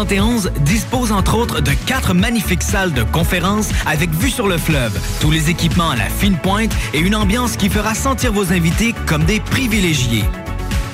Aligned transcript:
71 0.00 0.50
dispose 0.62 1.12
entre 1.12 1.36
autres 1.36 1.60
de 1.60 1.72
quatre 1.72 2.14
magnifiques 2.14 2.62
salles 2.62 2.94
de 2.94 3.02
conférences 3.02 3.68
avec 3.84 4.08
vue 4.10 4.30
sur 4.30 4.48
le 4.48 4.56
fleuve, 4.56 4.98
tous 5.20 5.30
les 5.30 5.50
équipements 5.50 5.90
à 5.90 5.96
la 5.96 6.08
fine 6.08 6.38
pointe 6.38 6.72
et 6.94 7.00
une 7.00 7.14
ambiance 7.14 7.58
qui 7.58 7.68
fera 7.68 7.94
sentir 7.94 8.32
vos 8.32 8.50
invités 8.50 8.94
comme 9.06 9.24
des 9.24 9.40
privilégiés. 9.40 10.24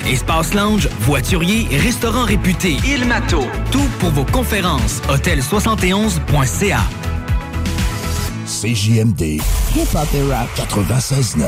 Espace 0.09 0.53
lounge, 0.53 0.89
voiturier, 0.99 1.67
restaurant 1.77 2.25
réputé, 2.25 2.75
Il 2.85 3.05
Mato, 3.05 3.45
tout 3.71 3.87
pour 3.99 4.09
vos 4.09 4.25
conférences. 4.25 5.01
Hôtel71.ca. 5.07 6.81
CJMD, 8.45 9.41
Hip-hop 9.73 10.07
et 10.13 10.33
rap. 10.33 10.49
96.9. 10.57 11.43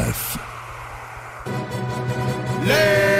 Les 2.65 3.18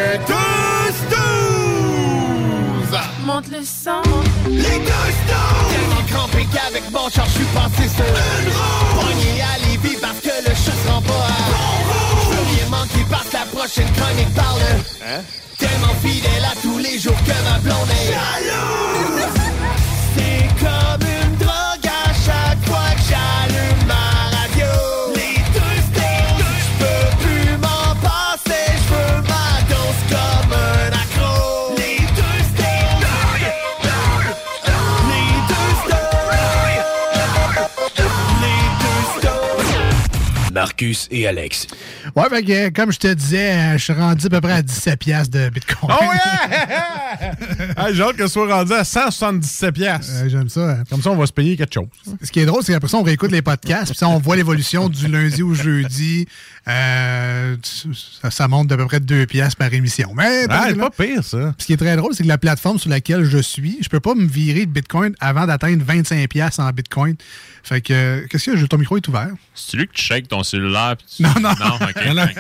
Monte 3.40 3.52
le 3.52 3.64
sang. 3.64 4.02
Les 4.50 4.62
deux 4.62 4.66
stools! 4.66 5.70
Tellement 5.72 6.04
crampé 6.10 6.48
qu'avec 6.52 6.92
mon 6.92 7.10
char, 7.10 7.26
je 7.28 7.32
suis 7.32 7.46
passé 7.46 7.88
sur 7.88 8.04
une 8.06 8.52
roue! 8.52 9.00
Pogné 9.00 9.42
à 9.42 9.58
Lévis 9.66 9.98
parce 10.02 10.20
que 10.20 10.50
le 10.50 10.56
chat 10.56 10.72
se 10.72 10.92
rend 10.92 11.02
pas 11.02 11.14
à 11.14 11.40
bon 11.48 12.02
Je 12.24 12.36
veux 12.36 12.44
rien 12.44 12.70
manquer 12.70 13.06
parce 13.10 13.32
la 13.32 13.46
prochaine 13.46 13.88
chronique 13.94 14.34
parle. 14.36 14.62
Hein? 15.06 15.22
Tellement 15.58 15.94
fidèle 16.04 16.46
à 16.52 16.56
tous 16.62 16.78
les 16.80 17.00
jours 17.00 17.16
que 17.26 17.50
ma 17.50 17.60
blonde 17.60 17.90
est 17.90 18.12
jaloux. 18.12 19.22
C'est 20.16 20.48
comme 20.60 21.09
Marcus 40.60 41.08
et 41.10 41.26
Alex. 41.26 41.68
Ouais, 42.18 42.28
fait 42.30 42.44
que, 42.44 42.52
euh, 42.52 42.70
comme 42.76 42.92
je 42.92 43.00
te 43.00 43.08
disais, 43.14 43.54
euh, 43.54 43.78
je 43.78 43.84
suis 43.86 43.94
rendu 43.94 44.26
à 44.26 44.30
peu 44.30 44.42
près 44.42 44.52
à 44.52 44.62
17 44.62 45.00
piastres 45.00 45.32
de 45.38 45.48
Bitcoin. 45.48 45.90
Oh 45.90 46.04
yeah! 46.04 47.32
hey, 47.88 47.96
J'ai 47.96 48.04
hâte 48.04 48.18
que 48.18 48.28
ce 48.28 48.34
soit 48.34 48.54
rendu 48.54 48.74
à 48.74 48.84
177 48.84 49.72
piastres. 49.74 50.12
Euh, 50.16 50.28
J'aime 50.28 50.50
ça. 50.50 50.72
hein. 50.72 50.84
Comme 50.90 51.02
ça, 51.02 51.12
on 51.12 51.16
va 51.16 51.26
se 51.28 51.32
payer 51.32 51.56
quelque 51.56 51.74
chose. 51.74 51.88
Ce 52.22 52.30
qui 52.30 52.42
est 52.42 52.46
drôle, 52.46 52.62
c'est 52.64 52.74
qu'après 52.74 52.90
ça, 52.90 52.98
on 52.98 53.04
réécoute 53.04 53.32
les 53.32 53.42
podcasts, 53.42 53.92
puis 53.92 53.98
ça, 53.98 54.10
on 54.10 54.20
voit 54.20 54.36
l'évolution 54.36 54.90
du 54.90 55.08
lundi 55.08 55.42
au 55.44 55.54
jeudi. 55.54 56.28
Euh, 56.70 57.56
ça, 58.22 58.30
ça 58.30 58.48
monte 58.48 58.68
d'à 58.68 58.78
peu 58.78 58.86
près 58.86 59.00
2 59.00 59.26
piastres 59.26 59.58
par 59.58 59.74
émission. 59.74 60.14
Mais 60.16 60.46
Ah, 60.50 60.66
c'est 60.70 60.76
pas 60.76 60.90
pire, 60.92 61.24
ça. 61.24 61.56
Ce 61.58 61.66
qui 61.66 61.74
est 61.74 61.78
très 61.78 61.96
drôle, 61.96 62.14
c'est 62.14 62.24
que 62.24 62.28
la 62.28 62.38
plateforme 62.38 62.78
sur 62.78 62.90
laquelle 62.90 63.24
je 63.24 63.40
suis, 63.40 63.78
je 63.82 63.90
peux 63.90 64.00
pas 64.00 64.14
me 64.14 64.28
virer 64.28 64.66
de 64.66 64.72
Bitcoin 64.72 65.16
avant 65.20 65.48
d'atteindre 65.48 65.84
25 65.84 66.28
piastres 66.30 66.60
en 66.60 66.70
Bitcoin. 66.72 67.16
Fait 67.64 67.82
que, 67.82 68.26
qu'est-ce 68.30 68.52
que 68.52 68.58
j'ai? 68.58 68.68
Ton 68.68 68.78
micro 68.78 68.98
est 68.98 69.08
ouvert. 69.08 69.30
C'est 69.56 69.78
lui 69.78 69.88
que 69.88 69.94
tu 69.94 70.04
shakes 70.04 70.28
ton 70.28 70.44
cellulaire. 70.44 70.96
puis 70.98 71.08
tu- 71.18 71.24
Non, 71.24 71.34
non. 71.42 71.50
Non, 71.60 71.78
non. 71.80 72.24
ok. 72.26 72.34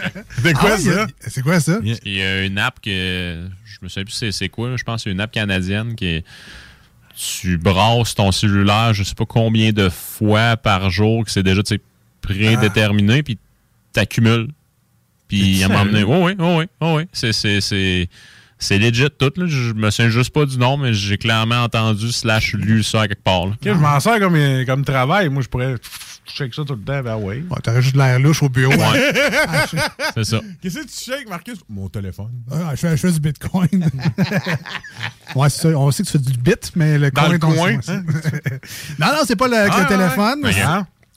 C'est 0.43 0.53
quoi 0.53 0.69
Ah 0.73 0.77
ça? 0.77 1.07
C'est 1.27 1.41
quoi 1.41 1.59
ça? 1.59 1.79
Il 1.83 2.13
y 2.13 2.21
a 2.21 2.43
une 2.45 2.57
app 2.59 2.79
que. 2.81 3.47
Je 3.65 3.77
me 3.81 3.89
souviens 3.89 4.03
plus 4.05 4.31
c'est- 4.31 4.49
quoi. 4.49 4.75
Je 4.77 4.83
pense 4.83 5.03
que 5.03 5.09
c'est 5.09 5.11
une 5.11 5.21
app 5.21 5.31
canadienne 5.31 5.95
qui 5.95 6.05
est. 6.05 6.25
Tu 7.15 7.57
brasses 7.57 8.15
ton 8.15 8.31
cellulaire, 8.31 8.93
je 8.93 9.03
sais 9.03 9.15
pas 9.15 9.25
combien 9.25 9.71
de 9.73 9.89
fois 9.89 10.55
par 10.55 10.89
jour, 10.89 11.25
que 11.25 11.31
c'est 11.31 11.43
déjà 11.43 11.61
tu 11.63 11.75
sais, 11.75 11.81
prédéterminé, 12.21 13.23
puis 13.23 13.37
t'accumules. 13.93 14.49
Puis 15.27 15.61
à 15.63 15.67
un 15.67 15.69
moment 15.69 15.85
donné. 15.85 16.03
Oui, 16.03 16.17
oui, 16.17 16.35
oui, 16.39 16.65
oui, 16.81 16.87
oui. 16.97 17.03
C'est. 17.13 17.33
c'est- 17.33 18.77
legit 18.77 19.07
tout, 19.17 19.31
là. 19.37 19.45
Je 19.47 19.73
me 19.73 19.89
souviens 19.91 20.09
juste 20.09 20.31
pas 20.31 20.45
du 20.45 20.57
nom, 20.57 20.75
mais 20.77 20.93
j'ai 20.93 21.17
clairement 21.17 21.63
entendu 21.63 22.11
slash 22.11 22.53
lu 22.53 22.83
ça 22.83 23.01
à 23.03 23.07
quelque 23.07 23.23
part. 23.23 23.45
là. 23.45 23.51
Ok, 23.53 23.59
je 23.63 23.69
m'en 23.71 23.99
sers 23.99 24.19
comme, 24.19 24.37
comme 24.65 24.83
travail. 24.83 25.29
Moi, 25.29 25.41
je 25.43 25.47
pourrais 25.47 25.75
shake 26.25 26.53
ça 26.53 26.63
tout 26.65 26.73
le 26.75 26.81
temps. 26.81 27.01
Ben 27.01 27.15
ouais. 27.15 27.43
Ouais, 27.49 27.57
T'aurais 27.63 27.81
juste 27.81 27.93
de 27.95 27.99
l'air 27.99 28.19
louche 28.19 28.43
au 28.43 28.49
bureau. 28.49 28.73
Ouais. 28.73 29.13
Ah, 29.47 29.65
je, 29.71 29.77
C'est 30.15 30.23
ça. 30.25 30.41
Qu'est-ce 30.61 30.79
que 30.79 30.83
tu 30.87 31.11
shakes, 31.11 31.29
Marcus? 31.29 31.57
Mon 31.69 31.87
téléphone. 31.89 32.31
ah, 32.51 32.71
je 32.71 32.75
fais, 32.81 32.91
je 32.91 32.95
fais 32.97 33.11
du 33.11 33.19
Bitcoin. 33.19 33.67
ouais, 35.35 35.49
c'est 35.49 35.61
ça. 35.61 35.67
On 35.77 35.91
sait 35.91 36.03
que 36.03 36.07
tu 36.09 36.17
fais 36.17 36.23
du 36.31 36.37
bit, 36.37 36.71
mais 36.75 36.97
le 36.97 37.11
Dans 37.11 37.21
coin, 37.23 37.31
le 37.33 37.39
ton- 37.39 37.53
coin, 37.53 37.79
c'est- 37.81 37.91
hein? 37.91 38.03
non, 38.99 39.07
non, 39.07 39.19
c'est 39.25 39.35
pas 39.35 39.47
le, 39.47 39.57
Ah, 39.57 39.79
le 39.81 39.87
téléphone. 39.87 40.39
ouais. 40.43 40.53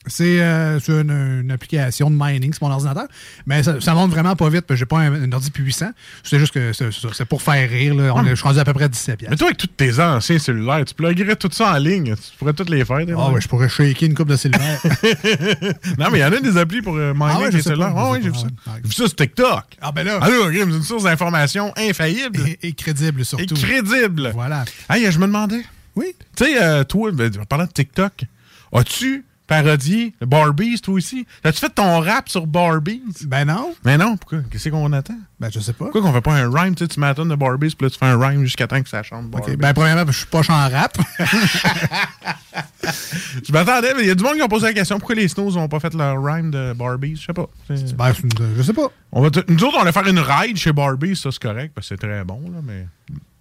C'est 0.05 0.41
euh, 0.41 0.79
c'est 0.81 0.91
une, 0.91 1.41
une 1.43 1.51
application 1.51 2.09
de 2.11 2.15
mining 2.19 2.53
sur 2.53 2.67
mon 2.67 2.73
ordinateur. 2.73 3.07
Mais 3.45 3.63
ça, 3.63 3.79
ça 3.79 3.93
monte 3.93 4.11
vraiment 4.11 4.35
pas 4.35 4.49
vite 4.49 4.61
parce 4.61 4.75
que 4.75 4.79
j'ai 4.79 4.85
pas 4.85 4.99
un, 4.99 5.23
un 5.23 5.31
ordi 5.31 5.49
puissant. 5.49 5.91
C'est 6.23 6.39
juste 6.39 6.53
que 6.53 6.73
c'est- 6.73 6.91
c'est 6.91 7.13
c'est 7.13 7.25
pour 7.25 7.41
faire 7.41 7.69
rire. 7.69 7.95
Là. 7.95 8.11
On 8.13 8.25
est- 8.25 8.31
je 8.31 8.35
suis 8.35 8.43
rendu 8.43 8.59
à 8.59 8.65
peu 8.65 8.73
près 8.73 8.83
à 8.85 8.87
17 8.89 9.13
Mais 9.21 9.27
piastres. 9.27 9.37
toi, 9.37 9.47
avec 9.47 9.57
tous 9.57 9.67
tes 9.67 9.99
anciens 10.01 10.39
cellulaires, 10.39 10.83
tu 10.85 10.93
pluguerais 10.93 11.35
tout 11.37 11.49
ça 11.51 11.73
en 11.73 11.77
ligne? 11.77 12.15
Tu 12.15 12.37
pourrais 12.37 12.51
toutes 12.53 12.69
les 12.69 12.83
faire. 12.83 12.97
Ah 13.17 13.31
ouais, 13.31 13.39
je 13.41 13.47
pourrais 13.47 13.69
shaker 13.69 14.03
une 14.09 14.13
coupe 14.15 14.27
de 14.29 14.35
cellulaire. 14.35 14.79
Non, 15.97 16.07
mais 16.11 16.19
il 16.19 16.21
y 16.21 16.25
en 16.25 16.31
a 16.33 16.39
des 16.39 16.57
applis 16.57 16.81
pour 16.81 16.95
euh, 16.97 17.13
miner 17.13 17.31
Ah 17.35 17.39
ouais, 17.39 17.49
tes 17.49 17.61
cellulaires. 17.61 17.93
Ah 17.95 18.09
oui, 18.11 18.19
j'ai 18.21 18.29
vu 18.29 18.37
ça. 18.37 18.47
Ah, 18.67 18.71
J'ai 18.77 18.89
vu 18.89 18.93
ça 18.93 19.07
sur 19.07 19.15
TikTok. 19.15 19.63
ah 19.81 19.91
ben 19.91 20.03
là, 20.05 20.17
Alors, 20.21 20.47
c'est 20.51 20.59
une 20.61 20.81
source 20.83 21.03
d'information 21.03 21.71
infaillible 21.77 22.39
et, 22.61 22.67
et 22.67 22.73
crédible 22.73 23.23
surtout. 23.25 23.43
et 23.43 23.47
crédible. 23.47 24.31
Voilà. 24.33 24.65
Hey, 24.89 25.09
je 25.11 25.17
me 25.19 25.27
demandais, 25.27 25.63
Oui. 25.95 26.07
tu 26.35 26.45
sais, 26.45 26.61
euh, 26.61 26.83
toi, 26.83 27.11
ben, 27.11 27.31
en 27.39 27.45
parlant 27.45 27.65
de 27.65 27.71
TikTok, 27.71 28.23
as-tu 28.73 29.23
parodié 29.47 30.13
Barbies, 30.21 30.79
toi 30.81 30.95
aussi? 30.95 31.25
As-tu 31.43 31.59
fait 31.59 31.69
ton 31.69 31.99
rap 31.99 32.29
sur 32.29 32.47
Barbies? 32.47 33.01
Ben 33.25 33.45
non. 33.45 33.73
Mais 33.83 33.97
non, 33.97 34.17
pourquoi? 34.17 34.39
Qu'est-ce 34.49 34.69
qu'on 34.69 34.91
attend? 34.93 35.17
Ben 35.39 35.49
je 35.51 35.59
sais 35.59 35.73
pas. 35.73 35.85
Pourquoi 35.85 36.01
qu'on 36.01 36.13
fait 36.13 36.21
pas 36.21 36.33
un 36.33 36.49
rhyme? 36.49 36.75
Tu 36.75 36.83
sais, 36.83 36.87
tu 36.87 36.99
m'attends 36.99 37.25
de 37.25 37.35
Barbies, 37.35 37.75
puis 37.75 37.85
là, 37.85 37.89
tu 37.89 37.97
fais 37.97 38.05
un 38.05 38.17
rhyme 38.19 38.43
jusqu'à 38.43 38.67
temps 38.67 38.81
que 38.81 38.89
ça 38.89 39.03
chante 39.03 39.29
Barbies. 39.29 39.51
Ok, 39.51 39.57
Ben 39.57 39.73
premièrement, 39.73 40.11
je 40.11 40.17
suis 40.17 40.27
pas 40.27 40.41
en 40.49 40.69
rap. 40.69 40.97
Je 43.43 43.51
m'attendais, 43.51 43.93
mais 43.95 44.03
il 44.03 44.07
y 44.07 44.11
a 44.11 44.15
du 44.15 44.23
monde 44.23 44.35
qui 44.35 44.41
a 44.41 44.47
posé 44.47 44.67
la 44.67 44.73
question 44.73 44.99
pourquoi 44.99 45.15
les 45.15 45.27
Snows 45.27 45.51
n'ont 45.51 45.67
pas 45.67 45.79
fait 45.79 45.93
leur 45.93 46.23
rhyme 46.23 46.51
de 46.51 46.73
Barbies? 46.73 47.15
Je 47.15 47.25
sais 47.25 47.33
pas. 47.33 47.47
Ben, 47.69 48.13
je 48.57 48.61
sais 48.61 48.73
pas. 48.73 48.87
On 49.11 49.21
va 49.21 49.29
Nous 49.47 49.63
autres, 49.63 49.77
on 49.77 49.81
allait 49.81 49.91
faire 49.91 50.07
une 50.07 50.19
ride 50.19 50.57
chez 50.57 50.73
Barbies, 50.73 51.15
ça 51.15 51.31
c'est 51.31 51.41
correct, 51.41 51.71
parce 51.73 51.87
que 51.89 51.95
c'est 51.95 52.05
très 52.07 52.23
bon, 52.23 52.41
là, 52.53 52.59
mais 52.63 52.87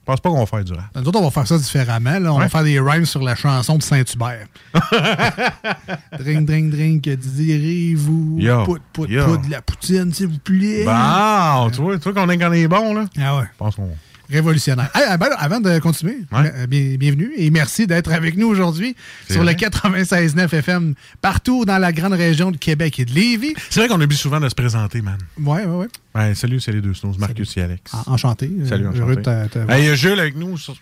je 0.03 0.07
pense 0.07 0.21
pas 0.21 0.31
qu'on 0.31 0.41
va 0.41 0.47
faire 0.47 0.65
du 0.65 0.73
rap. 0.73 0.85
Nous 0.97 1.03
autres, 1.09 1.21
on 1.21 1.25
va 1.25 1.31
faire 1.31 1.47
ça 1.47 1.57
différemment. 1.59 2.19
là. 2.19 2.33
On 2.33 2.37
Ouais. 2.39 2.43
va 2.45 2.49
faire 2.49 2.65
des 2.65 2.81
rhymes 2.81 3.07
sur 3.07 3.23
la 3.23 3.37
chanson 3.37 3.77
de 3.79 3.83
Saint-Hubert. 3.83 4.47
drink, 6.19 6.47
drink, 6.47 6.71
drink, 6.71 7.03
désirez-vous 7.05 8.37
Yo, 8.41 8.65
pout, 8.65 8.81
pout, 8.93 9.07
pout, 9.07 9.47
de 9.47 9.51
la 9.51 9.63
poutine, 9.63 10.13
s'il 10.13 10.27
vous 10.29 10.39
plaît. 10.39 10.85
Bon, 10.85 11.71
tu 11.71 11.81
vois, 11.81 11.99
tu 11.99 12.11
vois 12.11 12.15
qu'on 12.15 12.29
est, 12.31 12.39
qu'on 12.39 12.53
est 12.53 12.69
bon, 12.69 12.95
là? 12.95 13.05
Ah 13.21 13.37
ouais. 13.39 13.45
Je 13.53 13.59
pense 13.59 13.77
qu'on... 13.77 13.89
Révolutionnaire. 14.33 14.91
Ah, 14.95 15.17
ben, 15.19 15.29
avant 15.39 15.61
de 15.61 15.79
continuer, 15.79 16.19
Ouais. 16.33 16.51
euh, 16.57 16.67
bien- 16.67 16.97
bienvenue 16.99 17.31
et 17.37 17.51
merci 17.51 17.87
d'être 17.87 18.11
avec 18.13 18.37
nous 18.37 18.47
aujourd'hui 18.49 18.97
sur 19.31 19.43
vrai. 19.43 19.53
le 19.53 19.59
96.9 19.59 20.53
FM 20.55 20.95
partout 21.21 21.65
dans 21.65 21.79
la 21.79 21.93
grande 21.93 22.15
région 22.15 22.51
de 22.51 22.57
Québec 22.57 22.99
et 22.99 23.05
de 23.05 23.13
Lévis. 23.13 23.55
C'est 23.71 23.81
vrai 23.81 23.89
qu'on 23.89 24.01
oublie 24.01 24.17
souvent 24.17 24.41
de 24.41 24.49
se 24.49 24.55
présenter, 24.55 25.03
man. 25.03 25.19
Ouais, 25.39 25.65
ouais, 25.65 25.77
ouais. 25.77 25.89
Ouais, 26.15 26.35
salut, 26.35 26.61
c'est 26.61 26.73
les 26.73 26.81
deux 26.81 26.95
Snows, 26.95 27.15
Marcus 27.19 27.57
et 27.57 27.63
Alex. 27.63 27.93
En- 27.95 28.13
Enchanté. 28.15 28.51
Salut, 28.69 28.85
Euh, 28.85 28.89
enchanté. 28.89 29.01
heureux 29.01 29.17
de 29.17 29.73
Hey, 29.73 29.83
Il 29.83 29.87
y 29.87 29.91
a 29.91 29.95
Jules 29.95 30.21
avec 30.21 30.37
nous. 30.37 30.57
sur- 30.59 30.77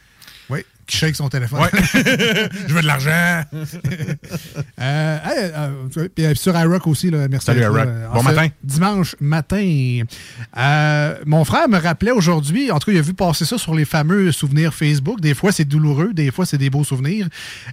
Oui, 0.50 0.61
qui 0.87 0.97
shake 0.97 1.14
son 1.17 1.29
téléphone. 1.29 1.61
Ouais. 1.61 1.69
Je 2.69 2.75
veux 2.75 2.82
de 2.82 2.87
l'argent. 2.87 3.43
Euh, 4.82 5.19
hey, 5.25 5.52
euh, 5.55 6.08
puis, 6.14 6.25
euh, 6.25 6.35
sur 6.35 6.58
iRock 6.58 6.87
aussi, 6.87 7.11
là, 7.11 7.29
merci. 7.29 7.47
Salut, 7.47 7.61
iRock. 7.61 7.87
Bon 8.14 8.23
matin. 8.23 8.49
Dimanche 8.64 9.14
matin. 9.20 10.00
Euh, 10.56 11.17
mon 11.26 11.44
frère 11.44 11.69
me 11.69 11.79
rappelait 11.79 12.12
aujourd'hui, 12.12 12.70
en 12.70 12.79
tout 12.79 12.87
cas, 12.87 12.93
il 12.93 12.99
a 12.99 13.02
vu 13.02 13.12
passer 13.12 13.44
ça 13.44 13.58
sur 13.58 13.75
les 13.75 13.85
fameux 13.85 14.32
souvenirs 14.32 14.73
Facebook. 14.73 15.20
Des 15.20 15.35
fois, 15.35 15.52
c'est 15.52 15.67
douloureux, 15.67 16.12
des 16.14 16.31
fois, 16.31 16.47
c'est 16.47 16.56
des 16.56 16.70
beaux 16.70 16.85
souvenirs. 16.85 17.29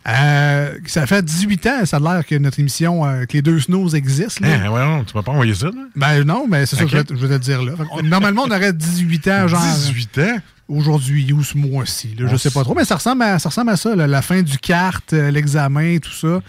Ça 0.06 1.08
fait 1.08 1.24
18 1.24 1.68
ans, 1.68 1.86
ça 1.86 1.98
a 1.98 2.00
l'air 2.00 2.26
que 2.26 2.36
notre 2.36 2.60
émission, 2.60 3.04
que 3.26 3.34
les 3.34 3.42
deux 3.42 3.60
snooze 3.62 3.96
existent. 3.96 4.46
là. 4.46 4.54
Hein, 4.66 4.70
ouais, 4.70 4.84
non, 4.86 5.04
tu 5.06 5.16
m'as 5.16 5.24
pas 5.24 5.32
envoyé 5.32 5.54
ça, 5.54 5.68
là? 5.68 5.82
Ben 5.96 6.24
non, 6.26 6.46
mais 6.50 6.66
c'est 6.66 6.76
ça 6.76 6.84
que 6.84 6.90
je 6.92 6.98
vais 6.98 7.40
te- 7.40 7.44
dire 7.44 7.64
là. 7.64 7.72
Normalement, 8.04 8.44
on 8.48 8.52
aurait 8.52 8.74
18 8.74 9.28
ans, 9.30 9.48
genre. 9.48 9.62
18 9.64 10.18
ans? 10.20 10.38
Aujourd'hui 10.68 11.32
ou 11.34 11.44
ce 11.44 11.58
mois-ci. 11.58 12.16
Je 12.18 12.26
On 12.26 12.38
sais 12.38 12.52
pas 12.52 12.64
trop, 12.64 12.76
mais 12.76 12.86
ça 12.86 12.96
ressemble 12.96 13.24
à 13.24 13.40
ça, 13.40 13.50
ressemble 13.50 13.70
à 13.72 13.78
ça 13.78 13.96
là, 13.96 14.06
la 14.08 14.22
fin 14.22 14.42
du 14.42 14.58
kart, 14.58 15.14
euh, 15.14 15.32
l'examen, 15.32 15.98
tout 16.00 16.12
ça. 16.12 16.42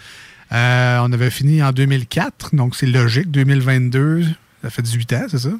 Euh, 0.51 0.99
on 1.03 1.11
avait 1.13 1.29
fini 1.29 1.61
en 1.63 1.71
2004, 1.71 2.55
donc 2.55 2.75
c'est 2.75 2.87
logique. 2.87 3.31
2022, 3.31 4.25
ça 4.63 4.69
fait 4.69 4.81
18 4.81 5.13
ans, 5.13 5.25
c'est 5.29 5.37
ça? 5.39 5.51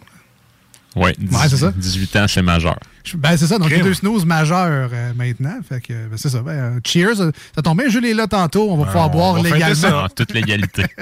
Oui, 1.00 1.12
Ouais, 1.32 1.48
c'est 1.50 1.58
ça. 1.58 1.72
18 1.76 2.16
ans, 2.18 2.26
c'est 2.28 2.42
majeur. 2.42 2.78
Je- 3.06 3.16
Ben, 3.18 3.36
c'est 3.38 3.48
ça, 3.48 3.58
donc 3.58 3.70
les 3.72 3.80
deux 3.82 3.94
snooze 3.94 4.26
majeurs 4.26 4.90
euh, 4.94 5.14
maintenant. 5.16 5.58
Fait 5.68 5.80
que, 5.82 5.94
ben, 5.94 6.18
c'est 6.18 6.30
ça. 6.30 6.42
Ben, 6.42 6.52
euh, 6.52 6.80
cheers. 6.86 7.16
Ça 7.56 7.62
tombe 7.64 7.80
bien, 7.80 7.90
Jules 7.90 8.06
est 8.06 8.14
là 8.14 8.28
tantôt. 8.28 8.70
On 8.70 8.78
va 8.78 8.86
pouvoir 8.86 9.08
on 9.08 9.10
boire 9.12 9.34
va 9.36 9.42
légalement. 9.50 9.76
ça. 9.76 10.04
En 10.04 10.10
toute 10.10 10.34
légalité. 10.34 10.84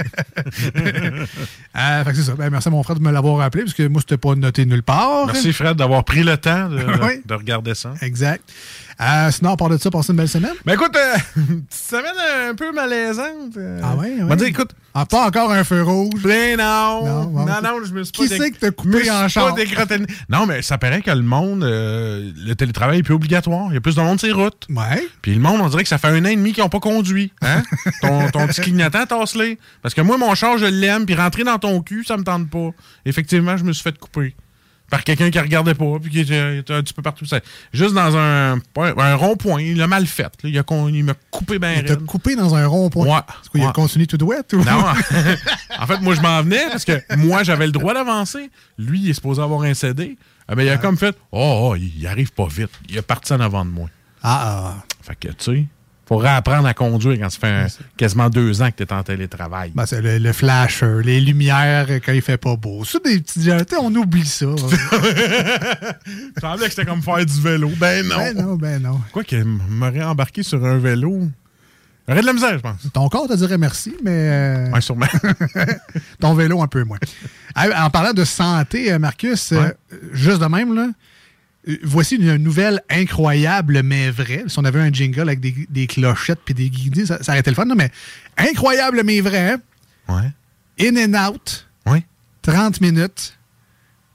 Euh, 1.77 2.03
fait 2.03 2.09
que 2.11 2.15
c'est 2.17 2.23
ça. 2.23 2.33
Ben, 2.35 2.49
merci 2.49 2.67
à 2.67 2.71
mon 2.71 2.81
frère 2.81 2.95
de 2.95 3.03
me 3.03 3.11
l'avoir 3.11 3.37
rappelé, 3.37 3.63
parce 3.63 3.75
que 3.75 3.87
moi, 3.87 4.01
c'était 4.01 4.17
pas 4.17 4.33
noté 4.35 4.65
nulle 4.65 4.81
part. 4.81 5.27
Merci, 5.27 5.53
Fred, 5.53 5.75
d'avoir 5.77 6.03
pris 6.03 6.23
le 6.23 6.35
temps 6.37 6.69
de, 6.69 6.77
Oui. 7.03 7.21
de 7.23 7.33
regarder 7.35 7.75
ça. 7.75 7.93
Exact. 8.01 8.41
Euh, 8.99 9.29
sinon, 9.31 9.51
à 9.51 9.57
part 9.57 9.69
de 9.69 9.77
ça, 9.77 9.91
passez 9.91 10.11
une 10.11 10.17
belle 10.17 10.27
semaine. 10.27 10.53
Mais 10.65 10.73
écoute, 10.73 10.95
euh, 10.95 11.17
une 11.37 11.63
petite 11.63 11.73
semaine 11.83 12.49
un 12.49 12.55
peu 12.55 12.71
malaisante. 12.71 13.55
euh. 13.57 13.79
Ah 13.83 13.95
ouais, 13.95 14.13
On 14.21 14.25
va 14.25 14.35
dire, 14.35 14.47
écoute, 14.47 14.71
Ah, 14.95 15.05
pas 15.05 15.27
encore 15.27 15.51
un 15.51 15.63
feu 15.63 15.83
rouge. 15.83 16.21
ben 16.23 16.57
non. 16.57 17.05
Non, 17.05 17.23
Non, 17.25 17.25
bon. 17.25 17.45
non, 17.45 17.85
je 17.85 17.93
me 17.93 18.03
suis 18.03 18.11
pas... 18.11 18.23
Qui 18.23 18.27
c'est 18.29 18.49
que 18.51 18.57
t'as 18.57 18.71
coupé 18.71 19.09
en 19.11 19.27
char? 19.27 19.55
Non, 20.29 20.45
mais 20.47 20.63
ça 20.63 20.77
paraît 20.79 21.01
que 21.03 21.11
le 21.11 21.21
monde, 21.21 21.63
le 21.63 22.53
télétravail 22.55 22.99
est 22.99 23.03
plus 23.03 23.13
obligatoire. 23.13 23.67
Il 23.69 23.75
y 23.75 23.77
a 23.77 23.81
plus 23.81 23.95
de 23.95 24.01
monde 24.01 24.17
sur 24.19 24.27
les 24.27 24.33
routes. 24.33 24.65
Ouais. 24.69 25.07
Puis 25.21 25.33
le 25.35 25.41
monde, 25.41 25.61
on 25.61 25.69
dirait 25.69 25.83
que 25.83 25.89
ça 25.89 25.99
fait 25.99 26.07
un 26.07 26.25
an 26.25 26.29
et 26.29 26.35
demi 26.35 26.53
qu'ils 26.53 26.63
n'ont 26.63 26.69
pas 26.69 26.79
conduit. 26.79 27.31
Hein? 27.43 27.61
ton, 28.01 28.29
ton 28.31 28.47
petit 28.47 28.61
clignotant, 28.61 29.05
tasse-les. 29.05 29.59
Parce 29.83 29.93
que 29.93 30.01
moi, 30.01 30.17
mon 30.17 30.33
char, 30.33 30.57
je 30.57 30.65
l'aime, 30.65 31.05
puis 31.05 31.13
rentrer 31.13 31.43
dans 31.43 31.59
ton 31.59 31.81
cul, 31.81 32.03
ça 32.03 32.17
me 32.17 32.23
tente 32.23 32.49
pas. 32.49 32.69
Effectivement, 33.05 33.57
je 33.57 33.63
me 33.63 33.73
suis 33.73 33.83
fait 33.83 33.97
couper. 33.99 34.35
Par 34.89 35.03
quelqu'un 35.03 35.29
qui 35.29 35.39
regardait 35.39 35.73
pas, 35.73 35.85
puis 36.01 36.09
qui 36.09 36.21
était, 36.21 36.63
un 36.69 36.81
petit 36.81 36.93
peu 36.93 37.01
partout. 37.01 37.25
Juste 37.73 37.93
dans 37.93 38.15
un, 38.15 38.53
un 38.77 39.15
rond-point, 39.15 39.61
il 39.61 39.77
l'a 39.77 39.87
mal 39.87 40.07
fait. 40.07 40.23
là. 40.23 40.49
Il, 40.49 40.57
a 40.57 40.63
con- 40.63 40.87
il 40.87 41.03
m'a 41.03 41.13
coupé 41.29 41.59
bien 41.59 41.73
Il 41.73 41.83
t'a 41.83 41.97
coupé 41.97 42.37
dans 42.37 42.55
un 42.55 42.65
rond-point. 42.67 43.05
Ouais. 43.05 43.19
Est-ce 43.43 43.49
qu'il 43.49 43.63
a 43.63 43.73
continué 43.73 44.07
tout 44.07 44.17
douet? 44.17 44.37
Ou... 44.53 44.63
Non, 44.63 44.85
en 45.79 45.87
fait, 45.87 45.99
moi, 45.99 46.15
je 46.15 46.21
m'en 46.21 46.41
venais 46.41 46.69
parce 46.69 46.85
que 46.85 47.01
moi, 47.17 47.43
j'avais 47.43 47.65
le 47.65 47.73
droit 47.73 47.93
d'avancer. 47.93 48.49
Lui, 48.77 49.01
il 49.01 49.09
est 49.09 49.13
supposé 49.13 49.41
avoir 49.41 49.63
un 49.63 49.73
CD. 49.73 50.17
Ah, 50.47 50.55
ben, 50.55 50.63
il 50.63 50.69
a 50.69 50.77
comme 50.77 50.97
fait 50.97 51.17
Oh, 51.33 51.71
oh, 51.71 51.75
il 51.75 51.91
il 51.97 52.07
arrive 52.07 52.31
pas 52.31 52.47
vite. 52.47 52.69
Il 52.87 52.97
est 52.97 53.01
parti 53.01 53.33
en 53.33 53.41
avant 53.41 53.65
de 53.65 53.69
moi. 53.71 53.89
Ah, 54.23 54.73
ah. 54.77 54.83
Fait 55.01 55.15
que, 55.15 55.27
tu 55.27 55.35
sais, 55.39 55.65
faut 56.07 56.17
réapprendre 56.17 56.67
à 56.67 56.73
conduire 56.73 57.19
quand 57.19 57.29
ça 57.29 57.39
fait 57.39 57.47
un- 57.47 57.67
quasiment 57.97 58.29
deux 58.29 58.61
ans 58.61 58.71
que 58.71 58.77
tu 58.77 58.83
es 58.83 58.93
en 58.93 59.03
télétravail. 59.03 59.71
Ben, 59.75 59.85
c'est 59.85 60.01
le, 60.01 60.17
le 60.19 60.31
flasher, 60.33 60.99
les 61.03 61.19
lumières 61.19 61.87
quand 62.05 62.13
il 62.13 62.21
fait 62.21 62.37
pas 62.37 62.55
beau. 62.55 62.85
Ça, 62.85 62.99
des 63.03 63.19
petits... 63.19 63.49
on 63.81 63.93
oublie 63.95 64.25
ça. 64.25 64.45
Il 66.07 66.41
semblait 66.41 66.65
que 66.65 66.69
c'était 66.71 66.85
comme 66.85 67.01
faire 67.01 67.25
du 67.25 67.41
vélo. 67.41 67.69
Ben 67.77 68.05
non. 68.07 68.15
ben 68.17 68.35
non, 68.37 68.55
ben 68.55 68.81
non. 68.81 69.01
Quoi 69.11 69.23
qu'il 69.23 69.43
m'aurait 69.45 70.03
embarqué 70.03 70.43
sur 70.43 70.63
un 70.65 70.77
vélo? 70.77 71.27
J'aurais 72.07 72.21
de 72.21 72.25
la 72.25 72.33
misère, 72.33 72.53
je 72.53 72.61
pense. 72.61 72.87
Ton 72.93 73.09
corps 73.09 73.27
te 73.27 73.33
dirait 73.33 73.57
merci, 73.57 73.93
mais 74.01 74.11
euh, 74.13 74.69
Ouais, 74.71 74.79
sûrement. 74.79 75.07
ton 76.21 76.33
vélo 76.35 76.61
un 76.61 76.67
peu 76.67 76.83
moins. 76.85 76.99
En 77.55 77.89
parlant 77.89 78.13
de 78.13 78.23
santé, 78.23 78.93
euh, 78.93 78.99
Marcus, 78.99 79.51
euh, 79.51 79.57
Ouais. 79.61 79.75
juste 80.13 80.39
de 80.39 80.45
même, 80.45 80.73
là, 80.73 80.87
voici 81.83 82.15
une 82.15 82.35
nouvelle 82.37 82.81
incroyable 82.89 83.81
mais 83.83 84.09
vraie. 84.11 84.43
Si 84.47 84.57
on 84.59 84.65
avait 84.65 84.79
un 84.81 84.91
jingle 84.91 85.21
avec 85.21 85.39
des, 85.39 85.53
des 85.69 85.87
clochettes 85.87 86.39
puis 86.45 86.53
des 86.53 86.69
guidées, 86.69 87.05
ça, 87.05 87.21
ça 87.23 87.31
aurait 87.33 87.39
été 87.41 87.49
le 87.51 87.55
fun, 87.55 87.65
non, 87.65 87.75
mais 87.75 87.91
incroyable 88.37 89.01
mais 89.03 89.21
vrai. 89.21 89.57
ouais. 90.09 90.31
In 90.79 90.95
and 91.13 91.29
out, 91.29 91.67
Ouais. 91.85 92.05
30 92.43 92.81
minutes 92.81 93.37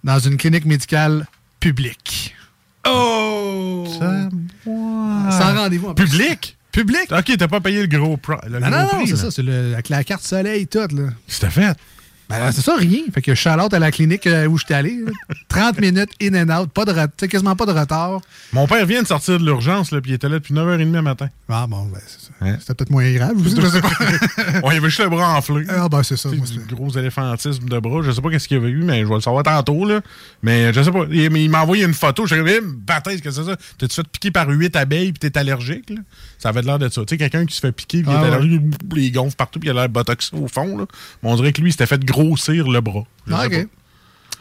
dans 0.05 0.19
une 0.19 0.37
clinique 0.37 0.65
médicale 0.65 1.27
publique. 1.61 2.35
Oh! 2.87 3.87
Ça, 3.99 4.29
Sans 4.65 5.55
rendez-vous. 5.55 5.95
Public? 5.95 6.57
Public? 6.73 7.11
Ok, 7.13 7.37
t'as 7.39 7.49
pas 7.49 7.61
payé 7.61 7.83
le 7.83 7.87
gros, 7.87 8.17
pro- 8.17 8.35
le 8.49 8.59
Non, 8.59 8.69
gros 8.69 8.71
non, 8.71 8.83
non, 8.85 8.89
prix, 9.01 9.09
c'est 9.09 9.17
ça. 9.17 9.31
C'est 9.31 9.47
avec 9.49 9.89
la 9.89 10.05
carte 10.05 10.23
soleil, 10.25 10.67
tout. 10.67 10.79
Là. 10.79 11.11
C'était 11.27 11.51
fait. 11.51 11.77
Ben, 12.41 12.53
c'est 12.53 12.63
ça, 12.63 12.77
rien. 12.77 13.01
Fait 13.15 13.23
que 13.23 13.35
Charlotte 13.35 13.73
à 13.75 13.79
la 13.79 13.91
clinique 13.91 14.27
euh, 14.27 14.47
où 14.47 14.59
j'étais 14.59 14.75
allé. 14.75 14.97
là. 15.05 15.11
30 15.49 15.81
minutes 15.81 16.11
in 16.23 16.35
and 16.35 16.61
out. 16.63 16.71
Pas 16.71 16.85
de 16.85 17.27
quasiment 17.27 17.55
pas 17.57 17.67
de 17.67 17.73
retard. 17.73 18.21
Mon 18.53 18.67
père 18.67 18.85
vient 18.87 19.03
de 19.03 19.07
sortir 19.07 19.39
de 19.39 19.45
l'urgence, 19.45 19.91
puis 19.91 20.01
il 20.07 20.15
était 20.15 20.29
là 20.29 20.37
depuis 20.39 20.55
9h30 20.55 20.93
le 20.93 21.03
matin. 21.03 21.29
Ah 21.49 21.67
bon, 21.69 21.85
ben, 21.93 22.01
c'est 22.07 22.21
ça. 22.27 22.33
Hein? 22.41 22.57
C'était 22.61 22.75
peut-être 22.75 22.91
moins 22.91 23.11
grave. 23.13 23.35
Je 23.45 23.49
sais 23.49 23.81
pas. 23.81 23.89
On 24.63 24.71
il 24.71 24.79
avait 24.79 24.89
juste 24.89 25.03
le 25.03 25.09
bras 25.11 25.37
enflé. 25.37 25.65
ah 25.69 25.89
ben, 25.89 26.03
c'est 26.03 26.17
ça. 26.17 26.29
Moi, 26.31 26.39
du 26.47 26.75
gros 26.75 26.91
éléphantisme 26.91 27.69
de 27.69 27.79
bras. 27.79 28.01
Je 28.03 28.11
sais 28.11 28.21
pas 28.23 28.31
qu'est-ce 28.31 28.49
qu'il 28.49 28.57
y 28.57 28.61
avait 28.61 28.71
eu, 28.71 28.83
mais 28.83 29.01
je 29.03 29.07
vais 29.07 29.15
le 29.15 29.21
savoir 29.21 29.43
tantôt. 29.43 29.85
Là. 29.87 30.01
Mais 30.43 30.73
je 30.73 30.83
sais 30.83 30.91
pas. 30.91 31.05
Il, 31.11 31.37
il 31.37 31.51
m'a 31.51 31.63
envoyé 31.63 31.85
une 31.85 31.95
photo. 31.95 32.27
Je 32.27 32.35
suis 32.35 32.61
baptise, 32.87 33.21
qu'est-ce 33.21 33.37
que 33.41 33.45
c'est 33.45 33.51
ça? 33.51 33.57
T'es-tu 33.79 33.95
fait 33.97 34.09
piquer 34.09 34.31
par 34.31 34.49
huit 34.49 34.75
abeilles 34.77 35.13
puis 35.13 35.31
t'es 35.31 35.37
allergique? 35.39 35.91
Là? 35.91 35.97
Ça 36.39 36.49
avait 36.49 36.63
l'air 36.63 36.79
de 36.79 36.89
ça. 36.89 37.03
Tu 37.03 37.09
sais, 37.11 37.19
quelqu'un 37.19 37.47
qui 37.47 37.55
se 37.55 37.61
fait 37.61 37.73
piquer 37.73 38.03
puis 38.03 38.11
il 38.11 38.17
Ah 38.17 38.21
est 38.21 38.31
ouais. 38.31 38.35
allergique, 38.37 38.63
il 38.97 39.13
gonfle 39.13 39.37
partout 39.37 39.61
puis 39.61 39.69
il 39.69 39.73
a 39.73 39.75
l'air 39.75 39.89
botoxé 39.89 40.31
au 40.37 40.49
fond. 40.49 40.79
Là. 40.79 40.87
Mais 41.23 41.31
on 41.31 41.37
dirait 41.37 41.53
que 41.53 41.61
lui, 41.61 41.69
il 41.69 41.73
s'était 41.73 41.87
fait 41.87 42.03
grossir 42.25 42.69
le 42.69 42.81
bras. 42.81 43.05
Je 43.27 43.35
Ah, 43.35 43.45
sais. 43.51 43.69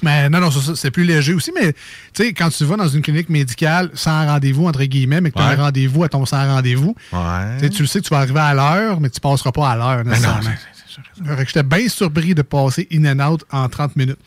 Mais 0.04 0.30
non, 0.30 0.40
non, 0.40 0.50
c'est 0.52 0.90
plus 0.90 1.04
léger 1.04 1.34
aussi. 1.36 1.52
Mais 1.54 1.74
tu 1.74 1.80
sais, 2.24 2.34
quand 2.34 2.50
tu 2.50 2.66
vas 2.66 2.76
dans 2.76 2.88
une 2.88 3.04
clinique 3.04 3.30
médicale 3.30 3.92
sans 3.94 4.26
rendez-vous, 4.26 4.66
entre 4.68 4.84
guillemets, 4.84 5.22
mais 5.22 5.30
que 5.30 5.36
tu 5.38 5.44
as 5.44 5.50
Ouais. 5.50 5.54
un 5.60 5.64
rendez-vous 5.64 6.04
à 6.04 6.10
ton 6.10 6.26
sans 6.26 6.44
rendez-vous, 6.48 6.96
Ouais. 7.14 7.70
tu 7.70 7.84
le 7.84 7.88
sais 7.88 8.00
que 8.02 8.06
tu 8.08 8.10
vas 8.14 8.22
arriver 8.22 8.40
à 8.40 8.54
l'heure, 8.56 9.00
mais 9.00 9.10
tu 9.12 9.20
passeras 9.20 9.52
pas 9.52 9.70
à 9.70 9.76
l'heure 9.76 10.04
non, 10.04 10.10
nécessairement. 10.12 10.50
J'étais 11.46 11.64
bien 11.64 11.88
surpris 11.88 12.34
de 12.34 12.42
passer 12.42 12.88
in 12.92 13.06
and 13.20 13.32
out 13.32 13.44
en 13.52 13.70
30 13.70 13.96
minutes. 13.96 14.18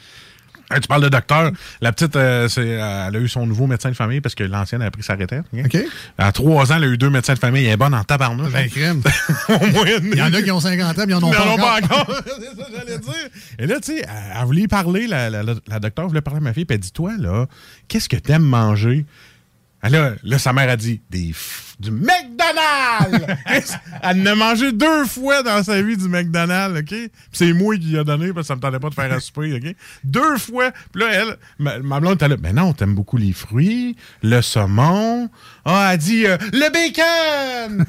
Hey, 0.70 0.80
tu 0.80 0.88
parles 0.88 1.02
de 1.02 1.08
docteur. 1.08 1.50
La 1.80 1.92
petite, 1.92 2.16
euh, 2.16 2.48
c'est, 2.48 2.60
euh, 2.62 3.08
elle 3.08 3.16
a 3.16 3.18
eu 3.18 3.28
son 3.28 3.46
nouveau 3.46 3.66
médecin 3.66 3.90
de 3.90 3.94
famille 3.94 4.20
parce 4.20 4.34
que 4.34 4.44
l'ancienne 4.44 4.82
a 4.82 4.90
pris 4.90 5.02
sa 5.02 5.14
retraite. 5.14 5.44
À 6.18 6.32
trois 6.32 6.72
ans, 6.72 6.76
elle 6.76 6.84
a 6.84 6.86
eu 6.86 6.96
deux 6.98 7.10
médecins 7.10 7.34
de 7.34 7.38
famille. 7.38 7.64
Elle 7.66 7.72
est 7.72 7.76
bonne 7.76 7.94
en 7.94 8.02
tabarnouche. 8.04 8.52
Ben, 8.52 8.68
crème. 8.70 9.02
Au 9.48 9.66
moins, 9.66 9.84
Il 9.86 10.16
y 10.16 10.22
en 10.22 10.32
a 10.32 10.42
qui 10.42 10.50
ont 10.50 10.60
50 10.60 10.98
ans, 10.98 11.02
mais 11.06 11.12
ils 11.12 11.14
en 11.14 11.22
ont 11.22 11.30
pas 11.30 11.42
encore. 11.42 11.56
pas 11.56 11.80
encore. 11.82 12.22
c'est 12.26 12.60
ça 12.60 12.64
que 12.66 12.72
j'allais 12.76 12.98
dire. 12.98 13.28
Et 13.58 13.66
là, 13.66 13.76
tu 13.80 13.92
sais, 13.92 14.02
elle, 14.02 14.36
elle 14.40 14.44
voulait 14.46 14.68
parler, 14.68 15.06
la, 15.06 15.28
la, 15.30 15.42
la, 15.42 15.54
la 15.68 15.80
docteure 15.80 16.08
voulait 16.08 16.20
parler 16.22 16.38
à 16.38 16.42
ma 16.42 16.52
fille, 16.54 16.64
puis 16.64 16.74
elle 16.74 16.80
dit 16.80 16.92
Toi, 16.92 17.12
là, 17.18 17.46
qu'est-ce 17.88 18.08
que 18.08 18.16
t'aimes 18.16 18.42
manger? 18.42 19.04
Là, 19.88 20.12
là, 20.22 20.38
sa 20.38 20.52
mère 20.52 20.68
a 20.70 20.76
dit 20.76 21.02
Des 21.10 21.32
du 21.78 21.90
McDonald's 21.90 23.34
Elle 24.02 24.20
en 24.22 24.26
a 24.26 24.34
mangé 24.34 24.72
deux 24.72 25.04
fois 25.06 25.42
dans 25.42 25.62
sa 25.62 25.80
vie 25.82 25.96
du 25.96 26.08
McDonald's, 26.08 26.78
OK? 26.78 26.86
Puis 26.88 27.10
c'est 27.32 27.52
moi 27.52 27.76
qui 27.76 27.86
lui 27.86 27.98
a 27.98 28.04
donné 28.04 28.32
parce 28.32 28.44
que 28.44 28.48
ça 28.48 28.56
me 28.56 28.60
tentait 28.60 28.78
pas 28.78 28.90
de 28.90 28.94
faire 28.94 29.12
à 29.12 29.20
souper, 29.20 29.54
OK? 29.54 29.74
Deux 30.04 30.36
fois. 30.38 30.70
Puis 30.92 31.02
là, 31.02 31.08
elle, 31.12 31.36
ma, 31.58 31.78
ma 31.78 32.00
blonde 32.00 32.14
était 32.14 32.28
là 32.28 32.36
Mais 32.40 32.52
non, 32.52 32.72
t'aimes 32.72 32.94
beaucoup 32.94 33.16
les 33.16 33.32
fruits, 33.32 33.96
le 34.22 34.40
saumon. 34.40 35.28
Ah, 35.64 35.90
elle 35.92 35.98
dit 35.98 36.26
euh, 36.26 36.36
Le 36.52 36.70
bacon 36.70 37.86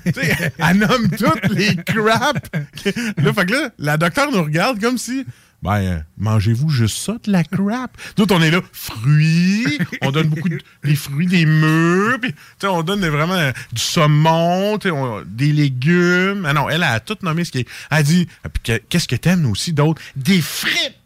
Elle 0.57 0.77
nomme 0.77 1.09
toutes 1.09 1.49
les 1.49 1.75
crap. 1.75 2.37
là, 3.17 3.33
fait 3.33 3.45
que 3.45 3.53
là, 3.53 3.69
la 3.77 3.97
docteure 3.97 4.31
nous 4.31 4.43
regarde 4.43 4.79
comme 4.79 4.97
si. 4.97 5.25
Ben, 5.65 5.81
euh, 5.81 5.99
mangez-vous 6.19 6.69
juste 6.69 6.97
ça, 6.97 7.13
de 7.23 7.31
la 7.31 7.43
crap? 7.43 7.97
D'autres, 8.15 8.35
on 8.35 8.41
est 8.43 8.51
là, 8.51 8.61
fruits, 8.71 9.79
on 10.03 10.11
donne 10.11 10.27
beaucoup 10.27 10.47
de, 10.47 10.59
des 10.83 10.95
fruits, 10.95 11.25
des 11.25 11.47
mûres, 11.47 12.19
puis, 12.21 12.35
on 12.63 12.83
donne 12.83 13.03
vraiment 13.07 13.33
euh, 13.33 13.51
du 13.73 13.81
saumon, 13.81 14.77
des 15.25 15.51
légumes. 15.51 16.45
Ah 16.47 16.53
non, 16.53 16.69
elle 16.69 16.83
a 16.83 16.99
tout 16.99 17.17
nommé 17.23 17.45
ce 17.45 17.51
qui 17.51 17.59
est. 17.59 17.67
Elle 17.89 17.97
a 17.97 18.03
dit, 18.03 18.27
Ah, 18.43 18.49
qu'est-ce 18.89 19.07
que 19.07 19.15
t'aimes 19.15 19.47
aussi 19.47 19.73
d'autre? 19.73 19.99
Des 20.15 20.39
frites! 20.39 21.01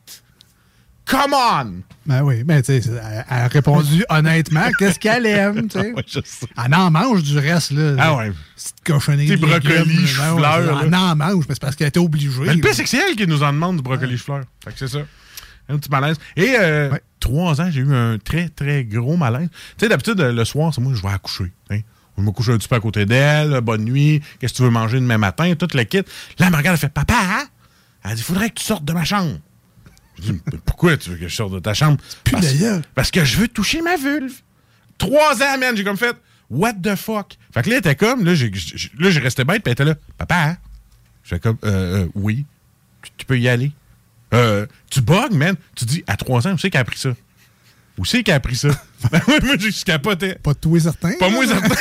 Come 1.09 1.33
on! 1.33 1.81
Ben 2.05 2.21
oui, 2.23 2.43
mais 2.45 2.61
tu 2.61 2.81
sais, 2.81 2.91
elle 2.91 3.25
a 3.27 3.47
répondu 3.47 4.03
honnêtement 4.09 4.67
qu'est-ce 4.77 4.99
qu'elle 4.99 5.25
aime, 5.25 5.67
tu 5.67 5.79
sais? 5.79 5.91
Ouais. 5.95 6.03
Elle 6.65 6.75
en 6.75 6.91
mange 6.91 7.23
du 7.23 7.37
reste, 7.37 7.71
là. 7.71 7.95
Ah 7.97 8.15
ouais. 8.15 8.31
Petite 8.55 8.75
cochonnerie. 8.85 9.25
Des 9.27 9.37
brocolis, 9.37 10.17
ouais, 10.19 10.83
Elle 10.85 10.95
en 10.95 11.15
mange, 11.15 11.45
mais 11.47 11.55
c'est 11.55 11.61
parce 11.61 11.75
qu'elle 11.75 11.87
était 11.87 11.99
obligée. 11.99 12.29
Mais 12.45 12.53
le 12.55 12.61
pire, 12.61 12.73
c'est 12.73 12.83
que 12.83 12.89
c'est 12.89 13.09
elle 13.09 13.15
qui 13.15 13.25
nous 13.27 13.41
en 13.43 13.51
demande 13.53 13.77
du 13.77 13.81
brocoli 13.83 14.17
fleur. 14.17 14.43
Fait 14.63 14.71
que 14.71 14.77
c'est 14.79 14.87
ça. 14.87 14.99
Un 15.67 15.77
petit 15.77 15.89
malaise. 15.89 16.17
Et 16.35 16.55
euh, 16.59 16.89
Ouais. 16.91 17.01
trois 17.19 17.59
ans, 17.61 17.69
j'ai 17.71 17.81
eu 17.81 17.93
un 17.93 18.17
très, 18.17 18.49
très 18.49 18.83
gros 18.85 19.17
malaise. 19.17 19.49
Tu 19.77 19.85
sais, 19.85 19.89
d'habitude, 19.89 20.19
euh, 20.19 20.31
le 20.31 20.45
soir, 20.45 20.73
c'est 20.73 20.81
moi, 20.81 20.93
je 20.95 21.01
vais 21.01 21.09
accoucher. 21.09 21.51
Hein? 21.69 21.79
Je 22.17 22.23
me 22.23 22.31
coucher 22.31 22.53
un 22.53 22.57
petit 22.57 22.67
peu 22.67 22.75
à 22.75 22.79
côté 22.79 23.05
d'elle, 23.05 23.61
bonne 23.61 23.83
nuit, 23.85 24.21
qu'est-ce 24.39 24.53
que 24.53 24.57
tu 24.57 24.63
veux 24.63 24.69
manger 24.71 24.99
demain 24.99 25.17
matin, 25.19 25.53
tout 25.55 25.67
le 25.73 25.83
kit. 25.83 25.97
Là, 25.97 26.03
elle 26.39 26.51
me 26.51 26.57
regarde, 26.57 26.75
elle 26.75 26.79
fait 26.79 26.93
Papa, 26.93 27.13
hein? 27.17 27.43
elle 28.03 28.15
dit 28.15 28.23
Faudrait 28.23 28.49
que 28.49 28.55
tu 28.55 28.63
sortes 28.65 28.83
de 28.85 28.93
ma 28.93 29.05
chambre. 29.05 29.37
Je 30.21 30.31
dis 30.31 30.41
Pourquoi 30.65 30.97
tu 30.97 31.09
veux 31.11 31.17
que 31.17 31.27
je 31.27 31.35
sorte 31.35 31.53
de 31.53 31.59
ta 31.59 31.73
chambre? 31.73 31.97
plus 32.23 32.31
parce, 32.33 32.45
d'ailleurs. 32.45 32.81
parce 32.95 33.11
que 33.11 33.23
je 33.25 33.37
veux 33.37 33.47
toucher 33.47 33.81
ma 33.81 33.95
vulve. 33.95 34.33
Trois 34.97 35.41
ans, 35.41 35.57
man, 35.59 35.75
j'ai 35.77 35.83
comme 35.83 35.97
fait 35.97 36.15
What 36.49 36.73
the 36.83 36.95
fuck? 36.95 37.37
Fait 37.53 37.61
que 37.61 37.69
là, 37.69 37.75
elle 37.75 37.79
était 37.79 37.95
comme, 37.95 38.25
là, 38.25 38.33
j'ai, 38.35 38.51
là, 38.99 39.11
j'ai 39.11 39.19
resté 39.19 39.43
bête, 39.43 39.63
puis 39.63 39.69
elle 39.71 39.73
était 39.73 39.85
là, 39.85 39.95
papa, 40.17 40.35
hein? 40.49 40.57
Je 41.23 41.29
fais 41.29 41.39
comme, 41.39 41.57
euh, 41.63 42.05
euh, 42.05 42.07
oui, 42.15 42.45
tu, 43.03 43.11
tu 43.17 43.25
peux 43.25 43.39
y 43.39 43.47
aller. 43.47 43.71
Euh, 44.33 44.65
tu 44.89 45.01
bugs, 45.01 45.29
man. 45.31 45.55
Tu 45.75 45.85
dis, 45.85 46.03
à 46.07 46.17
3 46.17 46.47
ans, 46.47 46.53
où 46.53 46.57
c'est 46.57 46.69
qu'elle 46.69 46.79
a 46.79 46.81
appris 46.81 46.97
ça? 46.97 47.13
Où 47.99 48.05
c'est 48.05 48.23
qu'elle 48.23 48.33
a 48.33 48.37
appris 48.37 48.55
ça? 48.55 48.69
Ben 49.11 49.21
ouais, 49.29 49.39
moi, 49.43 49.55
je 49.57 49.85
capotais. 49.85 50.35
Pas 50.35 50.53
de 50.53 50.59
tout 50.59 50.75
et 50.75 50.81
certain. 50.81 51.11
Pas 51.19 51.29
moi, 51.29 51.45
certain. 51.47 51.75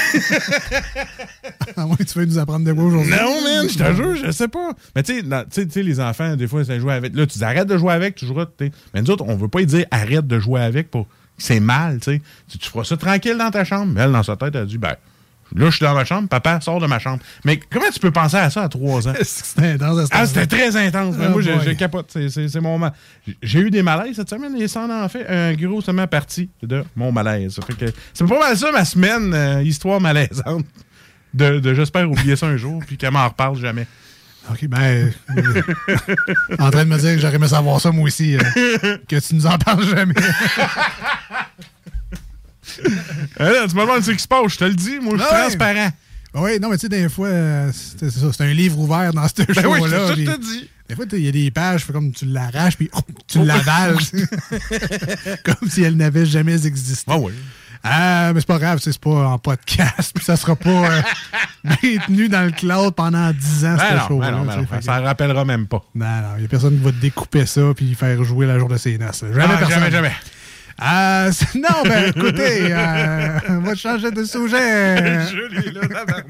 À 1.77 1.85
moins 1.85 1.97
que 1.97 2.05
tu 2.05 2.17
veux 2.17 2.25
nous 2.25 2.39
apprendre 2.39 2.65
de 2.65 2.73
quoi 2.73 2.85
aujourd'hui. 2.85 3.11
Non, 3.11 3.43
man, 3.43 3.69
je 3.69 3.77
te 3.77 3.95
jure, 3.95 4.15
je 4.15 4.31
sais 4.31 4.47
pas. 4.47 4.71
Mais 4.95 5.03
tu 5.03 5.23
sais, 5.51 5.83
les 5.83 6.01
enfants, 6.01 6.37
des 6.37 6.47
fois, 6.47 6.63
ils 6.63 6.81
jouent 6.81 6.91
avec. 6.91 7.15
Là, 7.17 7.27
tu 7.27 7.39
dis 7.39 7.45
arrête 7.45 7.67
de 7.67 7.77
jouer 7.77 7.93
avec, 7.93 8.15
tu 8.15 8.25
joueras. 8.27 8.47
Mais 8.61 9.03
nous 9.03 9.11
autres, 9.11 9.25
on 9.27 9.37
veut 9.37 9.49
pas 9.49 9.63
dire 9.65 9.85
arrête 9.91 10.27
de 10.27 10.39
jouer 10.39 10.61
avec 10.61 10.91
pour. 10.91 11.09
C'est 11.39 11.61
mal, 11.61 11.99
tu 11.99 12.13
sais. 12.13 12.23
Tu, 12.49 12.59
tu 12.59 12.69
feras 12.71 12.85
ça 12.85 12.97
tranquille 12.97 13.37
dans 13.37 13.51
ta 13.51 13.65
chambre. 13.65 13.93
Mais 13.93 14.03
elle, 14.03 14.13
dans 14.13 14.23
sa 14.23 14.37
tête, 14.37 14.55
elle 14.55 14.63
a 14.63 14.67
dit 14.67 14.79
ben, 14.79 14.95
là, 15.55 15.67
je 15.71 15.77
suis 15.77 15.85
dans 15.85 15.95
ma 15.95 16.05
chambre, 16.05 16.29
papa, 16.29 16.61
sors 16.61 16.81
de 16.81 16.87
ma 16.87 16.99
chambre. 16.99 17.21
Mais 17.45 17.59
comment 17.59 17.89
tu 17.93 18.01
peux 18.01 18.11
penser 18.11 18.37
à 18.37 18.51
ça 18.51 18.63
à 18.65 18.69
3 18.69 19.09
ans? 19.09 19.15
C'était 19.23 19.67
intense 19.73 20.09
Ah, 20.11 20.27
c'était 20.27 20.47
très 20.47 20.77
intense. 20.77 21.17
Mais 21.19 21.27
Oh 21.29 21.41
moi, 21.41 21.43
j'ai 21.65 21.77
capote. 21.77 22.11
C'est- 22.29 22.61
mon 22.61 22.79
mal. 22.79 22.93
J'ai 23.43 23.61
eu 23.61 23.71
des 23.71 23.83
malaises 23.83 24.17
cette 24.17 24.31
semaine 24.31 24.57
et 24.61 24.69
ça 24.69 24.83
en 24.83 24.91
a 24.91 25.09
fait 25.09 25.27
un 25.29 25.55
gros 25.55 25.81
seulement 25.81 26.07
parti 26.07 26.51
de 26.63 26.85
mon 26.97 27.13
malaise. 27.13 27.59
C'est 28.15 28.27
pas 28.27 28.39
mal 28.39 28.57
ça, 28.57 28.73
ma 28.73 28.85
semaine, 28.85 29.33
euh, 29.35 29.63
histoire 29.63 30.01
malaisante. 30.01 30.65
De, 31.35 31.59
de 31.61 31.75
j'espère 31.75 32.11
oublier 32.11 32.37
ça 32.37 32.47
un 32.47 32.57
jour, 32.57 32.83
puis 32.87 32.97
qu'elle 32.97 33.13
m'en 33.13 33.29
reparle 33.29 33.59
jamais. 33.59 33.87
OK, 34.51 34.67
ben. 34.67 35.13
euh, 35.37 35.63
en 36.59 36.71
train 36.71 36.85
de 36.85 36.89
me 36.91 36.97
dire 36.99 37.15
que 37.15 37.21
j'aurais 37.21 37.35
aimé 37.37 37.49
savoir 37.49 37.81
ça, 37.83 37.91
moi 37.93 38.05
aussi. 38.05 38.35
euh, 38.37 38.97
que 39.07 39.17
tu 39.21 39.35
nous 39.35 39.47
en 39.47 39.59
parles 39.59 39.85
jamais. 39.85 40.15
Hein, 43.41 43.51
là, 43.51 43.67
tu 43.69 43.75
me 43.77 43.81
demandes 43.83 44.03
ce 44.03 44.11
qui 44.13 44.19
se 44.19 44.29
passe, 44.29 44.53
je 44.53 44.59
te 44.59 44.65
le 44.65 44.75
dis, 44.75 44.99
moi, 45.01 45.15
je 45.17 45.23
suis 45.23 45.29
Ah 45.33 45.41
transparent. 45.43 45.91
oui, 46.35 46.59
non, 46.61 46.69
mais 46.71 46.77
tu 46.77 46.83
sais, 46.83 46.89
des 46.89 47.09
fois, 47.09 47.29
euh, 47.29 47.71
c'est 47.73 48.11
c'est 48.11 48.21
ça, 48.21 48.27
c'est 48.33 48.45
un 48.45 48.53
livre 48.53 48.79
ouvert 48.79 49.13
dans 49.13 49.27
ce 49.29 49.35
Ben 49.43 49.67
oui, 49.67 49.81
show-là. 49.81 50.09
je 50.17 50.25
te 50.25 50.41
dis. 50.41 50.69
Des 50.89 50.95
fois, 50.95 51.05
il 51.13 51.19
y 51.25 51.29
a 51.29 51.33
des 51.33 51.51
pages, 51.51 51.85
comme 51.87 52.13
tu 52.13 52.25
l'arraches, 52.25 52.77
puis 52.79 52.89
oh, 52.95 53.01
tu 53.27 53.45
l'avales. 53.45 53.97
comme 55.45 55.69
si 55.69 55.83
elles 55.83 55.97
n'avaient 55.97 56.27
jamais 56.27 56.67
existé. 56.67 57.05
Ah 57.13 57.19
oui. 57.19 57.33
Ah, 57.85 58.33
mais 58.35 58.41
c'est 58.41 58.47
pas 58.49 58.59
grave, 58.59 58.81
c'est 58.83 58.99
pas 58.99 59.29
en 59.29 59.39
podcast, 59.39 60.11
puis 60.15 60.25
ça 60.25 60.37
sera 60.37 60.57
pas 60.57 60.69
euh, 60.71 61.03
maintenu 61.63 62.29
dans 62.29 62.45
le 62.45 62.51
cloud 62.51 62.93
pendant 62.95 63.31
10 63.31 63.65
ans, 63.67 63.77
Ben 63.77 63.89
ce 63.91 63.95
non, 63.95 64.09
show-là. 64.09 64.31
ben 64.33 64.67
ben 64.69 64.81
ça 64.81 65.01
en 65.01 65.05
rappellera 65.05 65.45
même 65.45 65.67
pas. 65.69 65.85
Non, 65.95 66.07
non, 66.07 66.29
il 66.37 66.41
n'y 66.41 66.45
a 66.47 66.49
personne 66.49 66.77
qui 66.77 66.83
va 66.85 66.91
te 66.91 66.97
découper 66.97 67.47
ça 67.47 67.61
puis 67.77 67.95
faire 67.95 68.23
jouer 68.25 68.47
la 68.47 68.59
jour 68.59 68.69
de 68.69 68.77
ses 68.79 68.99
noces. 68.99 69.21
Jamais 69.33 69.45
Ah, 69.55 69.59
personne. 69.59 69.79
jamais, 69.79 69.91
jamais. 69.93 70.13
Euh, 70.81 71.31
non, 71.57 71.83
ben 71.85 72.11
écoutez, 72.11 72.73
euh, 72.73 73.39
on 73.49 73.59
va 73.61 73.75
changer 73.75 74.11
de 74.11 74.25
sujet. 74.25 75.27
Julie, 75.31 75.73
là, 75.73 75.81
tabarnak. 75.81 76.27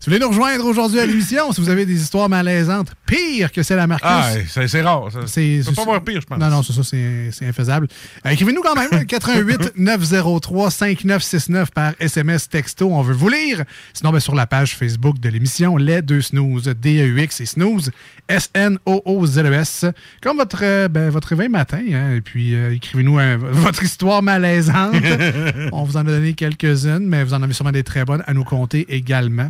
Si 0.00 0.08
vous 0.08 0.14
voulez 0.14 0.20
nous 0.24 0.28
rejoindre 0.28 0.64
aujourd'hui 0.64 1.00
à 1.00 1.06
l'émission, 1.06 1.50
si 1.52 1.60
vous 1.60 1.68
avez 1.70 1.84
des 1.84 2.00
histoires 2.00 2.28
malaisantes 2.28 2.92
pires 3.04 3.50
que 3.50 3.64
celle 3.64 3.80
à 3.80 3.86
Marcus, 3.88 4.08
Ah, 4.08 4.30
c'est 4.68 4.80
rare. 4.80 5.10
Ça. 5.10 5.18
c'est. 5.26 5.62
Ça 5.62 5.70
peut 5.70 5.76
pas 5.76 5.84
voir 5.84 6.04
pire, 6.04 6.20
je 6.20 6.26
pense. 6.26 6.38
Non, 6.38 6.48
non, 6.50 6.62
c'est 6.62 6.72
ça, 6.72 6.82
c'est 6.84 7.30
c'est 7.32 7.46
infaisable. 7.48 7.88
Euh, 8.24 8.30
Écrivez-nous 8.30 8.62
quand 8.62 8.76
même, 8.76 9.04
88 9.06 9.72
903 9.76 10.70
5969 10.70 11.72
par 11.72 11.94
SMS 11.98 12.48
texto. 12.48 12.88
On 12.92 13.02
veut 13.02 13.12
vous 13.14 13.28
lire. 13.28 13.64
Sinon, 13.92 14.12
ben, 14.12 14.20
sur 14.20 14.36
la 14.36 14.46
page 14.46 14.76
Facebook 14.76 15.18
de 15.18 15.28
l'émission, 15.30 15.76
Les 15.76 16.00
Deux 16.00 16.20
Snooze, 16.22 16.72
D-E-U-X 16.80 17.40
et 17.40 17.46
Snooze, 17.46 17.90
S-N-O-O-Z-E-S. 18.28 19.84
E 19.84 19.92
Comme 20.22 20.36
votre, 20.36 20.60
euh, 20.62 20.86
ben, 20.88 21.10
votre 21.10 21.28
réveil 21.28 21.48
matin. 21.48 21.80
hein. 21.92 22.14
et 22.14 22.20
puis, 22.20 22.54
euh, 22.54 22.72
écrivez-nous 22.74 23.18
votre 23.52 23.82
histoire 23.82 24.22
malaisante. 24.22 24.94
On 25.72 25.82
vous 25.82 25.96
en 25.96 26.00
a 26.00 26.04
donné 26.04 26.34
quelques-unes, 26.34 27.06
mais 27.06 27.24
vous 27.24 27.34
en 27.34 27.42
avez 27.42 27.52
sûrement 27.52 27.72
des 27.72 27.82
très 27.84 28.04
bonnes 28.04 28.22
à 28.26 28.32
nous 28.34 28.44
compter 28.44 28.86
également. 28.94 29.48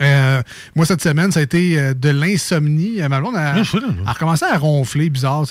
Euh, 0.00 0.42
moi, 0.76 0.84
cette 0.86 1.02
semaine, 1.02 1.32
ça 1.32 1.40
a 1.40 1.42
été 1.42 1.78
euh, 1.78 1.94
de 1.94 2.10
l'insomnie. 2.10 3.00
Euh, 3.00 3.08
Ma 3.08 3.20
blonde 3.20 3.36
a, 3.36 3.54
recommencé 4.12 4.44
à 4.44 4.58
ronfler 4.58 5.08
bizarre. 5.10 5.44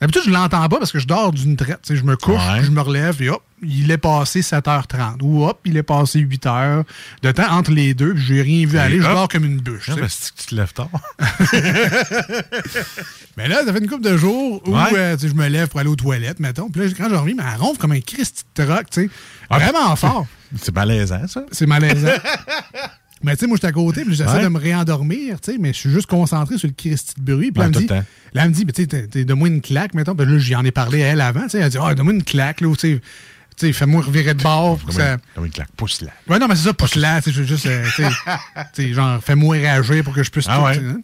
D'habitude, 0.00 0.22
je 0.26 0.30
l'entends 0.30 0.68
pas 0.68 0.78
parce 0.78 0.92
que 0.92 1.00
je 1.00 1.06
dors 1.08 1.32
d'une 1.32 1.56
traite. 1.56 1.80
Je 1.90 2.02
me 2.04 2.16
couche, 2.16 2.36
Ouais. 2.36 2.62
je 2.62 2.70
me 2.70 2.80
relève, 2.80 3.20
et 3.20 3.30
hop, 3.30 3.42
il 3.60 3.90
est 3.90 3.98
passé 3.98 4.42
7h30. 4.42 5.16
Ou 5.22 5.44
hop, 5.44 5.58
il 5.64 5.76
est 5.76 5.82
passé 5.82 6.20
8h. 6.20 6.84
De 7.22 7.32
temps 7.32 7.50
entre 7.50 7.72
les 7.72 7.94
deux, 7.94 8.14
puis 8.14 8.22
j'ai 8.22 8.42
rien 8.42 8.64
vu 8.64 8.78
aller. 8.78 8.98
Je 8.98 9.02
dors 9.08 9.26
comme 9.28 9.44
une 9.44 9.58
bûche. 9.60 9.86
tu 9.86 9.90
Ah, 9.90 9.96
ben, 9.96 10.06
c'est 10.08 10.32
que 10.32 10.40
tu 10.40 10.46
te 10.46 10.54
lèves 10.54 10.72
tard? 10.72 10.88
Mais 13.36 13.48
là, 13.48 13.64
ça 13.64 13.72
fait 13.72 13.78
une 13.80 13.88
couple 13.88 14.04
de 14.04 14.16
jours 14.16 14.62
où 14.66 14.72
Ouais. 14.76 14.94
euh, 14.96 15.16
je 15.20 15.32
me 15.34 15.48
lève 15.48 15.68
pour 15.68 15.80
aller 15.80 15.88
aux 15.88 15.96
toilettes, 15.96 16.40
mettons. 16.40 16.68
Puis 16.70 16.82
là, 16.82 16.88
quand 16.96 17.08
je 17.08 17.14
reviens, 17.14 17.34
mais 17.36 17.44
elle 17.54 17.60
ronfle 17.60 17.78
comme 17.78 17.92
un 17.92 18.00
Christ 18.00 18.46
de 18.56 18.64
troc, 18.64 18.90
tu 18.90 19.02
sais. 19.04 19.10
Ah, 19.50 19.58
Vraiment 19.58 19.94
fort. 19.96 20.26
C'est 20.60 20.74
malaisant, 20.74 21.26
ça. 21.28 21.42
C'est 21.52 21.66
malaisant. 21.66 22.08
mais 23.22 23.34
tu 23.36 23.40
sais, 23.40 23.46
moi, 23.46 23.56
j'étais 23.56 23.66
à 23.68 23.72
côté, 23.72 24.04
puis 24.04 24.14
j'essaie 24.14 24.30
Ouais. 24.30 24.42
de 24.44 24.48
me 24.48 24.58
réendormir, 24.58 25.40
tu 25.40 25.52
sais, 25.52 25.58
mais 25.58 25.72
je 25.72 25.78
suis 25.78 25.90
juste 25.90 26.06
concentré 26.06 26.56
sur 26.58 26.68
le 26.68 26.74
Christ 26.74 27.14
de 27.18 27.34
bruit. 27.34 27.50
Puis 27.52 27.60
Ouais, 27.62 27.68
là, 27.68 27.72
elle 27.74 27.74
me 27.74 27.74
dit, 27.74 27.82
le 27.82 27.88
temps. 27.88 28.04
là, 28.34 28.42
elle 28.44 28.48
me 28.50 28.54
dit, 28.54 28.64
mais 28.64 28.72
tu 28.72 28.86
sais, 29.12 29.24
donne-moi 29.24 29.48
une 29.48 29.60
claque, 29.60 29.94
mettons. 29.94 30.14
Puis 30.14 30.26
là, 30.26 30.38
j'en 30.38 30.64
ai 30.64 30.70
parlé 30.70 31.02
à 31.02 31.06
elle 31.08 31.20
avant, 31.20 31.42
tu 31.44 31.50
sais. 31.50 31.58
Elle 31.58 31.70
dit, 31.70 31.78
ah, 31.80 31.94
donne-moi 31.94 32.14
une 32.14 32.22
claque, 32.24 32.60
là, 32.60 32.72
tu 32.74 32.78
sais, 32.94 33.00
tu 33.56 33.66
sais, 33.66 33.72
fais-moi 33.72 34.02
revirer 34.02 34.34
de 34.34 34.42
bord 34.42 34.78
que 34.84 34.92
ça. 34.92 35.16
Comme 35.34 35.46
une 35.46 35.50
claque. 35.50 35.70
Pousse 35.76 36.00
là. 36.02 36.10
Ouais, 36.28 36.38
non, 36.38 36.46
mais 36.48 36.54
c'est 36.54 36.64
ça, 36.68 36.72
pousse 36.74 36.94
là, 36.94 37.20
tu 37.20 37.32
sais, 37.32 37.44
juste, 37.44 37.66
euh, 37.66 37.84
tu 37.96 38.04
sais, 38.74 38.92
genre, 38.92 39.22
fais-moi 39.22 39.56
réagir 39.56 40.04
pour 40.04 40.14
que 40.14 40.22
je 40.22 40.30
puisse. 40.30 40.46
Ah 40.48 40.58
tout, 40.58 40.64
ouais. 40.80 40.86
hein. 40.88 41.00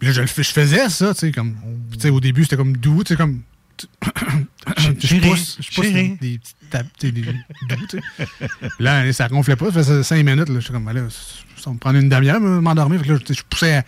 Puis 0.00 0.08
là, 0.08 0.12
je, 0.14 0.42
je 0.42 0.48
faisais 0.50 0.88
ça, 0.88 1.14
tu 1.14 1.20
sais, 1.20 1.30
comme. 1.32 1.54
Tu 1.92 2.00
sais, 2.00 2.10
au 2.10 2.18
début, 2.20 2.42
c'était 2.42 2.56
comme 2.56 2.76
doux, 2.76 3.04
tu 3.04 3.10
sais, 3.14 3.16
comme. 3.16 3.42
Je 4.76 5.16
pousse, 5.20 5.58
je 5.60 5.74
pousse 5.74 5.84
chérie. 5.86 6.16
des, 6.20 6.30
des 6.32 6.38
petites 6.38 6.56
tapes, 6.70 6.86
des 7.00 7.12
doux, 7.12 7.32
tu 7.88 7.98
sais. 7.98 8.26
Puis 8.60 8.70
là, 8.80 9.12
ça 9.12 9.28
gonflait 9.28 9.56
pas, 9.56 9.66
ça 9.66 9.72
faisait 9.72 10.02
cinq 10.02 10.24
minutes, 10.24 10.48
là. 10.48 10.54
Je 10.56 10.60
suis 10.60 10.72
comme, 10.72 10.84
ben 10.84 10.92
là, 10.92 11.02
ça 11.56 11.70
me 11.70 11.78
prendre 11.78 11.98
une 11.98 12.08
demi-heure, 12.08 12.40
me- 12.40 12.60
m'endormir. 12.60 13.00
Fait 13.00 13.06
que 13.08 13.12
là, 13.12 13.18
je, 13.28 13.42
poussais 13.48 13.76
un 13.78 13.82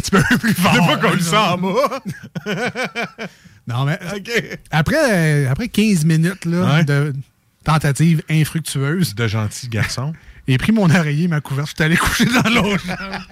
petit 0.00 0.10
peu 0.10 0.22
plus 0.38 0.54
fort. 0.54 0.72
C'est 0.74 0.86
pas 0.86 0.96
comme 0.96 1.20
ça, 1.20 1.56
moi. 1.58 2.02
Non, 3.66 3.84
mais 3.84 3.98
après, 4.70 4.96
euh, 5.46 5.50
après 5.50 5.68
15 5.68 6.06
minutes 6.06 6.46
là, 6.46 6.76
Ouais. 6.76 6.84
de 6.84 7.12
tentative 7.64 8.22
infructueuse, 8.30 9.14
De 9.14 9.28
gentils 9.28 9.68
garçons. 9.68 10.14
j'ai 10.46 10.56
pris 10.56 10.72
mon 10.72 10.88
oreiller, 10.88 11.28
ma 11.28 11.42
couverte, 11.42 11.68
je 11.68 11.74
suis 11.76 11.84
allé 11.84 11.96
coucher 11.98 12.24
dans 12.24 12.48
l'autre 12.48 12.82
chambre. 12.86 13.26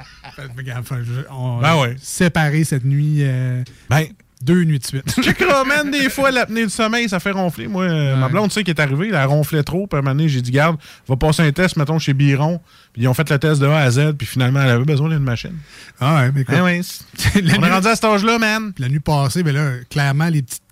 Ben 1.63 1.77
ouais. 1.81 1.97
séparé 2.03 2.65
cette 2.65 2.85
nuit, 2.85 3.21
euh, 3.21 3.65
Ben, 3.89 4.09
deux 4.43 4.65
nuits 4.65 4.79
de 4.79 4.87
suite. 4.87 5.11
check 5.23 5.43
man, 5.67 5.91
des 5.91 6.11
fois, 6.11 6.31
l'apnée 6.31 6.65
du 6.65 6.71
sommeil, 6.71 7.09
ça 7.09 7.21
fait 7.21 7.31
ronfler. 7.31 7.69
Moi, 7.69 7.85
euh, 7.85 8.17
ma 8.17 8.29
blonde, 8.29 8.49
tu 8.51 8.55
sais, 8.55 8.65
qui 8.65 8.71
est 8.71 8.81
arrivée, 8.81 9.09
elle 9.09 9.15
a 9.17 9.27
ronflé 9.27 9.63
trop. 9.65 9.87
Puis 9.87 9.97
à 9.97 10.01
un 10.01 10.03
moment 10.03 10.15
donné, 10.15 10.29
j'ai 10.29 10.43
dit, 10.43 10.51
garde, 10.51 10.77
va 11.09 11.17
passer 11.17 11.43
un 11.43 11.53
test, 11.53 11.77
mettons, 11.77 11.99
chez 11.99 12.13
Biron. 12.15 12.61
Puis 12.93 13.03
ils 13.03 13.09
ont 13.09 13.15
fait 13.15 13.29
le 13.31 13.39
test 13.39 13.61
de 13.61 13.67
A 13.67 13.79
à 13.79 13.91
Z. 13.91 14.13
Puis 14.19 14.27
finalement, 14.27 14.63
elle 14.63 14.71
avait 14.71 14.85
besoin 14.85 15.09
d'une 15.09 15.19
machine. 15.19 15.55
ah 16.01 16.17
ouais, 16.17 16.33
mais 16.35 16.43
écoute, 16.43 16.55
Ah 16.57 16.63
la, 17.41 17.55
on 17.55 17.59
nuit, 17.61 17.69
est 17.69 17.73
rendu 17.73 17.89
à 17.89 17.95
cet 17.95 18.05
âge-là, 18.05 18.39
man. 18.39 18.73
la 18.79 18.89
nuit 18.89 19.01
passée, 19.01 19.43
ben 19.43 19.55
là, 19.55 19.71
clairement, 19.91 20.29
les 20.29 20.43
petites 20.43 20.63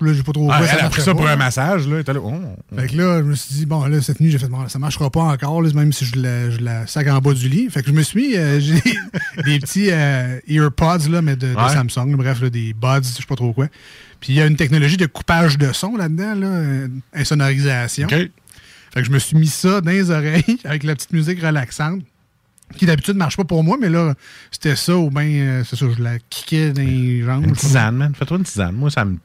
là, 0.00 0.12
j'ai 0.12 0.22
pas 0.22 0.32
trop 0.32 0.48
Ah, 0.50 0.60
elle 0.62 0.84
a 0.84 0.90
pris 0.90 1.02
ça 1.02 1.12
pas. 1.12 1.18
pour 1.18 1.28
un 1.28 1.36
massage, 1.36 1.86
là. 1.88 2.02
Là, 2.06 2.20
oh. 2.22 2.32
Fait 2.76 2.88
que 2.88 2.96
là, 2.96 3.18
je 3.18 3.24
me 3.24 3.34
suis 3.34 3.54
dit, 3.54 3.66
bon, 3.66 3.84
là, 3.84 4.00
cette 4.00 4.20
nuit, 4.20 4.30
j'ai 4.30 4.38
fait, 4.38 4.48
bon, 4.48 4.68
ça 4.68 4.78
marchera 4.78 5.10
pas 5.10 5.22
encore, 5.22 5.62
là, 5.62 5.70
même 5.74 5.92
si 5.92 6.04
je 6.04 6.16
la, 6.18 6.50
je 6.50 6.60
la 6.60 6.86
sac 6.86 7.08
en 7.08 7.18
bas 7.18 7.34
du 7.34 7.48
lit. 7.48 7.68
Fait 7.70 7.82
que 7.82 7.88
je 7.88 7.92
me 7.92 8.02
suis 8.02 8.20
mis, 8.28 8.36
euh, 8.36 8.60
j'ai 8.60 8.80
des 9.44 9.58
petits 9.58 9.88
euh, 9.90 10.38
earpods, 10.48 11.08
là, 11.10 11.22
mais 11.22 11.36
de. 11.36 11.54
Samsung, 11.54 12.16
bref, 12.16 12.42
des 12.42 12.72
buds, 12.72 13.02
je 13.02 13.08
sais 13.08 13.22
pas 13.28 13.36
trop 13.36 13.52
quoi. 13.52 13.68
Puis 14.20 14.32
il 14.32 14.36
y 14.36 14.40
a 14.40 14.46
une 14.46 14.56
technologie 14.56 14.96
de 14.96 15.06
coupage 15.06 15.58
de 15.58 15.72
son 15.72 15.96
là-dedans, 15.96 16.34
là, 16.34 16.46
euh, 16.46 16.88
insonorisation. 17.12 18.08
Fait 18.08 18.30
que 18.94 19.04
je 19.04 19.10
me 19.10 19.18
suis 19.18 19.36
mis 19.36 19.48
ça 19.48 19.80
dans 19.80 19.90
les 19.90 20.10
oreilles 20.10 20.58
avec 20.64 20.84
la 20.84 20.94
petite 20.94 21.12
musique 21.12 21.42
relaxante. 21.42 22.02
Qui 22.76 22.86
d'habitude 22.86 23.16
marche 23.16 23.36
pas 23.36 23.44
pour 23.44 23.62
moi, 23.62 23.76
mais 23.78 23.90
là, 23.90 24.14
c'était 24.50 24.74
ça, 24.76 24.96
ou 24.96 25.10
bien, 25.10 25.24
euh, 25.24 25.64
c'est 25.64 25.76
ça, 25.76 25.86
je 25.94 26.02
la 26.02 26.18
kickais 26.18 26.72
dans 26.72 26.82
les 26.82 27.22
jambes. 27.22 27.44
Une 27.44 27.52
tisane, 27.52 27.94
man. 27.96 28.14
Fais-toi 28.14 28.38
une 28.38 28.44
tisane. 28.44 28.74
Moi, 28.74 28.90
ça 28.90 29.04
me 29.04 29.18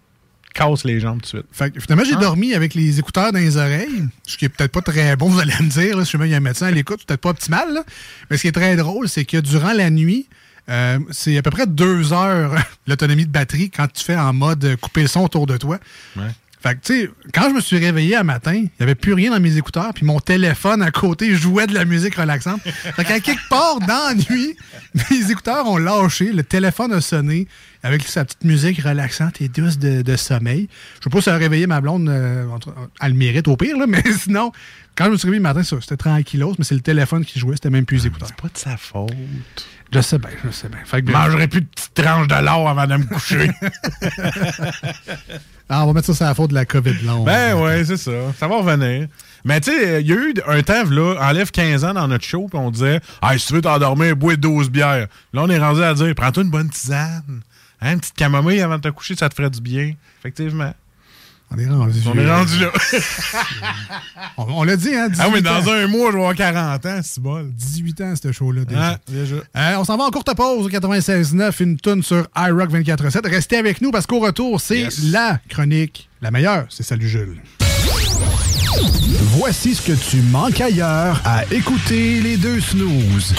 casse 0.54 0.84
les 0.84 1.00
jambes 1.00 1.22
tout 1.22 1.38
de 1.38 1.42
suite. 1.44 1.46
Fait 1.52 1.72
que 1.72 1.80
finalement, 1.80 2.04
j'ai 2.06 2.16
Ah. 2.16 2.22
dormi 2.22 2.54
avec 2.54 2.74
les 2.74 3.00
écouteurs 3.00 3.32
dans 3.32 3.40
les 3.40 3.58
oreilles, 3.58 4.06
ce 4.28 4.38
qui 4.38 4.46
est 4.46 4.50
peut-être 4.50 4.72
pas 4.72 4.82
très 4.82 5.16
bon, 5.16 5.30
vous 5.30 5.40
allez 5.40 5.54
me 5.60 5.70
dire. 5.70 5.98
Là, 5.98 6.06
si 6.06 6.12
jamais 6.14 6.28
il 6.28 6.32
y 6.32 6.34
a 6.34 6.38
un 6.38 6.42
médecin 6.42 6.68
à 6.68 6.72
l'écoute, 6.72 6.98
c'est 7.02 7.08
peut-être 7.08 7.22
pas 7.22 7.30
optimal. 7.30 7.74
là. 7.74 7.84
Mais 8.30 8.38
ce 8.38 8.42
qui 8.44 8.48
est 8.48 8.52
très 8.54 8.76
drôle, 8.76 9.08
c'est 9.10 9.26
que 9.26 9.38
durant 9.38 9.74
la 9.74 9.90
nuit, 9.90 10.28
euh, 10.70 11.00
c'est 11.12 11.38
à 11.38 11.42
peu 11.42 11.50
près 11.52 11.66
deux 11.68 12.14
heures 12.14 12.56
l'autonomie 12.88 13.26
de 13.26 13.32
batterie 13.32 13.70
quand 13.70 13.88
tu 13.92 14.04
fais 14.04 14.16
en 14.18 14.34
mode 14.34 14.76
couper 14.82 15.02
le 15.04 15.08
son 15.08 15.22
autour 15.22 15.48
de 15.48 15.58
toi. 15.58 15.80
Ouais. 16.16 16.24
Fait 16.62 16.76
que, 16.76 16.82
tu 16.86 17.02
sais, 17.04 17.10
quand 17.34 17.48
je 17.50 17.56
me 17.56 17.62
suis 17.62 17.78
réveillé 17.78 18.18
un 18.18 18.24
matin, 18.24 18.54
il 18.54 18.64
n'y 18.64 18.70
avait 18.82 18.94
plus 18.96 19.14
rien 19.14 19.32
dans 19.32 19.40
mes 19.40 19.56
écouteurs, 19.56 19.94
puis 19.94 20.06
mon 20.06 20.20
téléphone 20.20 20.82
à 20.82 20.92
côté 20.92 21.34
jouait 21.34 21.68
de 21.68 21.74
la 21.74 21.86
musique 21.86 22.16
relaxante. 22.16 22.60
Fait 22.64 23.06
qu'à 23.06 23.22
quelque 23.22 23.48
part, 23.50 23.80
dans 23.80 24.10
la 24.10 24.14
nuit, 24.16 24.58
mes 25.10 25.32
écouteurs 25.32 25.66
ont 25.68 25.78
lâché, 25.78 26.34
le 26.34 26.44
téléphone 26.44 26.92
a 26.92 27.00
sonné 27.00 27.48
avec 27.84 28.04
sa 28.04 28.26
petite 28.26 28.44
musique 28.44 28.82
relaxante 28.82 29.42
et 29.42 29.48
douce 29.48 29.78
de, 29.80 30.02
de 30.02 30.16
sommeil. 30.16 30.68
Je 31.00 31.04
sais 31.06 31.10
pas 31.10 31.18
si 31.20 31.24
ça 31.26 31.36
a 31.36 31.38
réveillé 31.38 31.66
ma 31.68 31.80
blonde, 31.82 32.10
euh, 32.10 32.48
entre- 32.50 32.74
elle 33.02 33.12
le 33.14 33.18
mérite 33.18 33.48
au 33.48 33.56
pire, 33.58 33.78
là, 33.78 33.86
mais 33.88 34.04
sinon, 34.12 34.52
quand 34.96 35.06
je 35.06 35.12
me 35.12 35.18
suis 35.18 35.26
réveillé 35.28 35.40
le 35.40 35.44
matin, 35.54 35.64
c'était 35.64 35.98
tranquillos, 35.98 36.56
mais 36.60 36.66
c'est 36.66 36.76
le 36.76 36.82
téléphone 36.82 37.24
qui 37.24 37.40
jouait, 37.40 37.56
c'était 37.56 37.70
même 37.70 37.86
plus 37.86 37.98
les 37.98 38.08
écouteurs. 38.08 38.28
C'est 38.28 38.42
pas 38.42 38.50
de 38.50 38.58
sa 38.58 38.76
faute. 38.78 39.12
Je 39.92 40.02
sais 40.02 40.20
bien, 40.20 40.30
je 40.46 40.52
sais 40.52 40.70
bien. 40.70 40.80
Fait 40.86 41.02
que, 41.02 41.08
Je 41.08 41.14
mangerai 41.14 41.48
plus 41.48 41.62
de 41.62 41.66
petites 41.66 41.94
tranches 41.96 42.28
de 42.28 42.36
l'or 42.46 42.70
avant 42.70 42.86
de 42.86 42.98
me 42.98 43.06
coucher. 43.06 43.50
Ah, 45.72 45.84
on 45.84 45.88
va 45.88 45.94
mettre 45.94 46.08
ça 46.08 46.16
sur 46.16 46.26
la 46.26 46.34
faute 46.34 46.50
de 46.50 46.56
la 46.56 46.66
COVID 46.66 46.96
longue. 47.06 47.28
Ben 47.28 47.54
ouais, 47.56 47.86
c'est 47.86 47.98
ça. 47.98 48.12
Ça 48.40 48.48
va 48.48 48.58
revenir. 48.58 49.08
Mais 49.46 49.62
tu 49.62 49.70
sais, 49.72 50.02
il 50.02 50.08
y 50.08 50.14
a 50.14 50.16
eu 50.16 50.34
un 50.48 50.64
temps, 50.64 50.84
là, 50.90 51.16
enlève 51.22 51.52
15 51.52 51.86
ans 51.86 51.94
dans 51.94 52.08
notre 52.08 52.26
show, 52.26 52.48
puis 52.50 52.58
on 52.60 52.72
disait, 52.72 53.00
ah, 53.22 53.38
si 53.38 53.46
tu 53.46 53.54
veux 53.54 53.62
t'endormir, 53.62 54.16
bois 54.16 54.36
12 54.36 54.72
bières. 54.72 55.06
Là, 55.32 55.44
on 55.44 55.48
est 55.48 55.60
rendu 55.60 55.84
à 55.84 55.94
dire, 55.94 56.12
prends-toi 56.16 56.42
une 56.42 56.50
bonne 56.50 56.70
tisane. 56.72 57.42
Hein, 57.82 57.94
une 57.94 58.00
petite 58.00 58.16
camomille 58.16 58.62
avant 58.62 58.78
de 58.78 58.82
te 58.82 58.90
coucher, 58.90 59.16
ça 59.16 59.30
te 59.30 59.36
ferait 59.36 59.50
du 59.50 59.62
bien. 59.62 59.94
Effectivement. 60.20 60.74
On 61.52 61.58
est 61.58 61.66
rendu, 61.68 62.00
On 62.06 62.14
est 62.16 62.30
rendu 62.32 62.60
là. 62.60 62.72
on 64.38 64.44
on 64.60 64.64
l'a 64.64 64.76
dit, 64.76 64.94
hein? 64.94 65.10
18 65.10 65.20
ah, 65.26 65.30
mais 65.34 65.42
dans 65.42 65.68
ans. 65.68 65.72
un 65.72 65.88
mois, 65.88 66.12
je 66.12 66.16
vais 66.18 66.22
avoir 66.22 66.36
40 66.36 66.86
ans, 66.86 67.00
c'est 67.02 67.20
bol. 67.24 67.50
18 67.52 68.02
ans, 68.02 68.14
ce 68.22 68.32
show-là, 68.32 68.66
déjà. 68.66 68.82
Ah, 68.94 68.98
déjà. 69.08 69.36
Euh, 69.58 69.76
on 69.80 69.84
s'en 69.84 69.98
va 69.98 70.04
en 70.04 70.12
courte 70.12 70.32
pause 70.36 70.66
au 70.68 70.70
96.9, 70.70 71.64
une 71.64 71.78
tune 71.78 72.04
sur 72.04 72.28
iRock 72.38 72.70
24.7. 72.72 73.28
Restez 73.28 73.58
avec 73.58 73.82
nous 73.82 73.90
parce 73.90 74.06
qu'au 74.06 74.20
retour, 74.20 74.62
c'est 74.62 74.82
Yes. 74.82 75.04
la 75.06 75.40
chronique. 75.50 76.08
La 76.22 76.30
meilleure, 76.30 76.66
c'est 76.70 76.84
Salut 76.84 77.10
Jules. 77.10 77.42
Voici 79.40 79.74
ce 79.74 79.82
que 79.82 79.94
tu 79.94 80.18
manques 80.22 80.62
ailleurs 80.62 81.20
à 81.26 81.46
écouter 81.52 82.22
les 82.22 82.38
deux 82.38 82.60
snooze. 82.62 83.34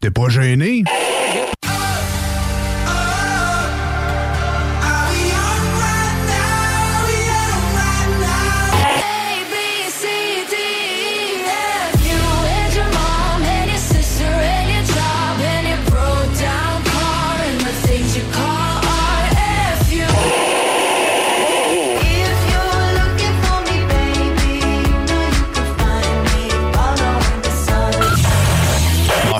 T'es 0.00 0.10
pas 0.10 0.30
gêné? 0.30 0.84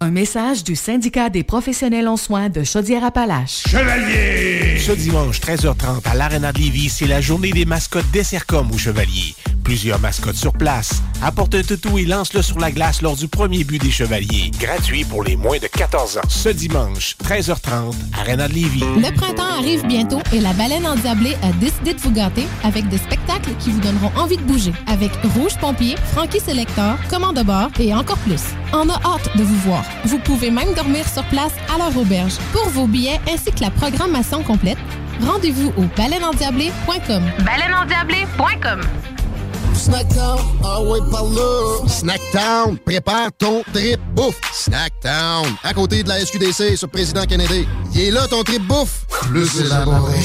Un 0.00 0.12
message 0.12 0.62
du 0.62 0.76
syndicat 0.76 1.28
des 1.28 1.42
professionnels 1.42 2.06
en 2.06 2.16
soins 2.16 2.50
de 2.50 2.62
Chaudière-Appalaches. 2.62 3.64
Chevalier! 3.68 4.78
Ce 4.78 4.92
dimanche, 4.92 5.40
13h30, 5.40 6.08
à 6.08 6.14
l'Arena 6.14 6.52
de 6.52 6.58
Lévis, 6.58 6.88
c'est 6.88 7.08
la 7.08 7.20
journée 7.20 7.50
des 7.50 7.64
mascottes 7.64 8.08
des 8.12 8.22
Sercom 8.22 8.70
au 8.70 8.78
Chevalier. 8.78 9.34
Plusieurs 9.64 9.98
mascottes 9.98 10.36
sur 10.36 10.52
place. 10.52 11.02
Apporte 11.20 11.56
un 11.56 11.62
toutou 11.62 11.98
et 11.98 12.04
lance-le 12.04 12.42
sur 12.42 12.60
la 12.60 12.70
glace 12.70 13.02
lors 13.02 13.16
du 13.16 13.26
premier 13.26 13.64
but 13.64 13.82
des 13.82 13.90
Chevaliers. 13.90 14.52
Gratuit 14.60 15.04
pour 15.04 15.24
les 15.24 15.36
moins 15.36 15.58
de 15.58 15.66
14 15.66 16.18
ans. 16.18 16.28
Ce 16.28 16.48
dimanche, 16.48 17.16
13h30, 17.24 17.92
Arena 18.18 18.46
de 18.46 18.54
Lévis. 18.54 18.80
Le 18.80 19.12
printemps 19.14 19.58
arrive 19.58 19.84
bientôt 19.86 20.20
et 20.32 20.40
la 20.40 20.52
baleine 20.52 20.86
endiablée 20.86 21.36
a 21.42 21.50
décidé 21.60 21.92
de 21.94 22.00
vous 22.00 22.12
gâter 22.12 22.46
avec 22.62 22.88
des 22.88 22.98
spectacles 22.98 23.50
qui 23.58 23.70
vous 23.70 23.80
donneront 23.80 24.12
envie 24.16 24.36
de 24.36 24.42
bouger. 24.42 24.72
Avec 24.86 25.10
Rouge 25.34 25.58
Pompier, 25.60 25.96
Frankie 26.12 26.40
Selector, 26.40 26.96
Commande 27.10 27.36
de 27.36 27.42
bord 27.42 27.70
et 27.80 27.92
encore 27.92 28.18
plus. 28.18 28.42
On 28.72 28.88
a 28.88 28.94
hâte 29.04 29.36
de 29.36 29.42
vous 29.42 29.58
voir. 29.66 29.84
Vous 30.04 30.18
pouvez 30.18 30.50
même 30.50 30.72
dormir 30.74 31.06
sur 31.08 31.24
place 31.24 31.52
à 31.74 31.78
leur 31.78 31.96
auberge. 31.96 32.34
Pour 32.52 32.68
vos 32.68 32.86
billets 32.86 33.20
ainsi 33.32 33.50
que 33.52 33.60
la 33.60 33.70
programmation 33.70 34.42
complète, 34.42 34.78
rendez-vous 35.26 35.72
au 35.76 35.84
baleineendiablée.com. 35.96 37.22
Baleineendiablée.com 37.44 38.80
Snackdown, 39.74 40.40
ah 40.64 40.82
ouais, 40.82 40.98
par 41.10 41.24
là. 41.24 41.88
Snackdown, 41.88 42.76
prépare 42.78 43.30
ton 43.38 43.62
trip 43.72 44.00
bouffe. 44.14 44.40
Snackdown, 44.52 45.46
à 45.62 45.72
côté 45.72 46.02
de 46.02 46.08
la 46.08 46.20
SQDC 46.20 46.76
sur 46.76 46.88
Président 46.88 47.24
Kennedy. 47.24 47.66
Il 47.94 48.00
est 48.00 48.10
là 48.10 48.26
ton 48.28 48.42
trip 48.42 48.62
bouffe. 48.66 49.06
Plus 49.30 49.60
élaboré. 49.60 50.18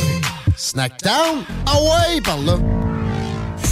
Snackdown, 0.58 1.44
ah 1.68 1.76
ouais, 1.82 2.22
par 2.22 2.40
là. 2.40 2.58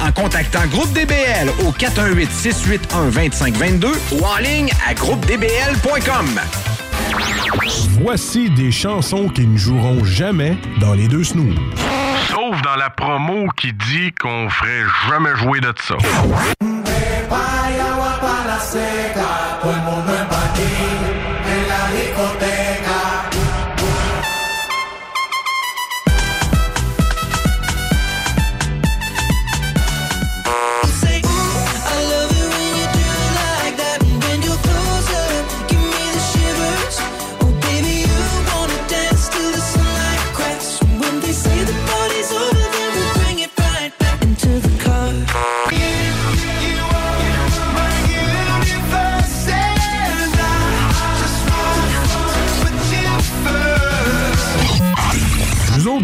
en 0.00 0.12
contactant 0.12 0.64
Groupe 0.68 0.92
DBL 0.92 1.50
au 1.64 1.72
418-681-2522 1.72 3.88
ou 4.12 4.24
en 4.24 4.36
ligne 4.38 4.70
à 4.88 4.94
groupedbl.com. 4.94 6.40
Voici 8.00 8.48
des 8.50 8.70
chansons 8.70 9.28
qui 9.28 9.44
ne 9.46 9.58
joueront 9.58 10.04
jamais 10.04 10.56
dans 10.80 10.94
les 10.94 11.08
deux 11.08 11.24
snooze. 11.24 11.56
Sauf 12.28 12.62
dans 12.62 12.76
la 12.76 12.90
promo 12.90 13.48
qui 13.56 13.72
dit 13.72 14.12
qu'on 14.20 14.48
ferait 14.48 14.84
jamais 15.08 15.34
jouer 15.36 15.60
de 15.60 15.74
ça. 15.86 15.96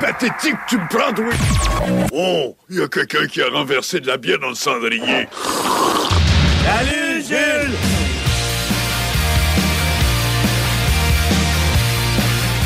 Pathétique 0.00 0.56
tu 0.68 0.76
me 0.78 0.88
prends, 0.88 1.12
oui? 1.22 2.06
Oh, 2.12 2.56
il 2.70 2.78
y 2.78 2.82
a 2.82 2.88
quelqu'un 2.88 3.26
qui 3.26 3.42
a 3.42 3.48
renversé 3.50 4.00
de 4.00 4.06
la 4.06 4.16
bière 4.16 4.38
dans 4.38 4.48
le 4.50 4.54
cendrier. 4.54 5.28
Salut 6.64 7.22
Jules 7.26 7.74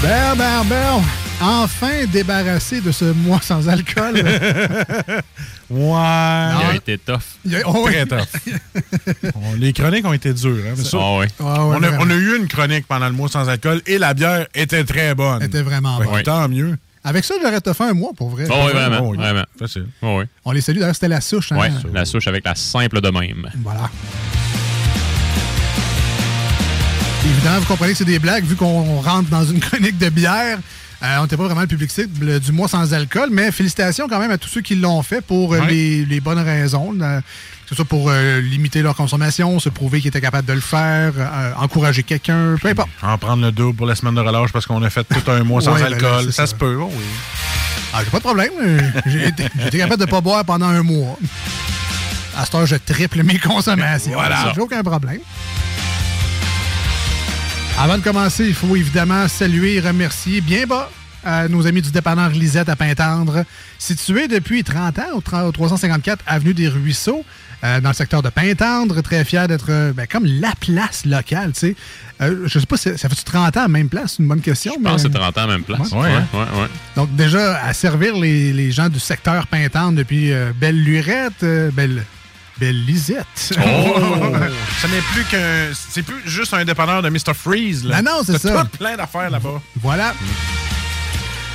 Ben, 0.02 0.34
ben, 0.36 0.64
ben, 0.68 1.00
enfin 1.40 2.04
débarrassé 2.12 2.80
de 2.80 2.90
ce 2.90 3.04
mois 3.06 3.40
sans 3.42 3.68
alcool. 3.68 4.14
Ouais. 5.70 5.88
Il 5.88 6.66
a 6.70 6.74
été 6.74 6.98
tough. 6.98 7.22
Il 7.46 7.56
a- 7.56 7.60
oh, 7.64 7.84
oui. 7.86 7.92
Très 7.94 8.04
tough. 8.04 8.28
On- 9.34 9.54
les 9.56 9.72
chroniques 9.72 10.04
ont 10.04 10.12
été 10.12 10.34
dures. 10.34 10.62
Hein, 10.70 10.74
ça. 10.76 10.98
Ah 11.00 11.16
ouais. 11.16 11.28
Ah 11.40 11.64
ouais, 11.66 11.76
on, 11.78 11.82
a, 11.82 11.98
on 11.98 12.10
a 12.10 12.14
eu 12.14 12.36
une 12.36 12.46
chronique 12.46 12.86
pendant 12.86 13.06
le 13.06 13.12
mois 13.14 13.30
sans 13.30 13.48
alcool 13.48 13.80
et 13.86 13.96
la 13.96 14.12
bière 14.12 14.46
était 14.54 14.84
très 14.84 15.14
bonne. 15.14 15.42
était 15.42 15.62
vraiment 15.62 15.96
bonne. 15.96 16.22
Tant 16.24 16.46
mieux. 16.46 16.76
Avec 17.04 17.24
ça, 17.24 17.34
j'aurais 17.42 17.60
te 17.60 17.72
fait 17.72 17.84
un 17.84 17.94
mois 17.94 18.12
pour 18.16 18.30
vrai. 18.30 18.44
Oh, 18.48 18.54
oui, 18.66 18.72
vraiment. 18.72 18.98
Oh, 19.02 19.08
oui. 19.10 19.16
vraiment. 19.16 19.44
Facile. 19.58 19.86
Oh, 20.02 20.18
oui. 20.20 20.24
On 20.44 20.52
les 20.52 20.60
salue, 20.60 20.78
d'ailleurs, 20.78 20.94
c'était 20.94 21.08
la 21.08 21.20
souche. 21.20 21.50
Hein? 21.52 21.58
Ouais, 21.58 21.70
la 21.92 22.04
souche 22.04 22.28
avec 22.28 22.44
la 22.44 22.54
simple 22.54 23.00
de 23.00 23.08
même. 23.10 23.48
Voilà. 23.62 23.90
Évidemment, 27.24 27.58
vous 27.60 27.66
comprenez 27.66 27.92
que 27.92 27.98
c'est 27.98 28.04
des 28.04 28.18
blagues 28.18 28.44
vu 28.44 28.56
qu'on 28.56 29.00
rentre 29.00 29.28
dans 29.30 29.44
une 29.44 29.60
chronique 29.60 29.98
de 29.98 30.08
bière. 30.08 30.58
Euh, 31.02 31.16
on 31.18 31.22
n'était 31.22 31.36
pas 31.36 31.44
vraiment 31.44 31.62
le 31.62 31.66
public 31.66 31.90
cible 31.90 32.38
du 32.38 32.52
mois 32.52 32.68
sans 32.68 32.94
alcool, 32.94 33.28
mais 33.32 33.50
félicitations 33.50 34.06
quand 34.08 34.20
même 34.20 34.30
à 34.30 34.38
tous 34.38 34.48
ceux 34.48 34.60
qui 34.60 34.76
l'ont 34.76 35.02
fait 35.02 35.20
pour 35.20 35.52
euh, 35.54 35.58
Ouais. 35.60 35.66
les, 35.70 36.04
les 36.04 36.20
bonnes 36.20 36.38
raisons. 36.38 36.96
Euh, 37.72 37.74
que 37.74 37.76
ce 37.76 37.76
soit 37.76 37.84
pour 37.84 38.10
euh, 38.10 38.40
limiter 38.40 38.82
leur 38.82 38.94
consommation, 38.94 39.58
se 39.58 39.68
prouver 39.68 40.00
qu'ils 40.00 40.08
étaient 40.08 40.20
capables 40.20 40.46
de 40.46 40.52
le 40.52 40.60
faire, 40.60 41.12
euh, 41.16 41.52
encourager 41.56 42.02
quelqu'un, 42.02 42.56
peu 42.60 42.68
importe. 42.68 42.88
En 43.02 43.16
prendre 43.18 43.42
le 43.42 43.52
double 43.52 43.76
pour 43.76 43.86
la 43.86 43.94
semaine 43.94 44.14
de 44.14 44.20
relâche 44.20 44.52
parce 44.52 44.66
qu'on 44.66 44.82
a 44.82 44.90
fait 44.90 45.04
tout 45.04 45.30
un 45.30 45.42
mois 45.44 45.60
sans 45.62 45.74
Ouais, 45.74 45.82
ben 45.82 45.88
là, 45.90 45.96
alcool. 45.96 46.24
c'est 46.26 46.32
ça, 46.32 46.46
ça. 46.46 46.46
se 46.48 46.54
peut, 46.54 46.76
oh 46.80 46.90
oui. 46.92 47.04
Ah, 47.94 48.00
j'ai 48.04 48.10
pas 48.10 48.18
de 48.18 48.22
problème. 48.22 48.50
euh, 48.60 49.66
été 49.66 49.78
capable 49.78 50.00
de 50.00 50.10
pas 50.10 50.20
boire 50.20 50.44
pendant 50.44 50.66
un 50.68 50.82
mois. 50.82 51.18
À 52.36 52.44
cette 52.44 52.54
heure, 52.54 52.66
je 52.66 52.76
triple 52.76 53.22
mes 53.22 53.38
consommations. 53.38 54.12
Voilà. 54.14 54.52
J'ai 54.54 54.60
aucun 54.60 54.82
problème. 54.82 55.20
Avant 57.78 57.98
de 57.98 58.02
commencer, 58.02 58.46
il 58.46 58.54
faut 58.54 58.76
évidemment 58.76 59.28
saluer 59.28 59.74
et 59.74 59.80
remercier 59.80 60.40
bien 60.40 60.66
bas 60.66 60.90
nos 61.48 61.66
amis 61.68 61.82
du 61.82 61.90
dépanneur 61.92 62.30
Lisette 62.30 62.68
à 62.68 62.74
Pintendre, 62.74 63.44
situé 63.78 64.26
depuis 64.26 64.64
30 64.64 64.98
ans 64.98 65.02
au 65.14 65.52
354 65.52 66.24
Avenue 66.26 66.52
des 66.52 66.66
Ruisseaux, 66.68 67.24
euh, 67.64 67.80
dans 67.80 67.90
le 67.90 67.94
secteur 67.94 68.22
de 68.22 68.28
Pintendre. 68.28 69.00
Très 69.02 69.24
fier 69.24 69.48
d'être 69.48 69.66
euh, 69.70 69.92
ben, 69.92 70.06
comme 70.06 70.24
la 70.26 70.52
place 70.60 71.04
locale. 71.04 71.52
tu 71.52 71.60
sais. 71.60 71.76
Euh, 72.20 72.44
je 72.46 72.58
sais 72.58 72.66
pas, 72.66 72.76
si- 72.76 72.96
ça 72.98 73.08
fait-tu 73.08 73.24
30 73.24 73.56
ans 73.56 73.60
à 73.60 73.62
la 73.62 73.68
même 73.68 73.88
place? 73.88 74.14
C'est 74.16 74.22
une 74.22 74.28
bonne 74.28 74.40
question. 74.40 74.74
Je 74.78 74.82
pense 74.82 75.02
que 75.02 75.08
c'est 75.08 75.18
30 75.18 75.38
ans 75.38 75.42
à 75.42 75.46
la 75.46 75.52
même 75.54 75.64
place. 75.64 75.90
Ouais. 75.92 76.10
Donc, 76.96 77.14
déjà, 77.16 77.62
à 77.64 77.72
servir 77.72 78.16
les, 78.16 78.52
les 78.52 78.70
gens 78.72 78.88
du 78.88 79.00
secteur 79.00 79.46
Pintendre 79.46 79.96
depuis 79.98 80.32
euh, 80.32 80.52
Belle 80.54 80.82
Lurette, 80.82 81.42
euh, 81.42 81.70
Belle, 81.72 82.04
Belle 82.58 82.84
Lisette. 82.84 83.26
Oh! 83.56 83.56
Ce 84.80 84.86
n'est 84.86 85.00
plus 85.12 85.24
qu'un. 85.24 85.70
C'est 85.74 86.02
plus 86.02 86.22
juste 86.26 86.54
un 86.54 86.64
dépanneur 86.64 87.02
de 87.02 87.08
Mr. 87.08 87.34
Freeze. 87.34 87.84
Là. 87.84 88.02
Ben 88.02 88.10
non, 88.10 88.20
c'est 88.24 88.38
ça. 88.38 88.62
tout 88.70 88.76
plein 88.78 88.96
d'affaires 88.96 89.30
là-bas. 89.30 89.60
Voilà. 89.80 90.14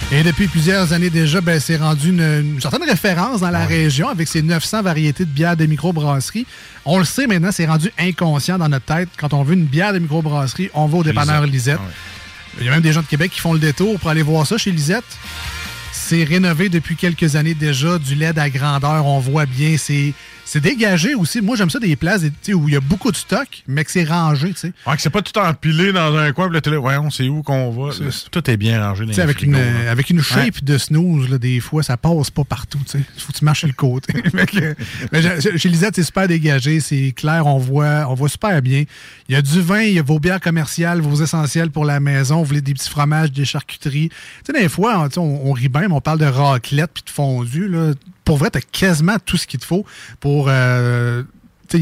Et 0.09 0.23
depuis 0.23 0.47
plusieurs 0.47 0.93
années 0.93 1.09
déjà, 1.09 1.41
ben, 1.41 1.59
c'est 1.59 1.75
rendu 1.75 2.09
une, 2.09 2.21
une 2.21 2.61
certaine 2.61 2.83
référence 2.83 3.41
dans 3.41 3.49
la 3.49 3.65
région 3.65 4.07
avec 4.07 4.29
ses 4.29 4.41
900 4.41 4.81
variétés 4.81 5.25
de 5.25 5.29
bières 5.29 5.57
de 5.57 5.65
microbrasserie. 5.65 6.47
On 6.85 6.97
le 6.97 7.03
sait 7.03 7.27
maintenant, 7.27 7.51
c'est 7.51 7.65
rendu 7.65 7.91
inconscient 7.99 8.57
dans 8.57 8.69
notre 8.69 8.85
tête. 8.85 9.09
Quand 9.17 9.33
on 9.33 9.43
veut 9.43 9.55
une 9.55 9.65
bière 9.65 9.91
de 9.91 9.99
microbrasserie, 9.99 10.69
on 10.73 10.85
va 10.85 10.99
au 10.99 11.03
dépanneur 11.03 11.45
Lisette. 11.45 11.79
Il 12.57 12.65
y 12.65 12.69
a 12.69 12.71
même 12.71 12.81
des 12.81 12.93
gens 12.93 13.01
de 13.01 13.07
Québec 13.07 13.31
qui 13.33 13.41
font 13.41 13.51
le 13.51 13.59
détour 13.59 13.99
pour 13.99 14.09
aller 14.09 14.21
voir 14.21 14.47
ça 14.47 14.57
chez 14.57 14.71
Lisette. 14.71 15.03
C'est 15.91 16.23
rénové 16.23 16.69
depuis 16.69 16.95
quelques 16.95 17.35
années 17.35 17.53
déjà, 17.53 17.99
du 17.99 18.15
LED 18.15 18.39
à 18.39 18.49
grandeur, 18.49 19.05
on 19.05 19.19
voit 19.19 19.45
bien. 19.45 19.75
C'est 19.77 20.13
c'est 20.49 20.61
dégagé 20.61 21.13
aussi. 21.13 21.41
Moi, 21.41 21.57
j'aime 21.57 21.69
ça 21.69 21.77
des 21.77 21.95
places 21.97 22.23
où 22.53 22.67
il 22.69 22.73
y 22.73 22.77
a 22.77 22.79
beaucoup 22.79 23.11
de 23.11 23.17
stock, 23.17 23.47
mais 23.67 23.83
que 23.83 23.91
c'est 23.91 24.05
rangé. 24.05 24.53
tu 24.53 24.59
sais. 24.59 24.73
Ouais, 24.85 24.95
que 24.95 25.01
c'est 25.01 25.09
pas 25.09 25.21
tout 25.21 25.37
empilé 25.37 25.91
dans 25.91 26.15
un 26.15 26.31
coin, 26.31 26.49
puis 26.49 26.71
là, 26.71 27.01
on 27.01 27.09
sait 27.09 27.27
où 27.27 27.43
qu'on 27.43 27.69
va? 27.71 27.89
Là, 27.89 28.09
tout 28.31 28.49
est 28.49 28.55
bien 28.55 28.81
rangé 28.81 29.05
dans 29.05 29.11
les 29.11 29.19
avec, 29.19 29.37
frigos, 29.39 29.57
une, 29.57 29.83
là. 29.83 29.91
avec 29.91 30.09
une 30.09 30.21
shape 30.21 30.37
Ouais. 30.37 30.51
de 30.63 30.77
snooze, 30.77 31.29
là, 31.29 31.37
des 31.37 31.59
fois, 31.59 31.83
ça 31.83 31.97
passe 31.97 32.29
pas 32.29 32.45
partout. 32.45 32.79
Il 32.93 33.03
faut 33.17 33.33
que 33.33 33.37
tu 33.37 33.43
marches 33.45 33.59
sur 33.59 33.67
le 33.67 33.73
côté. 33.73 34.13
Mais 35.11 35.21
chez 35.57 35.69
Lisette, 35.69 35.95
c'est 35.95 36.03
super 36.03 36.27
dégagé, 36.27 36.79
c'est 36.79 37.11
clair, 37.15 37.45
on 37.45 37.57
voit, 37.57 38.05
on 38.09 38.13
voit 38.13 38.29
super 38.29 38.61
bien. 38.61 38.83
Il 39.27 39.33
y 39.33 39.35
a 39.35 39.41
du 39.41 39.61
vin, 39.61 39.81
il 39.81 39.93
y 39.93 39.99
a 39.99 40.03
vos 40.03 40.19
bières 40.19 40.39
commerciales, 40.39 41.01
vos 41.01 41.21
essentiels 41.21 41.71
pour 41.71 41.83
la 41.85 41.99
maison, 41.99 42.37
vous 42.37 42.45
voulez 42.45 42.61
des 42.61 42.73
petits 42.73 42.89
fromages, 42.89 43.31
des 43.31 43.45
charcuteries. 43.45 44.09
Tu 44.09 44.15
sais, 44.45 44.53
des 44.53 44.69
fois, 44.69 44.99
on, 44.99 45.09
sais, 45.09 45.17
on, 45.19 45.49
on 45.49 45.51
rit 45.51 45.69
bien, 45.69 45.87
mais 45.89 45.93
on 45.93 46.01
parle 46.01 46.19
de 46.19 46.25
raclette 46.25 46.91
puis 46.93 47.03
de 47.05 47.09
fondu. 47.09 47.67
Là. 47.67 47.91
Pour 48.27 48.37
vrai, 48.37 48.51
tu 48.51 48.57
as 48.57 48.61
quasiment 48.61 49.15
tout 49.25 49.37
ce 49.37 49.47
qu'il 49.47 49.59
te 49.59 49.65
faut 49.65 49.85
pour. 50.19 50.47
euh, 50.49 51.23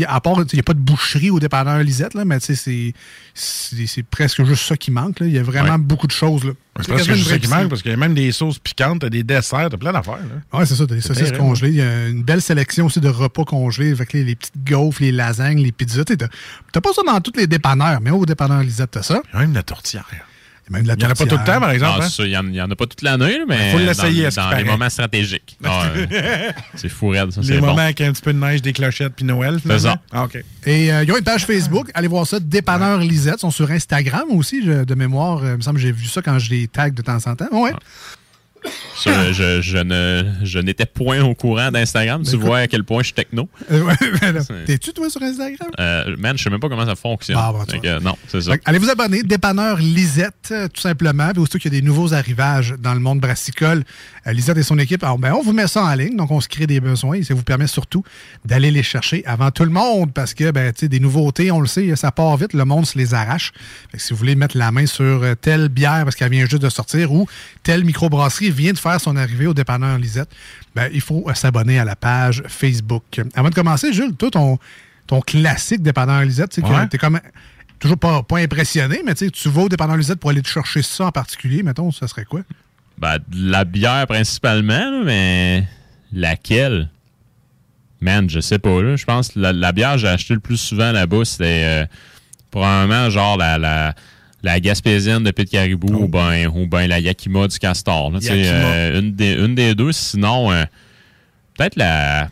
à 0.08 0.20
part, 0.20 0.38
il 0.40 0.56
n'y 0.56 0.60
a 0.60 0.64
pas 0.64 0.74
de 0.74 0.80
boucherie 0.80 1.30
au 1.30 1.40
dépanneur 1.40 1.78
Lisette, 1.84 2.16
là, 2.16 2.26
mais 2.26 2.40
tu 2.40 2.56
sais, 2.56 2.94
c'est- 3.36 4.04
presque 4.04 4.44
juste 4.44 4.64
ça 4.66 4.78
qui 4.78 4.90
manque. 4.90 5.20
là. 5.20 5.28
Il 5.28 5.34
y 5.34 5.38
a 5.38 5.44
vraiment 5.44 5.74
Ouais. 5.74 5.78
beaucoup 5.78 6.08
de 6.08 6.12
choses. 6.12 6.44
là. 6.44 6.54
C'est 6.54 6.74
parce 6.74 6.88
que 6.88 6.92
quasiment 6.94 7.16
je 7.16 7.20
une 7.20 7.24
sais 7.24 7.30
vraie 7.30 7.40
qu'il 7.40 7.50
manque, 7.52 7.70
parce 7.70 7.82
qu'il 7.84 7.92
y 7.92 7.94
a 7.94 7.98
même 7.98 8.14
des 8.16 8.32
sauces 8.32 8.58
piquantes, 8.60 9.02
t'as 9.02 9.10
des 9.10 9.24
desserts, 9.24 9.70
t'as 9.70 9.78
plein 9.78 9.92
d'affaires. 9.94 10.18
Ouais, 10.54 10.66
c'est 10.66 10.76
ça, 10.76 10.86
t'as 10.88 10.96
des 10.96 11.02
saucisses 11.02 11.26
terrible. 11.26 11.38
congelées. 11.38 11.70
Il 11.70 11.76
y 11.76 11.82
a 11.82 12.08
une 12.08 12.24
belle 12.24 12.42
sélection 12.42 12.88
aussi 12.88 13.00
de 13.00 13.10
repas 13.10 13.44
congelés 13.46 13.92
avec 13.92 14.12
les, 14.14 14.24
les 14.24 14.36
petites 14.36 14.58
gaufres, 14.64 15.02
les 15.02 15.12
lasagnes, 15.12 15.62
les 15.62 15.72
pizzas. 15.72 16.04
T'as 16.06 16.82
pas 16.82 16.94
ça 16.94 17.02
dans 17.06 17.22
tous 17.22 17.34
les 17.38 17.46
dépanneurs, 17.48 18.02
mais 18.02 18.10
au 18.12 18.26
dépanneur 18.26 18.62
Lisette, 18.62 18.92
t'as 18.92 19.04
ça. 19.04 19.22
Il 19.34 19.36
y 19.36 19.38
a 19.38 19.42
même 19.42 19.54
la 19.54 19.64
tourtière. 19.64 20.06
Il 20.68 20.72
y 20.72 20.76
a 20.76 20.78
même 20.78 20.84
de 20.84 20.88
la 20.88 20.94
Il 20.96 21.02
y 21.04 21.06
en 21.06 21.10
a 21.12 21.16
pas 21.16 21.26
tout 21.26 21.38
le 21.38 21.44
temps, 21.44 21.60
par 21.60 21.70
exemple. 21.72 22.00
Ah, 22.02 22.06
hein? 22.06 22.10
ça, 22.10 22.24
Il 22.26 22.30
n'y 22.52 22.62
en, 22.62 22.72
a 22.72 22.76
pas 22.76 22.86
toute 22.88 23.02
l'année, 23.04 23.38
mais 23.48 23.72
Faut 23.72 23.78
l'essayer, 23.78 24.30
dans, 24.36 24.50
les 24.58 24.64
moments 24.64 24.90
stratégiques. 24.90 25.58
Ah, 25.64 25.90
ouais. 25.96 26.54
c'est 26.76 26.90
fou 26.90 27.10
raide, 27.10 27.32
ça, 27.32 27.42
Les 27.42 27.48
c'est 27.48 27.60
moments 27.62 27.74
bon. 27.76 27.82
avec 27.82 28.02
un 28.02 28.12
petit 28.12 28.22
peu 28.22 28.34
de 28.34 28.40
neige, 28.40 28.62
des 28.64 28.74
clochettes 28.74 29.14
puis 29.16 29.26
Noël. 29.26 29.60
finalement? 29.60 29.80
ça. 29.82 30.02
Ah, 30.12 30.24
OK. 30.24 30.44
Et 30.66 30.92
euh, 30.92 31.04
ils 31.04 31.12
ont 31.12 31.18
une 31.18 31.24
page 31.24 31.46
Facebook. 31.46 31.90
Allez 31.94 32.08
voir 32.08 32.26
ça. 32.26 32.40
Dépanneur 32.40 33.00
Lisette. 33.00 33.36
Ils 33.38 33.42
sont 33.42 33.52
sur 33.52 33.70
Instagram 33.70 34.24
aussi, 34.32 34.64
je- 34.66 34.84
de 34.84 34.96
mémoire. 34.96 35.44
Euh, 35.44 35.52
Il 35.54 35.58
me 35.58 35.62
semble 35.62 35.76
que 35.78 35.84
j'ai 35.84 35.92
vu 35.92 36.06
ça 36.06 36.22
quand 36.24 36.40
je 36.40 36.50
les 36.50 36.68
tag 36.68 36.94
de 36.96 37.02
temps 37.04 37.18
en 37.26 37.36
temps. 37.36 37.48
Ouais. 37.52 37.72
Ça, 37.72 37.78
je, 39.04 39.62
je 39.62 39.78
ne, 39.78 40.24
je 40.44 40.60
n'étais 40.60 40.86
point 40.86 41.22
au 41.22 41.36
courant 41.36 41.72
d'Instagram. 41.72 42.24
Tu 42.24 42.38
Ben, 42.38 42.46
vois 42.46 42.58
à 42.60 42.68
quel 42.68 42.84
point 42.84 43.00
je 43.02 43.06
suis 43.06 43.14
techno. 43.14 43.50
Ben 43.70 44.44
T'es-tu, 44.66 44.94
toi, 44.94 45.10
sur 45.10 45.22
Instagram? 45.22 45.70
Euh, 45.80 46.16
man, 46.18 46.38
je 46.38 46.44
sais 46.44 46.50
même 46.50 46.60
pas 46.60 46.70
comment 46.70 46.86
ça 46.86 46.96
fonctionne. 46.96 47.38
Ah, 47.40 47.52
bon, 47.52 47.66
Fait 47.66 47.80
que, 47.80 48.00
non, 48.00 48.16
c'est 48.28 48.42
ça. 48.42 48.54
Allez 48.66 48.80
vous 48.80 48.90
abonner, 48.90 49.24
dépanneur 49.24 49.78
Lisette, 49.78 50.50
euh, 50.52 50.68
tout 50.68 50.82
simplement. 50.82 51.30
Puis 51.32 51.42
aussitôt 51.42 51.60
qu'il 51.60 51.74
y 51.74 51.78
a 51.78 51.80
des 51.82 51.86
nouveaux 51.86 52.14
arrivages 52.14 52.76
dans 52.80 52.94
le 52.94 53.00
monde 53.00 53.20
brassicole, 53.20 53.84
Lisette 54.34 54.58
et 54.58 54.64
son 54.64 54.80
équipe, 54.80 55.04
alors, 55.04 55.20
ben, 55.20 55.34
on 55.34 55.42
vous 55.44 55.54
met 55.54 55.68
ça 55.68 55.84
en 55.84 55.94
ligne, 55.94 56.16
donc 56.16 56.32
on 56.32 56.42
se 56.42 56.48
crée 56.48 56.66
des 56.66 56.80
besoins 56.80 57.18
et 57.18 57.24
ça 57.24 57.34
vous 57.36 57.44
permet 57.44 57.68
surtout 57.68 58.04
d'aller 58.44 58.72
les 58.72 58.82
chercher 58.84 59.24
avant 59.26 59.52
tout 59.52 59.64
le 59.64 59.70
monde 59.70 60.14
parce 60.14 60.34
que 60.34 60.50
ben, 60.52 60.74
tu 60.74 60.82
sais, 60.82 60.88
des 60.88 61.00
nouveautés, 61.00 61.52
on 61.52 61.60
le 61.60 61.68
sait, 61.68 61.96
ça 61.96 62.12
part 62.12 62.36
vite, 62.38 62.54
le 62.54 62.66
monde 62.66 62.86
se 62.86 62.98
les 62.98 63.14
arrache. 63.14 63.52
Fait 63.92 63.98
que 63.98 64.04
si 64.04 64.14
vous 64.14 64.18
voulez 64.18 64.36
mettre 64.36 64.58
la 64.58 64.72
main 64.72 64.86
sur 64.88 65.04
euh, 65.04 65.36
telle 65.36 65.70
bière 65.70 66.04
parce 66.06 66.16
qu'elle 66.16 66.32
vient 66.32 66.46
juste 66.46 66.62
de 66.64 66.70
sortir 66.70 67.12
ou 67.14 67.28
telle 67.64 67.84
microbrasserie 67.86 68.50
vient 68.52 68.74
de 68.74 68.80
faire 68.80 69.00
son 69.00 69.16
arrivée 69.16 69.48
au 69.48 69.54
dépanneur 69.54 69.98
Lisette, 70.00 70.30
ben, 70.76 70.90
il 70.92 71.02
faut 71.02 71.24
euh, 71.28 71.34
s'abonner 71.36 71.78
à 71.80 71.86
la 71.86 71.96
page 71.96 72.42
Facebook. 72.48 73.22
Avant 73.36 73.50
de 73.50 73.56
commencer, 73.56 73.94
Jules, 73.94 74.16
toi, 74.16 74.32
ton, 74.32 74.58
ton 75.08 75.22
classique 75.22 75.82
dépanneur 75.84 76.22
Lisette, 76.24 76.52
tu 76.52 76.62
Ouais. 76.62 76.88
t'es 76.88 76.98
comme 76.98 77.20
toujours 77.78 77.98
pas, 78.00 78.24
pas 78.24 78.38
impressionné, 78.40 79.02
mais 79.06 79.14
tu 79.14 79.26
sais, 79.26 79.32
tu 79.32 79.50
vas 79.50 79.62
au 79.64 79.70
dépanneur 79.70 79.98
Lisette 79.98 80.20
pour 80.20 80.32
aller 80.32 80.42
te 80.42 80.48
chercher 80.48 80.82
ça 80.82 81.06
en 81.06 81.12
particulier, 81.12 81.62
mettons, 81.62 81.92
ça 81.92 82.08
serait 82.08 82.26
quoi? 82.26 82.42
Ben, 82.98 83.18
de 83.28 83.52
la 83.52 83.66
bière 83.66 84.08
principalement, 84.08 84.92
là, 84.92 85.02
mais 85.04 85.64
laquelle? 86.14 86.90
Man, 88.02 88.30
je 88.30 88.40
sais 88.40 88.60
pas. 88.60 88.82
Là. 88.82 88.96
Je 88.96 89.06
pense 89.06 89.30
que 89.30 89.40
la, 89.40 89.52
la 89.54 89.72
bière 89.72 89.94
que 89.94 90.00
j'ai 90.00 90.08
acheté 90.08 90.34
le 90.34 90.40
plus 90.40 90.58
souvent 90.58 90.92
là-bas, 90.92 91.26
c'était 91.26 91.64
euh, 91.66 91.86
probablement 92.52 93.10
genre 93.10 93.38
la, 93.38 93.58
la, 93.58 93.94
la 94.44 94.60
Gaspésienne 94.60 95.24
de 95.24 95.32
Pit 95.32 95.50
Caribou 95.50 95.92
ou 95.94 96.08
ben 96.08 96.48
ou 96.48 96.68
ben 96.68 96.88
la 96.88 97.00
Yakima 97.00 97.48
du 97.48 97.58
Castor. 97.58 98.12
là. 98.12 98.20
Yakima. 98.22 98.38
euh, 98.38 99.00
une, 99.00 99.14
des, 99.14 99.34
une 99.34 99.56
des 99.56 99.76
deux. 99.76 99.92
Sinon, 99.92 100.52
euh, 100.52 100.64
peut-être 101.58 101.76
la 101.78 102.30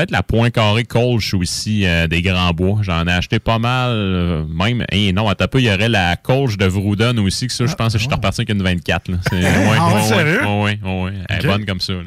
peut-être 0.00 0.10
la 0.12 0.22
Point 0.22 0.48
Carré 0.50 0.84
Colch 0.84 1.34
aussi 1.34 1.84
euh, 1.84 2.06
des 2.06 2.22
Grands 2.22 2.52
Bois. 2.52 2.78
J'en 2.82 3.06
ai 3.06 3.12
acheté 3.12 3.38
pas 3.38 3.58
mal. 3.58 3.90
euh, 3.92 4.44
même, 4.48 4.82
hey, 4.90 5.12
non, 5.12 5.28
attends 5.28 5.46
peu, 5.46 5.58
il 5.60 5.66
y 5.66 5.70
aurait 5.70 5.88
la 5.90 6.16
Colch 6.16 6.56
de 6.56 6.64
Vrouden 6.64 7.18
aussi. 7.18 7.46
Que 7.48 7.52
ça, 7.52 7.66
je 7.66 7.74
pense 7.74 7.92
que 7.92 7.98
je 7.98 8.04
suis 8.04 8.12
reparti 8.14 8.40
avec 8.40 8.48
une 8.50 8.62
24. 8.62 9.08
Là. 9.10 9.16
C'est- 9.28 9.36
ouais, 9.42 9.76
Ah 9.78 9.88
ouais, 9.88 9.94
ouais, 9.94 10.02
sérieux? 10.02 10.40
ouais, 10.46 10.62
ouais, 10.62 10.78
ouais, 10.82 11.02
ouais. 11.04 11.12
Elle 11.28 11.36
est 11.36 11.40
Ok. 11.48 11.52
bonne 11.52 11.66
comme 11.66 11.80
ça. 11.80 11.92
là. 11.92 12.00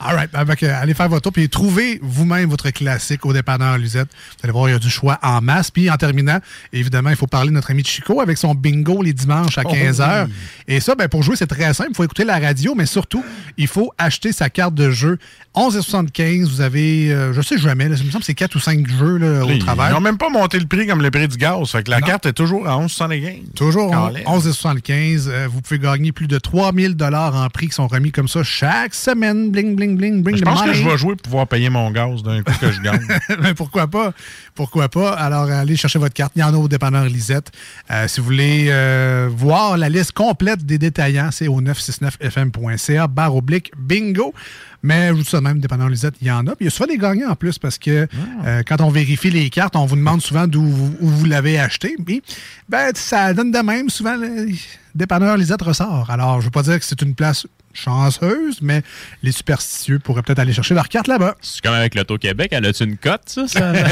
All 0.00 0.14
right. 0.16 0.30
Avec, 0.34 0.62
euh, 0.62 0.80
allez 0.80 0.94
faire 0.94 1.08
votre 1.08 1.22
tour 1.22 1.32
puis 1.32 1.48
trouvez 1.48 1.98
vous-même 2.02 2.48
votre 2.48 2.70
classique 2.70 3.26
au 3.26 3.32
dépanneur 3.32 3.76
Lisette. 3.78 4.08
Vous 4.08 4.38
allez 4.44 4.52
voir, 4.52 4.68
il 4.68 4.72
y 4.72 4.74
a 4.74 4.78
du 4.78 4.90
choix 4.90 5.18
en 5.22 5.40
masse. 5.40 5.70
Puis 5.70 5.90
en 5.90 5.96
terminant, 5.96 6.38
évidemment, 6.72 7.10
il 7.10 7.16
faut 7.16 7.26
parler 7.26 7.50
de 7.50 7.54
notre 7.54 7.70
ami 7.70 7.84
Chico 7.84 8.20
avec 8.20 8.38
son 8.38 8.54
bingo 8.54 9.02
les 9.02 9.12
dimanches 9.12 9.58
à 9.58 9.62
Oh 9.64 9.70
15h. 9.72 10.26
oui. 10.26 10.32
Et 10.68 10.80
ça, 10.80 10.94
ben, 10.94 11.08
pour 11.08 11.22
jouer, 11.22 11.36
c'est 11.36 11.46
très 11.46 11.72
simple. 11.74 11.90
Il 11.92 11.96
faut 11.96 12.04
écouter 12.04 12.24
la 12.24 12.38
radio, 12.38 12.74
mais 12.74 12.86
surtout, 12.86 13.24
il 13.58 13.66
faut 13.68 13.92
acheter 13.98 14.32
sa 14.32 14.48
carte 14.50 14.74
de 14.74 14.90
jeu. 14.90 15.18
11,75. 15.54 16.44
Vous 16.48 16.60
avez, 16.60 17.12
euh, 17.12 17.32
je 17.32 17.40
sais 17.42 17.58
jamais, 17.58 17.88
là, 17.88 17.96
il 17.98 18.06
me 18.06 18.10
semble 18.10 18.20
que 18.22 18.26
c'est 18.26 18.34
4 18.34 18.54
ou 18.54 18.60
5 18.60 18.88
jeux 18.88 19.16
là, 19.18 19.44
au 19.44 19.50
Ils 19.50 19.58
travers. 19.58 19.92
n'ont 19.92 20.00
même 20.00 20.16
pas 20.18 20.30
monté 20.30 20.58
le 20.58 20.66
prix 20.66 20.86
comme 20.86 21.02
le 21.02 21.10
prix 21.10 21.28
du 21.28 21.36
gaz. 21.36 21.68
Fait 21.70 21.82
que 21.82 21.90
la 21.90 22.00
carte 22.00 22.26
est 22.26 22.32
toujours 22.32 22.66
à 22.68 22.76
11,75. 22.78 23.42
Toujours 23.54 23.90
Calais. 23.90 24.24
11,75. 24.26 25.26
Euh, 25.28 25.48
vous 25.50 25.60
pouvez 25.60 25.78
gagner 25.78 26.12
plus 26.12 26.26
de 26.28 26.38
3000 26.38 26.94
dollars 26.94 27.34
en 27.34 27.48
prix 27.48 27.66
qui 27.68 27.74
sont 27.74 27.86
remis 27.88 28.12
comme 28.12 28.28
ça 28.28 28.42
chaque 28.42 28.94
semaine. 28.94 29.50
Bling, 29.50 29.74
bling, 29.76 29.89
bling, 29.96 30.22
bring 30.22 30.36
Je 30.36 30.42
pense 30.42 30.62
que 30.62 30.72
je 30.72 30.82
vais 30.82 30.96
jouer 30.96 31.14
pour 31.16 31.22
pouvoir 31.22 31.46
payer 31.46 31.70
mon 31.70 31.90
gaz 31.90 32.22
d'un 32.22 32.42
coup 32.42 32.52
que 32.60 32.70
je 32.70 32.80
gagne. 32.80 33.06
Ben, 33.40 33.54
pourquoi 33.54 33.86
pas? 33.86 34.12
Pourquoi 34.54 34.88
pas? 34.88 35.12
Alors, 35.12 35.50
allez 35.50 35.76
chercher 35.76 35.98
votre 35.98 36.14
carte. 36.14 36.32
Il 36.36 36.40
y 36.40 36.42
en 36.42 36.52
a 36.52 36.56
au 36.56 36.68
dépanneur 36.68 37.04
Lisette. 37.04 37.50
Euh, 37.90 38.06
si 38.08 38.20
vous 38.20 38.26
voulez 38.26 38.66
euh, 38.68 39.28
voir 39.34 39.78
la 39.78 39.88
liste 39.88 40.12
complète 40.12 40.64
des 40.66 40.78
détaillants, 40.78 41.30
c'est 41.30 41.48
au 41.48 41.60
969fm.ca, 41.62 43.06
barre 43.06 43.36
oblique, 43.36 43.72
bingo. 43.78 44.34
Mais 44.82 45.08
je 45.08 45.12
vous 45.12 45.22
dis 45.22 45.28
ça 45.28 45.40
même, 45.40 45.58
dépanneur 45.58 45.88
Lisette, 45.88 46.14
il 46.20 46.28
y 46.28 46.30
en 46.30 46.46
a. 46.46 46.56
Puis 46.56 46.60
il 46.60 46.64
y 46.64 46.68
a 46.68 46.70
souvent 46.70 46.88
des 46.88 46.96
gagnants 46.96 47.30
en 47.30 47.36
plus 47.36 47.58
parce 47.58 47.78
que 47.78 48.06
euh, 48.44 48.62
quand 48.66 48.80
on 48.80 48.90
vérifie 48.90 49.30
les 49.30 49.50
cartes, 49.50 49.76
on 49.76 49.84
vous 49.84 49.96
demande 49.96 50.22
souvent 50.22 50.46
d'où 50.46 50.62
vous, 50.62 51.24
l'avez 51.26 51.58
acheté. 51.58 51.96
Puis, 52.04 52.22
ben, 52.68 52.90
ça 52.94 53.34
donne 53.34 53.50
de 53.50 53.58
même. 53.58 53.90
Souvent, 53.90 54.16
le 54.16 54.48
dépanneur 54.94 55.36
Lisette 55.36 55.62
ressort. 55.62 56.10
Alors, 56.10 56.34
je 56.34 56.38
ne 56.38 56.44
veux 56.44 56.50
pas 56.50 56.62
dire 56.62 56.78
que 56.78 56.84
c'est 56.84 57.02
une 57.02 57.14
place 57.14 57.46
chanceuse, 57.72 58.58
mais 58.62 58.82
les 59.22 59.32
superstitieux 59.32 59.98
pourraient 59.98 60.22
peut-être 60.22 60.38
aller 60.40 60.52
chercher 60.52 60.74
leur 60.74 60.88
carte 60.88 61.06
là-bas. 61.08 61.36
C'est 61.40 61.62
comme 61.62 61.74
avec 61.74 61.94
l'Auto-Québec. 61.94 62.48
Elle 62.52 62.66
a-tu 62.66 62.84
une 62.84 62.96
cote, 62.96 63.22
ça? 63.26 63.46
ça? 63.48 63.72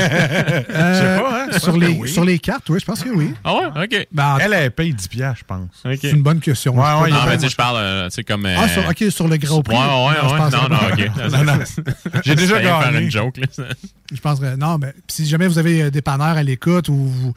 Euh, 0.70 1.18
pas, 1.18 1.42
hein? 1.42 1.46
Je 1.52 1.58
Sur 1.58 1.76
les, 1.76 1.88
oui. 1.88 2.08
sur 2.08 2.24
les 2.24 2.38
cartes, 2.38 2.68
oui, 2.70 2.78
je 2.80 2.84
pense 2.84 3.02
que 3.02 3.08
oui. 3.08 3.32
Ah 3.44 3.54
ouais? 3.54 3.84
OK. 3.84 4.06
Ben, 4.12 4.38
Elle, 4.40 4.52
elle 4.52 4.70
paye 4.70 4.92
10 4.92 5.08
piastres, 5.08 5.40
je 5.40 5.44
pense. 5.44 5.68
c'est 6.00 6.10
une 6.10 6.22
bonne 6.22 6.40
question. 6.40 6.74
Ouais, 6.74 7.02
ouais, 7.02 7.10
Non, 7.10 7.18
mais 7.26 7.36
tu 7.36 7.42
sais, 7.44 7.48
je 7.48 7.56
parle, 7.56 7.76
euh, 7.78 8.08
tu 8.08 8.14
sais, 8.16 8.24
comme. 8.24 8.46
Ah, 8.46 8.68
sur, 8.68 8.86
OK, 8.88 9.04
sur 9.10 9.28
le 9.28 9.36
gros 9.36 9.62
prix. 9.62 9.76
Ouais, 9.76 9.82
ouais, 9.82 10.14
je 10.22 10.26
ouais. 10.32 10.38
pense 10.38 10.52
Non, 10.52 10.68
non, 10.68 10.78
OK. 10.92 11.62
J'ai 12.24 12.34
déjà 12.34 12.54
J'allais 12.56 12.68
faire 12.68 12.92
gagné. 12.92 13.04
une 13.04 13.10
joke, 13.10 13.36
là. 13.38 13.64
Je 14.12 14.20
pense 14.20 14.40
que 14.40 14.56
non, 14.56 14.78
mais 14.78 14.94
si 15.08 15.26
jamais 15.26 15.46
vous 15.48 15.58
avez 15.58 15.82
euh, 15.84 15.90
des 15.90 16.02
panneurs 16.02 16.36
à 16.36 16.42
l'écoute 16.42 16.88
ou 16.88 16.94
vous 16.96 17.34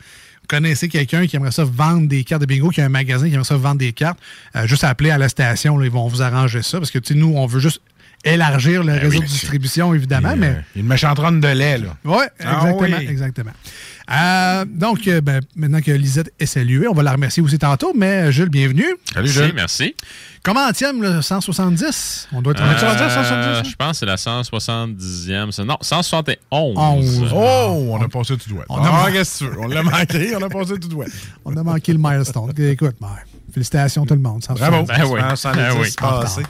connaissez 0.52 0.90
quelqu'un 0.90 1.26
qui 1.28 1.38
aimerait 1.38 1.52
ça 1.52 1.64
vendre 1.64 2.10
des 2.10 2.26
cartes 2.26 2.42
de 2.42 2.46
bingo, 2.46 2.70
qui 2.70 2.82
a 2.82 2.86
un 2.86 2.90
magasin 2.90 3.28
qui 3.28 3.34
aimerait 3.34 3.46
ça 3.46 3.56
vendre 3.56 3.78
des 3.78 3.94
cartes, 3.94 4.20
euh, 4.58 4.68
juste 4.68 4.84
appeler 4.84 5.10
à 5.10 5.18
la 5.18 5.30
station, 5.30 5.78
là, 5.78 5.86
ils 5.86 5.92
vont 5.92 6.06
vous 6.10 6.22
arranger 6.22 6.62
ça. 6.62 6.78
Parce 6.78 6.92
que 6.92 7.14
nous, 7.14 7.34
on 7.38 7.46
veut 7.46 7.62
juste 7.62 7.82
élargir 8.24 8.84
le 8.84 8.94
réseau 8.94 9.20
de 9.20 9.26
distribution, 9.26 9.94
évidemment, 9.94 10.36
mais. 10.38 10.48
A 10.50 10.80
une 10.80 10.88
méchante 10.88 11.20
ronde 11.20 11.42
de 11.42 11.48
lait, 11.48 11.78
là. 11.78 11.96
Oui, 12.06 12.18
Ah 12.44 12.62
exactement. 12.70 12.98
oui. 13.00 13.08
exactement. 13.10 13.52
Euh, 14.12 14.66
donc, 14.68 15.08
euh, 15.08 15.22
ben, 15.22 15.40
maintenant 15.56 15.80
que 15.80 15.92
Lisette 15.92 16.34
est 16.40 16.46
saluée, 16.46 16.88
on 16.88 16.94
va 16.94 17.02
la 17.04 17.14
remercier 17.14 17.42
aussi 17.42 17.58
tantôt, 17.58 17.94
mais 17.96 18.24
euh, 18.24 18.32
Jules, 18.32 18.50
bienvenue. 18.50 18.86
Salut, 19.14 19.30
Jules. 19.30 19.54
merci. 19.56 19.96
Comment 20.44 20.70
tiens 20.74 20.92
le 20.92 21.22
170? 21.22 22.28
On 22.34 22.42
doit 22.42 22.54
être 22.54 22.62
Euh, 22.62 22.66
à 22.66 22.78
170? 23.10 23.70
Je 23.70 23.76
pense 23.76 23.92
que 23.92 23.98
c'est 24.00 24.06
la 24.06 24.18
170e. 24.18 25.52
c'est- 25.52 25.64
Non, 25.64 25.78
171. 25.80 26.76
11. 26.78 27.32
Oh, 27.34 27.88
on 27.92 28.02
a 28.04 28.10
passé 28.10 28.36
tout 28.38 28.50
droit. 28.50 28.66
On 28.70 28.84
a- 28.84 29.04
Ah, 29.06 29.12
qu'est-ce 29.12 29.40
que 29.46 29.46
tu 29.46 29.52
veux? 29.52 29.60
On 29.62 29.68
l'a 29.68 29.84
manqué, 29.84 30.36
on 30.36 30.42
a 30.44 30.50
passé 30.50 30.74
tout 30.80 30.88
droit. 30.90 31.06
On 31.46 31.56
a 31.56 31.64
manqué 31.64 31.94
le 31.94 32.00
milestone. 32.00 32.52
Écoute, 32.58 32.96
ben, 33.00 33.08
félicitations 33.52 34.06
tout 34.06 34.14
le 34.14 34.20
monde. 34.22 34.44
170. 34.44 34.70
Bravo. 34.70 34.86
Ben 34.86 35.14
oui. 35.14 35.20
Ah, 35.24 35.36
110 35.36 35.58
Ben 35.58 35.74
oui. 35.80 35.88
passé. 35.98 36.42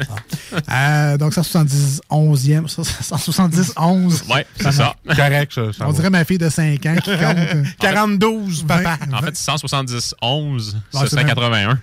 Euh, 0.71 1.17
donc 1.17 1.33
170 1.33 2.01
11e, 2.09 2.67
170 2.67 3.73
11. 3.77 4.23
Ouais, 4.29 4.45
c'est 4.59 4.71
ça. 4.71 4.95
Correct, 5.15 5.53
ça. 5.53 5.73
ça 5.73 5.85
On 5.85 5.91
va. 5.91 5.93
dirait 5.93 6.09
ma 6.09 6.23
fille 6.25 6.37
de 6.37 6.49
5 6.49 6.85
ans 6.85 6.95
qui 7.03 7.11
compte. 7.11 7.65
42, 7.79 8.27
papa. 8.67 8.97
En 9.13 9.21
fait, 9.21 9.35
170, 9.35 10.15
11, 10.21 10.73
Ouais, 10.75 10.79
ça, 10.91 10.99
c'est 11.01 11.09
c'est 11.09 11.15
même- 11.17 11.27
81. 11.27 11.79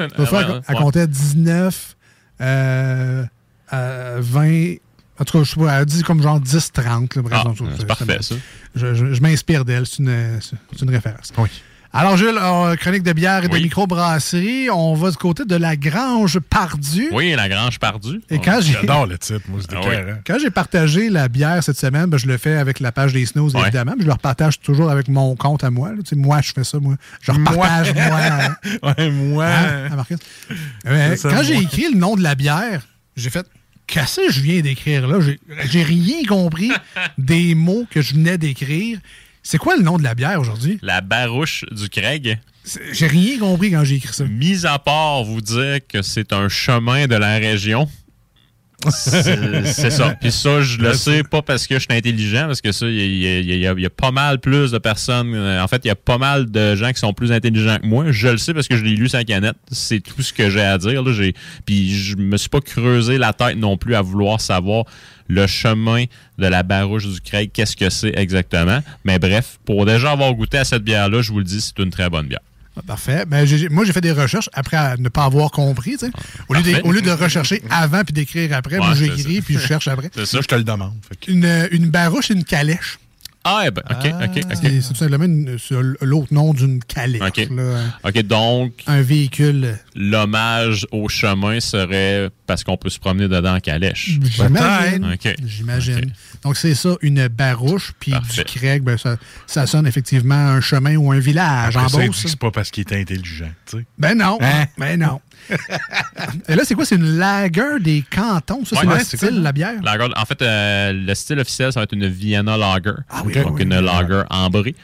L'autre 0.00 0.24
fois, 0.26 0.42
elle, 0.42 0.62
elle 0.68 0.76
comptait 0.76 1.06
19, 1.06 1.96
euh, 2.40 3.24
euh, 3.72 4.18
20. 4.20 4.74
En 5.20 5.24
tout 5.24 5.38
cas, 5.38 5.44
je 5.44 5.50
sais 5.50 5.60
pas, 5.60 5.78
elle 5.78 5.86
dit 5.86 6.02
comme 6.02 6.20
genre 6.20 6.40
10, 6.40 6.72
30. 6.72 7.14
là, 7.14 7.22
bref, 7.22 7.38
Ah, 7.40 7.44
donc, 7.44 7.56
c'est 7.78 7.86
parfait, 7.86 8.18
ça. 8.20 8.34
Je, 8.74 8.94
je- 8.94 9.14
je 9.14 9.22
m'inspire 9.22 9.64
d'elle, 9.64 9.86
c'est 9.86 9.98
une, 10.00 10.40
c'est 10.40 10.82
une 10.82 10.90
référence. 10.90 11.32
Oui. 11.38 11.48
Alors, 11.96 12.16
Jules, 12.16 12.36
euh, 12.40 12.74
chronique 12.74 13.04
de 13.04 13.12
bière 13.12 13.44
et 13.44 13.48
de 13.48 13.54
microbrasserie, 13.56 14.68
on 14.68 14.94
va 14.94 15.10
du 15.12 15.16
côté 15.16 15.44
de 15.44 15.54
la 15.54 15.76
Grange 15.76 16.40
Pardue. 16.40 17.08
Oui, 17.12 17.32
la 17.36 17.48
Grange 17.48 17.78
perdue. 17.78 18.20
Et 18.30 18.40
quand 18.40 18.60
j'ai 18.60 18.72
J'adore 18.72 19.06
le 19.06 19.16
titre, 19.16 19.42
moi, 19.48 19.60
Ah 19.70 19.74
oui. 19.80 19.94
écœurant. 19.94 20.18
quand 20.26 20.36
j'ai 20.40 20.50
partagé 20.50 21.08
la 21.08 21.28
bière 21.28 21.62
cette 21.62 21.78
semaine, 21.78 22.06
ben, 22.06 22.16
je 22.18 22.26
le 22.26 22.36
fais 22.36 22.56
avec 22.56 22.80
la 22.80 22.90
page 22.90 23.12
des 23.12 23.24
Snows, 23.26 23.50
évidemment. 23.50 23.92
mais 23.96 24.02
je 24.02 24.06
le 24.08 24.12
repartage 24.12 24.58
toujours 24.58 24.90
avec 24.90 25.06
mon 25.06 25.36
compte 25.36 25.62
à 25.62 25.70
moi. 25.70 25.90
là. 25.90 25.98
Tu 25.98 26.10
sais, 26.10 26.16
moi, 26.16 26.40
je 26.42 26.52
fais 26.52 26.64
ça, 26.64 26.78
moi. 26.80 26.96
Je 27.22 27.30
repartage 27.30 27.94
moi. 27.94 28.04
hein. 28.20 28.56
Ouais, 28.98 29.10
moi. 29.10 29.46
Hein, 29.46 29.88
à 29.92 29.96
Marcus? 29.96 30.18
Euh, 30.86 31.10
C'est 31.10 31.16
ça, 31.16 31.30
quand 31.30 31.42
j'ai 31.44 31.54
moi. 31.54 31.62
écrit 31.62 31.92
le 31.92 31.98
nom 31.98 32.16
de 32.16 32.22
la 32.24 32.34
bière, 32.34 32.82
j'ai 33.16 33.30
fait 33.30 33.46
Qu'est-ce 33.86 34.16
que 34.28 34.32
je 34.32 34.40
viens 34.40 34.60
d'écrire 34.62 35.06
là? 35.06 35.18
J'ai 35.70 35.82
rien 35.82 36.24
compris 36.26 36.72
des 37.18 37.54
mots 37.54 37.84
que 37.90 38.00
je 38.00 38.14
venais 38.14 38.38
d'écrire. 38.38 38.98
C'est 39.46 39.58
quoi 39.58 39.76
le 39.76 39.82
nom 39.82 39.98
de 39.98 40.02
la 40.02 40.14
bière 40.14 40.40
aujourd'hui? 40.40 40.78
La 40.80 41.02
barouche 41.02 41.66
du 41.70 41.90
Craig. 41.90 42.38
J'ai 42.92 43.06
rien 43.06 43.38
compris 43.38 43.70
quand 43.70 43.84
j'ai 43.84 43.96
écrit 43.96 44.14
ça. 44.14 44.24
Mis 44.24 44.64
à 44.64 44.78
part 44.78 45.22
vous 45.22 45.42
dire 45.42 45.80
que 45.86 46.00
c'est 46.00 46.32
un 46.32 46.48
chemin 46.48 47.06
de 47.06 47.14
la 47.14 47.36
région. 47.36 47.86
C'est 48.90 49.90
ça. 49.90 50.16
Puis 50.20 50.30
ça, 50.32 50.60
je 50.60 50.78
le 50.78 50.94
sais 50.94 51.22
pas 51.22 51.42
parce 51.42 51.66
que 51.66 51.74
je 51.74 51.80
suis 51.80 51.92
intelligent, 51.92 52.46
parce 52.46 52.60
que 52.60 52.72
ça, 52.72 52.86
il 52.86 53.16
y, 53.18 53.66
a- 53.66 53.90
pas 53.90 54.10
mal 54.10 54.38
plus 54.40 54.70
de 54.72 54.78
personnes. 54.78 55.34
euh, 55.34 55.62
En 55.62 55.68
fait, 55.68 55.80
il 55.84 55.88
y 55.88 55.90
a 55.90 55.94
pas 55.94 56.18
mal 56.18 56.50
de 56.50 56.74
gens 56.74 56.92
qui 56.92 56.98
sont 56.98 57.12
plus 57.12 57.32
intelligents 57.32 57.78
que 57.80 57.86
moi. 57.86 58.06
Je 58.10 58.28
le 58.28 58.38
sais 58.38 58.52
parce 58.54 58.68
que 58.68 58.76
je 58.76 58.84
l'ai 58.84 58.96
lu 58.96 59.08
la 59.12 59.24
canette. 59.24 59.56
C'est 59.70 60.00
tout 60.00 60.20
ce 60.22 60.32
que 60.32 60.50
j'ai 60.50 60.60
à 60.62 60.76
dire. 60.78 61.02
Là. 61.02 61.12
Puis 61.66 61.94
je 61.96 62.16
me 62.16 62.36
suis 62.36 62.48
pas 62.48 62.60
creusé 62.60 63.18
la 63.18 63.32
tête 63.32 63.56
non 63.56 63.76
plus 63.76 63.94
à 63.94 64.02
vouloir 64.02 64.40
savoir 64.40 64.84
le 65.28 65.46
chemin 65.46 66.04
de 66.38 66.46
la 66.46 66.62
barouche 66.62 67.06
du 67.06 67.20
Craig, 67.20 67.50
qu'est-ce 67.52 67.76
que 67.76 67.88
c'est 67.88 68.12
exactement. 68.18 68.80
Mais 69.04 69.18
bref, 69.18 69.58
pour 69.64 69.86
déjà 69.86 70.10
avoir 70.12 70.34
goûté 70.34 70.58
à 70.58 70.64
cette 70.64 70.82
bière-là, 70.82 71.22
je 71.22 71.32
vous 71.32 71.38
le 71.38 71.44
dis, 71.44 71.60
c'est 71.60 71.78
une 71.82 71.90
très 71.90 72.10
bonne 72.10 72.26
bière. 72.26 72.40
Parfait. 72.86 73.24
Ben, 73.26 73.44
j'ai- 73.46 73.68
moi, 73.68 73.84
j'ai 73.84 73.92
fait 73.92 74.00
des 74.00 74.12
recherches 74.12 74.50
après 74.52 74.76
à 74.76 74.96
ne 74.96 75.08
pas 75.08 75.24
avoir 75.24 75.50
compris. 75.50 75.96
Au, 76.48 76.54
lieu 76.54 76.62
de, 76.62 76.70
Parfait. 76.72 76.82
au 76.84 76.92
lieu 76.92 77.02
de 77.02 77.10
rechercher 77.10 77.62
avant 77.70 78.02
puis 78.02 78.12
d'écrire 78.12 78.52
après, 78.56 78.78
Ouais, 78.78 78.94
j'écris 78.96 79.40
puis 79.42 79.54
je 79.54 79.60
cherche 79.66 79.86
après. 79.88 80.10
C'est 80.14 80.26
ça, 80.26 80.40
je 80.40 80.46
te 80.46 80.54
le 80.54 80.64
demande. 80.64 80.92
Que- 81.20 81.30
Une, 81.30 81.68
une 81.70 81.88
barouche 81.90 82.30
et 82.30 82.34
une 82.34 82.44
calèche. 82.44 82.98
Ah, 83.46 83.64
eh 83.66 83.70
ben, 83.70 83.82
OK, 83.90 84.06
OK, 84.22 84.44
OK. 84.52 84.58
C'est 84.62 84.88
tout 84.88 84.94
simplement 84.94 85.26
l'autre 86.00 86.32
nom 86.32 86.54
d'une 86.54 86.82
calèche. 86.82 87.20
OK. 87.22 87.48
là. 87.50 87.80
OK, 88.02 88.22
donc, 88.22 88.72
Un 88.86 89.02
véhicule. 89.02 89.78
l'hommage 89.94 90.86
au 90.92 91.08
chemin 91.10 91.60
serait 91.60 92.30
parce 92.46 92.64
qu'on 92.64 92.76
peut 92.78 92.88
se 92.90 92.98
promener 92.98 93.28
dedans 93.28 93.56
en 93.56 93.60
calèche. 93.60 94.18
J'imagine. 94.22 95.12
OK. 95.12 95.34
J'imagine. 95.44 96.12
Donc, 96.42 96.56
c'est 96.56 96.74
ça, 96.74 96.96
une 97.02 97.28
barouche, 97.28 97.92
puis 98.00 98.12
du 98.34 98.44
Craig, 98.44 98.82
ben, 98.82 98.96
ça, 98.96 99.16
ça 99.46 99.66
sonne 99.66 99.86
effectivement 99.86 100.34
un 100.34 100.60
chemin 100.60 100.96
ou 100.96 101.12
un 101.12 101.18
village 101.18 101.76
Après 101.76 102.02
en 102.02 102.06
Beauce. 102.06 102.24
c'est 102.26 102.38
pas 102.38 102.50
parce 102.50 102.70
qu'il 102.70 102.84
est 102.86 102.92
intelligent, 102.98 103.50
tu 103.66 103.78
sais. 103.78 103.84
Ben 103.98 104.16
non. 104.16 104.38
Hein? 104.40 104.66
Ben 104.78 104.98
non. 104.98 105.20
Et 106.48 106.54
là, 106.54 106.62
c'est 106.64 106.74
quoi? 106.74 106.84
C'est 106.84 106.96
une 106.96 107.18
lager 107.18 107.80
des 107.80 108.04
cantons? 108.08 108.64
Ça, 108.64 108.76
c'est 108.80 108.86
Ouais, 108.86 108.98
le 108.98 109.04
style, 109.04 109.42
la 109.42 109.52
bière? 109.52 109.82
Lager, 109.82 110.08
en 110.16 110.24
fait, 110.24 110.42
euh, 110.42 110.92
le 110.92 111.14
style 111.14 111.38
officiel, 111.38 111.72
ça 111.72 111.80
va 111.80 111.84
être 111.84 111.92
une 111.92 112.06
Vienna 112.06 112.56
Lager. 112.56 112.92
oui, 113.24 113.34
donc, 113.34 113.56
oui, 113.56 113.62
une 113.62 113.74
oui. 113.74 113.84
lager 113.84 114.22
ambrée. 114.30 114.74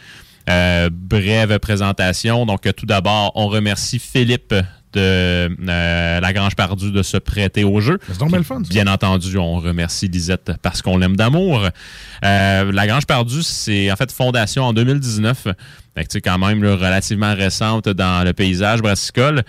Euh, 0.48 0.90
brève 0.92 1.58
présentation. 1.58 2.46
Donc, 2.46 2.62
tout 2.76 2.86
d'abord, 2.86 3.32
on 3.34 3.48
remercie 3.48 3.98
Philippe 3.98 4.54
de 4.92 5.48
euh, 5.68 6.20
La 6.20 6.32
Grange 6.32 6.56
Perdue 6.56 6.90
de 6.90 7.02
se 7.02 7.16
prêter 7.16 7.64
au 7.64 7.80
jeu. 7.80 7.98
C'est 8.08 8.18
donc 8.18 8.42
fun. 8.42 8.60
Bien 8.68 8.86
entendu, 8.86 9.38
on 9.38 9.60
remercie 9.60 10.08
Lisette 10.08 10.52
parce 10.62 10.82
qu'on 10.82 10.98
l'aime 10.98 11.16
d'amour. 11.16 11.68
Euh, 12.24 12.72
la 12.72 12.86
Grange 12.86 13.06
Perdue, 13.06 13.42
c'est 13.42 13.90
en 13.92 13.96
fait 13.96 14.10
fondation 14.10 14.64
en 14.64 14.72
2019. 14.72 15.48
Fait 15.94 16.04
que, 16.04 16.18
quand 16.18 16.38
même 16.38 16.62
là, 16.62 16.74
relativement 16.74 17.34
récente 17.34 17.88
dans 17.88 18.24
le 18.24 18.32
paysage 18.32 18.82
brassicole. 18.82 19.42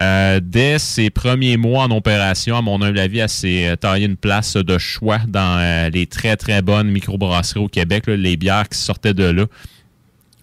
Euh, 0.00 0.40
dès 0.42 0.78
ses 0.78 1.10
premiers 1.10 1.56
mois 1.56 1.84
en 1.84 1.90
opération, 1.90 2.56
à 2.56 2.62
mon 2.62 2.80
humble 2.80 2.98
avis, 2.98 3.18
elle 3.18 3.28
s'est 3.28 3.68
euh, 3.68 3.76
taillée 3.76 4.06
une 4.06 4.16
place 4.16 4.56
de 4.56 4.78
choix 4.78 5.18
dans 5.28 5.58
euh, 5.58 5.90
les 5.90 6.06
très, 6.06 6.36
très 6.36 6.62
bonnes 6.62 6.90
microbrasseries 6.90 7.60
au 7.60 7.68
Québec. 7.68 8.06
les 8.06 8.36
bières 8.36 8.68
qui 8.68 8.78
sortaient 8.78 9.14
de 9.14 9.24
là. 9.24 9.46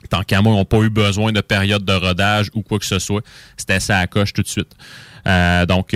Tant 0.10 0.24
qu'à 0.24 0.42
moi, 0.42 0.54
ils 0.54 0.58
n'ont 0.58 0.66
pas 0.66 0.80
eu 0.80 0.90
besoin 0.90 1.32
de 1.32 1.42
période 1.42 1.84
de 1.84 1.94
rodage 1.94 2.50
ou 2.54 2.62
quoi 2.62 2.80
que 2.80 2.86
ce 2.86 3.00
soit. 3.00 3.24
C'était 3.58 3.80
ça 3.80 3.98
à 4.00 4.08
coche 4.08 4.34
tout 4.34 4.42
de 4.42 4.48
suite. 4.48 4.72
Donc, 5.68 5.96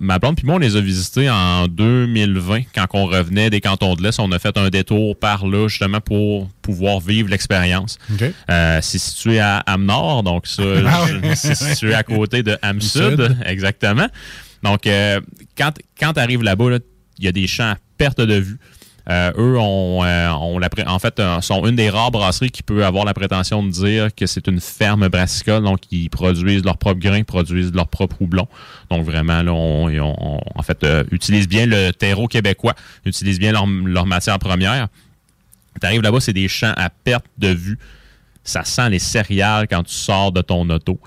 ma 0.00 0.18
blonde 0.18 0.36
puis 0.36 0.46
moi, 0.46 0.56
on 0.56 0.58
les 0.58 0.76
a 0.76 0.80
visités 0.80 1.28
en 1.30 1.66
2020 1.68 2.62
quand 2.74 2.86
on 2.94 3.06
revenait 3.06 3.50
des 3.50 3.60
cantons 3.60 3.94
de 3.94 4.02
l'Est. 4.02 4.18
On 4.18 4.32
a 4.32 4.38
fait 4.38 4.56
un 4.56 4.70
détour 4.70 5.16
par 5.18 5.46
là 5.46 5.68
justement 5.68 6.00
pour 6.00 6.48
pouvoir 6.62 7.00
vivre 7.00 7.28
l'expérience. 7.28 7.98
Euh, 8.50 8.78
c'est 8.82 8.98
situé 8.98 9.38
à 9.40 9.58
Am-Nord, 9.66 10.22
donc 10.22 10.46
ça, 10.46 10.62
Ah 10.86 11.04
ouais. 11.04 11.34
c'est 11.36 11.54
situé 11.54 11.94
à 11.94 12.02
côté 12.02 12.42
de 12.42 12.56
Am-Sud, 12.62 13.20
Sud. 13.26 13.36
exactement. 13.44 14.06
Donc, 14.62 14.86
euh, 14.86 15.20
quand, 15.56 15.72
quand 15.98 16.14
tu 16.14 16.20
arrives 16.20 16.42
là-bas, 16.42 16.70
là, 16.70 16.78
il 17.18 17.24
y 17.24 17.28
a 17.28 17.32
des 17.32 17.46
champs 17.46 17.70
à 17.70 17.76
perte 17.98 18.20
de 18.20 18.34
vue. 18.34 18.58
Euh, 19.10 19.32
eux 19.36 19.58
ont, 19.58 20.04
euh, 20.04 20.30
ont 20.30 20.60
en 20.86 20.98
fait 21.00 21.18
euh, 21.18 21.40
sont 21.40 21.66
une 21.66 21.74
des 21.74 21.90
rares 21.90 22.12
brasseries 22.12 22.52
qui 22.52 22.62
peut 22.62 22.84
avoir 22.84 23.04
la 23.04 23.12
prétention 23.12 23.60
de 23.64 23.70
dire 23.70 24.14
que 24.14 24.24
c'est 24.26 24.46
une 24.46 24.60
ferme 24.60 25.08
brassicole, 25.08 25.64
donc 25.64 25.80
ils 25.90 26.08
produisent 26.08 26.64
leurs 26.64 26.78
propres 26.78 27.00
grains, 27.00 27.24
produisent 27.24 27.72
leurs 27.72 27.88
propres 27.88 28.16
houblons. 28.20 28.46
Donc 28.88 29.04
vraiment 29.04 29.42
là, 29.42 29.52
on, 29.52 30.40
en 30.54 30.62
fait 30.62 30.86
utilisent 31.10 31.48
bien 31.48 31.66
le 31.66 31.90
terreau 31.90 32.28
québécois, 32.28 32.74
utilisent 33.04 33.40
bien 33.40 33.50
leur, 33.50 33.66
leur 33.66 34.06
matière 34.06 34.38
première. 34.38 34.86
Tu 35.80 35.86
arrives 35.86 36.02
là-bas, 36.02 36.20
c'est 36.20 36.32
des 36.32 36.46
champs 36.46 36.74
à 36.76 36.88
perte 36.88 37.26
de 37.38 37.48
vue. 37.48 37.78
Ça 38.44 38.62
sent 38.64 38.90
les 38.90 39.00
céréales 39.00 39.66
quand 39.68 39.82
tu 39.82 39.94
sors 39.94 40.30
de 40.30 40.40
ton 40.40 40.68
auto. 40.70 41.00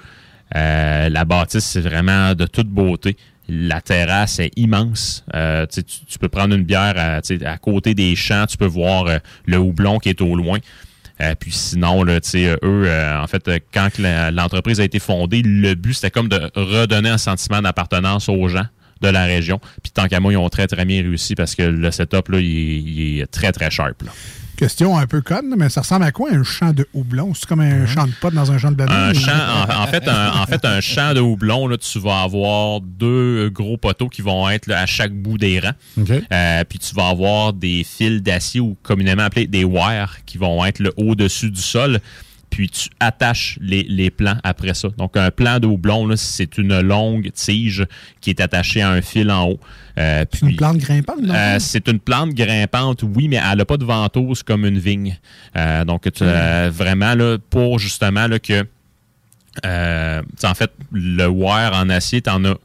La 0.54 1.26
bâtisse, 1.26 1.66
c'est 1.66 1.82
vraiment 1.82 2.36
de 2.36 2.46
toute 2.46 2.68
beauté. 2.68 3.16
La 3.50 3.82
terrasse 3.82 4.40
est 4.40 4.52
immense. 4.56 5.26
Euh, 5.36 5.66
tu, 5.68 6.18
peux 6.20 6.30
prendre 6.30 6.56
une 6.56 6.64
bière 6.64 6.94
à, 6.98 7.20
à 7.50 7.58
côté 7.58 7.94
des 7.94 8.16
champs. 8.16 8.46
Tu 8.48 8.58
peux 8.58 8.66
voir 8.66 9.06
euh, 9.08 9.18
le 9.46 9.58
houblon 9.58 10.00
qui 10.00 10.10
est 10.10 10.22
au 10.22 10.36
loin. 10.36 10.60
Euh, 11.22 11.36
puis 11.40 11.52
sinon, 11.52 12.04
là, 12.04 12.20
eux, 12.36 12.58
euh, 12.64 13.22
en 13.22 13.28
fait, 13.28 13.50
quand 13.74 13.90
l'entreprise 14.00 14.80
a 14.80 14.84
été 14.84 15.00
fondée, 15.00 15.42
le 15.44 15.76
but, 15.76 15.94
c'était 15.94 16.10
comme 16.12 16.30
de 16.30 16.50
redonner 16.56 17.10
un 17.10 17.18
sentiment 17.18 17.62
d'appartenance 17.62 18.30
aux 18.30 18.48
gens 18.48 18.66
de 19.02 19.10
la 19.10 19.26
région. 19.26 19.60
Puis 19.84 19.92
tant 19.92 20.08
qu'à 20.08 20.20
moi, 20.22 20.32
ils 20.32 20.38
ont 20.38 20.50
très, 20.50 20.66
très 20.68 20.86
bien 20.86 21.02
réussi 21.02 21.36
parce 21.36 21.56
que 21.56 21.64
le 21.64 21.92
setup, 21.92 22.30
là, 22.30 22.40
il, 22.40 22.46
est- 22.46 22.80
il 22.82 23.20
est 23.22 23.28
très, 23.28 23.52
très 23.52 23.70
sharp. 23.70 24.02
là. 24.04 24.12
Question 24.63 24.97
un 24.97 25.08
peu 25.08 25.19
conne, 25.19 25.56
mais 25.58 25.67
ça 25.67 25.82
ressemble 25.82 26.06
à 26.06 26.13
quoi 26.13 26.32
un 26.32 26.41
champ 26.43 26.71
de 26.71 26.88
houblon? 26.93 27.34
C'est 27.34 27.45
comme 27.45 27.60
un 27.60 27.86
champ 27.86 28.08
de 28.08 28.13
potes 28.21 28.34
dans 28.34 28.49
un 28.49 28.58
champ 28.58 28.71
de 28.71 28.78
banane? 28.78 29.10
Un 29.10 29.13
champ, 29.13 29.32
en, 29.34 29.84
en 29.84 29.88
fait, 29.88 30.08
un, 30.08 30.41
en 30.41 30.45
fait, 30.45 30.63
un 30.63 30.80
champ 30.80 31.13
de 31.13 31.19
houblon, 31.19 31.67
là, 31.67 31.78
tu 31.78 31.99
vas 31.99 32.21
avoir 32.21 32.80
deux 32.80 33.49
gros 33.49 33.76
poteaux 33.76 34.08
qui 34.08 34.21
vont 34.21 34.49
être 34.49 34.67
là, 34.67 34.80
à 34.80 34.86
chaque 34.86 35.12
bout 35.12 35.38
des 35.38 35.60
rangs. 35.60 35.73
Euh, 36.32 36.63
puis 36.63 36.80
tu 36.80 36.95
vas 36.95 37.10
avoir 37.10 37.52
des 37.52 37.84
fils 37.84 38.21
d'acier 38.21 38.62
ou 38.62 38.78
communément 38.84 39.23
appelés 39.23 39.47
des 39.47 39.65
wires 39.65 40.19
qui 40.26 40.38
vont 40.38 40.63
être 40.63 40.82
au-dessus 40.95 41.52
du 41.52 41.62
sol. 41.62 41.99
Puis 42.54 42.70
tu 42.70 42.89
attaches 43.00 43.58
les, 43.62 43.82
les 43.82 44.12
plants 44.12 44.38
après 44.44 44.76
ça. 44.76 44.89
Donc 45.00 45.18
un 45.18 45.32
plant 45.32 45.60
de 45.60 45.66
houblon, 45.66 46.16
c'est 46.16 46.60
une 46.60 46.82
longue 46.82 47.32
tige 47.34 47.84
qui 48.22 48.30
est 48.30 48.39
attachée 48.39 48.84
à 48.84 48.92
un 48.92 49.02
fil 49.02 49.32
en 49.32 49.48
haut. 49.50 49.60
Euh, 49.98 50.24
C'est 50.32 50.42
une 50.46 50.56
plante 50.56 50.78
grimpante? 50.78 51.22
non? 51.24 51.34
euh, 51.34 51.58
c'est 51.60 51.88
une 51.88 52.00
plante 52.00 52.30
grimpante, 52.36 53.02
oui, 53.16 53.28
mais 53.28 53.39
elle 53.44 53.58
n'a 53.58 53.66
pas 53.66 53.78
de 53.78 53.86
ventouse 53.86 54.44
comme 54.44 54.66
une 54.68 54.78
vigne. 54.78 55.18
Euh, 55.58 55.84
donc, 55.84 56.04
tu- 56.12 56.22
euh, 56.24 56.70
vraiment, 56.72 57.16
là, 57.16 57.38
pour 57.50 57.80
justement 57.80 58.28
là, 58.28 58.38
que. 58.38 58.63
en 59.63 60.54
fait, 60.54 60.72
le 60.92 61.28
wire 61.28 61.72
en 61.74 61.89
acier, 61.89 62.22
tu 62.22 62.30
en 62.30 62.44
as 62.46 62.56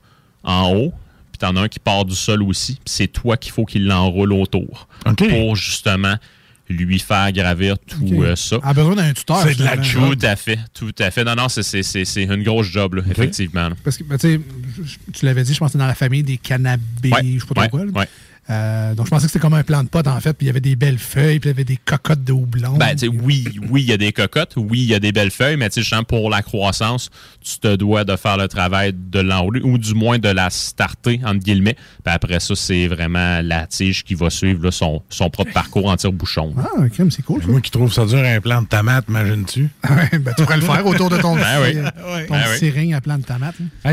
en 0.44 0.70
haut, 0.74 0.92
puis 1.32 1.38
tu 1.38 1.46
en 1.46 1.56
as 1.56 1.62
un 1.62 1.68
qui 1.68 1.78
part 1.78 2.04
du 2.04 2.14
sol 2.14 2.42
aussi. 2.42 2.74
puis 2.74 2.82
c'est 2.86 3.08
toi 3.08 3.36
qu'il 3.36 3.52
faut 3.52 3.64
qu'il 3.64 3.86
l'enroule 3.86 4.32
autour. 4.32 4.88
Pour 5.28 5.56
justement 5.56 6.16
lui 6.68 6.98
faire 6.98 7.32
gravir 7.32 7.76
tout 7.78 8.04
Ok. 8.06 8.12
euh, 8.24 8.36
ça. 8.36 8.58
A 8.62 8.74
besoin 8.74 8.94
d'un 8.96 9.12
tuteur, 9.12 9.42
C'est 9.42 9.56
de 9.58 9.64
la. 9.64 9.76
Tout 9.76 10.18
à 10.22 10.36
fait, 10.36 10.58
tout 10.74 10.92
à 10.98 11.10
fait. 11.10 11.24
Non, 11.24 11.34
non, 11.34 11.48
c'est- 11.48 11.62
une 12.24 12.42
grosse 12.42 12.66
job, 12.68 12.94
là, 12.94 13.02
effectivement. 13.10 13.68
Parce 13.84 13.96
que, 13.96 14.04
ben, 14.04 14.18
tu 14.18 14.28
sais, 14.36 14.40
je- 14.84 15.12
tu 15.18 15.24
l'avais 15.24 15.42
dit, 15.44 15.54
je 15.54 15.58
pense 15.58 15.68
que 15.68 15.72
c'est 15.72 15.78
dans 15.78 15.86
la 15.86 15.94
famille 15.94 16.22
des 16.22 16.36
cannabis, 16.36 17.12
Ouais, 17.12 17.20
je 17.24 17.38
sais 17.40 17.46
pas 17.46 17.54
trop 17.54 17.62
ouais, 17.62 17.68
quoi. 17.68 17.84
là. 17.84 17.90
ouais. 17.92 18.08
Euh, 18.50 18.94
donc, 18.94 19.06
je 19.06 19.10
pensais 19.10 19.26
que 19.26 19.32
c'était 19.32 19.42
comme 19.42 19.54
un 19.54 19.62
plant 19.62 19.82
de 19.84 19.88
pote, 19.88 20.06
en 20.06 20.18
fait, 20.20 20.32
puis 20.32 20.46
il 20.46 20.48
y 20.48 20.50
avait 20.50 20.60
des 20.60 20.74
belles 20.74 20.98
feuilles, 20.98 21.38
puis 21.38 21.50
il 21.50 21.52
y 21.52 21.54
avait 21.54 21.64
des 21.64 21.76
cocottes 21.76 22.24
de 22.24 22.32
houblon. 22.32 22.78
Ben, 22.78 22.92
tu 22.92 23.00
sais, 23.00 23.08
oui, 23.08 23.44
oui, 23.68 23.82
il 23.82 23.88
y 23.88 23.92
a 23.92 23.98
des 23.98 24.12
cocottes, 24.12 24.54
oui, 24.56 24.80
il 24.80 24.86
y 24.86 24.94
a 24.94 24.98
des 25.00 25.12
belles 25.12 25.30
feuilles, 25.30 25.56
mais 25.58 25.68
tu 25.68 25.74
sais, 25.74 25.82
je 25.82 25.88
sens 25.90 26.04
pour 26.08 26.30
la 26.30 26.40
croissance, 26.40 27.10
tu 27.42 27.58
te 27.58 27.76
dois 27.76 28.04
de 28.04 28.16
faire 28.16 28.38
le 28.38 28.48
travail 28.48 28.94
de 28.96 29.20
l'enrouler, 29.20 29.60
ou 29.60 29.76
du 29.76 29.92
moins 29.94 30.18
de 30.18 30.28
la 30.30 30.48
starter, 30.48 31.20
entre 31.24 31.40
guillemets. 31.40 31.74
Puis 31.74 32.14
après 32.14 32.40
ça, 32.40 32.54
c'est 32.56 32.86
vraiment 32.86 33.40
la 33.42 33.66
tige 33.66 34.02
qui 34.02 34.14
va 34.14 34.30
suivre 34.30 34.64
là, 34.64 34.70
son, 34.70 35.02
son 35.10 35.28
propre 35.28 35.52
parcours 35.52 35.86
en 35.90 35.96
tire-bouchon. 35.96 36.54
Ah, 36.58 36.88
crème, 36.88 37.10
c'est 37.10 37.22
cool. 37.22 37.42
ça. 37.42 37.48
Moi 37.48 37.60
qui 37.60 37.70
trouve 37.70 37.92
ça 37.92 38.06
dur, 38.06 38.18
un 38.18 38.40
plant 38.40 38.62
de 38.62 38.66
tomate, 38.68 39.04
imagines-tu? 39.08 39.68
Ouais, 39.88 40.18
ben, 40.18 40.32
tu 40.36 40.44
pourrais 40.44 40.56
le 40.56 40.62
faire 40.62 40.86
autour 40.86 41.10
de 41.10 41.18
ton, 41.18 41.34
Ben 41.36 41.60
oui. 41.62 41.76
Ouais. 41.76 42.26
ton 42.26 42.34
Ben 42.34 42.42
petit 42.44 42.64
oui. 42.64 42.70
seringue 42.72 42.94
à 42.94 43.00
plant 43.00 43.18
de 43.18 43.24
tomate. 43.24 43.54
là. 43.84 43.92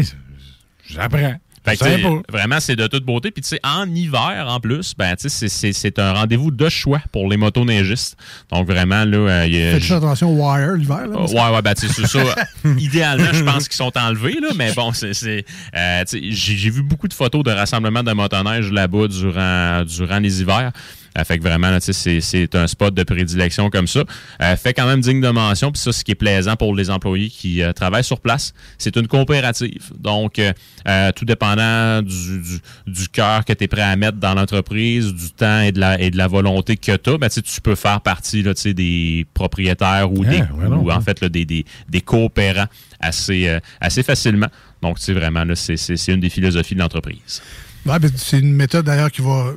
J'apprends. 0.87 1.33
Fait 1.65 1.77
que, 1.77 2.31
vraiment, 2.31 2.59
c'est 2.59 2.75
de 2.75 2.87
toute 2.87 3.03
beauté. 3.05 3.31
Puis, 3.31 3.41
tu 3.41 3.49
sais, 3.49 3.59
en 3.63 3.85
hiver, 3.93 4.45
en 4.47 4.59
plus, 4.59 4.93
ben, 4.97 5.15
tu 5.15 5.23
sais, 5.23 5.29
c'est- 5.29 5.49
c'est- 5.49 5.73
c'est 5.73 5.99
un 5.99 6.13
rendez-vous 6.13 6.51
de 6.51 6.69
choix 6.69 7.01
pour 7.11 7.27
les 7.29 7.37
motoneigistes. 7.37 8.15
Donc, 8.51 8.67
vraiment, 8.67 9.03
là, 9.03 9.17
euh, 9.17 9.45
il 9.47 9.55
y 9.55 9.61
a- 9.63 9.71
Faites 9.71 9.81
juste 9.81 9.91
attention 9.93 10.29
au 10.31 10.35
wire 10.45 10.73
l'hiver. 10.73 11.07
là, 11.07 11.19
Ouais, 11.21 11.55
ouais, 11.55 11.61
ben, 11.61 11.73
tu 11.73 11.87
sais, 11.87 11.93
c'est 11.93 12.07
ça. 12.07 12.23
Idéalement, 12.77 13.33
je 13.33 13.43
pense 13.43 13.67
qu'ils 13.67 13.77
sont 13.77 13.91
enlevés, 13.97 14.37
là, 14.41 14.49
mais 14.55 14.71
bon, 14.73 14.93
c'est. 14.93 15.13
c'est, 15.13 15.45
euh, 15.75 16.03
J'ai 16.11 16.31
j'ai 16.31 16.69
vu 16.69 16.81
beaucoup 16.83 17.07
de 17.07 17.13
photos 17.13 17.43
de 17.43 17.51
rassemblements 17.51 18.03
de 18.03 18.11
motoneige 18.13 18.71
là-bas 18.71 19.07
durant, 19.07 19.83
durant 19.85 20.19
les 20.19 20.41
hivers. 20.41 20.71
Euh, 21.17 21.23
fait 21.23 21.37
que 21.37 21.43
vraiment, 21.43 21.69
là, 21.69 21.79
c'est 21.79 22.19
c'est 22.21 22.55
un 22.55 22.67
spot 22.67 22.93
de 22.93 23.03
prédilection 23.03 23.69
comme 23.69 23.87
ça. 23.87 24.03
Euh, 24.41 24.55
fait 24.55 24.73
quand 24.73 24.85
même 24.85 25.01
digne 25.01 25.21
de 25.21 25.29
mention. 25.29 25.71
Puis 25.71 25.81
ça, 25.81 25.91
ce 25.93 26.03
qui 26.03 26.11
est 26.11 26.15
plaisant 26.15 26.55
pour 26.55 26.75
les 26.75 26.89
employés 26.89 27.29
qui 27.29 27.61
euh, 27.61 27.71
travaillent 27.73 28.03
sur 28.03 28.19
place, 28.19 28.53
c'est 28.77 28.95
une 28.97 29.07
coopérative. 29.07 29.91
Donc, 29.97 30.39
euh, 30.39 30.51
euh, 30.87 31.11
tout 31.13 31.25
dépendant 31.25 32.01
du, 32.01 32.41
du, 32.41 32.59
du 32.87 33.07
cœur 33.09 33.45
que 33.45 33.53
tu 33.53 33.63
es 33.63 33.67
prêt 33.67 33.81
à 33.81 33.95
mettre 33.95 34.17
dans 34.17 34.33
l'entreprise, 34.33 35.13
du 35.13 35.31
temps 35.31 35.61
et 35.61 35.71
de 35.71 35.79
la, 35.79 35.99
et 36.01 36.11
de 36.11 36.17
la 36.17 36.27
volonté 36.27 36.75
que 36.77 36.95
tu 36.95 37.09
as, 37.09 37.17
ben, 37.17 37.29
tu 37.29 37.61
peux 37.61 37.75
faire 37.75 38.01
partie 38.01 38.43
là, 38.43 38.53
des 38.65 39.25
propriétaires 39.33 40.11
ou, 40.11 40.23
Ah, 40.25 40.29
des, 40.29 40.37
ouais, 40.37 40.69
non, 40.69 40.77
ou 40.81 40.91
en 40.91 41.01
fait 41.01 41.21
là, 41.21 41.29
des, 41.29 41.45
des, 41.45 41.65
des 41.89 42.01
coopérants 42.01 42.67
assez, 42.99 43.47
euh, 43.47 43.59
assez 43.79 44.03
facilement. 44.03 44.47
Donc, 44.81 44.97
tu 44.99 45.05
sais, 45.05 45.13
vraiment, 45.13 45.43
là, 45.43 45.55
c'est 45.55 45.77
c'est- 45.77 45.97
c'est 45.97 46.13
une 46.13 46.19
des 46.19 46.29
philosophies 46.29 46.75
de 46.75 46.79
l'entreprise. 46.79 47.41
Ouais, 47.85 47.99
ben, 47.99 48.11
c'est 48.15 48.39
une 48.39 48.53
méthode 48.53 48.85
d'ailleurs 48.85 49.11
qui 49.11 49.21
va 49.21 49.53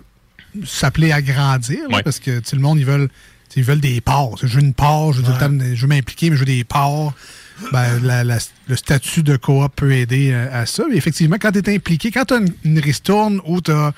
s'appeler 0.67 1.13
à 1.13 1.23
grandir, 1.23 1.79
là, 1.89 1.97
parce 2.05 2.19
que 2.21 2.39
tu 2.41 2.49
sais, 2.49 2.57
le 2.57 2.63
monde, 2.63 2.79
ils 2.79 2.85
veulent, 2.87 3.09
tu 3.51 3.61
ils 3.61 3.65
veulent 3.65 3.81
des 3.81 4.01
parts. 4.01 4.37
Je 4.43 4.47
veux 4.47 4.61
une 4.63 4.75
part, 4.75 5.13
je 5.13 5.23
veux, 5.23 5.33
tout 5.33 5.39
veux 5.83 5.87
m'impliquer, 5.89 6.31
mais 6.31 6.37
je 6.37 6.41
veux 6.41 6.47
des 6.47 6.65
parts. 6.65 7.13
Ben, 7.73 7.99
la- 8.05 8.23
la- 8.23 8.39
le 8.69 8.77
statut 8.77 9.23
de 9.25 9.37
coop 9.37 9.73
peut 9.75 9.93
aider 9.93 10.31
euh, 10.33 10.47
à 10.63 10.65
ça. 10.65 10.85
Mais 10.89 10.97
effectivement, 10.97 11.37
quand 11.41 11.51
tu 11.51 11.59
es 11.59 11.75
impliqué, 11.75 12.11
quand 12.13 12.25
tu 12.27 12.35
as 12.35 12.37
une, 12.37 12.53
une 12.65 12.79
ristourne 12.79 13.41
où 13.47 13.61
tu 13.61 13.73
as 13.73 13.93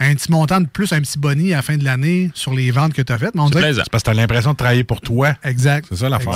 un 0.00 0.14
petit 0.16 0.32
montant 0.32 0.60
de 0.60 0.66
plus, 0.66 0.92
un 0.92 1.00
petit 1.00 1.18
boni 1.20 1.52
à 1.52 1.56
la 1.56 1.62
fin 1.62 1.76
de 1.76 1.84
l'année 1.84 2.32
sur 2.34 2.52
les 2.54 2.72
ventes 2.72 2.92
que 2.92 3.02
tu 3.02 3.12
as 3.12 3.18
faites, 3.18 3.34
mais 3.36 3.42
on 3.42 3.48
que- 3.50 3.60
C'est 3.84 3.90
parce 3.90 4.02
que 4.02 4.10
t'as 4.10 4.14
l'impression 4.14 4.50
de 4.52 4.56
travailler 4.56 4.82
pour 4.82 5.00
toi. 5.00 5.34
Exact. 5.44 5.86
C'est 5.90 5.96
ça 5.98 6.08
l'affaire. 6.08 6.32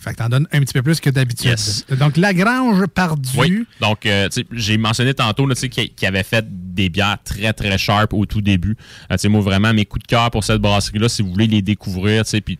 Fait 0.00 0.12
que 0.12 0.16
t'en 0.16 0.28
donnes 0.28 0.46
un 0.52 0.60
petit 0.60 0.72
peu 0.72 0.82
plus 0.82 1.00
que 1.00 1.10
d'habitude. 1.10 1.50
Yes. 1.50 1.84
Donc, 1.98 2.16
Lagrange 2.16 2.86
Pardu. 2.86 3.30
Oui. 3.36 3.66
Donc, 3.80 4.06
euh, 4.06 4.28
j'ai 4.52 4.78
mentionné 4.78 5.14
tantôt 5.14 5.46
là, 5.46 5.54
tu 5.54 5.62
sais, 5.62 5.68
qu'il 5.68 5.92
qu'il 5.92 6.06
avait 6.06 6.22
fait 6.22 6.44
des 6.48 6.88
bières 6.88 7.18
très, 7.24 7.52
très 7.52 7.78
sharp 7.78 8.12
au 8.12 8.24
tout 8.26 8.40
début. 8.40 8.76
Euh, 9.10 9.14
tu 9.14 9.22
sais, 9.22 9.28
moi, 9.28 9.40
vraiment, 9.40 9.72
mes 9.74 9.84
coups 9.84 10.04
de 10.04 10.08
cœur 10.08 10.30
pour 10.30 10.44
cette 10.44 10.60
brasserie-là, 10.60 11.08
si 11.08 11.22
vous 11.22 11.32
voulez 11.32 11.48
les 11.48 11.62
découvrir, 11.62 12.24
tu 12.24 12.30
sais, 12.30 12.40
puis, 12.40 12.58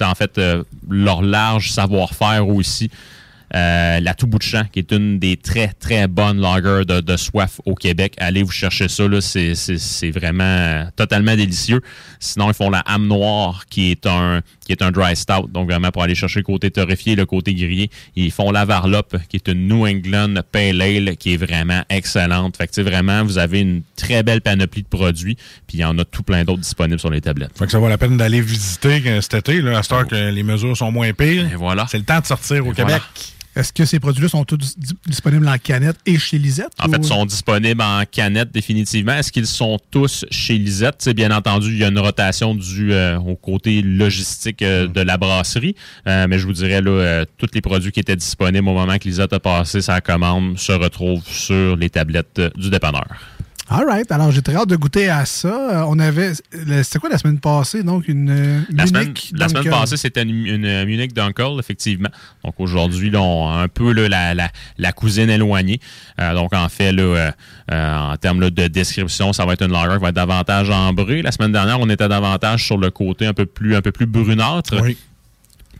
en 0.00 0.14
fait, 0.14 0.38
euh, 0.38 0.64
leur 0.88 1.22
large 1.22 1.70
savoir-faire 1.70 2.48
aussi. 2.48 2.90
Euh, 3.52 3.98
la 3.98 4.14
Tout 4.14 4.28
Bout 4.28 4.38
de 4.38 4.44
Champ, 4.44 4.62
qui 4.70 4.78
est 4.78 4.92
une 4.92 5.18
des 5.18 5.36
très, 5.36 5.68
très 5.68 6.06
bonnes 6.06 6.40
lagers 6.40 6.84
de, 6.84 7.00
de 7.00 7.16
soif 7.16 7.60
au 7.64 7.74
Québec. 7.74 8.14
Allez 8.18 8.44
vous 8.44 8.52
chercher 8.52 8.86
ça, 8.86 9.08
là, 9.08 9.20
c'est, 9.20 10.10
vraiment 10.12 10.44
euh, 10.44 10.84
totalement 10.94 11.34
délicieux. 11.34 11.80
Sinon, 12.20 12.48
ils 12.48 12.54
font 12.54 12.70
la 12.70 12.84
Âme 12.86 13.08
Noire, 13.08 13.64
qui 13.68 13.90
est 13.90 14.06
un 14.06 14.40
qui 14.70 14.84
est 14.84 14.86
un 14.86 14.92
dry 14.92 15.16
stout, 15.16 15.48
donc 15.48 15.68
vraiment 15.68 15.90
pour 15.90 16.04
aller 16.04 16.14
chercher 16.14 16.38
le 16.38 16.44
côté 16.44 16.70
torréfié, 16.70 17.16
le 17.16 17.26
côté 17.26 17.54
grillé. 17.54 17.90
Ils 18.14 18.30
font 18.30 18.52
la 18.52 18.64
Varlope, 18.64 19.16
qui 19.28 19.36
est 19.36 19.48
une 19.48 19.66
New 19.66 19.84
England 19.84 20.34
Pale 20.52 20.80
Ale, 20.80 21.16
qui 21.16 21.34
est 21.34 21.36
vraiment 21.36 21.82
excellente. 21.90 22.56
Fait 22.56 22.68
que, 22.68 22.80
vraiment, 22.80 23.24
vous 23.24 23.38
avez 23.38 23.60
une 23.60 23.82
très 23.96 24.22
belle 24.22 24.40
panoplie 24.40 24.82
de 24.82 24.88
produits, 24.88 25.36
puis 25.66 25.78
il 25.78 25.80
y 25.80 25.84
en 25.84 25.98
a 25.98 26.04
tout 26.04 26.22
plein 26.22 26.44
d'autres 26.44 26.60
disponibles 26.60 27.00
sur 27.00 27.10
les 27.10 27.20
tablettes. 27.20 27.50
Fait 27.58 27.66
que 27.66 27.72
ça 27.72 27.80
vaut 27.80 27.88
la 27.88 27.98
peine 27.98 28.16
d'aller 28.16 28.40
visiter 28.40 29.02
euh, 29.06 29.20
cet 29.20 29.34
été, 29.34 29.60
là, 29.60 29.78
à 29.78 29.82
cette 29.82 29.92
heure 29.92 30.06
que 30.06 30.30
les 30.30 30.42
mesures 30.44 30.76
sont 30.76 30.92
moins 30.92 31.12
pires. 31.12 31.50
Et 31.52 31.56
voilà. 31.56 31.86
C'est 31.88 31.98
le 31.98 32.04
temps 32.04 32.20
de 32.20 32.26
sortir 32.26 32.64
au 32.64 32.72
Québec. 32.72 33.02
Est-ce 33.56 33.72
que 33.72 33.84
ces 33.84 33.98
produits-là 33.98 34.28
sont 34.28 34.44
tous 34.44 34.56
dis- 34.78 34.94
disponibles 35.06 35.48
en 35.48 35.58
canette 35.58 35.96
et 36.06 36.18
chez 36.18 36.38
Lisette? 36.38 36.70
En 36.80 36.88
ou- 36.88 36.92
fait, 36.92 36.98
ils 36.98 37.04
sont 37.04 37.26
disponibles 37.26 37.82
en 37.82 38.04
canette 38.10 38.52
définitivement. 38.52 39.12
Est-ce 39.14 39.32
qu'ils 39.32 39.46
sont 39.48 39.78
tous 39.90 40.24
chez 40.30 40.56
Lisette? 40.56 40.98
Tu 40.98 41.04
sais, 41.06 41.14
bien 41.14 41.30
entendu, 41.32 41.68
il 41.72 41.78
y 41.78 41.84
a 41.84 41.88
une 41.88 41.98
rotation 41.98 42.54
du 42.54 42.92
euh, 42.92 43.18
au 43.18 43.34
côté 43.34 43.82
logistique 43.82 44.62
euh, 44.62 44.86
de 44.86 45.00
la 45.00 45.16
brasserie. 45.16 45.74
Euh, 46.06 46.26
mais 46.28 46.38
je 46.38 46.46
vous 46.46 46.52
dirais, 46.52 46.80
là, 46.80 46.90
euh, 46.90 47.24
tous 47.38 47.48
les 47.52 47.60
produits 47.60 47.90
qui 47.90 48.00
étaient 48.00 48.16
disponibles 48.16 48.68
au 48.68 48.72
moment 48.74 48.96
que 48.98 49.04
Lisette 49.04 49.32
a 49.32 49.40
passé 49.40 49.80
sa 49.80 50.00
commande 50.00 50.56
se 50.58 50.72
retrouvent 50.72 51.26
sur 51.26 51.76
les 51.76 51.90
tablettes 51.90 52.38
euh, 52.38 52.50
du 52.56 52.70
dépanneur. 52.70 53.06
All 53.72 53.84
right. 53.86 54.10
Alors, 54.10 54.32
j'ai 54.32 54.42
très 54.42 54.56
hâte 54.56 54.68
de 54.68 54.74
goûter 54.74 55.08
à 55.08 55.24
ça. 55.24 55.48
Euh, 55.48 55.84
On 55.86 56.00
avait. 56.00 56.32
C'était 56.34 56.98
quoi 56.98 57.08
la 57.08 57.18
semaine 57.18 57.38
passée? 57.38 57.84
Donc, 57.84 58.08
une. 58.08 58.64
La 58.68 58.86
semaine, 58.86 59.04
Munich 59.04 59.32
la 59.32 59.48
semaine 59.48 59.70
passée, 59.70 59.96
c'était 59.96 60.24
une, 60.24 60.44
une, 60.44 60.64
euh, 60.64 60.84
Munich 60.84 61.14
Dunkel, 61.14 61.56
effectivement. 61.60 62.08
Donc 62.44 62.54
aujourd'hui, 62.58 63.10
là, 63.10 63.20
on 63.20 63.48
a 63.48 63.62
un 63.62 63.68
peu 63.68 63.92
là, 63.92 64.08
la, 64.08 64.34
la, 64.34 64.50
la 64.76 64.92
cousine 64.92 65.30
éloignée. 65.30 65.78
Euh, 66.20 66.34
donc 66.34 66.52
en 66.52 66.68
fait, 66.68 66.90
là, 66.90 67.02
euh, 67.02 67.30
euh, 67.70 67.96
en 67.96 68.16
termes 68.16 68.40
là, 68.40 68.50
de 68.50 68.66
description, 68.66 69.32
ça 69.32 69.46
va 69.46 69.52
être 69.52 69.62
une 69.62 69.70
lager 69.70 69.94
qui 69.94 70.02
va 70.02 70.08
être 70.08 70.16
davantage 70.16 70.68
ambrée. 70.70 71.22
La 71.22 71.30
semaine 71.30 71.52
dernière, 71.52 71.78
on 71.78 71.88
était 71.88 72.08
davantage 72.08 72.64
sur 72.66 72.76
le 72.76 72.90
côté 72.90 73.26
un 73.26 73.34
peu 73.34 73.46
plus, 73.46 73.76
un 73.76 73.82
peu 73.82 73.92
plus 73.92 74.06
brunâtre. 74.06 74.74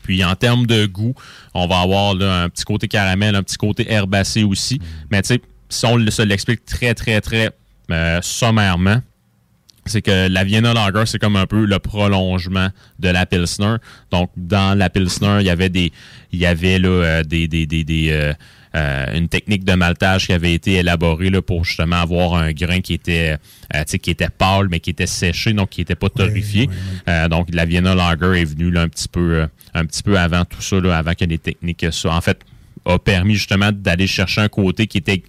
Puis 0.03 0.23
en 0.23 0.35
termes 0.35 0.65
de 0.65 0.85
goût, 0.85 1.13
on 1.53 1.67
va 1.67 1.81
avoir 1.81 2.15
là, 2.15 2.43
un 2.43 2.49
petit 2.49 2.63
côté 2.63 2.87
caramel, 2.87 3.35
un 3.35 3.43
petit 3.43 3.57
côté 3.57 3.91
herbacé 3.91 4.43
aussi. 4.43 4.79
Mais 5.11 5.21
tu 5.21 5.27
sais, 5.27 5.41
si 5.67 5.85
on 5.85 5.97
se 6.09 6.21
l'explique 6.21 6.65
très, 6.65 6.93
très, 6.93 7.19
très 7.21 7.51
euh, 7.91 8.19
sommairement, 8.21 9.01
c'est 9.85 10.01
que 10.01 10.27
la 10.27 10.43
Vienna 10.43 10.73
Lager, 10.73 11.05
c'est 11.05 11.19
comme 11.19 11.35
un 11.35 11.47
peu 11.47 11.65
le 11.65 11.79
prolongement 11.79 12.69
de 12.99 13.09
la 13.09 13.25
Pilsner. 13.25 13.77
Donc, 14.11 14.29
dans 14.37 14.77
la 14.77 14.89
Pilsner, 14.89 15.37
il 15.39 15.47
y 15.47 15.49
avait 15.49 15.69
des, 15.69 15.91
il 16.31 16.39
y 16.39 16.45
avait 16.45 16.77
là, 16.77 16.89
euh, 16.89 17.23
des, 17.23 17.47
des, 17.47 17.65
des, 17.65 17.83
des, 17.83 18.09
euh, 18.11 18.33
euh, 18.75 19.17
une 19.17 19.27
technique 19.27 19.65
de 19.65 19.73
maltage 19.73 20.27
qui 20.27 20.33
avait 20.33 20.53
été 20.53 20.75
élaborée 20.75 21.31
là, 21.31 21.41
pour 21.41 21.65
justement 21.65 21.95
avoir 21.95 22.35
un 22.35 22.51
grain 22.51 22.79
qui 22.81 22.93
était, 22.93 23.37
euh, 23.75 23.83
qui 23.83 24.11
était 24.11 24.29
pâle, 24.29 24.67
mais 24.69 24.79
qui 24.79 24.91
était 24.91 25.07
séché, 25.07 25.51
donc 25.51 25.69
qui 25.69 25.81
n'était 25.81 25.95
pas 25.95 26.09
torréfié. 26.09 26.69
Donc, 27.29 27.49
la 27.51 27.65
Vienna 27.65 27.95
Lager 27.95 28.39
est 28.39 28.45
venue 28.45 28.69
là, 28.69 28.83
un 28.83 28.87
petit 28.87 29.07
peu, 29.07 29.47
un 29.73 29.85
petit 29.85 30.03
peu 30.03 30.17
avant 30.17 30.45
tout 30.45 30.61
ça, 30.61 30.79
là, 30.79 30.97
avant 30.97 31.15
que 31.15 31.25
les 31.25 31.39
techniques 31.39 31.87
soient, 31.91 32.15
en 32.15 32.21
fait, 32.21 32.39
a 32.85 32.97
permis 32.99 33.33
justement 33.33 33.71
d'aller 33.71 34.07
chercher 34.07 34.41
un 34.41 34.47
côté 34.47 34.87
qui 34.87 34.99
était 34.99 35.23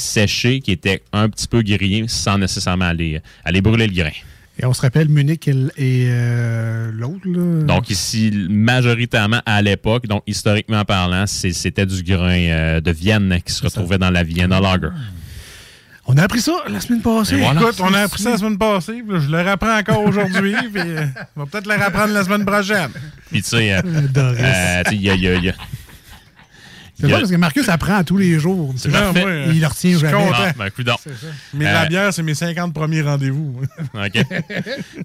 séché, 0.00 0.60
qui 0.60 0.72
était 0.72 1.02
un 1.12 1.28
petit 1.28 1.46
peu 1.46 1.62
grillé, 1.62 2.04
sans 2.08 2.38
nécessairement 2.38 2.86
aller, 2.86 3.20
aller 3.44 3.60
brûler 3.60 3.86
le 3.86 3.94
grain. 3.94 4.10
Et 4.62 4.66
on 4.66 4.74
se 4.74 4.82
rappelle 4.82 5.08
Munich 5.08 5.48
et, 5.48 5.54
euh, 5.78 6.90
l'autre, 6.92 7.26
là? 7.26 7.62
Donc 7.64 7.88
ici, 7.88 8.30
majoritairement 8.50 9.40
à 9.46 9.62
l'époque, 9.62 10.06
donc 10.06 10.22
historiquement 10.26 10.84
parlant, 10.84 11.24
c'était 11.26 11.86
du 11.86 12.02
grain 12.02 12.36
euh, 12.50 12.80
de 12.82 12.90
Vienne 12.90 13.38
qui 13.44 13.52
se 13.54 13.62
retrouvait 13.62 13.96
dans 13.96 14.10
la 14.10 14.22
Vienna 14.22 14.60
Lager. 14.60 14.88
On 16.06 16.16
a 16.16 16.24
appris 16.24 16.40
ça 16.40 16.52
la 16.68 16.80
semaine 16.80 17.02
passée. 17.02 17.36
Voilà. 17.36 17.60
Écoute, 17.60 17.76
on 17.80 17.94
a 17.94 18.00
appris 18.00 18.20
ça 18.20 18.30
la 18.30 18.36
semaine 18.38 18.58
passée, 18.58 19.02
je 19.08 19.30
le 19.30 19.40
rapprends 19.42 19.78
encore 19.78 20.02
aujourd'hui, 20.02 20.54
puis 20.72 20.82
euh, 20.84 21.06
on 21.36 21.40
va 21.40 21.46
peut-être 21.46 21.66
le 21.68 21.76
rapprendre 21.76 22.12
la 22.12 22.24
semaine 22.24 22.44
prochaine. 22.44 22.90
Puis 23.30 23.42
tu 23.42 23.48
sais, 23.50 23.72
euh, 23.74 23.80
euh, 24.16 24.82
il 24.92 25.02
y 25.02 25.08
a- 25.08 25.54
C'est 27.00 27.08
pas 27.08 27.18
parce 27.18 27.30
que 27.30 27.36
Marcus 27.36 27.68
apprend 27.68 27.96
à 27.96 28.04
tous 28.04 28.16
les 28.18 28.38
jours. 28.38 28.72
C'est 28.76 28.90
parfait. 28.90 29.24
Il 29.54 29.60
le 29.60 29.66
retient 29.66 29.98
jamais. 29.98 30.12
ben. 30.58 30.64
Mais 31.54 31.66
Euh, 31.66 31.72
la 31.72 31.86
bière, 31.86 32.12
c'est 32.12 32.22
mes 32.22 32.34
50 32.34 32.74
premiers 32.74 33.02
rendez-vous. 33.02 33.60
OK. 33.94 34.24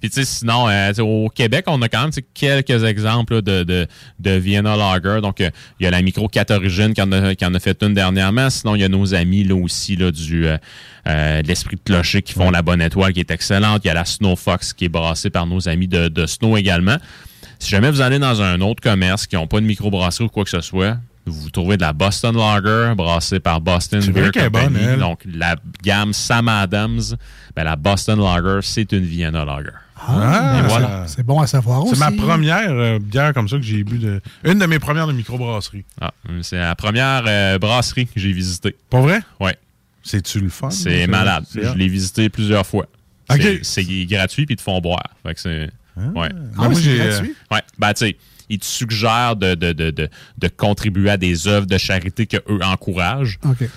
tu 0.00 0.10
sais, 0.10 0.24
sinon, 0.24 0.68
euh, 0.68 0.92
au 1.00 1.28
Québec, 1.30 1.64
on 1.68 1.80
a 1.82 1.88
quand 1.88 2.02
même 2.02 2.10
quelques 2.34 2.84
exemples 2.84 3.34
là, 3.36 3.40
de, 3.42 3.62
de, 3.62 3.86
de 4.18 4.30
Vienna 4.32 4.76
Lager. 4.76 5.20
Donc, 5.22 5.40
euh, 5.40 5.50
il 5.80 5.84
y 5.84 5.86
a 5.86 5.90
la 5.90 6.02
Micro 6.02 6.28
4 6.28 6.50
Origine 6.52 6.92
qui 6.94 7.02
en, 7.02 7.10
a, 7.12 7.34
qui 7.34 7.44
en 7.44 7.54
a 7.54 7.60
fait 7.60 7.82
une 7.82 7.94
dernièrement. 7.94 8.50
Sinon, 8.50 8.74
il 8.74 8.82
y 8.82 8.84
a 8.84 8.88
nos 8.88 9.14
amis 9.14 9.44
là 9.44 9.54
aussi 9.54 9.96
là, 9.96 10.10
du 10.10 10.46
euh, 10.46 10.56
euh, 11.06 11.40
de 11.42 11.48
l'Esprit 11.48 11.76
de 11.76 11.82
Clocher 11.82 12.20
qui 12.22 12.32
font 12.34 12.50
la 12.50 12.62
Bonne 12.62 12.82
Étoile 12.82 13.12
qui 13.12 13.20
est 13.20 13.30
excellente. 13.30 13.82
Il 13.84 13.88
y 13.88 13.90
a 13.90 13.94
la 13.94 14.04
Snow 14.04 14.36
Fox 14.36 14.72
qui 14.72 14.86
est 14.86 14.88
brassée 14.88 15.30
par 15.30 15.46
nos 15.46 15.68
amis 15.68 15.88
de, 15.88 16.08
de 16.08 16.26
Snow 16.26 16.56
également. 16.56 16.96
Si 17.58 17.70
jamais 17.70 17.90
vous 17.90 18.00
allez 18.02 18.18
dans 18.18 18.42
un 18.42 18.60
autre 18.60 18.82
commerce 18.82 19.26
qui 19.26 19.36
n'ont 19.36 19.46
pas 19.46 19.60
de 19.60 19.66
microbrasserie 19.66 20.24
ou 20.24 20.28
quoi 20.28 20.44
que 20.44 20.50
ce 20.50 20.60
soit, 20.60 20.98
vous 21.26 21.50
trouvez 21.50 21.76
de 21.76 21.82
la 21.82 21.92
Boston 21.92 22.36
Lager 22.36 22.94
brassée 22.96 23.40
par 23.40 23.60
Boston 23.60 24.00
C'est 24.00 24.12
Beer 24.12 24.30
Company. 24.32 24.48
bonne, 24.50 24.76
elle? 24.76 24.98
Donc, 25.00 25.20
la 25.26 25.56
gamme 25.82 26.12
Sam 26.12 26.48
Adams, 26.48 27.00
ben, 27.54 27.64
la 27.64 27.76
Boston 27.76 28.20
Lager, 28.20 28.60
c'est 28.62 28.90
une 28.92 29.04
Vienna 29.04 29.44
Lager. 29.44 29.70
Ah, 29.98 30.62
voilà. 30.68 31.04
C'est 31.06 31.22
bon 31.24 31.40
à 31.40 31.46
savoir 31.46 31.82
aussi. 31.84 31.94
C'est 31.96 32.00
ma 32.00 32.12
première 32.12 32.70
euh, 32.70 32.98
bière 32.98 33.32
comme 33.32 33.48
ça 33.48 33.56
que 33.56 33.62
j'ai 33.62 33.82
bu. 33.82 33.98
De... 33.98 34.20
Une 34.44 34.58
de 34.58 34.66
mes 34.66 34.78
premières 34.78 35.06
de 35.06 35.12
microbrasserie. 35.12 35.84
Ah, 36.00 36.12
c'est 36.42 36.58
la 36.58 36.74
première 36.76 37.24
euh, 37.26 37.58
brasserie 37.58 38.06
que 38.06 38.20
j'ai 38.20 38.32
visitée. 38.32 38.76
Pas 38.90 39.00
vrai? 39.00 39.20
Oui. 39.40 39.52
C'est-tu 40.02 40.38
le 40.40 40.50
fun? 40.50 40.70
C'est 40.70 41.06
malade. 41.06 41.44
C'est 41.50 41.64
Je 41.64 41.74
l'ai 41.74 41.88
visité 41.88 42.28
plusieurs 42.28 42.66
fois. 42.66 42.86
OK. 43.30 43.40
C'est- 43.40 43.60
C'est 43.64 43.84
gratuit 44.04 44.46
puis 44.46 44.52
ils 44.54 44.58
te 44.58 44.62
font 44.62 44.80
boire. 44.80 45.02
Fait 45.24 45.34
que 45.34 45.40
c'est. 45.40 45.70
Ouais. 46.14 46.28
Ah, 46.58 46.68
moi, 46.68 46.78
j'ai, 46.78 47.00
euh, 47.00 47.22
Ouais. 47.50 47.62
Ben, 47.78 47.92
tu 47.94 48.06
sais, 48.06 48.16
ils 48.48 48.58
te 48.58 48.64
suggèrent 48.64 49.36
de, 49.36 49.54
de, 49.54 49.72
de, 49.72 49.90
de, 49.90 50.08
de 50.38 50.48
contribuer 50.48 51.10
à 51.10 51.16
des 51.16 51.48
œuvres 51.48 51.66
de 51.66 51.78
charité 51.78 52.26
qu'eux 52.26 52.60
encouragent. 52.62 53.38
OK. 53.44 53.68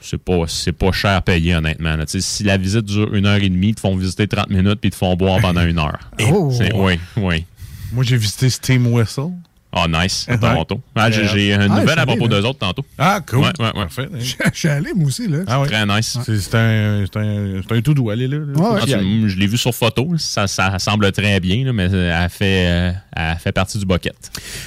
C'est 0.00 0.18
pas, 0.18 0.42
c'est 0.46 0.72
pas 0.72 0.92
cher 0.92 1.20
payé, 1.22 1.56
honnêtement. 1.56 1.96
là. 1.96 2.06
Tu 2.06 2.12
sais, 2.12 2.20
Si 2.20 2.44
la 2.44 2.56
visite 2.58 2.84
dure 2.84 3.12
une 3.14 3.26
heure 3.26 3.42
et 3.42 3.48
demie, 3.48 3.70
ils 3.70 3.74
te 3.74 3.80
font 3.80 3.96
visiter 3.96 4.28
30 4.28 4.50
minutes 4.50 4.80
puis 4.80 4.88
ils 4.88 4.92
te 4.92 4.96
font 4.96 5.16
boire 5.16 5.40
pendant 5.40 5.64
une 5.64 5.78
heure. 5.78 5.98
Oh. 6.30 6.52
Oui, 6.74 6.98
oui. 7.16 7.44
Moi, 7.92 8.04
j'ai 8.04 8.16
visité 8.16 8.48
Steam 8.50 8.86
Whistle. 8.86 9.30
Ah, 9.78 9.86
nice, 9.88 10.24
à. 10.28 10.38
Toronto. 10.38 10.80
Ah, 10.94 11.10
j'ai, 11.10 11.26
j'ai 11.28 11.52
une 11.52 11.60
Ah, 11.60 11.68
nouvelle 11.80 11.98
à 11.98 12.06
propos 12.06 12.28
d'eux 12.28 12.42
autres 12.44 12.58
tantôt. 12.58 12.84
Ah, 12.96 13.20
cool. 13.28 13.40
Ouais, 13.40 13.46
ouais, 13.58 13.66
ouais. 13.66 13.72
Parfait. 13.74 14.08
Je 14.18 14.34
suis 14.58 14.68
allé, 14.68 14.92
moi 14.94 15.06
aussi, 15.08 15.28
là. 15.28 15.40
Ah 15.46 15.60
ouais. 15.60 15.68
Très 15.68 15.84
nice. 15.84 16.16
C'est, 16.24 16.54
un, 16.54 17.04
c'est, 17.12 17.18
un, 17.18 17.60
c'est 17.68 17.76
un 17.76 17.80
tout 17.82 17.92
doux. 17.92 18.08
Allez 18.10 18.26
là. 18.26 18.38
là. 18.38 18.58
Ouais, 18.58 18.80
Ah, 18.82 18.86
tu- 18.86 19.28
je 19.28 19.36
l'ai 19.36 19.46
vu 19.46 19.58
sur 19.58 19.74
photo. 19.74 20.14
Ça, 20.16 20.46
ça 20.46 20.78
semble 20.78 21.12
très 21.12 21.38
bien, 21.40 21.64
là, 21.66 21.72
mais 21.74 21.84
elle 21.92 22.30
fait, 22.30 22.66
euh, 22.68 22.92
elle 23.14 23.36
fait 23.38 23.52
partie 23.52 23.78
du 23.78 23.84
bucket. 23.84 24.14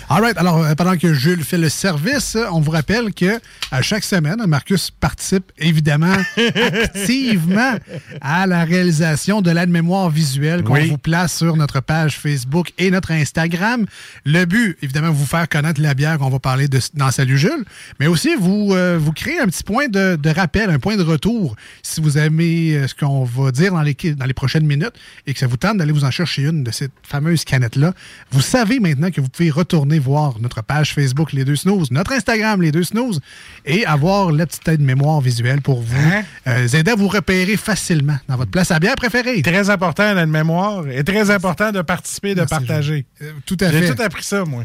All 0.10 0.22
right. 0.22 0.38
Alors, 0.38 0.64
euh, 0.64 0.76
pendant 0.76 0.96
que 0.96 1.14
Jules 1.14 1.44
fait 1.44 1.58
le 1.58 1.70
service, 1.70 2.36
euh, 2.36 2.46
on 2.52 2.60
vous 2.60 2.72
rappelle 2.72 3.12
que 3.14 3.40
à 3.72 3.82
chaque 3.82 4.04
semaine, 4.04 4.38
Marcus 4.48 4.92
participe 4.92 5.52
évidemment 5.58 6.16
activement 6.84 7.78
à 8.22 8.46
la 8.48 8.64
réalisation 8.64 9.42
de 9.42 9.52
l'aide-mémoire 9.52 10.10
visuelle 10.10 10.64
qu'on 10.64 10.74
Oui. 10.74 10.90
vous 10.90 10.98
place 10.98 11.38
sur 11.38 11.56
notre 11.56 11.80
page 11.80 12.18
Facebook 12.18 12.72
et 12.78 12.92
notre 12.92 13.12
Instagram. 13.12 13.86
Le 14.26 14.46
but, 14.46 14.78
évidemment, 14.82 14.99
vous 15.08 15.26
faire 15.26 15.48
connaître 15.48 15.82
la 15.82 15.94
bière 15.94 16.18
qu'on 16.18 16.30
va 16.30 16.40
parler 16.40 16.68
de, 16.68 16.80
dans 16.96 17.10
Salut 17.12 17.38
Jules, 17.38 17.64
mais 18.00 18.08
aussi 18.08 18.36
vous, 18.40 18.74
euh, 18.74 18.98
vous 19.00 19.14
créer 19.14 19.40
un 19.40 19.46
petit 19.48 19.64
point 19.64 19.88
de, 19.88 20.18
de 20.22 20.30
rappel, 20.30 20.70
un 20.70 20.80
point 20.80 20.98
de 20.98 21.04
retour 21.04 21.56
si 21.82 22.02
vous 22.02 22.18
aimez 22.18 22.74
euh, 22.76 22.88
ce 22.88 22.94
qu'on 22.96 23.24
va 23.24 23.52
dire 23.52 23.72
dans 23.74 23.82
les, 23.82 23.94
dans 24.16 24.26
les 24.26 24.34
prochaines 24.34 24.66
minutes 24.68 24.94
et 25.26 25.34
que 25.34 25.40
ça 25.40 25.48
vous 25.48 25.56
tente 25.58 25.78
d'aller 25.78 25.94
vous 25.94 26.04
en 26.04 26.12
chercher 26.12 26.42
une 26.44 26.64
de 26.64 26.72
cette 26.72 26.92
fameuse 27.04 27.46
canette-là. 27.46 27.94
Vous 28.32 28.42
savez 28.42 28.80
maintenant 28.82 29.10
que 29.12 29.22
vous 29.22 29.30
pouvez 29.30 29.50
retourner 29.50 29.98
voir 30.00 30.40
notre 30.42 30.62
page 30.62 30.94
Facebook 30.94 31.32
Les 31.32 31.46
Deux 31.46 31.56
Snooze, 31.56 31.92
notre 31.92 32.12
Instagram 32.12 32.62
Les 32.62 32.72
Deux 32.72 32.84
Snooze 32.84 33.22
et 33.66 33.86
avoir 33.86 34.32
la 34.32 34.46
petite 34.46 34.68
aide 34.68 34.82
mémoire 34.82 35.22
visuelle 35.22 35.62
pour 35.62 35.82
vous 35.82 35.96
Hein? 36.00 36.24
euh, 36.48 36.68
aider 36.68 36.92
à 36.92 36.96
vous 36.96 37.08
repérer 37.08 37.56
facilement 37.58 38.18
dans 38.28 38.36
votre 38.38 38.52
place 38.52 38.72
à 38.72 38.80
bière 38.80 38.96
préférée. 38.96 39.42
Très 39.42 39.70
important 39.70 40.14
la 40.14 40.26
mémoire 40.26 40.88
et 40.90 41.04
très 41.04 41.30
important 41.30 41.72
de 41.72 41.82
participer, 41.82 42.32
de 42.36 42.40
Merci, 42.42 42.50
partager. 42.50 43.06
Euh, 43.22 43.32
tout 43.46 43.58
à 43.62 43.72
J'ai 43.72 43.82
fait. 43.82 43.94
tout 43.96 44.02
appris 44.02 44.24
ça, 44.24 44.44
moi. 44.46 44.64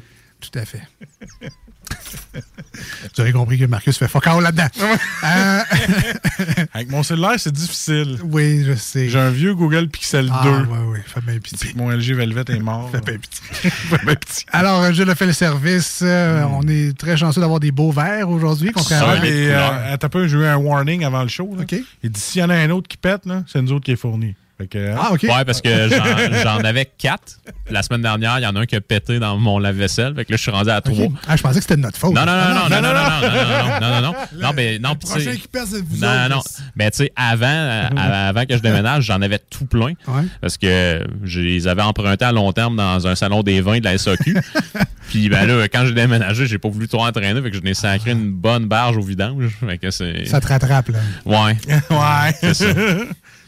Tout 0.50 0.58
à 0.58 0.64
fait. 0.64 0.82
Vous 3.14 3.20
avez 3.20 3.32
compris 3.32 3.58
que 3.58 3.64
Marcus 3.66 3.96
fait 3.96 4.08
fuck 4.08 4.26
all 4.26 4.42
là-dedans. 4.42 4.66
Euh, 5.24 5.60
Avec 6.74 6.90
mon 6.90 7.02
cellulaire, 7.02 7.34
c'est 7.38 7.52
difficile. 7.52 8.18
Oui, 8.24 8.64
je 8.66 8.74
sais. 8.74 9.08
J'ai 9.08 9.18
un 9.18 9.30
vieux 9.30 9.54
Google 9.54 9.88
Pixel 9.88 10.26
2. 10.26 10.32
Ah, 10.32 10.44
ouais, 10.44 10.78
ouais, 10.90 11.02
fait 11.06 11.20
bien 11.20 11.38
pitié. 11.38 11.72
Mon 11.76 11.90
LG 11.90 12.14
Velvet 12.14 12.44
est 12.48 12.58
mort. 12.58 12.90
Fait 12.90 13.00
bien 14.04 14.14
pitié. 14.16 14.46
Alors, 14.52 14.82
euh, 14.82 14.92
je 14.92 15.02
le 15.04 15.14
fais 15.14 15.26
le 15.26 15.32
service. 15.32 16.00
Euh, 16.02 16.42
On 16.50 16.66
est 16.66 16.96
très 16.98 17.16
chanceux 17.16 17.40
d'avoir 17.40 17.60
des 17.60 17.70
beaux 17.70 17.92
verres 17.92 18.28
aujourd'hui, 18.28 18.72
contrairement 18.72 19.12
Ouais, 19.12 19.20
mais 19.22 19.48
euh, 19.50 19.96
peu, 20.10 20.26
j'ai 20.26 20.38
eu 20.38 20.44
un 20.44 20.56
warning 20.56 21.04
avant 21.04 21.22
le 21.22 21.28
show. 21.28 21.54
là. 21.56 21.62
OK. 21.62 21.76
Il 22.02 22.10
dit 22.10 22.20
s'il 22.20 22.40
y 22.40 22.44
en 22.44 22.50
a 22.50 22.56
un 22.56 22.70
autre 22.70 22.88
qui 22.88 22.96
pète, 22.96 23.22
c'est 23.46 23.62
nous 23.62 23.72
autres 23.72 23.84
qui 23.84 23.92
est 23.92 23.96
fourni. 23.96 24.34
Que, 24.70 24.92
hein? 24.92 25.10
Ouais, 25.20 25.44
parce 25.44 25.60
que 25.60 25.88
j'en- 26.42 26.58
avais 26.64 26.86
quatre. 26.86 27.38
La 27.70 27.82
semaine 27.82 28.02
dernière, 28.02 28.38
il 28.38 28.42
y 28.42 28.46
en 28.46 28.54
a 28.54 28.60
un 28.60 28.66
qui 28.66 28.76
a 28.76 28.80
pété 28.80 29.18
dans 29.18 29.36
mon 29.36 29.58
lave-vaisselle. 29.58 30.14
Fait 30.14 30.24
que 30.24 30.30
là, 30.30 30.36
je 30.36 30.42
suis 30.42 30.50
rendu 30.52 30.70
à 30.70 30.80
trois. 30.80 31.08
Ah, 31.26 31.36
je 31.36 31.42
pensais 31.42 31.56
que 31.56 31.62
c'était 31.62 31.76
de 31.76 31.80
notre 31.82 31.98
faute. 31.98 32.14
Non, 32.14 32.24
non, 32.24 32.32
non, 32.32 32.40
Ah, 32.40 32.68
non, 32.70 32.76
non, 32.76 32.82
non, 32.82 32.92
non, 32.94 32.94
non, 32.94 33.00
non, 33.00 33.80
non, 33.80 33.90
non, 33.90 34.00
non, 34.00 34.14
non, 34.40 34.52
mais 34.54 34.78
non, 34.78 34.90
Le 34.92 34.98
tu 34.98 35.06
prochain 35.06 35.32
sais- 35.32 35.36
qui 35.38 35.48
pète, 35.48 35.62
c'est 35.66 35.82
vous 35.84 35.96
Non, 35.98 36.08
autres. 36.08 36.28
non, 36.30 36.40
ben 36.76 36.90
tu 36.90 36.98
sais, 36.98 37.12
avant, 37.16 37.46
euh, 37.46 37.88
avant 37.96 38.44
que 38.46 38.56
je 38.56 38.62
déménage, 38.62 39.04
j'en 39.04 39.20
avais 39.22 39.40
tout 39.40 39.66
plein. 39.66 39.92
Ouais. 40.06 40.22
Parce 40.40 40.56
que 40.56 41.04
je 41.24 41.40
les 41.40 41.66
avais 41.66 41.82
empruntés 41.82 42.24
à 42.24 42.32
long 42.32 42.52
terme 42.52 42.76
dans 42.76 43.06
un 43.08 43.16
salon 43.16 43.42
des 43.42 43.60
vins 43.60 43.80
de 43.80 43.84
la 43.84 43.98
SAQ. 43.98 44.36
Puis 45.08 45.28
ben 45.28 45.46
là, 45.46 45.64
quand 45.68 45.84
j'ai 45.84 45.92
déménagé, 45.94 46.46
j'ai 46.46 46.58
pas 46.58 46.68
voulu 46.68 46.86
trop 46.88 47.04
entraîner, 47.04 47.42
fait 47.42 47.50
que 47.50 47.56
je 47.56 47.62
n'ai 47.62 47.74
sacré 47.74 48.12
une 48.12 48.30
bonne 48.30 48.66
barge 48.66 48.96
au 48.96 49.02
vidange. 49.02 49.50
Fait 49.66 49.78
que 49.78 49.90
c'est. 49.90 50.24
Ça 50.26 50.40
te 50.40 50.46
rattrape, 50.46 50.88
là. 50.90 50.98
Ouais. 51.26 51.56
ouais. 51.90 52.34
C'est 52.40 52.54
ça. 52.54 52.66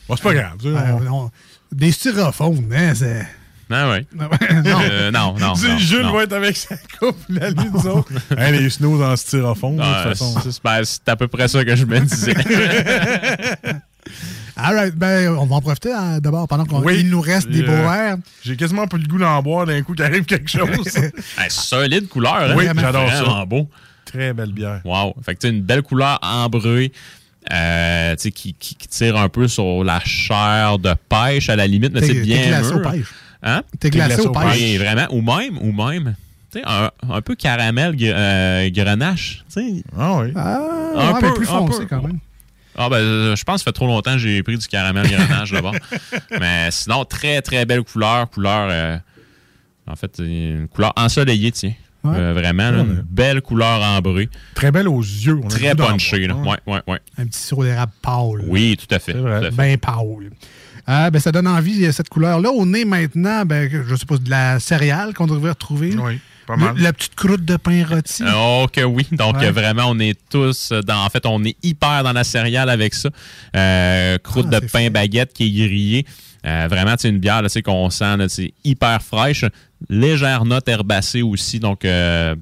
Bon, 0.08 0.16
c'est 0.16 0.22
pas 0.22 0.34
grave. 0.34 0.54
on-. 1.10 1.30
Des 1.72 1.92
styrophones, 1.92 2.70
hein, 2.74 2.92
c'est... 2.94 3.26
Ah 3.68 3.88
ouais? 3.90 4.06
non. 4.14 4.28
Euh, 4.88 5.10
non, 5.10 5.34
non. 5.40 5.54
Tu 5.54 5.62
sais, 5.62 5.68
non, 5.72 5.78
Jules 5.78 6.02
non. 6.02 6.12
va 6.12 6.22
être 6.22 6.32
avec 6.34 6.56
sa 6.56 6.76
coupe, 7.00 7.16
la 7.28 7.50
nuit, 7.50 7.68
nous 7.74 7.86
autres. 7.88 8.12
Hein, 8.38 8.52
les 8.52 8.70
snows 8.70 8.96
dans 8.98 9.16
styrofoam, 9.16 9.76
de 9.76 9.82
toute 9.82 9.92
façon. 10.16 10.34
c'est- 10.40 10.62
ben, 10.62 10.84
c'est 10.84 11.08
à 11.08 11.16
peu 11.16 11.26
près 11.26 11.48
ça 11.48 11.64
que 11.64 11.74
je 11.74 11.84
me 11.84 11.98
disais. 11.98 12.34
All 14.58 14.74
right, 14.74 14.94
ben, 14.94 15.30
on 15.36 15.44
va 15.46 15.56
en 15.56 15.60
profiter 15.60 15.92
hein, 15.92 16.18
d'abord 16.20 16.46
pendant 16.48 16.64
qu'il 16.64 16.78
Oui. 16.78 17.04
nous 17.04 17.20
reste 17.20 17.48
des 17.50 17.62
Euh, 17.62 17.66
beaux 17.66 17.72
verres. 17.90 18.16
J'ai 18.44 18.56
quasiment 18.56 18.86
pas 18.86 18.96
le 18.96 19.06
goût 19.06 19.18
d'en 19.18 19.42
boire 19.42 19.66
d'un 19.66 19.82
coup 19.82 19.94
qu'arrive 19.94 20.24
quelque 20.24 20.48
chose. 20.50 20.96
Hey, 21.36 21.50
solide 21.50 22.08
couleur, 22.08 22.36
hein? 22.36 22.54
Oui, 22.56 22.66
j'adore 22.74 23.10
ça. 23.10 23.44
Beau. 23.44 23.68
Très 24.04 24.32
belle 24.32 24.52
bière. 24.52 24.80
Wow. 24.84 25.14
Fait 25.24 25.34
que 25.34 25.40
tu 25.40 25.48
sais, 25.48 25.52
une 25.52 25.62
belle 25.62 25.82
couleur 25.82 26.18
ambrée. 26.22 26.92
Euh, 27.52 28.16
qui, 28.16 28.30
qui, 28.30 28.54
qui 28.54 28.88
tire 28.88 29.16
un 29.16 29.28
peu 29.28 29.46
sur 29.46 29.84
la 29.84 30.00
chair 30.04 30.78
de 30.78 30.94
pêche 31.08 31.48
à 31.48 31.54
la 31.56 31.66
limite, 31.66 31.92
mais 31.92 32.00
c'est 32.00 32.14
t'es 32.14 32.20
bien 32.20 32.48
glacé 32.48 32.74
mûr. 32.74 32.86
au 32.86 32.90
pêche. 32.90 33.06
Hein? 33.42 33.62
T'es 33.78 33.90
glacé 33.90 34.20
au 34.22 34.32
pêche. 34.32 34.56
Oui, 34.58 34.76
vraiment. 34.78 35.06
Ou 35.10 35.22
même, 35.22 35.58
ou 35.58 35.70
même, 35.72 36.16
tu 36.52 36.58
sais, 36.58 36.64
un, 36.66 36.90
un 37.08 37.20
peu 37.22 37.34
caramel 37.36 37.94
euh, 38.02 38.68
grenache. 38.70 39.44
Tu 39.54 39.60
sais. 39.60 39.82
Ah 39.96 40.16
oui. 40.18 40.32
Ah, 40.34 40.60
Un 40.96 41.12
ouais, 41.14 41.20
peu, 41.20 41.26
mais 41.28 41.34
plus 41.34 41.46
foncé 41.46 41.78
peu. 41.80 41.86
quand 41.86 42.02
même. 42.02 42.18
Ah 42.78 42.88
ben, 42.90 42.96
euh, 42.96 43.36
je 43.36 43.44
pense 43.44 43.54
que 43.56 43.60
ça 43.60 43.64
fait 43.70 43.72
trop 43.72 43.86
longtemps 43.86 44.12
que 44.12 44.18
j'ai 44.18 44.42
pris 44.42 44.58
du 44.58 44.66
caramel 44.66 45.06
grenache 45.08 45.50
là-bas. 45.52 45.72
Mais 46.40 46.68
sinon, 46.70 47.04
très, 47.06 47.40
très 47.40 47.64
belle 47.64 47.82
couleur. 47.84 48.28
Couleur, 48.28 48.68
euh, 48.70 48.98
en 49.86 49.96
fait, 49.96 50.16
une 50.18 50.68
couleur 50.68 50.92
ensoleillée, 50.96 51.52
tiens. 51.52 51.72
Ouais. 52.10 52.16
Euh, 52.18 52.32
vraiment, 52.32 52.70
là, 52.70 52.78
une 52.80 53.04
belle 53.08 53.40
couleur 53.42 53.82
ambrée. 53.82 54.28
Très 54.54 54.70
belle 54.70 54.88
aux 54.88 55.00
yeux. 55.00 55.38
on 55.42 55.48
Très 55.48 55.68
le 55.70 55.74
goût 55.74 55.82
d'en 55.82 55.88
punché, 55.92 56.26
là. 56.26 56.34
boire. 56.34 56.56
Ouais, 56.66 56.74
ouais, 56.74 56.80
ouais. 56.88 56.98
Un 57.18 57.26
petit 57.26 57.38
sirop 57.40 57.64
d'érable 57.64 57.92
pâle. 58.02 58.44
Oui, 58.46 58.76
tout 58.76 58.92
à 58.94 58.98
fait. 58.98 59.12
tout 59.14 59.26
à 59.26 59.40
fait. 59.42 59.50
Ben 59.50 59.76
pâle. 59.78 60.30
Ah, 60.86 61.10
ben, 61.10 61.18
ça 61.18 61.32
donne 61.32 61.48
envie, 61.48 61.84
euh, 61.84 61.90
cette 61.92 62.08
couleur-là. 62.08 62.48
On 62.54 62.72
est 62.72 62.84
maintenant, 62.84 63.44
ben, 63.44 63.68
je 63.70 63.94
sais 63.96 64.06
pas, 64.06 64.18
de 64.18 64.30
la 64.30 64.60
céréale 64.60 65.14
qu'on 65.14 65.26
devrait 65.26 65.50
retrouver. 65.50 65.96
Oui, 65.96 66.20
pas 66.46 66.54
mal. 66.56 66.76
Le- 66.76 66.82
la 66.84 66.92
petite 66.92 67.16
croûte 67.16 67.44
de 67.44 67.56
pain 67.56 67.84
rôti. 67.84 68.22
Oh 68.32 68.66
que 68.72 68.82
oui. 68.82 69.04
Donc 69.10 69.38
Ouais. 69.38 69.46
euh, 69.46 69.50
vraiment, 69.50 69.86
on 69.88 69.98
est 69.98 70.16
tous 70.30 70.70
dans. 70.86 71.04
En 71.04 71.08
fait, 71.10 71.26
on 71.26 71.42
est 71.44 71.56
hyper 71.64 72.04
dans 72.04 72.12
la 72.12 72.22
céréale 72.22 72.70
avec 72.70 72.94
ça. 72.94 73.08
Euh, 73.56 74.16
croûte 74.18 74.46
Ah, 74.52 74.60
de 74.60 74.66
pain 74.66 74.88
baguette 74.90 75.32
qui 75.32 75.46
est 75.46 75.66
grillée. 75.66 76.06
Euh, 76.46 76.68
vraiment, 76.70 76.94
c'est 76.98 77.08
une 77.08 77.18
bière 77.18 77.42
qu'on 77.64 77.90
sent, 77.90 78.16
c'est 78.28 78.52
hyper 78.64 79.02
fraîche. 79.02 79.44
Légère 79.88 80.44
note 80.44 80.68
herbacée 80.68 81.22
aussi. 81.22 81.58
Donc 81.58 81.84
euh, 81.84 82.34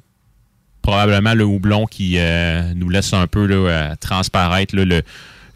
probablement 0.82 1.34
le 1.34 1.44
houblon 1.44 1.86
qui 1.86 2.18
euh, 2.18 2.74
nous 2.74 2.88
laisse 2.90 3.12
un 3.12 3.26
peu 3.26 3.46
là, 3.46 3.96
transparaître 3.96 4.76
là, 4.76 4.84
le, 4.84 5.02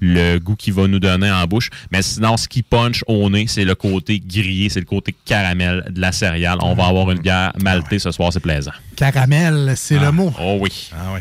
le 0.01 0.39
goût 0.39 0.57
qu'il 0.57 0.73
va 0.73 0.87
nous 0.87 0.99
donner 0.99 1.31
en 1.31 1.45
bouche. 1.47 1.71
Mais 1.91 2.03
sinon, 2.03 2.37
ce 2.37 2.49
qui 2.49 2.63
punch 2.63 3.05
au 3.07 3.29
nez, 3.29 3.47
c'est 3.49 3.65
le 3.65 3.75
côté 3.75 4.21
grillé, 4.21 4.69
c'est 4.69 4.81
le 4.81 4.87
côté 4.87 5.15
caramel 5.25 5.85
de 5.91 6.01
la 6.01 6.13
céréale. 6.13 6.59
On 6.63 6.75
va 6.75 6.87
avoir 6.87 7.11
une 7.11 7.21
bière 7.21 7.53
maltée 7.61 7.99
ce 7.99 8.11
soir, 8.11 8.33
c'est 8.33 8.41
plaisant. 8.41 8.73
Caramel, 8.97 9.75
c'est 9.77 9.99
le 9.99 10.11
mot. 10.11 10.33
Oh 10.41 10.59
oui. 10.61 10.91
Ah 10.95 11.13
oui. 11.15 11.21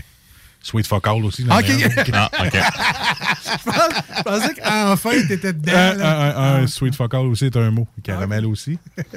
Sweet 0.70 0.86
Fuck 0.86 1.08
All 1.08 1.24
aussi. 1.24 1.44
Ok. 1.44 1.50
Ah, 2.14 2.30
OK. 2.42 2.54
Je 2.58 4.24
pensais 4.24 4.54
qu'enfin, 4.56 5.28
t'étais 5.28 5.54
dedans. 5.54 5.72
Un, 5.74 5.94
là. 5.96 6.38
un- 6.58 6.64
un 6.64 6.68
Sweet 6.68 6.94
Fuck 6.96 7.14
All 7.14 7.26
aussi 7.28 7.46
est 7.46 7.56
un 7.56 7.72
mot. 7.72 7.88
Caramel 8.04 8.46
aussi. 8.46 8.78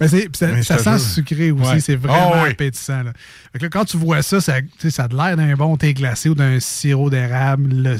C'est- 0.00 0.28
puis 0.28 0.30
ça, 0.34 0.46
Mais 0.46 0.62
ça 0.62 0.76
te 0.78 0.82
sent 0.82 0.98
sucré 0.98 1.50
aussi. 1.50 1.62
Ouais. 1.70 1.80
C'est 1.80 1.96
vraiment 1.96 2.32
Ah 2.36 2.42
oui. 2.44 2.50
appétissant. 2.50 3.02
Là. 3.02 3.12
Fait 3.52 3.58
que 3.58 3.64
là, 3.64 3.68
quand 3.68 3.84
tu 3.84 3.96
vois 3.98 4.22
ça, 4.22 4.40
ça, 4.40 4.54
ça 4.88 5.04
a 5.04 5.08
de 5.08 5.16
l'air 5.16 5.36
d'un 5.36 5.54
bon 5.54 5.76
thé 5.76 5.92
glacé 5.92 6.28
ou 6.30 6.34
d'un 6.34 6.58
sirop 6.60 7.10
d'érable. 7.10 7.68
Le- 7.72 7.96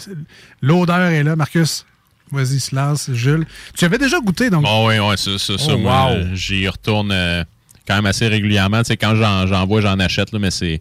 L'odeur 0.62 1.00
est 1.10 1.22
là. 1.22 1.36
Marcus, 1.36 1.84
vas-y, 2.32 2.60
se 2.60 2.74
lance. 2.74 3.10
Jules. 3.12 3.44
Tu 3.76 3.84
avais 3.84 3.98
déjà 3.98 4.18
goûté, 4.20 4.48
donc. 4.48 4.62
Bon, 4.62 4.88
oui, 4.88 4.98
ouais, 4.98 5.16
ça, 5.18 5.36
ça, 5.38 5.58
ça, 5.58 5.72
Oh, 5.74 5.78
moi, 5.78 6.06
wow. 6.06 6.16
euh, 6.16 6.34
j'y 6.34 6.66
retourne 6.66 7.10
euh, 7.12 7.44
quand 7.86 7.96
même 7.96 8.06
assez 8.06 8.26
régulièrement. 8.28 8.78
Tu 8.82 8.86
sais, 8.88 8.96
quand 8.96 9.14
j'en, 9.16 9.46
j'en 9.46 9.66
vois, 9.66 9.82
j'en 9.82 9.98
achète, 9.98 10.32
là, 10.32 10.38
mais 10.38 10.50
c'est. 10.50 10.80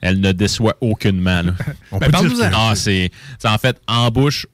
Elle 0.00 0.20
ne 0.20 0.32
déçoit 0.32 0.76
aucunement. 0.80 1.42
là. 1.42 1.52
On 1.92 1.98
Ben, 1.98 2.06
peut 2.06 2.12
parle-nous-en. 2.12 2.34
dire 2.36 2.50
que- 2.50 2.54
Ah, 2.56 2.72
c'est. 2.74 3.10
c'est 3.38 3.48
en 3.48 3.58
fait, 3.58 3.76
en 3.88 4.10
bouche, 4.10 4.46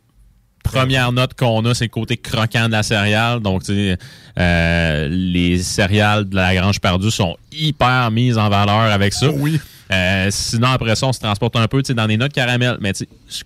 première 0.64 1.10
note 1.12 1.34
qu'on 1.34 1.64
a, 1.64 1.74
c'est 1.74 1.84
le 1.86 1.90
côté 1.90 2.16
croquant 2.16 2.66
de 2.66 2.72
la 2.72 2.82
céréale. 2.82 3.40
Donc, 3.40 3.62
euh, 3.68 5.08
les 5.10 5.58
céréales 5.62 6.28
de 6.28 6.36
la 6.36 6.54
Grange 6.54 6.80
Perdue 6.80 7.10
sont 7.10 7.36
hyper 7.50 8.10
mises 8.10 8.38
en 8.38 8.48
valeur 8.48 8.80
avec 8.92 9.12
ça. 9.12 9.30
oui. 9.30 9.60
Euh, 9.92 10.28
sinon, 10.30 10.68
après 10.68 10.94
ça, 10.96 11.06
on 11.08 11.12
se 11.12 11.20
transporte 11.20 11.54
un 11.54 11.68
peu 11.68 11.82
dans 11.82 12.06
des 12.06 12.16
notes 12.16 12.32
caramel. 12.32 12.78
Mais 12.80 12.92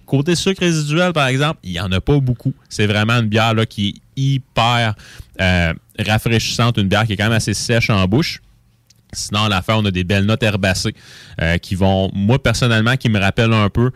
côté 0.04 0.36
sucre 0.36 0.60
résiduel, 0.60 1.12
par 1.12 1.26
exemple, 1.26 1.58
il 1.64 1.72
n'y 1.72 1.80
en 1.80 1.90
a 1.90 2.00
pas 2.00 2.20
beaucoup. 2.20 2.54
C'est 2.68 2.86
vraiment 2.86 3.14
une 3.14 3.26
bière 3.26 3.52
là, 3.52 3.66
qui 3.66 3.88
est 3.88 3.94
hyper 4.20 4.94
euh, 5.40 5.72
rafraîchissante, 5.98 6.76
une 6.78 6.86
bière 6.86 7.04
qui 7.04 7.14
est 7.14 7.16
quand 7.16 7.24
même 7.24 7.32
assez 7.32 7.52
sèche 7.52 7.90
en 7.90 8.04
bouche. 8.06 8.40
Sinon, 9.12 9.44
à 9.44 9.48
la 9.48 9.62
fin, 9.62 9.74
on 9.76 9.84
a 9.84 9.90
des 9.90 10.04
belles 10.04 10.24
notes 10.26 10.42
herbacées 10.42 10.94
euh, 11.40 11.58
qui 11.58 11.74
vont, 11.74 12.10
moi, 12.12 12.42
personnellement, 12.42 12.96
qui 12.96 13.08
me 13.08 13.18
rappellent 13.20 13.52
un 13.52 13.68
peu 13.70 13.90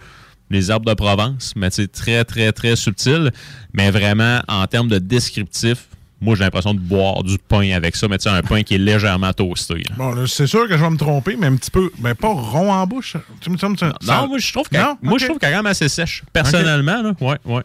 les 0.51 0.71
herbes 0.71 0.87
de 0.87 0.95
Provence, 0.95 1.53
mais 1.57 1.69
c'est 1.71 1.91
très, 1.91 2.25
très, 2.25 2.53
très 2.53 2.75
subtil. 2.77 3.31
Mais 3.73 3.91
vraiment, 3.91 4.41
en 4.49 4.67
termes 4.67 4.89
de 4.89 4.99
descriptif, 4.99 5.87
moi, 6.21 6.35
j'ai 6.37 6.45
l'impression 6.45 6.75
de 6.75 6.81
boire 6.81 7.23
du 7.23 7.39
pain 7.39 7.71
avec 7.73 7.97
ça, 7.97 8.07
mais 8.09 8.19
tu 8.19 8.25
sais, 8.25 8.29
un 8.35 8.43
pain 8.43 8.63
qui 8.63 8.75
est 8.75 8.79
légèrement 8.79 9.33
toasté. 9.33 9.75
là. 9.89 9.95
Bon, 9.97 10.27
c'est 10.27 10.47
sûr 10.47 10.69
que 10.69 10.77
je 10.77 10.83
vais 10.83 10.91
me 10.91 10.97
tromper, 10.99 11.37
mais 11.39 11.47
un 11.47 11.57
petit 11.57 11.71
peu. 11.71 11.91
Mais 11.99 12.15
pas 12.15 12.29
rond 12.29 12.71
en 12.73 12.87
bouche. 12.87 13.17
Tu 13.41 13.49
me 13.51 13.57
que 13.57 13.79
ça- 13.79 13.95
Non, 14.07 14.29
moi, 14.29 14.39
je 14.39 14.53
trouve 14.53 14.69
qu'elle 14.69 14.83
Non? 14.83 14.99
moi, 15.03 15.19
je 15.19 15.25
trouve 15.27 15.39
qu'elle 15.39 15.51
est 15.51 15.53
quand 15.53 15.59
même 15.63 15.71
assez 15.71 15.89
sèche. 15.89 16.23
Personnellement, 16.33 17.03
là. 17.03 17.13
Ouais, 17.21 17.39
ouais. 17.47 17.63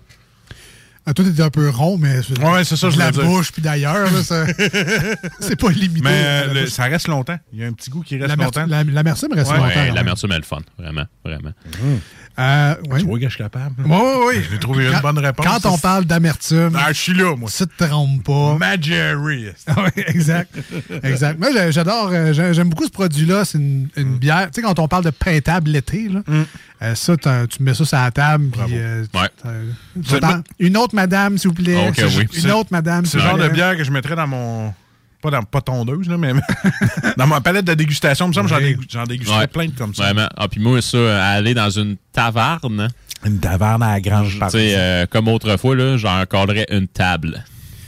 Ah, 1.08 1.14
toi, 1.14 1.24
t'étais 1.24 1.44
un 1.44 1.50
peu 1.52 1.70
rond, 1.70 1.98
mais. 2.00 2.18
Ouais, 2.42 2.64
c'est 2.64 2.76
ça, 2.76 2.90
je 2.90 2.98
la 2.98 3.12
bouche, 3.12 3.52
puis 3.52 3.62
d'ailleurs, 3.62 4.08
c'est 5.40 5.56
pas 5.56 5.70
limité. 5.70 6.02
Mais 6.04 6.24
euh, 6.26 6.48
la 6.48 6.62
le- 6.62 6.68
ça 6.68 6.86
reste 6.86 7.08
longtemps. 7.08 7.38
Il 7.54 7.60
y 7.60 7.64
a 7.64 7.68
un 7.68 7.74
petit 7.74 7.90
goût 7.92 8.02
qui 8.02 8.18
reste 8.18 8.28
L'amertume- 8.30 8.62
longtemps. 8.64 8.72
la- 8.72 8.84
L'amertume 8.84 9.34
reste 9.34 9.52
Ouais. 9.52 9.58
longtemps. 9.58 9.68
Ouais, 9.70 9.88
quand 9.90 9.94
l'amertume 9.94 10.32
est 10.32 10.38
le 10.38 10.44
fun. 10.44 10.60
Vraiment, 10.80 11.06
vraiment. 11.24 11.52
Euh, 12.38 12.76
ouais. 12.90 13.00
Tu 13.00 13.06
vois 13.06 13.18
que 13.18 13.24
je 13.26 13.30
suis 13.30 13.38
capable. 13.38 13.76
Oui, 13.86 13.92
oui, 13.92 14.24
oui. 14.28 14.44
J'ai 14.52 14.60
trouvé 14.60 14.86
une 14.88 14.92
Quand- 14.92 15.02
bonne 15.02 15.20
réponse. 15.20 15.46
Quand 15.46 15.66
on 15.70 15.78
parle 15.78 16.04
d'amertume, 16.06 16.72
Ah, 16.78 16.92
je 16.92 17.00
suis 17.00 17.14
là, 17.14 17.34
moi. 17.36 17.50
tu 17.50 17.66
te 17.66 17.84
trompes 17.86 18.24
pas. 18.26 18.58
Marjorie. 18.60 19.48
oui, 19.78 20.04
exact. 20.08 20.54
exact. 21.04 21.40
Moi, 21.40 21.50
j'adore, 21.72 22.10
euh, 22.12 22.34
j'ai- 22.34 22.54
j'aime 22.54 22.70
beaucoup 22.70 22.84
ce 22.86 22.90
produit-là. 22.92 23.46
C'est 23.46 23.58
une, 23.58 23.88
une 23.96 24.18
bière. 24.18 24.50
Tu 24.52 24.56
sais, 24.60 24.62
quand 24.68 24.78
on 24.80 24.88
parle 24.90 25.06
de 25.06 25.12
pain 25.12 25.40
table 25.40 25.70
l'été, 25.72 26.10
là, 26.10 26.22
euh, 26.82 26.96
ça, 26.96 27.16
tu 27.18 27.64
mets 27.64 27.74
ça 27.74 27.86
sur 27.86 27.98
la 27.98 28.12
table. 28.12 28.50
puis, 28.50 28.62
euh, 28.74 29.06
Ouais. 29.14 29.30
Une 30.60 30.78
autre 30.78 30.96
madame, 30.96 31.38
s'il 31.38 31.50
vous 31.50 31.56
plaît. 31.56 31.88
Ok, 31.88 32.02
oui. 32.18 32.28
Une 32.44 32.52
autre 32.52 32.70
madame, 32.72 33.06
C'est 33.06 33.18
le 33.18 33.24
genre 33.24 33.38
de 33.38 33.48
bière 33.48 33.78
que 33.78 33.84
je 33.84 33.92
mettrais 33.92 34.16
dans 34.16 34.28
mon. 34.28 34.74
Pas 35.26 35.32
dans 35.32 35.44
pas 35.44 35.62
tondeuse, 35.62 36.08
là, 36.08 36.18
mais 36.18 36.34
dans 37.18 37.26
ma 37.26 37.42
palette 37.42 37.66
de 37.66 37.74
dégustation. 37.74 38.28
Me 38.28 38.34
j'en 38.34 38.46
dé- 38.46 38.78
j'en 38.88 39.06
dégusterais 39.06 39.40
Ouais. 39.40 39.48
plein 39.48 39.66
de 39.66 39.72
comme 39.72 39.96
ça. 39.96 40.04
Vraiment. 40.04 40.28
Ah, 40.38 40.48
puis 40.48 40.60
moi, 40.62 40.82
ça, 40.84 41.30
aller 41.32 41.56
dans 41.56 41.70
une 41.72 41.98
taverne, 42.14 42.90
Une 43.26 43.40
taverne 43.40 43.82
à 43.82 43.94
la 43.94 44.02
grange 44.02 44.38
tu 44.40 44.50
sais, 44.52 44.76
euh, 44.78 45.06
comme 45.10 45.28
autrefois, 45.28 45.76
là, 45.76 45.98
j'en 45.98 46.24
cadrerais 46.26 46.68
une 46.70 46.88
table. 46.88 47.44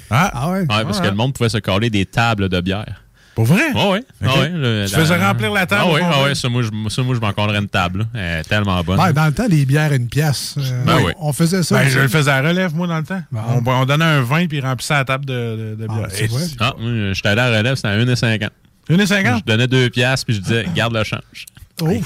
Ah, 0.10 0.32
Ah 0.34 0.50
ouais? 0.50 0.62
Ouais, 0.62 0.66
parce 0.84 1.00
que 1.00 1.06
le 1.08 1.14
monde 1.16 1.34
pouvait 1.34 1.50
se 1.50 1.60
coller 1.60 1.92
des 1.92 2.06
tables 2.08 2.50
de 2.50 2.60
bière. 2.60 3.04
Pour 3.38 3.46
vrai? 3.46 3.72
Ouais, 3.72 3.90
ouais. 3.92 4.00
Ok. 4.00 4.28
Ah 4.36 4.40
ouais, 4.40 4.50
le- 4.52 4.86
Tu 4.90 4.96
faisais 4.96 5.16
remplir 5.16 5.52
la 5.54 5.68
table 5.68 5.84
Ah 5.86 5.92
ouais, 5.94 6.02
ah 6.04 6.10
complet? 6.12 6.24
ouais, 6.30 6.34
ça, 6.34 6.50
moi, 6.50 6.64
je, 6.64 6.72
m'en 7.20 7.34
une 7.54 7.68
table. 7.68 8.00
là. 8.00 8.06
Elle 8.20 8.40
est 8.40 8.44
tellement 8.46 8.82
bonne. 8.84 9.00
Ouais, 9.00 9.14
dans 9.14 9.28
le 9.28 9.32
temps, 9.32 9.46
les 9.48 9.64
bières 9.64 9.94
une 9.94 10.08
pièce. 10.08 10.56
euh, 10.58 10.84
Ben 10.86 10.98
on- 11.00 11.06
oui. 11.06 11.12
On 11.20 11.32
faisait 11.34 11.62
ça. 11.62 11.76
Ben, 11.76 11.82
aussi. 11.86 11.92
je 11.92 12.00
le 12.00 12.08
faisais 12.08 12.32
à 12.32 12.42
relève, 12.42 12.74
moi, 12.74 12.88
dans 12.88 12.98
le 12.98 13.04
temps. 13.04 13.22
On, 13.32 13.62
on 13.64 13.86
donnait 13.86 14.06
un 14.06 14.22
vin 14.24 14.48
puis 14.48 14.60
remplissait 14.60 14.96
la 14.96 15.06
table 15.06 15.26
de, 15.28 15.76
de, 15.78 15.82
de 15.84 15.88
bière. 15.88 16.08
Et 16.20 16.26
vois. 16.26 16.40
c'est- 16.40 16.56
Ah, 16.60 16.74
moi, 16.80 17.14
j'étais 17.14 17.28
allé 17.30 17.42
à 17.42 17.58
relève, 17.60 17.76
c'était 17.76 17.90
à 17.90 17.96
1,50. 17.98 18.50
1,50? 18.90 19.38
Je 19.38 19.44
donnais 19.46 19.68
deux 19.68 19.92
piastres, 19.92 20.26
puis 20.26 20.34
je 20.36 20.42
disais, 20.42 20.66
garde 20.74 20.96
le 20.96 21.04
change. 21.04 21.46
Oh, 21.82 21.90
Hey, 21.90 22.02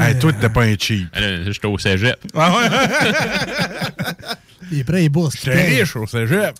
hey, 0.00 0.18
toi, 0.18 0.32
t'étais 0.32 0.48
pas 0.48 0.62
un 0.62 0.74
cheap. 0.78 1.14
Là, 1.14 1.50
J'étais 1.50 1.66
au 1.66 1.78
cégep. 1.78 2.16
Ah 2.34 2.52
ouais? 2.56 2.68
Il 4.72 4.78
est 4.78 4.84
prêt, 4.84 5.02
il 5.04 5.08
bourse. 5.08 5.34
J'étais 5.42 5.80
riche 5.80 5.96
au 5.96 6.06
cégep. 6.06 6.54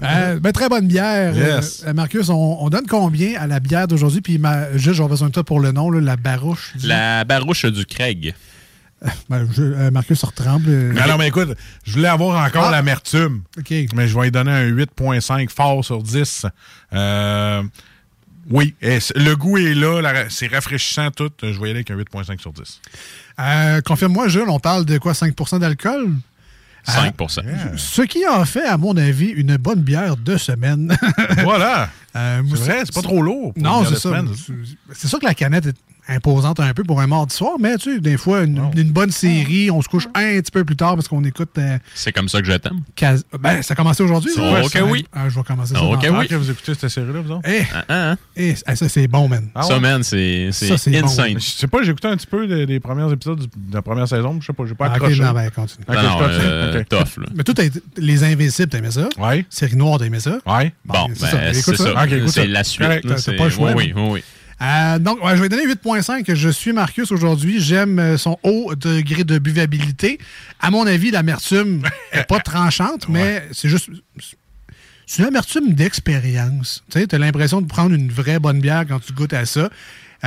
Euh, 0.00 0.38
ben, 0.38 0.52
très 0.52 0.68
bonne 0.68 0.86
bière. 0.86 1.34
Yes. 1.36 1.82
Euh, 1.84 1.92
Marcus, 1.94 2.28
on, 2.28 2.58
on 2.60 2.68
donne 2.70 2.86
combien 2.86 3.40
à 3.40 3.48
la 3.48 3.58
bière 3.58 3.88
d'aujourd'hui? 3.88 4.20
Puis, 4.20 4.38
ma, 4.38 4.70
juste, 4.76 4.94
j'aurais 4.96 5.08
besoin 5.10 5.28
de 5.28 5.32
toi 5.32 5.42
pour 5.42 5.58
le 5.58 5.72
nom, 5.72 5.90
là, 5.90 6.00
la 6.00 6.16
barouche. 6.16 6.76
du- 6.76 6.86
La 6.86 7.24
barouche 7.24 7.64
du 7.64 7.84
Craig. 7.84 8.34
Ben, 9.28 9.48
je- 9.52 9.62
euh, 9.62 9.90
Marcus 9.90 10.20
se 10.20 10.26
retremble. 10.26 10.66
euh, 10.68 10.92
Mais 10.94 11.06
non, 11.08 11.18
mais 11.18 11.26
écoute, 11.28 11.56
je 11.84 11.92
voulais 11.92 12.08
avoir 12.08 12.44
encore 12.46 12.66
Ah. 12.68 12.70
l'amertume. 12.70 13.42
OK. 13.58 13.70
Mais 13.94 14.06
je 14.06 14.16
vais 14.16 14.24
lui 14.26 14.30
donner 14.30 14.52
un 14.52 14.66
8.5 14.68 15.50
fort 15.50 15.84
sur 15.84 16.02
10. 16.02 16.46
Euh, 16.92 17.62
oui, 18.50 18.74
le 18.82 19.34
goût 19.34 19.58
est 19.58 19.74
là, 19.74 20.00
la- 20.00 20.30
c'est 20.30 20.46
rafraîchissant 20.46 21.10
tout. 21.10 21.30
Je 21.42 21.46
vais 21.48 21.52
y 21.54 21.62
aller 21.70 21.70
avec 21.86 21.90
un 21.90 21.96
8.5 21.96 22.40
sur 22.40 22.52
10. 22.52 22.80
Euh, 23.40 23.80
Confirme-moi, 23.82 24.28
Jules, 24.28 24.48
on 24.48 24.58
parle 24.60 24.84
de 24.84 24.98
quoi, 24.98 25.12
5% 25.14 25.58
d'alcool? 25.58 26.10
5% 26.86 27.42
Ce 27.76 28.02
qui 28.02 28.26
en 28.28 28.44
fait, 28.44 28.64
à 28.64 28.76
mon 28.76 28.96
avis, 28.96 29.26
une 29.26 29.56
bonne 29.56 29.80
bière 29.80 30.16
de 30.16 30.36
semaine. 30.36 30.96
Voilà. 31.42 31.90
Euh, 32.16 32.40
C'est 32.48 32.56
vrai, 32.56 32.80
c'est 32.86 32.94
pas 32.94 33.02
trop 33.02 33.20
lourd 33.20 33.52
pour 33.52 33.62
Non, 33.62 33.84
c'est 33.84 33.96
ça. 33.98 34.22
C'est 34.94 35.06
sûr 35.06 35.18
que 35.20 35.26
la 35.26 35.34
canette 35.34 35.66
est 35.66 35.74
imposante 36.08 36.60
un 36.60 36.72
peu 36.74 36.84
pour 36.84 37.00
un 37.00 37.06
mardi 37.06 37.34
soir, 37.34 37.54
mais 37.60 37.76
tu 37.76 37.94
sais, 37.94 38.00
des 38.00 38.16
fois, 38.16 38.42
une, 38.44 38.60
une 38.76 38.90
bonne 38.92 39.10
série, 39.10 39.70
on 39.70 39.82
se 39.82 39.88
couche 39.88 40.06
un 40.14 40.40
petit 40.40 40.50
peu 40.52 40.64
plus 40.64 40.76
tard 40.76 40.94
parce 40.94 41.08
qu'on 41.08 41.24
écoute. 41.24 41.50
euh, 41.58 41.78
C'est 41.94 42.12
comme 42.12 42.28
ça 42.28 42.40
que 42.40 42.46
je 42.46 42.52
t'aime. 42.56 42.80
Ben, 43.40 43.62
ça 43.62 43.72
a 43.72 43.76
commencé 43.76 44.02
aujourd'hui. 44.02 44.30
Oh, 44.36 44.40
ça? 44.40 44.60
ok, 44.64 44.70
Ça- 44.72 44.84
oui. 44.84 45.06
Ah, 45.12 45.28
je 45.28 45.34
vais 45.34 45.42
commencer 45.42 45.74
ça. 45.74 45.80
Oh, 45.82 45.94
ok, 45.94 46.06
dans- 46.06 46.18
oui. 46.18 46.18
Ah, 46.22 46.26
que 46.28 46.34
vous 46.36 46.50
écoutez 46.50 46.74
cette 46.74 46.88
série-là, 46.90 47.20
vous 47.20 47.30
autres? 47.32 47.48
Eh, 47.48 47.62
eh, 48.36 48.54
ah, 48.66 48.76
ça, 48.76 48.88
c'est 48.88 49.08
bon, 49.08 49.28
man. 49.28 49.48
Ça, 49.62 49.78
man, 49.80 50.02
c'est 50.02 50.50
c'est 50.52 50.68
Ça, 50.68 50.78
c'est 50.78 50.90
bon. 50.90 51.06
insane. 51.06 51.34
Je 51.40 51.44
sais 51.50 51.66
pas, 51.66 51.82
j'ai 51.82 51.90
écouté 51.90 52.08
un 52.08 52.16
petit 52.16 52.26
peu 52.26 52.46
des, 52.46 52.66
des 52.66 52.80
premiers 52.80 53.10
épisodes 53.12 53.40
de 53.40 53.74
la 53.74 53.82
première 53.82 54.08
saison, 54.08 54.38
je 54.40 54.46
sais 54.46 54.52
pas, 54.52 54.64
j'ai 54.66 54.74
pas 54.74 54.86
Ah, 54.86 54.90
ok, 54.90 54.94
accroché. 54.96 55.22
non, 55.22 55.32
ben, 55.32 55.50
continue. 55.50 55.84
Ok, 55.88 55.94
Non, 55.96 56.18
euh, 56.22 56.80
Ok. 56.80 56.88
tough, 56.88 57.18
là. 57.22 57.26
Mais 57.34 57.44
toi, 57.44 57.54
t'as- 57.54 57.62
les 57.98 58.24
Invincibles, 58.24 58.68
t'aimais 58.68 58.90
ça? 58.90 59.08
Oui. 59.18 59.44
Série 59.50 59.76
Noire, 59.76 59.98
t'aimais 59.98 60.20
ça? 60.20 60.38
Oui. 60.46 60.70
Bon, 60.84 61.08
c'est 61.14 61.26
ça. 61.26 61.36
ben, 61.36 61.50
Écoute 61.54 61.62
c'est 61.64 61.76
ça. 61.76 61.92
ça. 61.94 62.04
Ok, 62.04 62.12
écoute 62.12 62.28
C'est 62.28 62.40
ça. 62.42 62.46
la 62.46 62.64
suite. 62.64 62.88
T'as- 63.06 63.32
pas 63.36 63.44
le 63.44 63.50
choix, 63.50 63.72
Oui, 63.74 63.92
oui, 63.94 64.02
oui. 64.10 64.24
Euh, 64.62 64.98
donc, 64.98 65.22
ouais, 65.22 65.36
je 65.36 65.42
vais 65.42 65.48
donner 65.48 65.66
8.5. 65.66 66.34
Je 66.34 66.48
suis 66.48 66.72
Marcus 66.72 67.12
aujourd'hui. 67.12 67.60
J'aime 67.60 67.98
euh, 67.98 68.16
son 68.16 68.38
haut 68.42 68.74
degré 68.74 69.24
de 69.24 69.38
buvabilité. 69.38 70.18
À 70.60 70.70
mon 70.70 70.86
avis, 70.86 71.10
l'amertume 71.10 71.82
n'est 72.14 72.24
pas 72.24 72.40
tranchante, 72.44 73.08
mais 73.08 73.46
c'est 73.52 73.68
juste. 73.68 73.90
C'est 75.08 75.22
une 75.22 75.28
amertume 75.28 75.74
d'expérience. 75.74 76.82
Tu 76.90 76.98
sais, 76.98 77.14
as 77.14 77.18
l'impression 77.18 77.60
de 77.60 77.66
prendre 77.66 77.94
une 77.94 78.10
vraie 78.10 78.40
bonne 78.40 78.60
bière 78.60 78.84
quand 78.88 78.98
tu 78.98 79.12
goûtes 79.12 79.34
à 79.34 79.46
ça. 79.46 79.70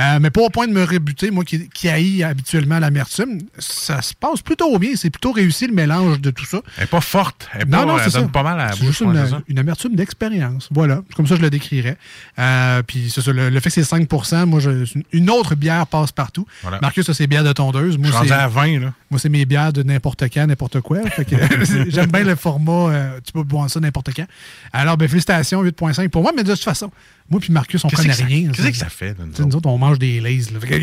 Euh, 0.00 0.18
mais 0.20 0.30
pas 0.30 0.40
au 0.40 0.48
point 0.50 0.66
de 0.66 0.72
me 0.72 0.82
rebuter, 0.84 1.30
moi 1.30 1.44
qui, 1.44 1.68
qui 1.68 1.88
haïs 1.88 2.22
habituellement 2.22 2.78
l'amertume. 2.78 3.38
Ça 3.58 4.00
se 4.02 4.14
passe 4.14 4.40
plutôt 4.40 4.78
bien. 4.78 4.92
C'est 4.96 5.10
plutôt 5.10 5.32
réussi 5.32 5.66
le 5.66 5.74
mélange 5.74 6.20
de 6.20 6.30
tout 6.30 6.44
ça. 6.46 6.60
Elle 6.78 6.84
est 6.84 6.86
pas 6.86 7.00
forte. 7.00 7.48
Elle, 7.54 7.68
Non, 7.68 7.78
pas, 7.78 7.84
non, 7.86 7.98
elle 7.98 8.04
c'est 8.04 8.10
ça. 8.10 8.20
donne 8.20 8.30
pas 8.30 8.42
mal 8.42 8.58
à 8.60 8.66
la 8.66 8.72
C'est 8.72 8.78
bouche. 8.78 8.88
juste 8.88 9.00
une, 9.02 9.14
c'est 9.24 9.30
ça. 9.30 9.42
une 9.48 9.58
amertume 9.58 9.94
d'expérience. 9.94 10.68
Voilà. 10.70 11.02
C'est 11.08 11.14
comme 11.16 11.26
ça 11.26 11.34
que 11.34 11.38
je 11.40 11.42
le 11.44 11.50
décrirais. 11.50 11.96
Euh, 12.38 12.82
puis 12.82 13.10
c'est 13.10 13.20
ça, 13.20 13.32
le, 13.32 13.50
le 13.50 13.60
fait 13.60 13.68
que 13.70 13.82
c'est 13.82 13.96
5% 13.96 14.46
moi, 14.46 14.60
je- 14.60 14.84
une- 15.12 15.30
autre 15.30 15.54
bière 15.54 15.86
passe 15.86 16.12
partout. 16.12 16.46
Voilà. 16.62 16.78
Marcus, 16.80 17.04
ça, 17.06 17.12
c'est 17.14 17.26
bière 17.26 17.44
de 17.44 17.52
tondeuse. 17.52 17.98
Moi, 17.98 18.06
Je 18.06 18.10
suis 18.10 18.16
rendu 18.18 18.28
c'est- 18.28 18.34
à 18.34 18.48
20, 18.48 18.78
là. 18.80 18.92
Moi, 19.10 19.18
c'est 19.20 19.28
mes 19.28 19.44
bières 19.44 19.72
de 19.72 19.82
n'importe 19.82 20.24
quand, 20.32 20.46
n'importe 20.46 20.80
quoi. 20.80 20.98
J'aime 21.88 22.10
bien 22.10 22.24
le 22.24 22.34
format. 22.36 22.90
euh, 22.92 23.18
tu 23.24 23.32
peux 23.32 23.42
boire 23.42 23.68
ça 23.68 23.80
n'importe 23.80 24.10
quand. 24.14 24.26
Alors, 24.72 24.96
ben, 24.96 25.08
félicitations, 25.08 25.62
8.5 25.62 26.08
pour 26.08 26.22
moi. 26.22 26.32
Mais 26.36 26.42
de 26.44 26.52
toute 26.52 26.62
façon, 26.62 26.90
moi 27.28 27.40
puis 27.40 27.52
Marcus, 27.52 27.84
on 27.84 27.88
connaît 27.88 28.12
rien. 28.12 28.50
qu'est-ce 28.52 28.68
que 28.70 28.76
ça 28.76 28.88
fait, 28.88 29.16
nous 29.38 29.56
autres, 29.56 29.68
on 29.68 29.78
mange 29.78 29.89
des 29.98 30.20
lays. 30.20 30.40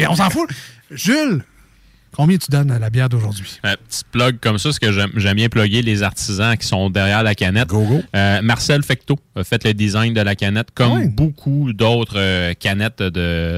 on 0.10 0.16
s'en 0.16 0.30
fout. 0.30 0.50
Jules, 0.92 1.44
combien 2.16 2.38
tu 2.38 2.50
donnes 2.50 2.72
à 2.72 2.80
la 2.80 2.90
bière 2.90 3.10
d'aujourd'hui? 3.10 3.60
Un 3.64 3.76
petit 3.76 4.04
plug 4.12 4.40
comme 4.40 4.58
ça, 4.58 4.70
parce 4.70 4.80
que 4.80 4.92
j'aime 4.92 5.36
bien 5.36 5.50
plugger 5.50 5.82
les 5.82 6.02
artisans 6.04 6.56
qui 6.58 6.66
sont 6.66 6.90
derrière 6.90 7.22
la 7.24 7.36
canette. 7.36 7.70
Euh, 8.16 8.42
Marcel 8.42 8.84
Fecto 8.84 9.18
a 9.36 9.44
fait 9.44 9.64
le 9.66 9.74
design 9.74 10.14
de 10.14 10.22
la 10.22 10.36
canette, 10.36 10.70
comme 10.74 11.10
beaucoup 11.10 11.74
d'autres 11.74 12.18
euh, 12.18 12.54
canettes 12.54 13.00
de, 13.00 13.10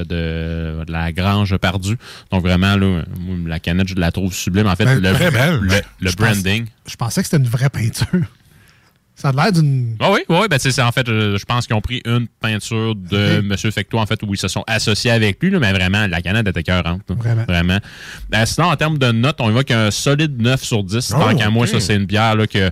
de, 0.08 0.84
de 0.84 0.92
la 0.92 1.12
Grange 1.12 1.56
Perdue. 1.56 1.96
Donc 2.30 2.42
vraiment, 2.42 2.76
là, 2.76 3.02
la 3.46 3.60
canette, 3.60 3.88
je 3.88 3.94
la 3.94 4.10
trouve 4.12 4.34
sublime. 4.34 4.66
En 4.66 4.76
fait, 4.76 4.84
Ben, 4.84 5.00
le, 5.00 5.12
très 5.12 5.30
belle. 5.30 5.60
le, 5.60 5.68
le 6.00 6.10
Je 6.10 6.16
pense- 6.16 6.26
branding. 6.42 6.66
Je 6.86 6.96
pensais 6.96 7.22
que 7.22 7.28
c'était 7.28 7.42
une 7.42 7.48
vraie 7.48 7.70
peinture. 7.70 8.26
Ça 9.20 9.28
a 9.28 9.32
l'air 9.32 9.52
d'une. 9.52 9.96
Ah 10.00 10.10
oui, 10.12 10.20
oui, 10.28 10.46
ben, 10.48 10.56
tu 10.56 10.62
sais, 10.62 10.70
c'est 10.70 10.82
en 10.82 10.92
fait, 10.92 11.06
je, 11.06 11.36
je 11.36 11.44
pense 11.44 11.66
qu'ils 11.66 11.76
ont 11.76 11.80
pris 11.82 12.00
une 12.06 12.26
peinture 12.40 12.94
de 12.94 13.40
M. 13.40 13.54
Fecto, 13.70 13.98
en 13.98 14.06
fait, 14.06 14.22
où 14.22 14.32
ils 14.32 14.38
se 14.38 14.48
sont 14.48 14.64
associés 14.66 15.10
avec 15.10 15.42
lui, 15.42 15.50
là, 15.50 15.58
mais 15.58 15.72
vraiment, 15.72 16.06
la 16.06 16.22
canette 16.22 16.48
était 16.48 16.60
écœurante. 16.60 17.02
là. 17.08 17.44
Vraiment. 17.46 17.78
Euh, 18.34 18.46
sinon, 18.46 18.68
en 18.68 18.76
termes 18.76 18.96
de 18.98 19.12
notes, 19.12 19.36
on 19.40 19.50
y 19.50 19.52
va 19.52 19.62
qu'un 19.62 19.90
solide 19.90 20.40
9 20.40 20.62
sur 20.64 20.82
10. 20.84 21.12
Oh, 21.14 21.20
Tant 21.20 21.36
qu'à 21.36 21.50
moi, 21.50 21.66
ça, 21.66 21.80
c'est 21.80 21.96
une 21.96 22.06
bière 22.06 22.34
là, 22.34 22.46
que 22.46 22.70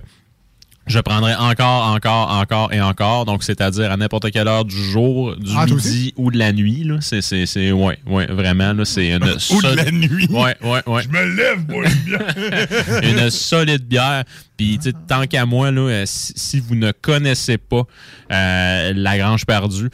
je 0.89 0.99
prendrais 0.99 1.35
encore, 1.35 1.85
encore, 1.93 2.31
encore 2.31 2.73
et 2.73 2.81
encore. 2.81 3.25
Donc, 3.25 3.43
c'est-à-dire 3.43 3.91
à 3.91 3.95
n'importe 3.97 4.31
quelle 4.31 4.47
heure 4.47 4.65
du 4.65 4.75
jour, 4.75 5.35
du 5.37 5.51
Ah, 5.55 5.65
midi 5.65 6.13
ou 6.17 6.31
de 6.31 6.37
la 6.37 6.51
nuit. 6.51 6.83
Là. 6.83 6.97
C'est, 6.99 7.21
c'est, 7.21 7.45
c'est, 7.45 7.71
ouais, 7.71 7.99
ouais, 8.07 8.25
vraiment, 8.25 8.73
là, 8.73 8.83
c'est 8.85 9.09
une 9.11 9.23
Ou 9.23 9.27
de 9.35 9.37
solide- 9.39 9.75
la 9.75 9.91
nuit? 9.91 10.27
Ouais, 10.29 10.55
ouais, 10.61 10.81
ouais. 10.87 11.03
Je 11.03 11.09
me 11.09 11.35
lève, 11.37 11.59
bois 11.65 11.85
une 11.85 11.93
bière. 12.05 13.03
une 13.23 13.29
solide 13.29 13.87
bière. 13.87 14.23
Puis, 14.57 14.77
tu 14.77 14.89
sais, 14.89 14.95
tant 15.07 15.25
qu'à 15.25 15.45
moi, 15.45 15.71
là, 15.71 15.81
euh, 15.89 16.03
si, 16.05 16.33
si 16.35 16.59
vous 16.59 16.75
ne 16.75 16.91
connaissez 16.91 17.57
pas 17.57 17.83
euh, 18.31 18.93
la 18.95 19.17
Grange 19.17 19.45
Perdue, 19.45 19.89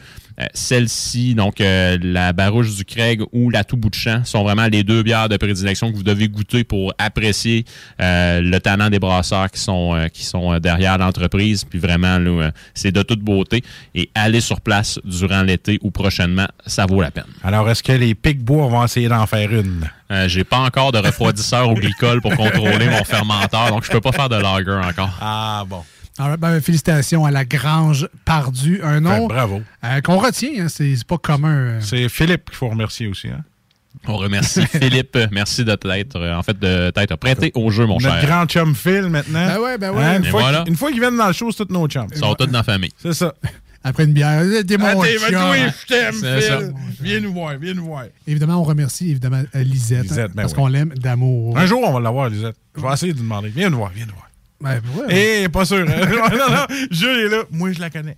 celle-ci, 0.52 1.34
donc 1.34 1.60
euh, 1.60 1.96
la 2.02 2.32
Barouche 2.32 2.74
du 2.76 2.84
Craig 2.84 3.22
ou 3.32 3.50
la 3.50 3.64
Tout 3.64 3.76
Bout 3.76 3.90
de 3.90 3.94
Champ, 3.94 4.22
sont 4.24 4.42
vraiment 4.42 4.66
les 4.66 4.84
deux 4.84 5.02
bières 5.02 5.28
de 5.28 5.36
prédilection 5.36 5.90
que 5.90 5.96
vous 5.96 6.02
devez 6.02 6.28
goûter 6.28 6.64
pour 6.64 6.92
apprécier 6.98 7.64
euh, 8.00 8.40
le 8.40 8.58
talent 8.60 8.90
des 8.90 8.98
brasseurs 8.98 9.50
qui 9.50 9.60
sont, 9.60 9.94
euh, 9.94 10.08
qui 10.08 10.24
sont 10.24 10.52
euh, 10.52 10.58
derrière 10.58 10.98
l'entreprise. 10.98 11.64
Puis 11.64 11.78
vraiment, 11.78 12.18
là, 12.18 12.30
euh, 12.30 12.50
c'est 12.74 12.92
de 12.92 13.02
toute 13.02 13.20
beauté. 13.20 13.62
Et 13.94 14.10
aller 14.14 14.40
sur 14.40 14.60
place 14.60 14.98
durant 15.04 15.42
l'été 15.42 15.78
ou 15.82 15.90
prochainement, 15.90 16.46
ça 16.66 16.86
vaut 16.86 17.00
la 17.00 17.10
peine. 17.10 17.24
Alors, 17.42 17.68
est-ce 17.70 17.82
que 17.82 17.92
les 17.92 18.14
pics-bois 18.14 18.68
vont 18.68 18.84
essayer 18.84 19.08
d'en 19.08 19.26
faire 19.26 19.52
une? 19.52 19.88
Euh, 20.10 20.28
J'ai 20.28 20.44
pas 20.44 20.58
encore 20.58 20.92
de 20.92 20.98
refroidisseur 20.98 21.68
au 21.68 21.74
glycol 21.74 22.20
pour 22.20 22.36
contrôler 22.36 22.86
mon 22.90 23.04
fermenteur, 23.04 23.70
donc 23.70 23.84
je 23.84 23.90
peux 23.90 24.00
pas 24.00 24.12
faire 24.12 24.28
de 24.28 24.36
lager 24.36 24.70
encore. 24.86 25.18
Ah, 25.20 25.64
bon. 25.66 25.82
Alors, 26.18 26.38
ben, 26.38 26.60
félicitations 26.60 27.24
à 27.26 27.30
la 27.30 27.44
Grange 27.44 28.08
Pardue. 28.24 28.80
Un 28.82 29.00
nom 29.00 29.26
Ben, 29.26 29.34
bravo. 29.34 29.62
euh, 29.84 30.00
qu'on 30.00 30.18
retient. 30.18 30.50
hein, 30.64 30.68
c'est 30.68 30.96
c'est 30.96 31.06
pas 31.06 31.18
commun. 31.18 31.54
euh. 31.56 31.80
C'est 31.80 32.08
Philippe 32.08 32.46
qu'il 32.46 32.56
faut 32.56 32.68
remercier 32.68 33.06
aussi. 33.06 33.28
Hein? 33.28 33.44
On 34.06 34.16
remercie 34.16 34.66
Philippe. 34.66 35.18
Merci 35.32 35.64
de 35.64 35.74
t'être, 35.74 36.16
euh, 36.16 36.34
en 36.36 36.42
fait, 36.42 36.58
de 36.58 36.90
t'être 36.90 37.16
prêté 37.16 37.50
au 37.54 37.70
jeu, 37.70 37.86
mon 37.86 37.98
Notre 37.98 38.20
cher. 38.20 38.26
grand 38.26 38.46
chum 38.46 38.74
Phil 38.74 39.02
maintenant. 39.08 39.46
Ben 39.46 39.58
ouais, 39.60 39.78
ben 39.78 39.90
ouais. 39.92 40.04
Hein, 40.04 40.18
Une, 40.18 40.24
fois 40.26 40.40
voilà. 40.42 40.58
qu'ils- 40.62 40.68
une 40.72 40.76
fois 40.76 40.90
qu'ils 40.90 41.00
viennent 41.00 41.16
dans 41.16 41.26
le 41.26 41.32
show, 41.32 41.50
c'est 41.50 41.66
tous 41.66 41.72
nos 41.72 41.86
chums. 41.88 42.06
Ils 42.12 42.18
sont 42.18 42.34
tous 42.34 42.46
dans 42.46 42.52
la 42.58 42.62
famille. 42.64 42.90
C'est 42.98 43.12
ça. 43.14 43.34
Après 43.84 44.04
une 44.04 44.12
bière. 44.12 44.42
T'es 44.66 44.78
mon 44.78 44.86
Ah, 44.86 44.94
t'es- 45.04 45.18
chum. 45.18 45.50
oui, 45.52 45.58
je 45.82 45.86
t'aime, 45.86 46.14
C'est 46.20 46.40
ça. 46.40 46.58
Phil. 46.58 46.72
Viens 47.00 47.20
nous 47.20 47.32
voir, 47.32 47.54
viens 47.60 47.74
nous 47.74 47.84
voir. 47.84 48.04
Évidemment, 48.26 48.56
on 48.60 48.64
remercie 48.64 49.10
évidemment 49.10 49.42
Lisette, 49.54 50.02
Lisette, 50.04 50.18
hein, 50.18 50.32
ben 50.34 50.42
parce 50.42 50.52
oui. 50.52 50.56
qu'on 50.56 50.66
l'aime 50.68 50.90
d'amour. 50.96 51.58
Un 51.58 51.66
jour, 51.66 51.80
on 51.84 51.92
va 51.92 52.00
l'avoir, 52.00 52.28
Lisette. 52.28 52.56
Je 52.76 52.82
vais 52.82 52.92
essayer 52.92 53.12
de 53.12 53.18
lui 53.18 53.22
demander. 53.24 53.48
Viens 53.48 53.70
nous 53.70 53.78
voir, 53.78 53.90
viens 53.94 54.06
nous 54.06 54.12
voir. 54.14 54.25
Ben, 54.60 54.80
ouais. 54.96 55.42
Eh, 55.44 55.48
pas 55.48 55.64
sûr. 55.64 55.86
hein? 55.88 56.06
non, 56.32 56.50
non, 56.50 56.66
Jules 56.90 57.26
est 57.26 57.28
là. 57.28 57.42
Moi, 57.50 57.72
je 57.72 57.80
la 57.80 57.90
connais. 57.90 58.16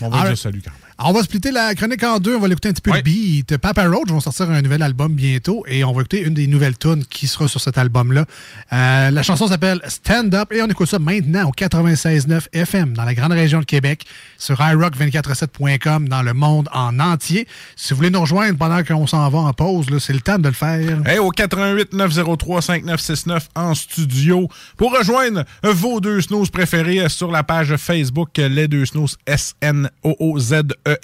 on 0.00 0.08
va 0.08 0.18
Ah, 0.22 0.26
dire 0.28 0.38
salut 0.38 0.62
quand 0.64 0.72
même. 0.72 0.87
Alors, 1.00 1.12
on 1.12 1.14
va 1.14 1.22
splitter 1.22 1.52
la 1.52 1.76
chronique 1.76 2.02
en 2.02 2.18
deux. 2.18 2.34
On 2.34 2.40
va 2.40 2.48
l'écouter 2.48 2.70
un 2.70 2.72
petit 2.72 2.82
peu 2.82 2.92
le 2.92 3.02
beat. 3.02 3.56
Papa 3.58 3.86
Roach 3.86 4.08
vont 4.08 4.18
sortir 4.18 4.50
un 4.50 4.60
nouvel 4.62 4.82
album 4.82 5.12
bientôt 5.12 5.64
et 5.68 5.84
on 5.84 5.92
va 5.92 6.00
écouter 6.00 6.22
une 6.22 6.34
des 6.34 6.48
nouvelles 6.48 6.76
tunes 6.76 7.04
qui 7.04 7.28
sera 7.28 7.46
sur 7.46 7.60
cet 7.60 7.78
album-là. 7.78 8.24
Euh, 8.72 9.10
la 9.12 9.22
chanson 9.22 9.46
s'appelle 9.46 9.80
Stand 9.86 10.34
Up 10.34 10.52
et 10.52 10.60
on 10.60 10.66
écoute 10.66 10.88
ça 10.88 10.98
maintenant 10.98 11.48
au 11.48 11.52
96.9 11.52 12.48
FM 12.52 12.94
dans 12.94 13.04
la 13.04 13.14
grande 13.14 13.30
région 13.30 13.60
de 13.60 13.64
Québec 13.64 14.06
sur 14.38 14.56
iRock247.com 14.58 16.08
dans 16.08 16.22
le 16.22 16.34
monde 16.34 16.68
en 16.72 16.98
entier. 16.98 17.46
Si 17.76 17.90
vous 17.92 17.98
voulez 17.98 18.10
nous 18.10 18.20
rejoindre 18.20 18.58
pendant 18.58 18.82
qu'on 18.82 19.06
s'en 19.06 19.28
va 19.28 19.38
en 19.38 19.52
pause, 19.52 19.90
là, 19.90 20.00
c'est 20.00 20.12
le 20.12 20.20
temps 20.20 20.40
de 20.40 20.48
le 20.48 20.54
faire. 20.54 21.06
Hey, 21.06 21.20
au 21.20 21.30
88 21.30 21.92
903 21.92 22.60
5969 22.60 23.50
en 23.54 23.76
studio 23.76 24.48
pour 24.76 24.98
rejoindre 24.98 25.44
vos 25.62 26.00
deux 26.00 26.22
snooze 26.22 26.50
préférés 26.50 27.08
sur 27.08 27.30
la 27.30 27.44
page 27.44 27.76
Facebook 27.76 28.30
Les 28.36 28.66
Deux 28.66 28.86
Snooze 28.86 29.16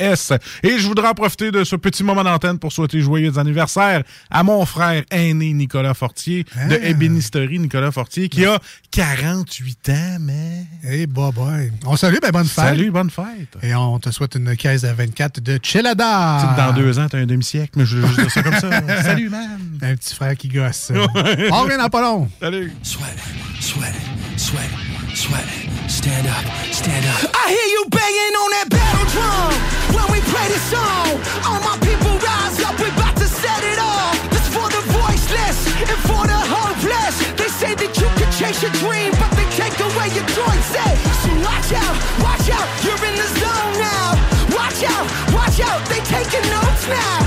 E 0.01 0.15
Et 0.63 0.79
je 0.79 0.87
voudrais 0.87 1.09
en 1.09 1.15
profiter 1.15 1.51
de 1.51 1.65
ce 1.65 1.77
petit 1.77 2.03
moment 2.05 2.25
d'antenne 2.25 2.59
pour 2.59 2.73
souhaiter 2.73 3.01
joyeux 3.01 3.39
anniversaire 3.39 4.03
à 4.31 4.43
mon 4.43 4.65
frère 4.67 5.03
aîné 5.11 5.53
Nicolas 5.53 5.95
Fortier 5.95 6.45
de 6.69 6.79
Ah. 6.83 6.89
Ébénisterie 6.89 7.59
Nicolas 7.59 7.91
Fortier 7.93 8.29
qui 8.29 8.45
a 8.45 8.59
48 8.91 9.89
ans, 9.91 10.17
mais... 10.21 10.65
Hey, 10.85 11.07
bye 11.07 11.33
bye. 11.33 11.73
On 11.87 11.97
salue, 11.97 12.17
ben 12.23 12.31
bonne 12.31 12.45
fête. 12.47 12.65
Salut, 12.65 12.91
bonne 12.91 13.11
fête. 13.11 13.57
Et 13.63 13.75
on 13.75 13.99
te 13.99 14.11
souhaite 14.11 14.35
une 14.37 14.57
caisse 14.57 14.85
à 14.85 14.93
24 14.95 15.41
de 15.41 15.59
Chelada. 15.63 16.39
Tu 16.41 16.47
sais 16.47 16.53
que 16.53 16.57
dans 16.61 16.73
deux 16.73 16.99
ans, 16.99 17.07
t'as 17.11 17.19
un 17.19 17.27
demi-siècle, 17.27 17.73
mais 17.77 17.85
je 17.87 17.99
veux 17.99 18.07
juste 18.07 18.21
dire 18.21 18.31
ça 18.31 18.43
comme 18.43 18.55
ça. 18.55 19.03
Salut, 19.03 19.29
man. 19.29 19.59
Un 19.83 19.95
petit 19.97 20.15
frère 20.15 20.37
qui 20.37 20.49
gosse. 20.49 20.93
on 20.95 21.61
revient 21.63 21.77
dans 21.79 21.89
pas 21.89 22.03
long. 22.03 22.29
Salut. 22.41 22.73
Sweat 22.83 23.95
it, 23.95 24.34
sweat 24.37 24.71
sweat. 25.15 25.47
Stand 25.89 26.27
up, 26.27 26.45
stand 26.75 27.07
up. 27.07 27.31
I 27.35 27.55
hear 27.55 27.69
you 27.71 27.83
banging 27.89 28.35
on 28.35 28.51
that 28.59 28.69
battle 28.69 29.07
drum 29.15 29.53
when 29.95 30.07
we 30.11 30.19
play 30.27 30.47
this 30.51 30.65
song. 30.75 31.23
All 31.47 31.61
my 31.63 31.79
people 31.81 32.19
rise 32.19 32.59
up, 32.67 32.75
we 32.83 32.91
about 32.91 33.15
to 33.23 33.29
set 33.29 33.63
it 33.63 33.79
off. 33.79 34.17
This 34.31 34.47
for 34.51 34.67
the 34.69 34.83
voiceless 34.91 35.59
and 35.87 35.99
for 36.09 36.27
the 36.27 36.41
hopeless. 36.51 37.15
They 37.39 37.49
say 37.49 37.73
that 37.79 37.93
you 37.95 38.09
can 38.19 38.31
chase 38.35 38.61
your 38.61 38.75
dream, 38.83 39.15
but 39.23 39.31
they 39.39 39.47
take 39.55 39.75
take 39.75 39.81
away 39.81 40.09
your 40.15 40.27
choices. 40.35 40.97
So 41.23 41.31
watch 41.47 41.71
out, 41.73 41.97
watch 42.21 42.49
out, 42.51 42.67
you're 42.85 43.03
in 43.07 43.15
the 43.15 43.29
zone 43.39 43.75
now. 43.79 44.19
Watch 44.55 44.83
out, 44.85 45.07
watch 45.33 45.59
out, 45.61 45.81
they 45.89 46.01
taking 46.11 46.45
notes 46.51 46.87
now. 46.89 47.24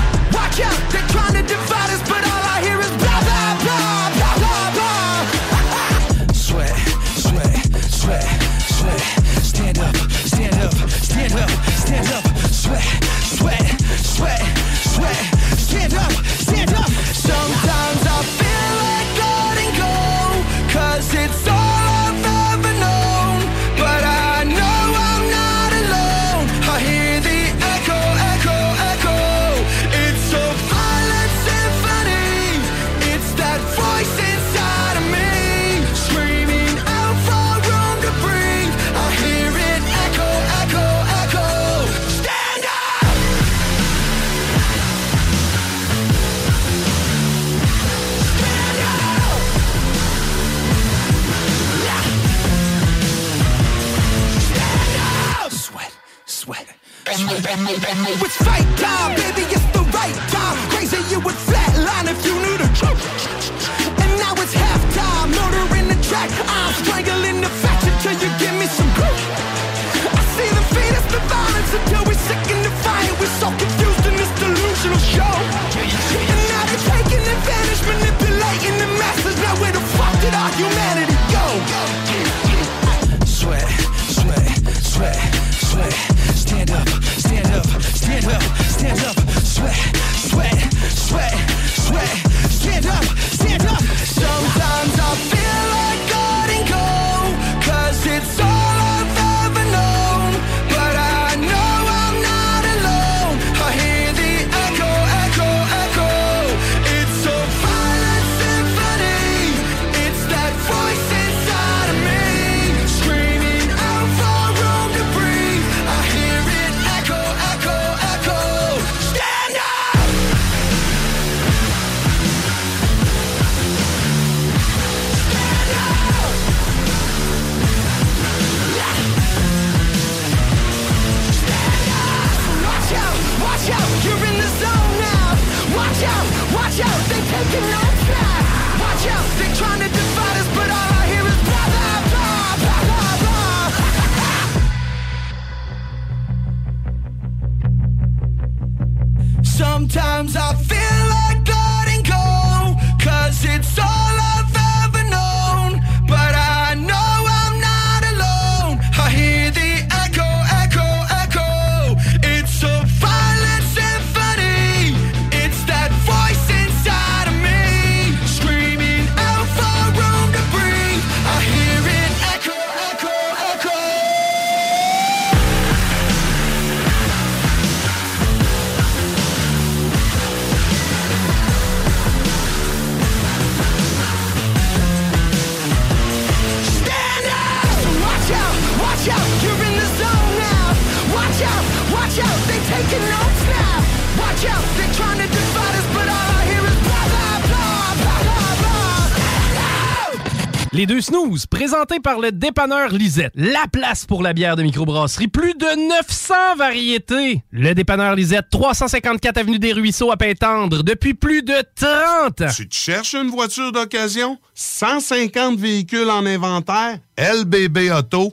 Par 202.02 202.18
le 202.18 202.32
dépanneur 202.32 202.90
Lisette. 202.90 203.32
La 203.34 203.66
place 203.70 204.04
pour 204.04 204.22
la 204.22 204.32
bière 204.32 204.56
de 204.56 204.62
microbrasserie. 204.62 205.28
Plus 205.28 205.54
de 205.54 205.88
900 205.88 206.56
variétés. 206.56 207.42
Le 207.50 207.74
dépanneur 207.74 208.14
Lisette, 208.14 208.46
354 208.50 209.38
Avenue 209.38 209.58
des 209.58 209.72
Ruisseaux 209.72 210.10
à 210.10 210.16
Pintendre, 210.16 210.82
depuis 210.82 211.14
plus 211.14 211.42
de 211.42 211.54
30 211.76 212.40
ans. 212.42 212.52
Tu 212.54 212.68
te 212.68 212.74
cherches 212.74 213.14
une 213.14 213.30
voiture 213.30 213.70
d'occasion? 213.72 214.38
150 214.54 215.58
véhicules 215.58 216.10
en 216.10 216.26
inventaire? 216.26 216.98
LBBauto.com. 217.16 218.32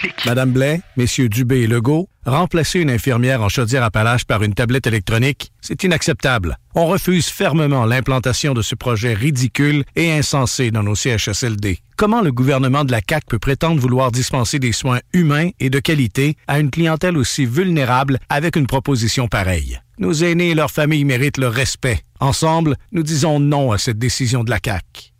clics. 0.00 0.26
Madame 0.26 0.52
Blais, 0.52 0.80
messieurs 0.96 1.28
Dubé 1.28 1.60
et 1.60 1.66
Legault, 1.66 2.08
Remplacer 2.26 2.80
une 2.80 2.90
infirmière 2.90 3.42
en 3.42 3.48
Chaudière-Appalaches 3.48 4.26
par 4.26 4.42
une 4.42 4.52
tablette 4.52 4.86
électronique, 4.86 5.52
c'est 5.62 5.84
inacceptable. 5.84 6.58
On 6.74 6.86
refuse 6.86 7.26
fermement 7.28 7.86
l'implantation 7.86 8.52
de 8.52 8.60
ce 8.60 8.74
projet 8.74 9.14
ridicule 9.14 9.84
et 9.96 10.12
insensé 10.12 10.70
dans 10.70 10.82
nos 10.82 10.94
CHSLD. 10.94 11.78
Comment 11.96 12.20
le 12.20 12.30
gouvernement 12.30 12.84
de 12.84 12.92
la 12.92 13.00
CAQ 13.06 13.26
peut 13.26 13.38
prétendre 13.38 13.80
vouloir 13.80 14.12
dispenser 14.12 14.58
des 14.58 14.72
soins 14.72 15.00
humains 15.14 15.48
et 15.60 15.70
de 15.70 15.78
qualité 15.78 16.36
à 16.46 16.60
une 16.60 16.70
clientèle 16.70 17.16
aussi 17.16 17.46
vulnérable 17.46 18.18
avec 18.28 18.54
une 18.54 18.66
proposition 18.66 19.26
pareille? 19.26 19.80
Nos 19.98 20.12
aînés 20.12 20.50
et 20.50 20.54
leurs 20.54 20.70
familles 20.70 21.04
méritent 21.04 21.38
le 21.38 21.48
respect. 21.48 22.00
Ensemble, 22.20 22.76
nous 22.92 23.02
disons 23.02 23.40
non 23.40 23.72
à 23.72 23.78
cette 23.78 23.98
décision 23.98 24.44
de 24.44 24.50
la 24.50 24.58
CAQ. 24.62 25.10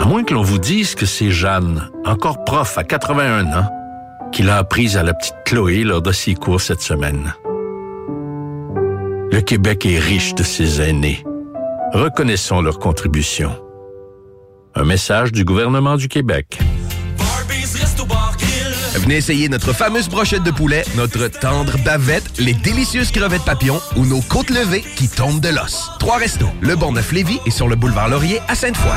À 0.00 0.06
moins 0.06 0.24
que 0.24 0.32
l'on 0.32 0.42
vous 0.42 0.58
dise 0.58 0.94
que 0.94 1.04
c'est 1.04 1.30
Jeanne, 1.30 1.90
encore 2.06 2.42
prof 2.44 2.78
à 2.78 2.84
81 2.84 3.52
ans, 3.52 3.68
qui 4.32 4.42
l'a 4.42 4.56
apprise 4.56 4.96
à 4.96 5.02
la 5.02 5.12
petite 5.12 5.34
Chloé 5.44 5.84
lors 5.84 6.00
de 6.00 6.10
ses 6.10 6.34
cours 6.34 6.62
cette 6.62 6.80
semaine. 6.80 7.34
Le 9.30 9.40
Québec 9.42 9.84
est 9.84 9.98
riche 9.98 10.34
de 10.34 10.42
ses 10.42 10.80
aînés. 10.80 11.22
Reconnaissons 11.92 12.62
leur 12.62 12.78
contribution. 12.78 13.52
Un 14.74 14.84
message 14.84 15.32
du 15.32 15.44
gouvernement 15.44 15.96
du 15.96 16.08
Québec. 16.08 16.58
Venez 18.94 19.16
essayer 19.16 19.50
notre 19.50 19.74
fameuse 19.74 20.08
brochette 20.08 20.44
de 20.44 20.50
poulet, 20.50 20.82
notre 20.96 21.28
tendre 21.28 21.76
bavette, 21.84 22.38
les 22.38 22.54
délicieuses 22.54 23.10
crevettes 23.10 23.44
papillons 23.44 23.80
ou 23.96 24.06
nos 24.06 24.22
côtes 24.22 24.50
levées 24.50 24.84
qui 24.96 25.08
tombent 25.08 25.40
de 25.40 25.50
l'os. 25.50 25.90
Trois 25.98 26.16
restos, 26.16 26.50
le 26.62 26.74
Bon 26.74 26.92
Neuf 26.92 27.12
Lévis 27.12 27.40
et 27.44 27.50
sur 27.50 27.68
le 27.68 27.76
boulevard 27.76 28.08
Laurier 28.08 28.40
à 28.48 28.54
Sainte-Foy. 28.54 28.96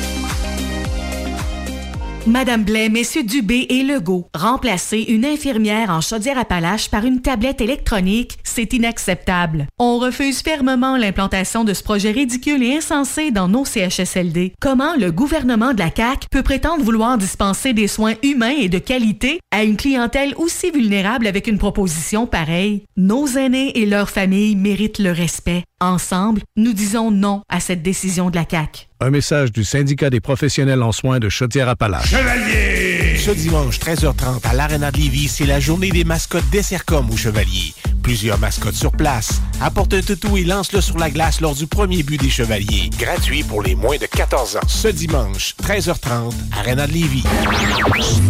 Madame 2.27 2.63
Blais, 2.63 2.87
Messieurs 2.87 3.23
Dubé 3.23 3.65
et 3.69 3.81
Legault, 3.81 4.27
remplacer 4.35 4.99
une 4.99 5.25
infirmière 5.25 5.89
en 5.89 6.01
Chaudière-Appalaches 6.01 6.91
par 6.91 7.03
une 7.03 7.21
tablette 7.21 7.61
électronique, 7.61 8.37
c'est 8.43 8.73
inacceptable. 8.73 9.65
On 9.79 9.97
refuse 9.97 10.43
fermement 10.43 10.97
l'implantation 10.97 11.63
de 11.63 11.73
ce 11.73 11.81
projet 11.81 12.11
ridicule 12.11 12.61
et 12.61 12.77
insensé 12.77 13.31
dans 13.31 13.47
nos 13.47 13.65
CHSLD. 13.65 14.53
Comment 14.61 14.95
le 14.95 15.11
gouvernement 15.11 15.73
de 15.73 15.79
la 15.79 15.89
CAQ 15.89 16.27
peut 16.29 16.43
prétendre 16.43 16.83
vouloir 16.83 17.17
dispenser 17.17 17.73
des 17.73 17.87
soins 17.87 18.13
humains 18.21 18.55
et 18.55 18.69
de 18.69 18.77
qualité 18.77 19.39
à 19.49 19.63
une 19.63 19.75
clientèle 19.75 20.35
aussi 20.37 20.69
vulnérable 20.69 21.25
avec 21.25 21.47
une 21.47 21.57
proposition 21.57 22.27
pareille? 22.27 22.83
Nos 22.97 23.25
aînés 23.29 23.79
et 23.79 23.87
leurs 23.87 24.11
familles 24.11 24.55
méritent 24.55 24.99
le 24.99 25.11
respect. 25.11 25.63
Ensemble, 25.79 26.41
nous 26.55 26.73
disons 26.73 27.09
non 27.09 27.41
à 27.49 27.59
cette 27.59 27.81
décision 27.81 28.29
de 28.29 28.35
la 28.35 28.45
CAQ. 28.47 28.90
Un 29.03 29.09
message 29.09 29.51
du 29.51 29.63
syndicat 29.63 30.11
des 30.11 30.19
professionnels 30.19 30.83
en 30.83 30.91
soins 30.91 31.17
de 31.17 31.27
Chaudière-Appalaches. 31.27 32.11
Chevalier! 32.11 32.80
Ce 33.23 33.29
dimanche 33.29 33.77
13h30 33.77 34.47
à 34.49 34.53
l'Arena 34.55 34.89
de 34.89 34.97
Lévis, 34.97 35.27
c'est 35.27 35.45
la 35.45 35.59
journée 35.59 35.91
des 35.91 36.03
mascottes 36.03 36.49
des 36.49 36.63
Sercom 36.63 37.07
au 37.11 37.15
Chevalier. 37.15 37.71
Plusieurs 38.01 38.39
mascottes 38.39 38.73
sur 38.73 38.91
place. 38.91 39.43
Apporte 39.61 39.93
un 39.93 40.01
toutou 40.01 40.37
et 40.37 40.43
lance-le 40.43 40.81
sur 40.81 40.97
la 40.97 41.11
glace 41.11 41.39
lors 41.39 41.53
du 41.53 41.67
premier 41.67 42.01
but 42.01 42.19
des 42.19 42.31
Chevaliers. 42.31 42.89
Gratuit 42.97 43.43
pour 43.43 43.61
les 43.61 43.75
moins 43.75 43.97
de 43.97 44.07
14 44.07 44.57
ans. 44.57 44.67
Ce 44.67 44.87
dimanche, 44.87 45.53
13h30, 45.61 46.33
Arena 46.57 46.87
de 46.87 46.93
Lévis. 46.93 47.23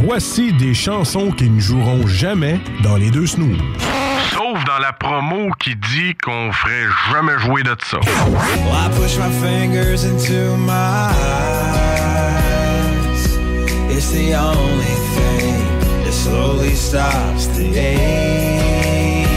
Voici 0.04 0.52
des 0.52 0.74
chansons 0.74 1.32
qui 1.32 1.50
ne 1.50 1.62
joueront 1.62 2.06
jamais 2.06 2.60
dans 2.84 2.98
les 2.98 3.12
deux 3.12 3.28
snooze. 3.28 3.62
Sauf 4.34 4.62
dans 4.66 4.80
la 4.80 4.92
promo 4.92 5.52
qui 5.58 5.74
dit 5.78 6.16
qu'on 6.22 6.52
ferait 6.52 6.88
jamais 7.14 7.39
jouer 7.39 7.64
de 7.64 7.78
ça. 7.89 7.98
Well, 8.28 8.74
I 8.74 8.89
push 9.00 9.18
my 9.18 9.32
fingers 9.39 10.04
into 10.04 10.58
my. 10.58 11.61
It's 14.04 14.10
the 14.10 14.34
only 14.34 14.95
thing 15.16 15.54
that 16.04 16.12
slowly 16.12 16.74
stops 16.74 17.45
the 17.56 17.68
ache. 17.78 19.28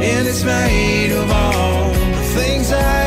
And 0.00 0.26
it's 0.26 0.42
made 0.44 1.12
of 1.12 1.30
all 1.30 1.90
the 1.90 2.24
things 2.40 2.72
I 2.72 2.97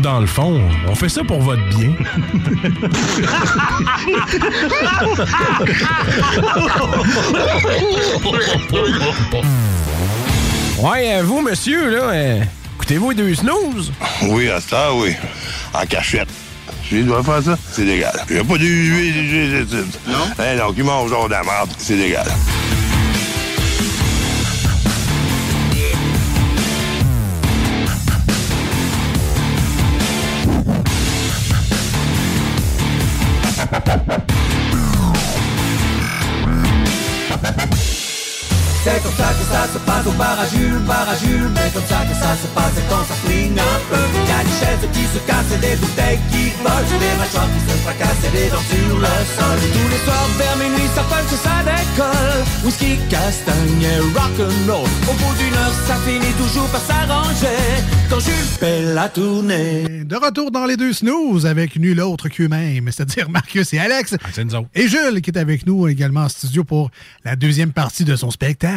dans 0.00 0.20
le 0.20 0.26
fond, 0.26 0.60
on 0.88 0.94
fait 0.94 1.08
ça 1.08 1.22
pour 1.24 1.40
votre 1.40 1.62
bien. 1.68 1.92
Ouais, 10.78 11.14
euh, 11.14 11.22
vous, 11.24 11.40
monsieur, 11.42 11.90
là, 11.90 12.02
euh, 12.10 12.42
écoutez-vous 12.76 13.14
deux 13.14 13.34
snooze? 13.34 13.92
Oui, 14.28 14.48
à 14.48 14.60
ça, 14.60 14.94
oui. 14.94 15.14
En 15.74 15.84
cachette. 15.86 16.28
Je 16.90 16.98
dois 16.98 17.22
faire 17.22 17.42
ça, 17.42 17.58
c'est 17.70 17.84
légal. 17.84 18.12
Il 18.28 18.34
n'y 18.36 18.40
a 18.40 18.44
pas 18.44 18.58
de 18.58 20.10
Non? 20.10 20.18
Eh 20.38 20.58
non, 20.58 20.72
qui 20.72 20.82
mange 20.82 21.10
genre 21.10 21.26
de 21.26 21.32
la 21.32 21.42
merde, 21.42 21.70
c'est 21.78 21.94
légal. 21.94 22.26
C'est 38.82 39.02
comme 39.02 39.12
ça 39.12 39.28
que 39.36 39.44
ça 39.44 39.68
se 39.68 39.78
passe 39.84 40.06
au 40.06 40.12
bar 40.12 40.40
à 40.40 40.46
Jules, 40.48 40.80
bar 40.88 41.06
à 41.06 41.14
Jules 41.14 41.52
Mais 41.52 41.68
comme 41.74 41.84
ça 41.84 42.00
que 42.08 42.16
ça 42.16 42.32
se 42.32 42.48
passe 42.56 42.80
quand 42.88 43.04
ça 43.04 43.14
flingue 43.20 43.60
un 43.60 43.78
peu. 43.92 44.00
Y 44.00 44.32
a 44.32 44.40
des 44.40 44.56
chaises 44.56 44.88
qui 44.94 45.04
se 45.04 45.20
cassent 45.28 45.52
et 45.52 45.60
des 45.60 45.76
bouteilles 45.76 46.20
qui 46.32 46.48
volent. 46.64 46.96
Des 46.96 47.14
mâchoires 47.20 47.50
qui 47.52 47.60
se 47.60 47.76
fracassent 47.84 48.24
et 48.24 48.32
des 48.32 48.48
dents 48.48 48.64
sur 48.72 48.96
le 48.96 49.14
sol. 49.36 49.58
Tous 49.76 49.88
les 49.92 50.00
soirs 50.00 50.30
vers 50.40 50.56
minuit 50.56 50.88
ça 50.96 51.04
punch 51.12 51.28
et 51.28 51.40
ça 51.44 51.60
décolle. 51.60 52.40
Whisky, 52.64 52.96
castagne 53.10 53.84
et 53.84 54.00
rock'n'roll. 54.16 54.88
Au 54.88 55.14
bout 55.20 55.34
d'une 55.36 55.56
heure 55.60 55.76
ça 55.86 55.96
finit 56.06 56.34
toujours 56.40 56.68
par 56.72 56.80
s'arranger. 56.80 57.84
Quand 58.08 58.20
Jules 58.20 58.48
fait 58.58 58.94
la 58.94 59.10
tournée. 59.10 60.04
De 60.04 60.16
retour 60.16 60.50
dans 60.50 60.64
les 60.64 60.78
deux 60.78 60.94
snooze 60.94 61.44
avec 61.44 61.76
nul 61.76 62.00
autre 62.00 62.30
qu'eux-mêmes, 62.30 62.90
c'est-à-dire 62.90 63.28
Marcus 63.28 63.74
et 63.74 63.78
Alex. 63.78 64.16
Et 64.74 64.88
Jules 64.88 65.20
qui 65.20 65.30
est 65.30 65.38
avec 65.38 65.66
nous 65.66 65.86
également 65.86 66.22
en 66.22 66.28
studio 66.30 66.64
pour 66.64 66.90
la 67.26 67.36
deuxième 67.36 67.72
partie 67.72 68.04
de 68.04 68.16
son 68.16 68.30
spectacle. 68.30 68.69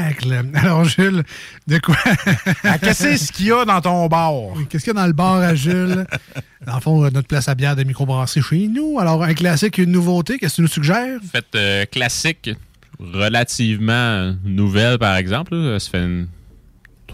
Alors 0.56 0.84
Jules, 0.86 1.24
de 1.68 1.78
quoi? 1.80 1.96
Ah, 2.64 2.78
Qu'est-ce 2.78 3.32
qu'il 3.32 3.48
y 3.48 3.52
a 3.52 3.66
dans 3.66 3.82
ton 3.82 4.08
bar? 4.08 4.34
Qu'est-ce 4.70 4.84
qu'il 4.86 4.94
y 4.94 4.98
a 4.98 5.02
dans 5.02 5.08
le 5.08 5.14
bar 5.14 5.36
à 5.36 5.56
Jules? 5.56 6.06
Dans 6.66 6.76
le 6.76 6.82
fond, 6.82 7.02
notre 7.12 7.28
place 7.28 7.50
à 7.50 7.56
bière 7.56 7.76
de 7.76 7.84
microbrasserie 7.84 8.42
chez 8.42 8.68
nous. 8.70 8.98
Alors 8.98 9.22
un 9.22 9.34
classique, 9.34 9.78
une 9.80 9.92
nouveauté, 9.92 10.38
qu'est-ce 10.40 10.54
que 10.54 10.56
tu 10.56 10.62
nous 10.62 10.68
suggères? 10.70 11.20
Fait 11.30 11.44
euh, 11.56 11.86
classique, 11.86 12.52
relativement 13.00 14.34
nouvelle, 14.46 14.98
par 14.98 15.18
exemple. 15.18 15.56
là. 15.56 15.80
Ça 15.80 15.90
fait 15.92 16.04
une 16.06 16.28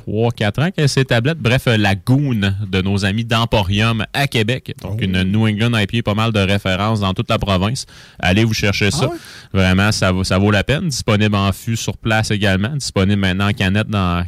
3-4 0.10 0.62
ans 0.68 0.72
qu'elle 0.72 0.90
ces 0.90 1.06
tablettes. 1.06 1.38
Bref, 1.40 1.68
euh, 1.68 1.78
la 1.78 1.96
Goon 1.96 2.42
de 2.68 2.82
nos 2.82 3.06
amis 3.06 3.26
d'Emporium 3.26 4.06
à 4.14 4.28
Québec. 4.28 4.74
Donc, 4.82 5.02
une 5.02 5.22
New 5.24 5.48
England 5.48 5.78
IPA, 5.78 6.02
pas 6.04 6.14
mal 6.16 6.32
de 6.32 6.40
références 6.40 7.00
dans 7.00 7.14
toute 7.14 7.30
la 7.30 7.38
province. 7.38 7.86
Allez 8.20 8.44
vous 8.44 8.54
chercher 8.54 8.92
ça. 8.92 9.06
Vraiment, 9.54 9.92
ça 9.92 10.12
vaut, 10.12 10.24
ça 10.24 10.38
vaut 10.38 10.52
la 10.52 10.64
peine. 10.64 10.90
Disponible 10.90 11.36
en 11.36 11.52
fût 11.52 11.78
sur 11.78 11.98
place 11.98 12.32
également. 12.32 12.70
Disponible 12.70 13.22
maintenant 13.22 13.50
en 13.50 13.54
canette 13.54 13.88
dans 13.88 14.26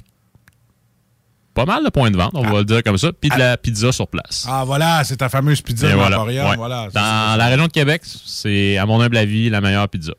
pas 1.53 1.65
mal 1.65 1.83
de 1.83 1.89
points 1.89 2.11
de 2.11 2.15
vente, 2.17 2.31
on 2.33 2.43
va 2.43 2.59
le 2.59 2.65
dire 2.65 2.81
comme 2.83 2.97
ça. 2.97 3.11
Puis 3.11 3.29
de 3.29 3.37
la 3.37 3.57
pizza 3.57 3.91
sur 3.91 4.07
place. 4.07 4.45
Ah, 4.47 4.63
voilà, 4.65 5.03
c'est 5.03 5.17
ta 5.17 5.27
fameuse 5.29 5.61
pizza 5.61 5.87
de 5.91 5.95
voilà. 5.97 6.17
Ouais. 6.51 6.55
Dans 6.93 7.37
la 7.37 7.47
région 7.47 7.67
de 7.67 7.71
Québec, 7.71 8.01
c'est, 8.05 8.77
à 8.77 8.85
mon 8.85 9.01
humble 9.01 9.17
avis, 9.17 9.49
la 9.49 9.59
meilleure 9.59 9.89
pizza. 9.89 10.13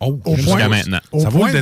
Oh, 0.00 0.18
jusqu'à 0.36 0.68
maintenant. 0.68 1.00
Au 1.12 1.18
point- 1.40 1.52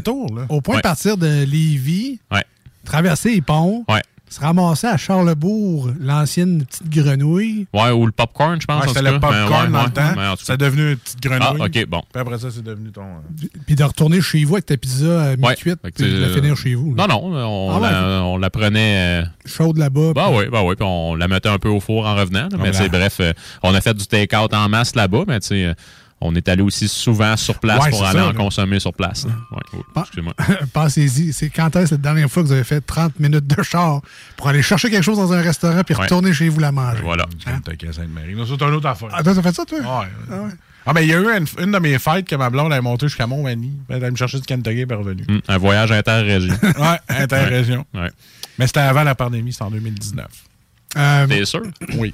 Au 0.49 0.61
point 0.61 0.77
de 0.77 0.83
partir 0.83 1.17
de 1.17 1.45
Lévis, 1.45 2.21
Ouais. 2.31 2.45
Traverser 2.85 3.35
les 3.35 3.41
ponts, 3.43 3.85
Ouais. 3.89 4.03
se 4.29 4.41
ramasser 4.41 4.87
à 4.87 4.97
Charlebourg, 4.97 5.91
l'ancienne 6.01 6.65
petite 6.65 6.89
grenouille. 6.89 7.67
Ouais, 7.75 7.91
ou 7.91 8.07
le 8.07 8.13
popcorn, 8.13 8.59
je 8.61 8.67
pense. 8.67 8.83
Ouais, 8.83 8.89
c'était 8.89 9.03
le 9.03 9.21
popcorn 9.21 9.67
ouais, 9.67 9.69
dans 9.71 9.79
ouais, 9.81 9.85
le 9.85 9.91
temps. 9.93 10.15
cas. 10.15 10.35
C'est 10.43 10.57
devenu 10.57 10.93
une 10.93 10.97
petite 10.97 11.21
grenouille. 11.23 11.61
Ah, 11.61 11.65
ok, 11.67 11.87
bon. 11.87 12.03
Puis 12.13 12.21
après 12.21 12.39
ça, 12.39 12.49
c'est 12.51 12.63
devenu 12.65 12.91
ton. 12.93 13.03
euh, 13.03 13.47
Puis 13.67 13.75
de 13.77 13.85
retourner 13.85 14.21
chez 14.23 14.43
vous 14.45 14.55
avec 14.55 14.67
ta 14.67 14.77
pizza 14.79 15.23
à 15.23 15.29
Ouais. 15.33 15.37
mi-cuite, 15.37 15.79
Fait 15.83 15.91
que, 15.93 16.03
puis 16.03 16.13
de 16.13 16.19
la 16.19 16.27
euh, 16.29 16.35
finir 16.35 16.57
chez 16.57 16.75
vous. 16.75 16.95
Non, 16.97 17.07
non, 17.07 17.21
on, 17.25 17.71
Ah 17.71 17.79
ouais. 17.81 17.91
la, 17.91 18.23
on 18.25 18.39
la 18.39 18.49
prenait. 18.51 19.23
euh, 19.23 19.25
Chaude 19.45 19.77
là-bas. 19.77 20.13
Bah 20.15 20.31
oui, 20.33 20.45
bah 20.51 20.63
oui, 20.65 20.77
puis 20.77 20.87
on 20.89 21.15
la 21.15 21.29
mettait 21.29 21.49
un 21.51 21.59
peu 21.59 21.69
au 21.69 21.81
four 21.81 22.07
en 22.07 22.15
revenant. 22.15 22.43
là, 22.45 22.49
mais 22.53 22.57
Voilà. 22.57 22.73
tu 22.73 22.83
sais, 22.85 22.89
bref, 22.89 23.17
euh, 23.21 23.33
on 23.63 23.75
a 23.75 23.81
fait 23.83 23.95
du 23.95 24.07
take-out 24.07 24.55
en 24.55 24.69
masse 24.71 24.95
là-bas, 24.95 25.25
mais 25.29 25.41
tu 25.41 25.49
sais, 25.49 25.65
euh, 25.67 25.75
on 26.25 26.35
est 26.35 26.49
allé 26.49 26.63
aussi 26.63 26.89
souvent 26.89 27.37
sur 27.37 27.59
place 27.59 27.83
Ouais, 27.85 27.91
pour 27.91 28.05
aller 28.05 28.19
ça, 28.19 28.25
en 28.25 28.29
là. 28.29 28.35
consommer 28.35 28.79
sur 28.81 28.93
place. 28.95 29.25
Ouais, 29.25 29.57
ouais, 29.75 29.85
Pas- 29.95 30.03
excuse-moi. 30.03 30.35
Pensez-y, 30.73 31.33
c'est 31.33 31.51
quand 31.51 31.75
est-ce 31.77 31.93
la 31.95 31.99
dernière 31.99 32.31
fois 32.31 32.43
que 32.43 32.49
vous 32.49 32.53
avez 32.55 32.65
fait 32.65 32.81
30 32.81 33.19
minutes 33.21 33.47
de 33.47 33.63
char 33.63 34.01
pour 34.37 34.49
aller 34.49 34.63
chercher 34.63 34.91
quelque 34.91 35.03
chose 35.05 35.19
dans 35.19 35.33
un 35.33 35.41
restaurant 35.43 35.83
puis 35.85 35.95
Ouais. 35.95 36.03
retourner 36.03 36.33
chez 36.33 36.49
vous 36.49 36.61
la 36.61 36.73
manger? 36.73 37.03
Voilà. 37.03 37.27
Kentucky 37.45 37.89
à 37.89 37.93
Sainte-Marie. 37.93 38.35
Non, 38.35 38.45
c'est 38.47 38.61
une 38.63 38.75
autre 38.75 38.89
affaire. 38.89 39.09
Ah, 39.13 39.23
t'as 39.23 39.35
fait 39.43 39.53
ça, 39.55 39.65
toi? 39.65 39.79
Ouais. 39.79 39.85
Ah 40.31 40.43
ouais. 40.43 40.51
Ah, 40.85 40.93
ben, 40.93 41.01
il 41.03 41.09
y 41.09 41.13
a 41.15 41.19
eu 41.21 41.27
une, 41.39 41.47
une 41.63 41.71
de 41.71 41.79
mes 41.79 41.97
fêtes 41.99 42.27
que 42.27 42.35
ma 42.35 42.51
blonde 42.51 42.73
est 42.73 42.81
montée 42.81 43.07
jusqu'à 43.07 43.27
Montmagny. 43.29 43.73
Elle 43.89 43.97
allée 43.97 44.11
me 44.11 44.17
chercher 44.17 44.39
du 44.41 44.47
Kentucky 44.47 44.79
et 44.81 44.83
elle 44.83 44.91
est 44.91 44.95
revenue. 44.97 45.25
Hum, 45.29 45.41
un 45.47 45.59
voyage 45.59 45.93
interrégion. 45.93 46.55
ouais, 46.63 46.99
interrégion. 47.09 47.87
Ouais. 47.95 48.11
Mais 48.59 48.67
c'était 48.67 48.81
avant 48.81 49.05
la 49.05 49.15
pandémie, 49.15 49.53
c'était 49.53 49.65
en 49.65 49.71
2019. 49.71 50.27
Euh, 50.97 51.27
T'es 51.29 51.45
sûr? 51.45 51.63
Oui. 51.99 52.13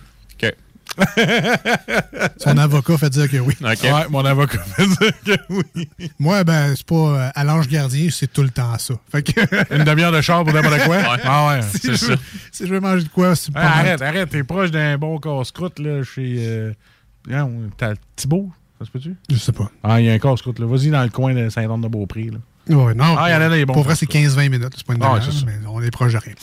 Son 2.39 2.57
avocat 2.59 2.99
fait 2.99 3.11
dire 3.11 3.31
que 3.31 3.37
oui. 3.39 3.55
Ouais, 3.61 4.09
mon 4.11 4.25
avocat 4.25 4.59
fait 4.59 4.87
dire 4.87 5.13
que 5.25 5.53
oui. 5.53 5.89
Moi, 6.19 6.45
ben, 6.45 6.75
c'est 6.77 6.87
pas 6.87 6.95
euh, 6.95 7.31
à 7.35 7.45
l'ange 7.45 7.69
gardien, 7.69 8.09
c'est 8.11 8.33
tout 8.33 8.43
le 8.43 8.51
temps 8.51 8.77
ça. 8.79 8.95
Fait 9.11 9.23
que... 9.23 9.41
Une 9.77 9.85
demi-heure 9.85 10.13
de 10.13 10.21
char 10.21 10.45
pour 10.45 10.53
n'importe 10.53 10.83
quoi? 10.85 10.97
Ouais. 10.97 11.21
Ah 11.25 11.49
ouais, 11.49 11.63
si, 11.63 11.79
c'est 11.79 11.93
je 11.93 11.97
ça. 11.97 12.07
veux, 12.13 12.19
si 12.53 12.67
je 12.67 12.73
veux 12.75 12.81
manger 12.81 13.05
de 13.05 13.09
quoi, 13.09 13.35
c'est 13.35 13.53
pas 13.53 13.61
Ah, 13.63 13.79
arrête, 13.79 14.03
arrête, 14.03 14.31
t'es 14.31 14.45
proche 14.45 14.71
d'un 14.71 14.97
bon 14.99 15.19
casse-croûte 15.19 15.79
là, 15.79 16.03
chez. 16.03 16.37
Euh, 16.39 16.73
t'as 17.77 17.95
Thibault, 18.17 18.51
ça 18.79 18.87
se 18.87 18.91
peut-tu? 18.91 19.15
Je 19.31 19.37
sais 19.37 19.53
pas. 19.53 19.71
Ah, 19.83 20.01
il 20.01 20.07
y 20.07 20.11
a 20.11 20.13
un 20.15 20.19
casse-croûte 20.19 20.59
là. 20.59 20.67
Vas-y 20.67 20.91
dans 20.91 21.03
le 21.03 21.11
coin 21.11 21.35
de 21.35 21.49
Saint-Anne-de-Beaupré. 21.49 22.25
là. 22.33 22.39
Ouais, 22.69 22.95
non, 22.95 23.17
Ah. 23.19 23.65
Pour 23.67 23.83
vrai, 23.83 23.95
c'est 23.95 24.07
15-20 24.07 24.49
minutes. 24.51 24.73
C'est 24.77 24.87
pas 24.87 24.95
une 24.95 25.03
Ah, 25.03 25.19
mais 25.47 25.53
on 25.69 25.83
est 25.83 25.91
proche 25.91 26.13
de 26.13 26.19
rien. 26.19 26.35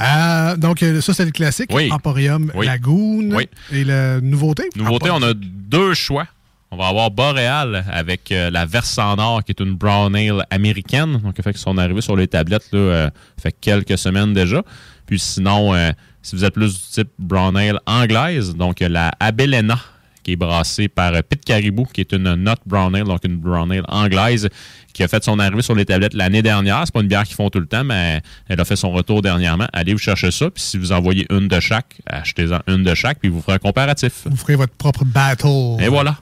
Euh, 0.00 0.56
donc, 0.56 0.82
euh, 0.82 1.00
ça, 1.00 1.12
c'est 1.14 1.24
le 1.24 1.30
classique. 1.30 1.70
Oui. 1.72 1.90
Emporium 1.92 2.50
Oui. 2.54 2.66
Lagoon. 2.66 3.30
Oui. 3.32 3.48
Et 3.72 3.84
la 3.84 4.20
nouveauté? 4.20 4.64
Nouveauté, 4.76 5.10
on 5.10 5.22
a 5.22 5.32
deux 5.34 5.94
choix. 5.94 6.26
On 6.70 6.76
va 6.76 6.88
avoir 6.88 7.10
Boréal 7.10 7.84
avec 7.90 8.32
euh, 8.32 8.50
la 8.50 8.64
Versant 8.64 9.16
Nord, 9.16 9.44
qui 9.44 9.52
est 9.52 9.60
une 9.60 9.74
brown 9.74 10.14
ale 10.16 10.46
américaine. 10.50 11.18
Donc, 11.18 11.36
fait 11.36 11.52
qu'ils 11.52 11.60
sont 11.60 11.76
arrivés 11.76 12.00
sur 12.00 12.16
les 12.16 12.28
tablettes, 12.28 12.68
là, 12.72 12.78
euh, 12.78 13.10
fait 13.40 13.54
quelques 13.60 13.98
semaines 13.98 14.32
déjà. 14.32 14.62
Puis 15.06 15.18
sinon, 15.18 15.74
si 16.22 16.36
vous 16.36 16.44
êtes 16.44 16.54
plus 16.54 16.72
du 16.74 16.80
type 16.92 17.10
brown 17.18 17.54
ale 17.56 17.78
anglaise, 17.86 18.54
donc 18.54 18.80
la 18.80 19.10
Abelena, 19.20 19.78
qui 20.22 20.32
est 20.32 20.36
brassée 20.36 20.88
par 20.88 21.14
euh, 21.14 21.20
Pit 21.28 21.44
Caribou, 21.44 21.84
qui 21.92 22.00
est 22.00 22.12
une 22.12 22.34
not 22.34 22.54
brown 22.66 22.94
ale, 22.94 23.04
donc 23.04 23.20
une 23.24 23.36
brown 23.36 23.70
ale 23.72 23.84
anglaise, 23.88 24.48
qui 24.92 25.02
a 25.02 25.08
fait 25.08 25.22
son 25.24 25.38
arrivée 25.38 25.62
sur 25.62 25.74
les 25.74 25.84
tablettes 25.84 26.14
l'année 26.14 26.42
dernière. 26.42 26.82
C'est 26.84 26.92
pas 26.94 27.00
une 27.00 27.08
bière 27.08 27.24
qu'ils 27.24 27.36
font 27.36 27.50
tout 27.50 27.60
le 27.60 27.66
temps, 27.66 27.84
mais 27.84 28.20
elle 28.48 28.60
a 28.60 28.64
fait 28.64 28.76
son 28.76 28.90
retour 28.92 29.22
dernièrement. 29.22 29.66
Allez 29.72 29.92
vous 29.92 29.98
chercher 29.98 30.30
ça, 30.30 30.50
puis 30.50 30.62
si 30.62 30.78
vous 30.78 30.92
envoyez 30.92 31.26
une 31.30 31.48
de 31.48 31.60
chaque, 31.60 31.96
achetez-en 32.06 32.60
une 32.68 32.82
de 32.84 32.94
chaque, 32.94 33.18
puis 33.18 33.28
vous 33.28 33.40
ferez 33.40 33.54
un 33.54 33.58
comparatif. 33.58 34.12
Vous 34.26 34.36
ferez 34.36 34.56
votre 34.56 34.74
propre 34.74 35.04
battle. 35.04 35.76
Et 35.80 35.88
voilà. 35.88 36.16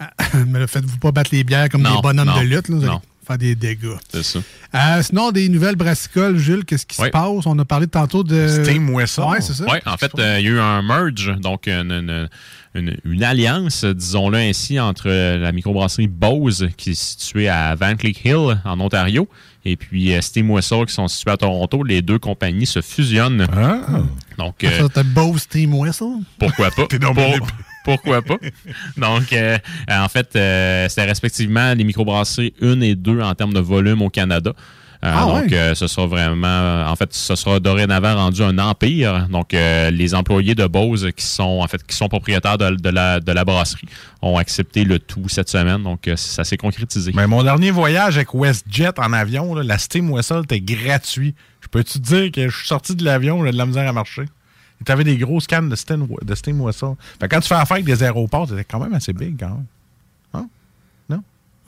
Mais 0.46 0.60
là, 0.60 0.66
faites-vous 0.66 0.98
pas 0.98 1.10
battre 1.12 1.30
les 1.32 1.44
bières 1.44 1.68
comme 1.68 1.82
Non, 1.82 1.96
des 1.96 2.02
bonhommes 2.02 2.28
non, 2.28 2.36
de 2.38 2.42
lutte. 2.46 2.68
Là, 2.68 2.76
vous 2.76 2.84
allez 2.84 2.98
faire 3.26 3.38
des 3.38 3.54
dégâts. 3.54 3.96
C'est 4.12 4.22
ça. 4.22 4.38
Euh, 4.74 5.02
sinon, 5.02 5.32
des 5.32 5.48
nouvelles 5.48 5.76
brassicoles, 5.76 6.36
Jules, 6.38 6.64
qu'est-ce 6.64 6.86
qui 6.86 7.00
Oui. 7.00 7.06
se 7.06 7.10
passe? 7.10 7.46
On 7.46 7.58
a 7.58 7.64
parlé 7.64 7.86
tantôt 7.86 8.22
de... 8.22 8.46
Steam 8.46 8.90
Whistle. 8.90 9.22
Ouais, 9.22 9.40
c'est 9.40 9.54
ça. 9.54 9.64
Oui, 9.68 9.78
en 9.86 9.96
fait, 9.96 10.12
euh, 10.18 10.38
il 10.38 10.44
y 10.44 10.48
a 10.48 10.52
eu 10.52 10.58
un 10.60 10.82
merge, 10.82 11.34
donc 11.40 11.66
une, 11.66 11.90
une- 11.92 12.28
une- 12.74 12.96
une 13.04 13.24
alliance, 13.24 13.84
disons-le 13.84 14.38
ainsi, 14.38 14.78
entre 14.78 15.04
euh, 15.08 15.38
la 15.38 15.52
microbrasserie 15.52 16.06
Bose, 16.08 16.68
qui 16.76 16.90
est 16.90 17.00
située 17.00 17.48
à 17.48 17.74
Van 17.74 17.94
Cleek 17.96 18.24
Hill, 18.24 18.60
en 18.64 18.80
Ontario, 18.80 19.28
et 19.64 19.76
puis 19.76 20.14
euh, 20.14 20.20
Steam 20.20 20.50
Whistle, 20.50 20.86
qui 20.86 20.94
sont 20.94 21.08
situés 21.08 21.30
à 21.32 21.36
Toronto. 21.36 21.82
Les 21.82 22.02
deux 22.02 22.18
compagnies 22.18 22.66
se 22.66 22.80
fusionnent. 22.80 23.46
Donc, 24.36 24.62
euh, 24.64 24.78
Ça, 24.78 24.88
t'as 24.92 25.02
Bose 25.02 25.48
Team 25.48 25.74
Whistle? 25.74 26.22
pourquoi 26.38 26.70
pas? 26.70 26.86
donc 26.98 27.16
pourquoi 27.84 28.22
pas? 28.22 28.36
Donc, 28.96 29.32
euh, 29.32 29.58
en 29.90 30.08
fait, 30.08 30.36
euh, 30.36 30.88
c'était 30.88 31.04
respectivement 31.06 31.74
les 31.74 31.84
microbrasseries 31.84 32.52
1 32.62 32.80
et 32.82 32.94
2 32.94 33.20
en 33.22 33.34
termes 33.34 33.54
de 33.54 33.60
volume 33.60 34.02
au 34.02 34.10
Canada. 34.10 34.52
Euh, 35.04 35.12
Ah 35.14 35.26
donc, 35.26 35.50
ouais? 35.50 35.54
euh, 35.56 35.74
ce 35.76 35.86
sera 35.86 36.06
vraiment, 36.08 36.84
en 36.90 36.96
fait, 36.96 37.14
ce 37.14 37.36
sera 37.36 37.60
dorénavant 37.60 38.16
rendu 38.16 38.42
un 38.42 38.58
empire. 38.58 39.28
Donc, 39.28 39.54
euh, 39.54 39.90
les 39.92 40.12
employés 40.14 40.56
de 40.56 40.66
Bose 40.66 41.08
qui 41.16 41.24
sont, 41.24 41.60
en 41.62 41.68
fait, 41.68 41.86
qui 41.86 41.94
sont 41.94 42.08
propriétaires 42.08 42.58
de, 42.58 42.70
de 42.70 42.88
la, 42.88 43.20
de 43.20 43.30
la 43.32 43.44
brasserie 43.44 43.86
ont 44.22 44.38
accepté 44.38 44.82
le 44.82 44.98
tout 44.98 45.28
cette 45.28 45.48
semaine. 45.48 45.84
Donc, 45.84 46.08
euh, 46.08 46.16
ça 46.16 46.42
s'est 46.42 46.56
concrétisé. 46.56 47.12
Mais 47.14 47.28
mon 47.28 47.44
dernier 47.44 47.70
voyage 47.70 48.16
avec 48.16 48.34
WestJet 48.34 48.98
en 48.98 49.12
avion, 49.12 49.54
là, 49.54 49.62
la 49.62 49.78
Steam 49.78 50.10
Whistle 50.10 50.40
était 50.42 50.60
gratuit. 50.60 51.34
Je 51.60 51.68
peux 51.68 51.84
te 51.84 51.96
dire 51.98 52.32
que 52.32 52.48
je 52.48 52.56
suis 52.56 52.66
sorti 52.66 52.96
de 52.96 53.04
l'avion, 53.04 53.44
j'ai 53.44 53.52
de 53.52 53.56
la 53.56 53.66
misère 53.66 53.88
à 53.88 53.92
marcher? 53.92 54.24
Et 54.80 54.84
t'avais 54.84 55.04
des 55.04 55.16
grosses 55.16 55.46
cannes 55.46 55.68
de 55.68 55.76
Steam, 55.76 56.08
de 56.22 56.34
Steam. 56.34 56.60
Fait 56.72 56.88
que 57.20 57.26
quand 57.26 57.40
tu 57.40 57.48
fais 57.48 57.54
affaire 57.54 57.76
avec 57.76 57.84
des 57.84 58.02
aéroports, 58.02 58.48
c'était 58.48 58.64
quand 58.64 58.80
même 58.80 58.94
assez 58.94 59.12
big, 59.12 59.36
quand 59.38 59.48
même. 59.48 59.66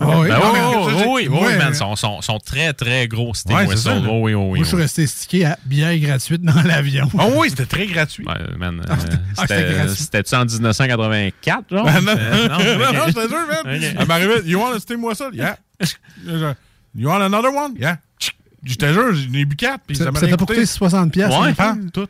Ah 0.00 0.18
oui? 0.20 0.28
Ben 0.28 0.38
Non, 0.38 0.52
oui, 0.52 0.52
mais 0.54 0.60
oui, 0.60 0.74
oui, 0.86 0.92
Oui, 0.94 1.28
oui, 1.28 1.28
oui, 1.30 1.46
Ouais. 1.46 1.58
man, 1.58 1.74
sont, 1.74 1.94
sont, 1.96 2.22
sont 2.22 2.38
très, 2.38 2.72
très 2.72 3.06
gros, 3.06 3.34
ces 3.34 3.52
Ouais, 3.52 3.76
ça. 3.76 3.98
Oui, 3.98 4.08
oui, 4.08 4.34
oui. 4.34 4.44
Moi, 4.44 4.58
je 4.60 4.64
suis 4.64 4.76
oui. 4.76 4.82
resté 4.82 5.06
stické 5.06 5.44
à 5.44 5.58
bière 5.66 5.96
gratuite 5.98 6.42
dans 6.42 6.62
l'avion. 6.62 7.08
Oh 7.14 7.32
oui, 7.36 7.50
c'était 7.50 7.66
très 7.66 7.86
gratuit. 7.86 8.24
Ouais, 8.26 8.56
man, 8.58 8.82
Ah, 8.88 8.96
c'était- 9.42 9.54
euh, 9.54 9.84
ah. 9.84 9.94
C'était-tu 9.94 10.34
en 10.34 10.44
1984, 10.46 11.64
genre? 11.70 11.86
Ah, 11.86 12.00
non, 12.00 12.12
Euh, 12.16 12.48
non, 12.48 12.58
non, 12.94 13.06
je 13.08 13.12
te 13.12 13.28
jure, 13.28 13.46
man. 13.46 13.76
Ok. 13.76 13.94
Elle 14.00 14.06
m'arrivait, 14.06 14.42
you 14.46 14.58
want 14.58 14.72
a 14.74 14.80
steam 14.80 15.04
whistle? 15.04 15.30
Yeah. 15.34 15.56
You 16.94 17.08
want 17.08 17.22
another 17.22 17.52
one? 17.54 17.74
Yeah. 17.78 17.98
Je 18.62 18.74
te 18.74 18.92
jure, 18.92 19.14
j'en 19.14 19.32
ai 19.38 19.44
bu 19.44 19.56
quatre. 19.56 19.80
puis 19.86 19.96
Ça- 19.96 20.04
ça 20.04 20.10
m'a 20.12 20.20
ça 20.20 20.26
coûté. 20.28 20.44
coûté 20.54 20.66
60 20.66 21.12
piastres, 21.12 21.40
Ouais, 21.40 21.54
hein? 21.58 21.78
tout. 21.92 22.08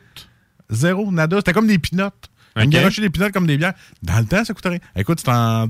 Zéro, 0.69 1.11
nada. 1.11 1.37
C'était 1.37 1.53
comme 1.53 1.67
des 1.67 1.79
pinottes. 1.79 2.29
On 2.55 2.61
me 2.61 2.65
Ok. 2.65 2.71
garochait 2.71 3.01
des 3.01 3.09
pinottes 3.09 3.31
comme 3.31 3.47
des 3.47 3.57
bières. 3.57 3.73
Dans 4.03 4.17
le 4.19 4.25
temps, 4.25 4.43
ça 4.43 4.53
coûtait 4.53 4.69
rien. 4.69 4.79
Écoute, 4.95 5.19
c'était 5.19 5.31
en 5.31 5.65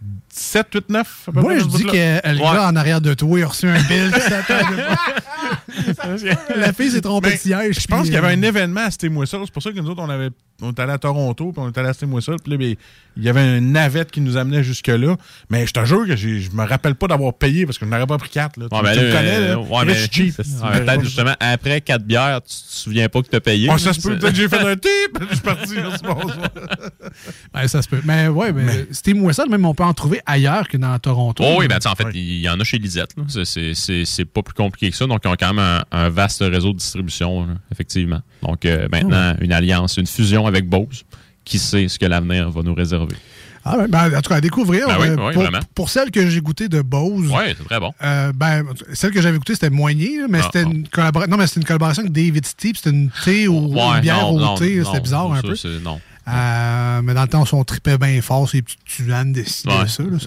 2007, 0.00 0.68
8, 0.74 0.90
9. 0.90 1.24
à 1.28 1.32
peu 1.32 1.40
Moi, 1.40 1.58
je 1.58 1.64
dis 1.64 1.84
que 1.84 2.28
le 2.28 2.38
gars 2.38 2.68
en 2.68 2.76
arrière 2.76 3.00
de 3.00 3.14
toi, 3.14 3.38
il 3.38 3.42
a 3.42 3.48
reçu 3.48 3.68
un 3.68 3.80
bill. 3.82 4.12
La 6.56 6.72
fille 6.72 6.90
s'est 6.90 7.00
trompée 7.00 7.32
de 7.32 7.36
siège. 7.36 7.78
Je 7.80 7.86
pense 7.86 8.04
qu'il 8.04 8.14
y 8.14 8.16
avait 8.16 8.28
euh, 8.28 8.36
un 8.36 8.42
événement 8.42 8.80
à 8.80 9.06
Whistle. 9.06 9.40
C'est 9.44 9.52
pour 9.52 9.62
ça 9.62 9.72
que 9.72 9.78
nous 9.80 9.90
autres, 9.90 10.02
on, 10.02 10.10
avait, 10.10 10.30
on 10.62 10.70
était 10.70 10.82
allé 10.82 10.92
à 10.92 10.98
Toronto, 10.98 11.52
puis 11.52 11.62
on 11.62 11.68
était 11.68 11.80
allé 11.80 11.90
à 11.90 12.04
Whistle. 12.06 12.36
Puis 12.42 12.52
là, 12.52 12.58
ben, 12.58 12.74
il 13.16 13.24
y 13.24 13.28
avait 13.28 13.58
une 13.58 13.72
navette 13.72 14.10
qui 14.10 14.20
nous 14.20 14.36
amenait 14.36 14.62
jusque-là. 14.62 15.16
Mais 15.50 15.66
je 15.66 15.72
te 15.72 15.84
jure 15.84 16.06
que 16.06 16.16
je 16.16 16.50
me 16.52 16.64
rappelle 16.64 16.94
pas 16.94 17.08
d'avoir 17.08 17.34
payé 17.34 17.66
parce 17.66 17.78
que 17.78 17.84
je 17.84 17.90
n'aurais 17.90 18.06
pas 18.06 18.18
pris 18.18 18.30
quatre. 18.30 18.58
Là. 18.58 18.66
Ouais, 18.70 18.92
tu 18.92 18.98
tu 18.98 19.04
là, 19.06 19.12
connais, 19.12 19.36
euh, 19.36 19.48
là. 19.48 19.58
ouais, 19.58 19.68
Là, 19.70 19.84
mais- 19.86 19.94
je 19.94 20.00
suis 20.00 20.32
cheap. 20.32 20.36
Peut-être 20.36 21.04
justement, 21.04 21.34
après 21.40 21.80
quatre 21.80 22.04
bières, 22.04 22.40
tu 22.42 22.54
te 22.54 22.60
souviens 22.60 23.08
pas 23.08 23.22
que 23.22 23.28
t'as 23.28 23.40
payé. 23.40 23.68
Ouais, 23.70 23.78
ça 23.78 23.92
se 23.92 24.00
peut. 24.00 24.16
Peut-être 24.18 24.32
que 24.32 24.36
j'ai 24.38 24.48
fait 24.48 24.66
un 24.66 24.76
tip. 24.76 25.18
Je 25.30 25.34
suis 25.34 25.42
parti. 25.42 25.74
ben, 27.54 27.68
ça 27.68 27.82
se 27.82 27.88
peut. 27.88 28.00
Mais 28.04 28.28
ouais, 28.28 28.52
mais, 28.52 28.86
Whistle, 29.18 29.48
même, 29.50 29.64
on 29.66 29.74
peut 29.74 29.84
en 29.84 29.94
trouver 29.94 30.20
ailleurs 30.26 30.68
que 30.68 30.76
dans 30.76 30.98
Toronto. 30.98 31.42
Oh 31.46 31.56
oui, 31.58 31.68
ben, 31.68 31.78
tu 31.78 31.88
en 31.88 31.94
fait, 31.94 32.06
il 32.14 32.40
y 32.40 32.48
en 32.48 32.58
a 32.58 32.64
chez 32.64 32.78
Lisette. 32.78 33.14
c'est 33.44 34.24
pas 34.24 34.42
plus 34.42 34.54
compliqué 34.54 34.90
que 34.90 34.96
ça. 34.96 35.06
Donc, 35.06 35.20
ils 35.24 35.28
ont 35.28 35.36
quand 35.38 35.54
même 35.54 35.64
un, 35.68 35.84
un 35.92 36.08
vaste 36.08 36.40
réseau 36.40 36.72
de 36.72 36.78
distribution, 36.78 37.46
là, 37.46 37.54
effectivement. 37.72 38.20
Donc, 38.42 38.64
euh, 38.64 38.88
maintenant, 38.90 39.34
une 39.40 39.52
alliance, 39.52 39.96
une 39.96 40.06
fusion 40.06 40.46
avec 40.46 40.68
Bose. 40.68 41.04
Qui 41.44 41.58
sait 41.58 41.88
ce 41.88 41.98
que 41.98 42.04
l'avenir 42.04 42.50
va 42.50 42.60
nous 42.62 42.74
réserver? 42.74 43.16
Ah, 43.64 43.78
ouais, 43.78 43.88
ben, 43.88 44.14
en 44.14 44.20
tout 44.20 44.28
cas, 44.28 44.36
à 44.36 44.40
découvrir. 44.42 44.86
Ben 44.86 44.96
oui, 45.00 45.06
euh, 45.08 45.32
oui, 45.34 45.58
pour, 45.74 45.88
celle 45.88 46.10
que 46.10 46.28
j'ai 46.28 46.40
goûtée 46.42 46.68
de 46.68 46.82
Bose. 46.82 47.30
Oui, 47.30 47.54
c'est 47.56 47.64
très 47.64 47.80
bon. 47.80 47.90
euh, 48.02 48.32
ben, 48.34 48.64
celle 48.92 49.12
que 49.12 49.22
j'avais 49.22 49.38
goûtée, 49.38 49.54
c'était 49.54 49.70
Moigné, 49.70 50.20
mais 50.28 50.40
Ah, 50.42 50.50
c'était 50.52 50.62
une 50.64 50.86
collaboration. 50.88 51.30
Non, 51.30 51.38
mais 51.38 51.46
c'était 51.46 51.60
une 51.60 51.66
collaboration 51.66 52.02
avec 52.02 52.12
David 52.12 52.44
Steve. 52.44 52.76
C'était 52.76 52.90
une 52.90 53.10
thé 53.24 53.48
ou 53.48 53.74
Ouais, 53.74 53.80
une 53.80 54.00
bière 54.00 54.20
non, 54.20 54.30
au 54.36 54.40
non, 54.40 54.54
thé. 54.56 54.82
C'était 54.84 55.00
bizarre 55.00 55.32
un 55.32 55.40
peu. 55.40 55.54
Non. 55.82 56.00
Euh, 56.28 57.00
mais 57.02 57.14
dans 57.14 57.22
le 57.22 57.28
temps, 57.28 57.44
on 57.52 57.64
tripait 57.64 57.96
bien 57.98 58.20
fort, 58.22 58.48
ces 58.48 58.62
petites 58.62 58.84
tuanes 58.84 59.32
décidées 59.32 59.72
Ouais. 59.72 59.88
ça, 59.88 60.02
là, 60.02 60.18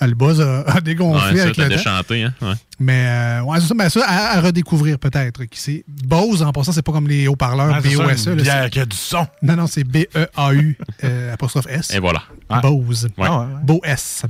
ça. 0.00 0.06
Le 0.06 0.14
buzz 0.14 0.40
a, 0.40 0.60
a 0.62 0.80
dégonflé 0.80 1.30
Ouais, 1.30 1.36
ça, 1.36 1.42
avec 1.44 1.56
le 1.56 1.62
temps. 1.64 1.68
déchanté, 1.76 2.22
hein? 2.24 2.34
Ouais. 2.42 2.52
Mais 2.78 3.06
euh, 3.06 3.42
ouais, 3.42 3.60
c'est 3.60 3.66
ça, 3.66 3.74
mais 3.74 3.90
ça 3.90 4.00
à, 4.06 4.38
à 4.38 4.40
redécouvrir 4.40 4.98
peut-être. 4.98 5.44
Qui 5.44 5.60
c'est 5.60 5.84
Bose, 5.88 6.42
en 6.42 6.52
passant, 6.52 6.72
c'est 6.72 6.82
pas 6.82 6.92
comme 6.92 7.08
les 7.08 7.26
haut-parleurs 7.28 7.80
BOSE. 7.82 8.16
c'est- 8.16 8.70
qui 8.70 8.78
a 8.80 8.86
du 8.86 8.96
son. 8.96 9.26
Non, 9.42 9.56
non, 9.56 9.66
c'est 9.66 9.84
B-E-A-U 9.84 10.78
euh, 11.04 11.34
apostrophe 11.34 11.66
S. 11.68 11.92
Et 11.94 11.98
voilà. 11.98 12.22
Bose. 12.62 13.08
Ah, 13.18 13.48
S. 13.84 14.22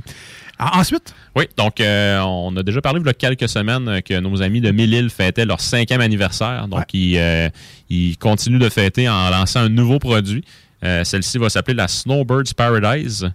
Ah, 0.63 0.77
ensuite? 0.79 1.15
Oui, 1.35 1.45
donc 1.57 1.81
euh, 1.81 2.19
on 2.19 2.55
a 2.55 2.61
déjà 2.61 2.81
parlé 2.81 2.99
il 2.99 3.05
y 3.07 3.09
a 3.09 3.13
quelques 3.13 3.49
semaines 3.49 3.99
que 4.03 4.19
nos 4.19 4.43
amis 4.43 4.61
de 4.61 4.69
Mille-Îles 4.69 5.09
fêtaient 5.09 5.45
leur 5.45 5.59
cinquième 5.59 6.01
anniversaire. 6.01 6.67
Donc, 6.67 6.83
ils, 6.93 7.17
euh, 7.17 7.49
ils 7.89 8.15
continuent 8.17 8.59
de 8.59 8.69
fêter 8.69 9.09
en 9.09 9.31
lançant 9.31 9.61
un 9.61 9.69
nouveau 9.69 9.97
produit. 9.97 10.43
Euh, 10.83 11.03
Celle-ci 11.03 11.37
va 11.37 11.49
s'appeler 11.49 11.75
la 11.75 11.87
Snowbird's 11.87 12.53
Paradise. 12.53 13.29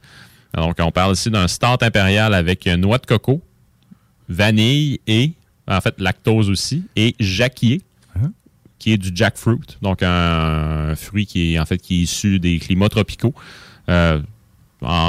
Donc, 0.54 0.76
on 0.80 0.90
parle 0.90 1.12
ici 1.12 1.30
d'un 1.30 1.48
start 1.48 1.82
impérial 1.82 2.34
avec 2.34 2.66
noix 2.66 2.98
de 2.98 3.06
coco, 3.06 3.42
vanille 4.28 5.00
et, 5.06 5.32
en 5.68 5.80
fait, 5.80 5.94
lactose 6.00 6.50
aussi, 6.50 6.84
et 6.96 7.14
jacquier, 7.20 7.82
qui 8.78 8.92
est 8.92 8.98
du 8.98 9.10
jackfruit. 9.14 9.58
Donc, 9.82 10.02
un, 10.02 10.90
un 10.90 10.96
fruit 10.96 11.26
qui 11.26 11.54
est, 11.54 11.58
en 11.58 11.66
fait, 11.66 11.78
qui 11.78 12.00
est 12.00 12.02
issu 12.02 12.38
des 12.38 12.58
climats 12.58 12.88
tropicaux. 12.88 13.34
Euh, 13.88 14.20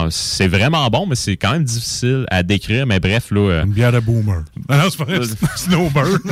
c'est 0.09 0.47
vraiment 0.47 0.87
bon, 0.89 1.05
mais 1.05 1.15
c'est 1.15 1.35
quand 1.37 1.51
même 1.51 1.63
difficile 1.65 2.25
à 2.31 2.41
décrire. 2.41 2.87
Mais 2.87 2.99
bref, 2.99 3.29
là. 3.31 3.39
euh, 3.51 3.63
Une 3.65 3.73
bière 3.73 3.91
de 3.91 3.99
boomer. 3.99 4.43
Non, 4.69 4.77
non, 4.83 4.89
c'est 4.89 5.39
pas 5.39 5.55
Snowbird. 5.57 6.21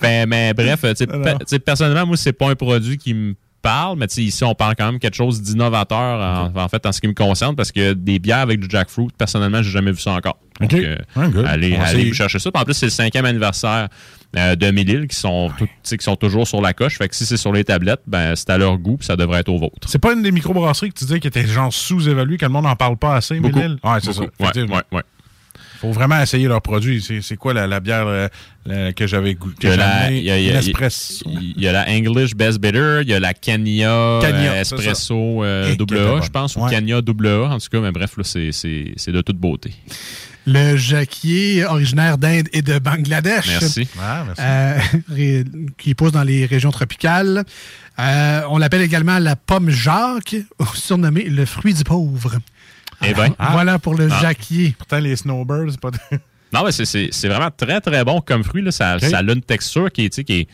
Ben, 0.00 0.28
mais 0.28 0.54
bref, 0.54 0.80
pe- 0.80 1.58
personnellement, 1.58 2.06
moi, 2.06 2.16
c'est 2.16 2.32
pas 2.32 2.50
un 2.50 2.54
produit 2.54 2.98
qui 2.98 3.14
me 3.14 3.34
parle, 3.62 3.98
mais 3.98 4.06
ici, 4.16 4.42
on 4.44 4.54
parle 4.54 4.74
quand 4.76 4.86
même 4.86 4.98
quelque 4.98 5.14
chose 5.16 5.40
d'innovateur, 5.42 6.52
en, 6.54 6.60
en 6.60 6.68
fait, 6.68 6.84
en 6.86 6.92
ce 6.92 7.00
qui 7.00 7.08
me 7.08 7.14
concerne, 7.14 7.54
parce 7.56 7.72
que 7.72 7.92
des 7.92 8.18
bières 8.18 8.38
avec 8.38 8.60
du 8.60 8.68
jackfruit, 8.70 9.08
personnellement, 9.16 9.62
j'ai 9.62 9.70
jamais 9.70 9.92
vu 9.92 10.00
ça 10.00 10.12
encore. 10.12 10.38
Donc, 10.60 10.74
euh, 10.74 10.96
Ouais, 11.16 11.28
good. 11.30 11.46
allez, 11.46 11.74
allez 11.76 12.08
vous 12.08 12.14
chercher 12.14 12.38
ça. 12.38 12.50
Puis 12.50 12.60
en 12.60 12.64
plus, 12.64 12.74
c'est 12.74 12.86
le 12.86 12.90
cinquième 12.90 13.24
anniversaire 13.24 13.88
euh, 14.36 14.54
de 14.56 14.70
Mille-Îles 14.70 15.08
qui 15.08 15.16
sont, 15.16 15.50
tout- 15.58 15.66
sais, 15.82 15.96
qui 15.96 16.04
sont 16.04 16.16
toujours 16.16 16.46
sur 16.46 16.60
la 16.60 16.72
coche. 16.74 16.98
Fait 16.98 17.08
que 17.08 17.14
si 17.16 17.24
c'est 17.24 17.36
sur 17.38 17.52
les 17.52 17.64
tablettes, 17.64 18.02
ben, 18.06 18.36
c'est 18.36 18.50
à 18.50 18.58
leur 18.58 18.76
goût, 18.78 18.96
puis 18.98 19.06
ça 19.06 19.16
devrait 19.16 19.40
être 19.40 19.48
au 19.48 19.58
vôtre. 19.58 19.88
C'est 19.88 19.98
pas 19.98 20.12
une 20.12 20.22
des 20.22 20.32
microbrasseries 20.32 20.90
que 20.90 20.98
tu 20.98 21.04
disais 21.04 21.18
qui 21.18 21.28
était 21.28 21.46
genre 21.46 21.72
sous-évaluée, 21.72 22.36
que 22.36 22.44
le 22.44 22.52
monde 22.52 22.64
n'en 22.64 22.76
parle 22.76 22.96
pas 22.98 23.16
assez. 23.16 23.40
Mille-Îles? 23.40 23.78
Ouais, 23.82 23.98
c'est 24.02 24.12
ça. 24.12 24.20
Ouais, 24.22 24.28
ouais, 24.38 24.82
ouais. 24.92 25.02
Faut 25.80 25.92
vraiment 25.92 26.20
essayer 26.20 26.46
leurs 26.46 26.60
produits. 26.60 27.02
C'est 27.22 27.36
quoi 27.36 27.54
la, 27.54 27.66
la 27.66 27.80
bière 27.80 28.06
euh, 28.06 28.28
la- 28.66 28.92
que 28.92 29.06
j'avais 29.06 29.34
goûté? 29.34 29.68
Il 29.68 29.76
y 29.76 29.80
a 29.80 30.10
il 30.10 30.22
y 30.24 30.30
a- 30.30 30.38
il 30.38 30.44
y 30.44 30.50
a- 30.50 30.52
L'espresso. 30.54 31.24
Il 31.26 31.60
y 31.62 31.66
a 31.68 31.72
la 31.72 31.88
English 31.88 32.34
Best 32.34 32.58
Bitter, 32.60 32.98
il 33.02 33.08
y 33.08 33.14
a 33.14 33.20
la 33.20 33.32
Kenya, 33.32 34.18
Kenya, 34.20 34.52
euh, 34.52 34.60
Espresso 34.60 35.42
euh, 35.42 35.74
je 35.78 36.28
pense, 36.30 36.56
ou 36.56 36.60
Ouais. 36.64 36.70
Kenya 36.70 37.00
double 37.00 37.28
A. 37.28 37.42
En 37.54 37.58
tout 37.58 37.68
cas, 37.70 37.80
mais 37.80 37.92
bref, 37.92 38.14
c'est- 38.22 38.50
de 39.10 39.20
toute 39.22 39.38
beauté. 39.38 39.72
Le 40.46 40.76
jacquier 40.76 41.64
originaire 41.66 42.16
d'Inde 42.18 42.48
et 42.52 42.62
de 42.62 42.78
Bangladesh. 42.78 43.46
Merci. 43.46 43.88
Merci. 44.26 44.42
Euh, 44.42 45.44
qui 45.78 45.94
pousse 45.94 46.12
dans 46.12 46.22
les 46.22 46.46
régions 46.46 46.70
tropicales. 46.70 47.44
Euh, 47.98 48.40
on 48.48 48.56
l'appelle 48.58 48.80
également 48.82 49.18
la 49.18 49.36
pomme 49.36 49.68
Jacques, 49.70 50.36
surnommée 50.74 51.24
le 51.24 51.44
fruit 51.44 51.74
du 51.74 51.84
pauvre. 51.84 52.38
Eh 53.06 53.14
ben. 53.14 53.34
Voilà 53.52 53.78
pour 53.78 53.94
le 53.94 54.08
Ah. 54.10 54.18
jacquier. 54.20 54.74
Pourtant, 54.76 54.98
les 54.98 55.16
snowbirds, 55.16 55.70
c'est 55.70 55.80
pas... 55.80 55.90
Non, 56.52 56.64
mais 56.64 56.72
c'est- 56.72 56.84
c'est 56.84 57.08
c'est 57.12 57.28
vraiment 57.28 57.50
très, 57.56 57.80
très 57.80 58.04
bon 58.04 58.20
comme 58.20 58.42
fruit. 58.42 58.62
Là. 58.62 58.72
Ça, 58.72 58.98
ça 58.98 59.18
a 59.18 59.22
une 59.22 59.40
texture 59.40 59.90
qui 59.92 60.06
est, 60.06 60.10
tu 60.10 60.16
sais, 60.16 60.24
qui 60.24 60.40
est, 60.40 60.48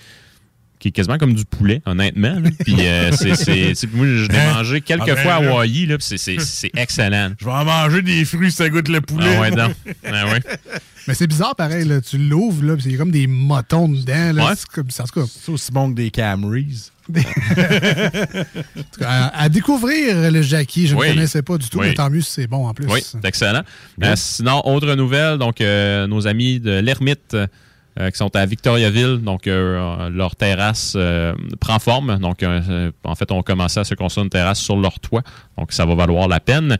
qui 0.86 0.88
est 0.88 0.92
quasiment 0.92 1.18
comme 1.18 1.34
du 1.34 1.44
poulet, 1.44 1.82
honnêtement. 1.86 2.38
là. 2.40 2.50
Puis, 2.64 2.76
euh, 2.80 3.10
c'est- 3.12 3.34
c'est- 3.74 3.92
moi, 3.92 4.06
je 4.06 4.28
l'ai 4.28 4.38
Hein? 4.38 4.54
mangé 4.54 4.80
quelques 4.80 5.02
Ah 5.08 5.14
ben, 5.14 5.22
fois 5.22 5.32
à. 5.34 5.36
Hawaii, 5.36 5.86
là, 5.86 5.98
puis 5.98 6.06
c'est- 6.06 6.18
c'est 6.18 6.36
c'est 6.40 6.70
excellent. 6.76 7.32
Je 7.40 7.44
vais 7.44 7.50
en 7.50 7.64
manger 7.64 8.02
des 8.02 8.24
fruits, 8.24 8.52
ça 8.52 8.68
goûte 8.68 8.88
le 8.88 9.00
poulet. 9.00 9.26
Ah 9.36 9.40
ouais, 9.40 9.50
non. 9.50 9.72
Ah 10.06 10.26
ouais. 10.26 10.40
Mais 11.08 11.14
c'est 11.14 11.26
bizarre 11.28 11.54
pareil, 11.54 11.84
là. 11.86 12.00
tu 12.00 12.18
l'ouvres, 12.18 12.64
là, 12.64 12.74
puis 12.76 12.86
il 12.86 12.92
y 12.92 12.94
a 12.96 12.98
comme 12.98 13.12
des 13.12 13.26
motons 13.28 13.88
dedans. 13.88 14.32
Là, 14.32 14.46
Ouais. 14.46 14.52
C'est 14.56 14.66
comme, 14.68 14.88
en 14.98 15.04
tout 15.04 15.20
cas, 15.20 15.26
C'est 15.40 15.52
aussi 15.52 15.70
bon 15.72 15.90
que 15.90 15.96
des 15.96 16.10
Camrys. 16.10 16.90
en 17.08 18.82
tout 18.82 19.00
cas, 19.00 19.08
à, 19.08 19.42
à 19.42 19.48
découvrir 19.48 20.30
le 20.30 20.42
jacquier, 20.42 20.86
je 20.88 20.94
ne 20.94 21.00
Oui. 21.00 21.08
connaissais 21.08 21.42
pas 21.42 21.58
du 21.58 21.68
tout, 21.68 21.78
Oui. 21.78 21.88
mais 21.88 21.94
tant 21.94 22.10
mieux 22.10 22.20
si 22.22 22.32
c'est 22.32 22.46
bon 22.48 22.66
en 22.66 22.74
plus. 22.74 22.86
Oui, 22.88 23.00
c'est 23.04 23.24
excellent. 23.24 23.62
Euh, 24.02 24.14
sinon, 24.16 24.62
autre 24.66 24.92
nouvelle, 24.94 25.38
donc 25.38 25.60
euh, 25.60 26.06
nos 26.08 26.26
amis 26.26 26.58
de 26.60 26.78
l'Ermite 26.80 27.36
euh, 27.98 28.10
qui 28.10 28.18
sont 28.18 28.34
à 28.36 28.44
Victoriaville, 28.44 29.18
donc 29.22 29.46
euh, 29.46 30.10
leur 30.10 30.36
terrasse 30.36 30.94
euh, 30.96 31.34
prend 31.60 31.78
forme. 31.78 32.18
Donc, 32.18 32.42
euh, 32.42 32.90
en 33.04 33.14
fait, 33.14 33.32
on 33.32 33.42
commençait 33.42 33.80
à 33.80 33.84
se 33.84 33.94
construire 33.94 34.24
une 34.24 34.30
terrasse 34.30 34.60
sur 34.60 34.76
leur 34.76 35.00
toit, 35.00 35.22
donc 35.56 35.72
ça 35.72 35.86
va 35.86 35.94
valoir 35.94 36.28
la 36.28 36.40
peine. 36.40 36.76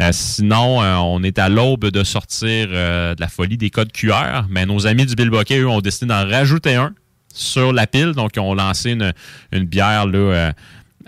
Euh, 0.00 0.10
sinon, 0.12 0.82
euh, 0.82 0.96
on 0.96 1.22
est 1.22 1.38
à 1.38 1.48
l'aube 1.48 1.86
de 1.86 2.04
sortir 2.04 2.68
euh, 2.70 3.14
de 3.14 3.20
la 3.20 3.28
folie 3.28 3.58
des 3.58 3.70
codes 3.70 3.92
QR, 3.92 4.44
mais 4.48 4.64
nos 4.64 4.86
amis 4.86 5.04
du 5.04 5.14
Bill 5.14 5.30
eux, 5.30 5.68
ont 5.68 5.80
décidé 5.80 6.06
d'en 6.06 6.26
rajouter 6.26 6.74
un 6.74 6.94
sur 7.32 7.72
la 7.72 7.86
pile. 7.86 8.12
Donc, 8.12 8.32
ils 8.36 8.40
ont 8.40 8.54
lancé 8.54 8.92
une, 8.92 9.12
une 9.52 9.64
bière, 9.64 10.06
là, 10.06 10.52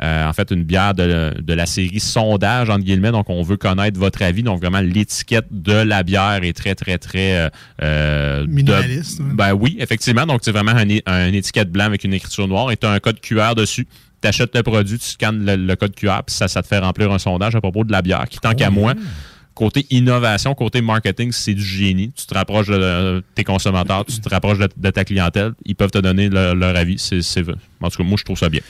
euh, 0.01 0.27
en 0.29 0.33
fait, 0.33 0.51
une 0.51 0.65
bière 0.65 0.95
de, 0.95 1.35
de 1.41 1.53
la 1.53 1.67
série 1.67 2.01
sondage, 2.01 2.71
entre 2.71 2.83
guillemets. 2.85 3.11
Donc, 3.13 3.29
on 3.29 3.43
veut 3.43 3.57
connaître 3.59 3.99
votre 4.01 4.23
avis. 4.23 4.43
Donc, 4.43 4.61
vraiment, 4.61 4.81
l'étiquette 4.81 5.47
de 5.51 5.73
la 5.75 6.03
bière 6.03 6.41
est 6.43 6.55
très, 6.55 6.75
très, 6.75 6.97
très... 6.99 7.37
euh, 7.37 7.49
euh, 7.83 8.41
de- 8.43 8.47
Minimaliste, 8.47 9.21
ouais. 9.21 9.27
Ben 9.35 9.53
oui, 9.53 9.77
effectivement. 9.81 10.25
Donc, 10.27 10.41
c'est 10.43 10.53
vraiment 10.53 10.73
un, 10.73 10.87
un 11.07 11.33
étiquette 11.33 11.71
blanc 11.71 11.85
avec 11.85 12.05
une 12.05 12.15
écriture 12.15 12.49
noire 12.49 12.71
et 12.71 12.77
tu 12.77 12.87
as 12.87 12.91
un 12.91 12.99
code 13.01 13.21
QR 13.21 13.55
dessus. 13.55 13.87
Tu 14.23 14.29
achètes 14.29 14.55
le 14.57 14.63
produit, 14.63 14.99
tu 14.99 15.05
scannes 15.05 15.45
le, 15.45 15.57
le 15.57 15.77
code 15.77 15.95
QR, 15.95 16.21
puis 16.27 16.35
ça, 16.35 16.49
ça 16.49 16.63
te 16.63 16.69
fait 16.69 16.79
remplir 16.79 17.11
un 17.13 17.19
sondage 17.19 17.55
à 17.57 17.61
propos 17.61 17.85
de 17.85 17.91
la 17.93 18.03
bière, 18.03 18.25
qui, 18.31 18.39
tant 18.39 18.55
qu'à 18.55 18.71
moi, 18.71 18.95
côté 19.55 19.85
innovation, 19.91 20.55
côté 20.55 20.81
marketing, 20.81 21.31
c'est 21.33 21.53
du 21.55 21.63
génie. 21.65 22.13
Tu 22.17 22.25
te 22.27 22.33
rapproches 22.33 22.69
de, 22.69 23.23
tes 23.35 23.45
consommateurs, 23.45 24.05
tu 24.07 24.19
te 24.21 24.29
rapproches 24.29 24.59
de, 24.59 24.69
de 24.77 24.91
ta 24.91 25.05
clientèle, 25.05 25.53
ils 25.67 25.75
peuvent 25.75 25.91
te 25.91 25.99
donner 25.99 26.29
leur, 26.31 26.55
leur 26.55 26.75
avis. 26.77 26.99
C'est- 26.99 27.21
en 27.81 27.91
tout 27.91 27.99
cas, 27.99 28.05
moi, 28.05 28.17
je 28.19 28.25
trouve 28.25 28.39
ça 28.39 28.49
bien. 28.49 28.61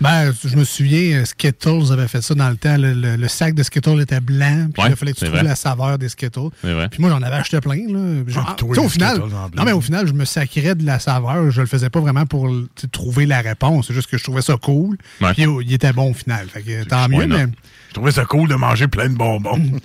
Ben, 0.00 0.32
je 0.44 0.56
me 0.56 0.64
souviens, 0.64 1.20
euh, 1.20 1.24
Skittles 1.26 1.92
avait 1.92 2.08
fait 2.08 2.22
ça 2.22 2.34
dans 2.34 2.48
le 2.48 2.56
temps. 2.56 2.76
Le, 2.78 2.94
le- 2.94 3.16
le 3.16 3.28
sac 3.28 3.54
de 3.54 3.62
Skittles 3.62 4.00
était 4.00 4.20
blanc, 4.20 4.68
puis 4.72 4.82
Ouais, 4.82 4.90
il 4.90 4.96
fallait 4.96 5.12
que 5.12 5.18
tu 5.18 5.24
trouves 5.26 5.36
vrai. 5.36 5.44
la 5.44 5.54
saveur 5.56 5.98
des 5.98 6.08
Skittles. 6.08 6.48
Puis 6.62 7.00
moi, 7.00 7.10
j'en 7.10 7.20
avais 7.20 7.36
acheté 7.36 7.60
plein. 7.60 7.86
Là. 7.86 8.22
Genre, 8.26 8.46
Ah, 8.48 8.54
toi, 8.54 8.78
au 8.78 8.88
final, 8.88 9.18
non, 9.54 9.64
mais 9.64 9.72
au 9.72 9.80
final, 9.82 10.06
je 10.06 10.12
me 10.14 10.24
sacrais 10.24 10.74
de 10.74 10.86
la 10.86 10.98
saveur. 10.98 11.50
Je 11.50 11.60
le 11.60 11.66
faisais 11.66 11.90
pas 11.90 12.00
vraiment 12.00 12.24
pour 12.24 12.50
trouver 12.92 13.26
la 13.26 13.40
réponse. 13.42 13.88
C'est 13.88 13.94
juste 13.94 14.08
que 14.10 14.16
je 14.16 14.24
trouvais 14.24 14.42
ça 14.42 14.56
cool. 14.56 14.96
Ouais. 15.20 15.34
Puis 15.34 15.44
oh, 15.46 15.60
il 15.60 15.72
était 15.72 15.92
bon 15.92 16.10
au 16.10 16.14
final. 16.14 16.48
Fait 16.48 16.62
que, 16.62 16.84
tant 16.84 17.06
mieux, 17.08 17.18
Ouais, 17.18 17.26
mais. 17.26 17.46
Je 17.88 17.94
trouvais 17.94 18.12
ça 18.12 18.24
cool 18.24 18.48
de 18.48 18.54
manger 18.54 18.88
plein 18.88 19.08
de 19.10 19.16
bonbons. 19.16 19.60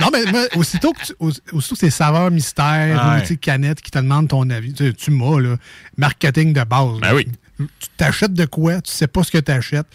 Non, 0.00 0.08
mais 0.12 0.24
moi, 0.30 0.40
aussitôt 0.56 0.92
que, 0.94 1.04
tu- 1.04 1.12
auss- 1.20 1.40
aussitôt 1.52 1.74
que 1.74 1.80
c'est 1.80 1.90
saveur 1.90 2.30
mystère 2.30 2.96
Ouais. 3.12 3.18
ou 3.18 3.20
tu 3.20 3.26
sais, 3.28 3.36
canette 3.36 3.80
qui 3.82 3.90
te 3.90 3.98
demande 3.98 4.28
ton 4.28 4.48
avis, 4.48 4.72
tu, 4.72 4.86
sais, 4.86 4.92
tu 4.94 5.10
m'as, 5.10 5.38
là, 5.38 5.56
marketing 5.98 6.52
de 6.54 6.64
base. 6.64 6.98
Ben 7.00 7.14
oui. 7.14 7.28
Tu 7.58 7.88
t'achètes 7.96 8.32
de 8.32 8.44
quoi, 8.46 8.80
tu 8.80 8.90
sais 8.90 9.06
pas 9.06 9.22
ce 9.22 9.30
que 9.30 9.38
tu 9.38 9.52
achètes. 9.52 9.86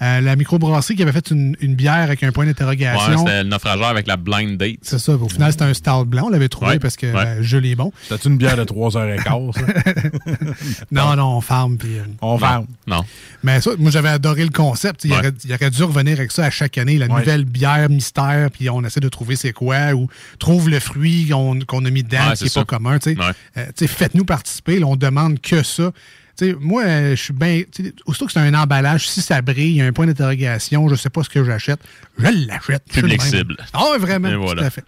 la 0.00 0.36
microbrasserie 0.36 0.94
qui 0.96 1.02
avait 1.02 1.12
fait 1.12 1.30
une, 1.30 1.56
une 1.60 1.74
bière 1.74 1.94
avec 1.94 2.22
un 2.22 2.30
point 2.30 2.44
Ouais, 2.44 2.52
d'interrogation. 2.52 3.18
c'était 3.18 3.42
le 3.42 3.48
naufrageur 3.48 3.86
avec 3.88 4.06
la 4.06 4.16
blind 4.16 4.56
date. 4.58 4.76
c'est 4.82 4.98
ça. 4.98 5.14
Au 5.14 5.28
final, 5.28 5.50
c'était 5.50 5.64
un 5.64 5.74
stout 5.74 6.04
blanc. 6.04 6.24
On 6.26 6.28
l'avait 6.28 6.48
trouvé 6.48 6.72
Ouais, 6.72 6.78
parce 6.78 6.96
que 6.96 7.06
ouais. 7.06 7.26
euh, 7.26 7.38
je 7.40 7.56
l'ai 7.56 7.74
bon. 7.74 7.92
C'était 8.08 8.28
une 8.28 8.36
bière 8.36 8.56
de 8.56 8.64
3h15, 8.64 9.52
ça? 9.54 9.60
Non, 10.92 11.16
non, 11.16 11.36
on 11.36 11.40
farme. 11.40 11.76
Puis, 11.78 11.98
euh, 11.98 12.02
On 12.20 12.38
ferme. 12.38 12.66
Non. 12.86 13.04
Mais 13.42 13.60
ça, 13.60 13.70
moi, 13.78 13.90
j'avais 13.90 14.08
adoré 14.10 14.44
le 14.44 14.50
concept. 14.50 15.04
Il, 15.04 15.12
Ouais. 15.12 15.18
aurait, 15.18 15.32
il 15.44 15.52
aurait 15.54 15.70
dû 15.70 15.82
revenir 15.82 16.18
avec 16.18 16.30
ça 16.32 16.44
à 16.44 16.50
chaque 16.50 16.78
année, 16.78 16.98
la 16.98 17.06
Ouais. 17.06 17.20
nouvelle 17.20 17.44
bière 17.44 17.88
mystère, 17.88 18.50
puis 18.52 18.68
on 18.70 18.84
essaie 18.84 19.00
de 19.00 19.08
trouver 19.08 19.36
c'est 19.36 19.52
quoi, 19.52 19.92
ou 19.94 20.08
trouve 20.38 20.68
le 20.68 20.80
fruit 20.80 21.28
qu'on 21.28 21.84
a 21.84 21.90
mis 21.90 22.02
dedans, 22.02 22.28
Ouais, 22.30 22.36
qui 22.36 22.44
n'est 22.44 22.50
pas 22.50 22.64
commun. 22.64 22.98
Ouais. 23.04 23.16
Euh, 23.56 23.66
Faites-nous 23.86 24.24
participer, 24.24 24.78
là, 24.78 24.86
on 24.86 24.96
demande 24.96 25.40
que 25.40 25.62
ça. 25.62 25.90
Tu 26.38 26.50
sais, 26.50 26.56
moi, 26.60 26.82
euh, 26.84 27.10
je 27.16 27.22
suis 27.22 27.32
bien. 27.32 27.62
Aussitôt 28.04 28.26
que 28.26 28.32
c'est 28.32 28.40
un 28.40 28.52
emballage, 28.54 29.08
si 29.08 29.22
ça 29.22 29.40
brille, 29.40 29.70
il 29.70 29.76
y 29.76 29.80
a 29.80 29.86
un 29.86 29.92
point 29.92 30.06
d'interrogation, 30.06 30.88
je 30.88 30.94
sais 30.94 31.08
pas 31.10 31.22
ce 31.22 31.30
que 31.30 31.42
j'achète, 31.44 31.80
je 32.18 32.26
l'achète. 32.46 32.82
Public 32.92 33.22
cible. 33.22 33.56
Ah, 33.72 33.90
ouais, 33.92 33.98
vraiment. 33.98 34.28
Et 34.28 34.54
tout 34.56 34.62
à 34.62 34.68
fait. 34.70 34.84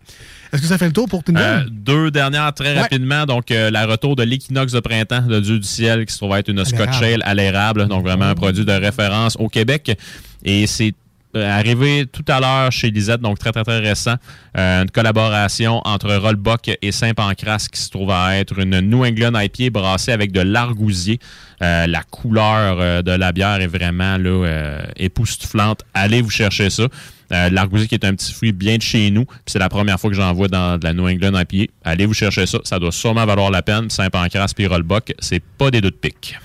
Est-ce 0.53 0.63
que 0.63 0.69
ça 0.69 0.79
fait 0.79 0.87
le 0.87 0.93
tour 0.93 1.09
pour 1.09 1.23
Tinder? 1.23 1.41
Euh, 1.43 1.65
deux 1.71 2.11
dernières 2.11 2.53
très 2.55 2.73
Ouais. 2.75 2.81
rapidement. 2.81 3.27
Donc, 3.27 3.51
euh, 3.51 3.71
la 3.71 3.87
retour 3.87 4.17
de 4.17 4.23
l'équinoxe 4.23 4.73
de 4.73 4.81
printemps 4.81 5.21
de 5.23 5.41
Dieu 5.41 5.59
du 5.59 5.67
ciel 5.67 6.07
qui 6.07 6.13
se 6.13 6.19
trouve 6.19 6.35
être 6.37 6.49
une 6.49 6.65
Scotch 6.65 7.03
Ale 7.03 7.23
à 7.25 7.35
l'érable. 7.35 7.87
Donc, 7.87 8.03
vraiment 8.03 8.25
un 8.27 8.35
produit 8.35 8.65
de 8.65 8.73
référence 8.73 9.37
au 9.39 9.49
Québec. 9.49 9.99
Et 10.45 10.67
c'est 10.67 10.95
arrivé 11.35 12.07
tout 12.07 12.25
à 12.29 12.41
l'heure 12.41 12.73
chez 12.73 12.91
Lisette, 12.91 13.21
donc 13.21 13.39
très, 13.39 13.53
très, 13.53 13.65
très 13.65 13.79
récent. 13.79 14.15
Euh, 14.57 14.83
une 14.83 14.91
collaboration 14.91 15.81
entre 15.85 16.15
Rollbuck 16.15 16.71
et 16.81 16.93
Saint-Pancras 16.93 17.69
qui 17.71 17.81
se 17.81 17.91
trouve 17.91 18.11
à 18.11 18.37
être 18.37 18.59
une 18.59 18.81
New 18.81 19.05
England 19.05 19.39
IPA 19.39 19.71
brassée 19.71 20.13
avec 20.13 20.33
de 20.33 20.41
l'argousier. 20.41 21.19
Euh, 21.63 21.87
la 21.87 22.03
couleur 22.03 22.79
euh, 22.81 23.03
de 23.03 23.13
la 23.13 23.33
bière 23.33 23.61
est 23.61 23.67
vraiment 23.67 24.17
là, 24.17 24.31
euh, 24.31 24.83
époustouflante. 24.97 25.83
Allez 25.95 26.23
vous 26.23 26.31
chercher 26.31 26.71
ça. 26.71 26.85
Euh, 27.31 27.51
L'argousier 27.51 27.89
qui 27.89 27.95
est 27.95 28.05
un 28.05 28.15
petit 28.15 28.33
fruit 28.33 28.53
bien 28.53 28.77
de 28.77 28.83
chez 28.83 29.11
nous. 29.11 29.27
C'est 29.47 29.59
la 29.59 29.69
première 29.69 30.01
fois 30.01 30.09
que 30.09 30.17
j'en 30.17 30.33
vois 30.33 30.49
dans 30.49 30.79
de 30.79 30.85
la 30.85 30.95
New 30.95 31.07
England 31.07 31.39
IPA. 31.39 31.71
Allez 31.85 32.07
vous 32.07 32.15
chercher 32.15 32.47
ça. 32.47 32.59
Ça 32.65 32.79
doit 32.79 32.93
sûrement 32.93 33.27
valoir 33.27 33.51
la 33.51 33.63
peine. 33.63 33.91
Saint-Pancras 33.91 34.53
puis 34.57 34.67
Rollbuck, 34.67 35.13
c'est 35.19 35.43
pas 35.59 35.71
des 35.71 35.81
deux 35.81 35.91
de 35.91 35.97
pique. 35.97 36.37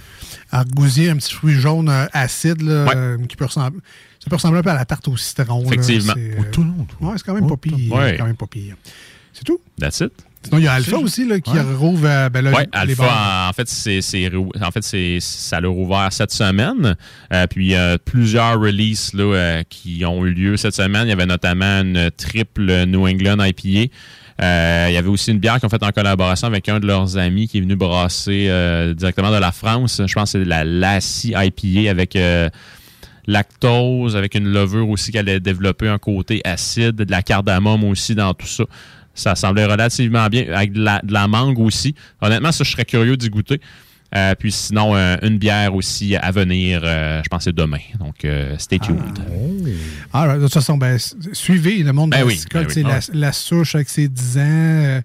Argousier, 0.52 1.10
un 1.10 1.16
petit 1.16 1.34
fruit 1.34 1.56
jaune 1.56 1.90
euh, 1.90 2.06
acide 2.14 2.62
là, 2.62 2.86
euh, 2.96 3.18
qui 3.28 3.36
peut 3.36 3.46
ressembler. 3.46 3.80
Ça 4.24 4.30
peut 4.30 4.36
ressembler 4.38 4.60
un 4.60 4.64
peu 4.64 4.70
à 4.70 4.76
la 4.76 4.86
tarte 4.86 5.08
au 5.10 5.18
citron. 5.18 5.64
Effectivement. 5.66 6.14
C'est, 6.16 6.36
Oh, 6.38 6.41
euh, 6.41 6.52
tout 6.52 6.62
le 6.64 6.70
monde. 6.70 6.88
Ouais, 7.02 7.14
c'est 7.18 7.24
quand 7.26 7.34
même 7.34 7.48
pas 7.48 7.58
pire. 7.58 7.74
Ouais. 7.94 8.12
C'est 8.12 8.18
quand 8.18 8.26
même 8.26 8.38
pas 8.38 8.48
pire. 8.48 8.76
C'est 9.34 9.44
tout? 9.44 9.60
That's 9.80 10.00
it. 10.00 10.12
Sinon, 10.45 10.58
il 10.60 10.64
y 10.64 10.68
a 10.68 10.74
Alpha 10.74 10.98
aussi 10.98 11.26
là, 11.28 11.40
qui 11.40 11.52
Ouais. 11.52 11.62
rouvre 11.62 12.06
euh, 12.06 12.30
ben, 12.30 12.45
Alpha, 12.74 13.45
en, 13.45 13.50
en 13.50 13.54
fait, 13.54 13.68
c'est, 13.70 14.02
c'est 14.02 14.28
rou- 14.28 14.52
en 14.62 14.72
fait, 14.72 14.84
c'est, 14.84 15.18
ça 15.22 15.60
l'a 15.62 15.70
rouvert 15.70 16.08
cette 16.12 16.32
semaine. 16.34 16.95
Euh, 17.34 17.48
puis, 17.48 17.66
il 17.68 17.72
y 17.72 17.76
a 17.76 17.98
plusieurs 17.98 18.60
releases 18.60 19.14
là, 19.14 19.24
euh, 19.24 19.64
qui 19.70 20.04
ont 20.06 20.26
eu 20.26 20.34
lieu 20.34 20.58
cette 20.58 20.76
semaine. 20.76 21.08
Il 21.08 21.10
y 21.10 21.14
avait 21.14 21.26
notamment 21.26 21.80
une 21.82 22.12
triple 22.18 22.86
New 22.86 23.08
England 23.08 23.38
IPA. 23.44 23.91
Euh, 24.41 24.88
il 24.90 24.94
y 24.94 24.98
avait 24.98 25.08
aussi 25.10 25.32
une 25.32 25.40
bière 25.40 25.56
qu'ils 25.60 25.68
ont 25.68 25.70
faite 25.70 25.84
en 25.84 25.91
collaboration 25.91 26.48
avec 26.48 26.68
un 26.68 26.80
de 26.82 26.88
leurs 26.88 27.18
amis 27.18 27.48
qui 27.48 27.60
est 27.60 27.62
venu 27.62 27.76
brasser 27.76 28.48
euh, 28.50 28.94
directement 28.94 29.32
de 29.32 29.38
la 29.38 29.52
France. 29.54 30.02
Je 30.06 30.14
pense 30.14 30.34
que 30.34 30.40
c'est 30.40 30.45
la 30.45 30.64
Lassie 30.66 31.34
IPA 31.38 31.90
avec 31.90 32.16
euh, 32.16 32.50
lactose, 33.28 34.16
avec 34.16 34.36
une 34.36 34.52
levure 34.52 34.90
aussi 34.90 35.12
qu'elle 35.12 35.30
a 35.30 35.40
développé 35.40 35.88
un 35.88 35.98
côté 35.98 36.41
acide, 36.44 36.95
de 36.95 37.12
la 37.12 37.22
cardamome 37.22 37.84
aussi 37.84 38.16
dans 38.16 38.34
tout 38.34 38.48
ça. 38.48 38.66
Ça 39.16 39.36
semblait 39.36 39.66
relativement 39.66 40.28
bien, 40.28 40.45
avec 40.54 40.74
de 40.74 40.82
la, 40.82 41.00
de 41.04 41.14
la 41.14 41.28
mangue 41.28 41.60
aussi. 41.60 41.94
Honnêtement, 42.22 42.52
ça, 42.52 42.64
je 42.64 42.72
serais 42.72 42.86
curieux 42.86 43.16
d'y 43.16 43.30
goûter. 43.30 43.62
Euh, 44.16 44.36
puis 44.36 44.52
sinon, 44.52 44.95
euh, 44.95 45.18
une 45.24 45.40
bière 45.40 45.74
aussi 45.74 46.16
à 46.16 46.30
venir, 46.32 46.82
euh, 46.84 47.22
je 47.24 47.30
pense 47.30 47.45
c'est 47.45 47.56
demain. 47.56 47.80
Donc, 48.00 48.28
stay 48.60 48.78
tuned. 48.80 49.00
Ah, 50.12 50.36
de 50.38 50.44
toute 50.44 50.54
façon, 50.54 50.78
ben, 50.78 50.98
suivez 51.32 51.82
le 51.82 51.94
monde 51.94 52.12
Ben 52.12 52.18
de 52.18 52.22
la 52.22 52.28
oui, 52.28 52.44
ben 52.54 52.68
oui. 52.68 52.84
la, 52.84 53.00
la 53.12 53.32
souche 53.32 53.76
avec 53.76 53.90
ses 53.90 54.08
10 54.08 54.38
ans. 54.38 55.02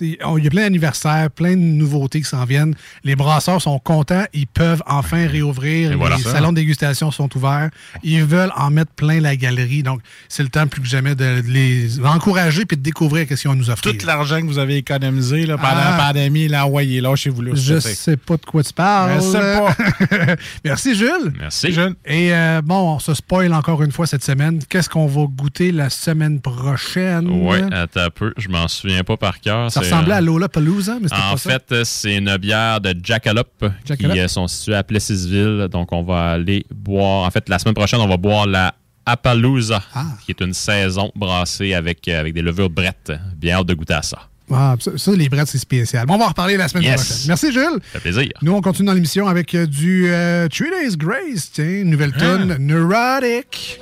Il 0.00 0.16
y 0.42 0.46
a 0.46 0.50
plein 0.50 0.62
d'anniversaires, 0.62 1.30
plein 1.30 1.52
de 1.52 1.56
nouveautés 1.60 2.20
qui 2.22 2.28
s'en 2.28 2.44
viennent. 2.44 2.74
Les 3.04 3.14
brasseurs 3.16 3.60
sont 3.60 3.78
contents, 3.78 4.24
ils 4.32 4.46
peuvent 4.46 4.82
enfin 4.86 5.26
réouvrir. 5.26 5.96
Voilà. 5.98 6.16
les 6.16 6.22
Ça. 6.22 6.32
salons 6.32 6.50
de 6.50 6.56
dégustation 6.56 7.10
sont 7.10 7.28
ouverts. 7.36 7.70
Ils 8.02 8.24
veulent 8.24 8.52
en 8.56 8.70
mettre 8.70 8.92
plein 8.92 9.20
la 9.20 9.36
galerie. 9.36 9.82
Donc, 9.82 10.00
c'est 10.28 10.42
le 10.42 10.48
temps 10.48 10.66
plus 10.66 10.80
que 10.80 10.88
jamais 10.88 11.14
de 11.14 11.42
les 11.46 12.00
encourager 12.04 12.64
puis 12.64 12.76
de 12.76 12.82
découvrir 12.82 13.26
ce 13.28 13.34
qu'ils 13.34 13.48
ont 13.48 13.52
à 13.52 13.56
nous 13.56 13.70
offrir. 13.70 13.92
Tout 13.96 14.06
l'argent 14.06 14.40
que 14.40 14.46
vous 14.46 14.58
avez 14.58 14.76
économisé 14.78 15.46
là, 15.46 15.56
pendant 15.58 15.72
Ah. 15.76 15.96
la 15.98 16.04
pandémie, 16.06 16.48
là, 16.48 16.66
envoyez 16.66 17.00
là 17.00 17.14
chez 17.16 17.30
vous. 17.30 17.42
Là, 17.42 17.52
Je 17.54 17.78
sais 17.78 18.16
pas 18.16 18.36
de 18.36 18.44
quoi 18.46 18.62
tu 18.62 18.72
parles. 18.72 19.12
Je 19.16 19.20
sais 19.20 19.38
pas. 19.38 20.36
Merci, 20.64 20.94
Jules. 20.94 21.32
Merci. 21.38 21.68
Et 22.06 22.32
euh, 22.34 22.62
bon, 22.62 22.94
on 22.94 22.98
se 22.98 23.14
spoil 23.14 23.52
encore 23.52 23.82
une 23.82 23.92
fois 23.92 24.06
cette 24.06 24.24
semaine. 24.24 24.60
Qu'est-ce 24.68 24.88
qu'on 24.88 25.06
va 25.06 25.22
goûter 25.28 25.72
la 25.72 25.90
semaine 25.90 26.40
prochaine? 26.40 27.28
Oui, 27.30 27.58
attends 27.72 28.00
un 28.00 28.10
peu. 28.10 28.32
Je 28.36 28.48
m'en 28.48 28.68
souviens 28.68 29.04
pas 29.04 29.16
par 29.16 29.40
cœur. 29.40 29.70
Ça 29.70 29.81
ressemblait 29.82 30.14
à 30.14 30.20
Lola 30.20 30.48
Palooza, 30.48 30.98
mais 31.00 31.08
c'était 31.08 31.20
En 31.20 31.32
pas 31.32 31.36
ça. 31.38 31.50
fait, 31.50 31.72
euh, 31.72 31.82
c'est 31.84 32.16
une 32.16 32.36
bière 32.36 32.80
de 32.80 32.94
Jackalope 33.02 33.64
Jackalope. 33.84 34.14
qui 34.14 34.20
euh, 34.20 34.28
sont 34.28 34.46
situées 34.48 34.74
à 34.76 34.82
Plessisville. 34.82 35.68
Donc, 35.70 35.92
on 35.92 36.02
va 36.02 36.32
aller 36.32 36.64
boire. 36.74 37.26
En 37.26 37.30
fait, 37.30 37.48
la 37.48 37.58
semaine 37.58 37.74
prochaine, 37.74 38.00
on 38.00 38.08
va 38.08 38.16
boire 38.16 38.46
la 38.46 38.74
Appaloosa, 39.04 39.82
Ah. 39.94 40.04
qui 40.24 40.30
est 40.32 40.40
une 40.40 40.54
saison 40.54 41.10
brassée 41.16 41.74
avec, 41.74 42.06
euh, 42.08 42.20
avec 42.20 42.34
des 42.34 42.42
levures 42.42 42.70
brettes. 42.70 43.12
Bien 43.36 43.56
hâte 43.58 43.66
de 43.66 43.74
goûter 43.74 43.94
à 43.94 44.02
ça. 44.02 44.18
Ah, 44.54 44.74
ça, 44.78 44.90
ça, 44.96 45.12
les 45.12 45.28
brettes, 45.28 45.48
c'est 45.48 45.58
spécial. 45.58 46.06
Bon, 46.06 46.14
on 46.14 46.18
va 46.18 46.26
en 46.26 46.28
reparler 46.28 46.56
la 46.56 46.68
semaine 46.68 46.84
Yes. 46.84 46.94
prochaine. 47.04 47.24
Merci, 47.28 47.52
Jules. 47.52 47.80
Ça 47.92 47.98
fait 47.98 48.10
plaisir. 48.12 48.32
Nous, 48.42 48.52
on 48.52 48.60
continue 48.60 48.86
dans 48.86 48.92
l'émission 48.92 49.26
avec 49.26 49.56
du 49.56 50.06
euh, 50.08 50.46
Three 50.48 50.68
Days 50.70 50.96
Grace, 50.96 51.50
tiens, 51.52 51.84
nouvelle 51.84 52.12
tune, 52.12 52.56
Neurotic. 52.58 53.80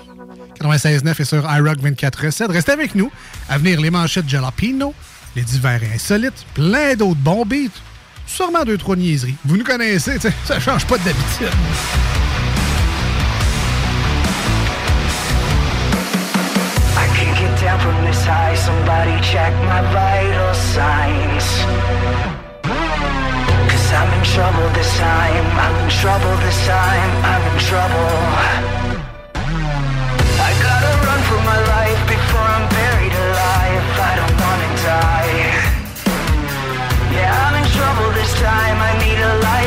96.9 0.60 1.20
et 1.20 1.24
sur 1.24 1.38
iRock 1.50 1.78
24.7. 1.82 2.50
Restez 2.52 2.72
avec 2.72 2.94
nous. 2.94 3.10
À 3.48 3.58
venir, 3.58 3.80
les 3.80 3.90
manchettes 3.90 4.28
Jalapino, 4.28 4.94
les 5.36 5.42
divers 5.42 5.80
insolites, 5.94 6.44
plein 6.54 6.94
d'autres 6.94 7.20
bons 7.20 7.44
beats, 7.44 7.80
sûrement 8.26 8.64
deux, 8.64 8.78
trois 8.78 8.96
niaiseries. 8.96 9.36
Vous 9.44 9.56
nous 9.56 9.64
connaissez, 9.64 10.14
tu 10.14 10.28
sais, 10.28 10.34
ça 10.44 10.60
change 10.60 10.86
pas 10.86 10.98
d'habitude. 10.98 11.50
I'm 23.92 24.06
in 24.14 24.24
trouble 24.24 24.70
this 24.72 24.96
time. 24.98 25.46
I'm 25.58 25.74
in 25.84 25.90
trouble 25.90 26.36
this 26.46 26.64
time. 26.64 27.10
I'm 27.26 27.42
in 27.52 27.58
trouble. 27.58 28.08
I 30.46 30.50
gotta 30.62 30.92
run 31.06 31.20
for 31.28 31.40
my 31.42 31.58
life 31.74 32.00
before 32.06 32.46
I'm 32.54 32.66
buried 32.70 33.12
alive. 33.12 33.84
I 33.98 34.12
don't 34.16 34.36
wanna 34.40 34.70
die. 34.86 35.19
Time. 38.40 38.78
I 38.80 38.92
need 39.04 39.18
a 39.18 39.34
lifeline. 39.36 39.59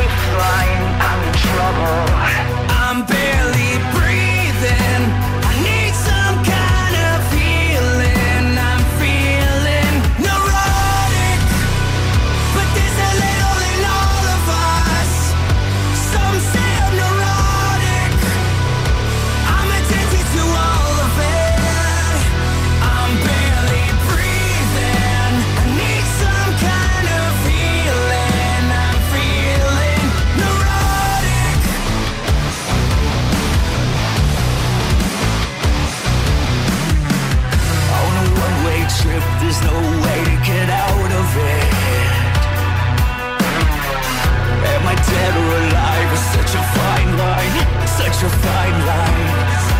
electrifying 48.14 48.86
light. 48.86 49.74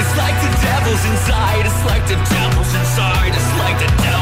It's 0.00 0.16
like 0.18 0.34
the 0.42 0.50
devil's 0.62 1.04
inside. 1.06 1.66
It's 1.66 1.84
like 1.84 2.04
the 2.08 2.16
devil's 2.34 2.74
inside. 2.74 3.34
It's 3.34 3.58
like 3.58 3.78
the 3.78 3.86
devil's 3.86 4.02
inside. 4.02 4.17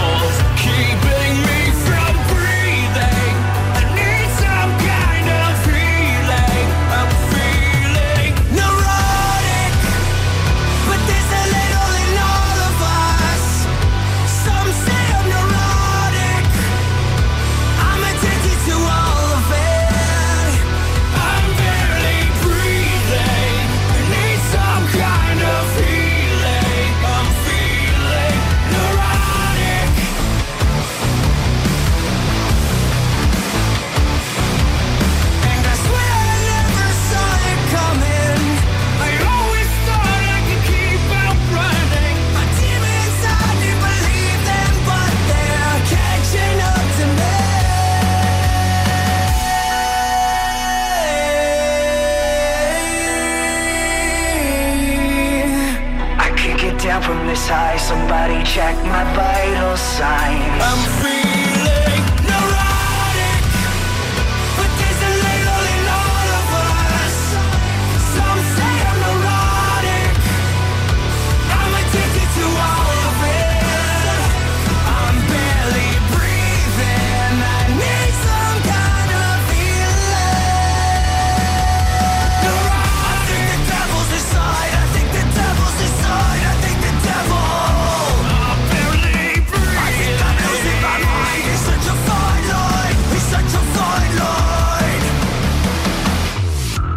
high, 57.49 57.77
somebody 57.77 58.43
check 58.45 58.75
my 58.85 59.05
vital 59.15 59.77
signs. 59.77 60.63
I'm 60.63 60.96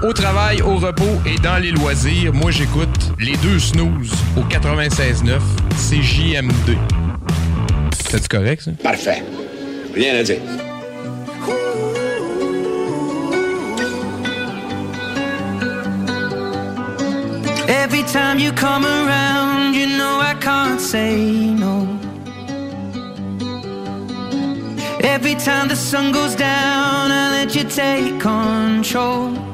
au 0.10 0.14
travail, 0.14 0.60
au 0.64 0.78
repos 0.78 1.22
et 1.24 1.36
dans 1.38 1.58
les 1.62 1.70
loisirs, 1.70 2.34
moi 2.34 2.50
j'écoute 2.50 3.12
les 3.20 3.38
deux 3.38 3.60
snooze 3.60 4.12
au 4.36 4.42
96.9, 4.42 5.40
c'est 5.78 6.02
JMD. 6.02 6.76
C'est 8.10 8.28
correct 8.28 8.64
ça? 8.64 8.72
Parfait. 8.82 9.24
Rien 9.94 10.16
à 10.16 10.24
dire. 10.24 10.40
Every 17.68 18.04
time 18.12 18.40
you 18.40 18.52
come 18.54 18.86
around, 18.86 19.76
you 19.76 19.86
know 19.96 20.20
I 20.22 20.34
can't 20.42 20.82
say 20.82 21.54
no. 21.54 21.88
Every 25.04 25.36
time 25.36 25.68
the 25.68 25.76
sun 25.76 26.12
goes 26.12 26.36
down, 26.36 27.12
I 27.12 27.44
let 27.44 27.56
you 27.56 27.64
take 27.64 28.20
control. 28.20 29.49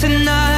tonight. 0.00 0.57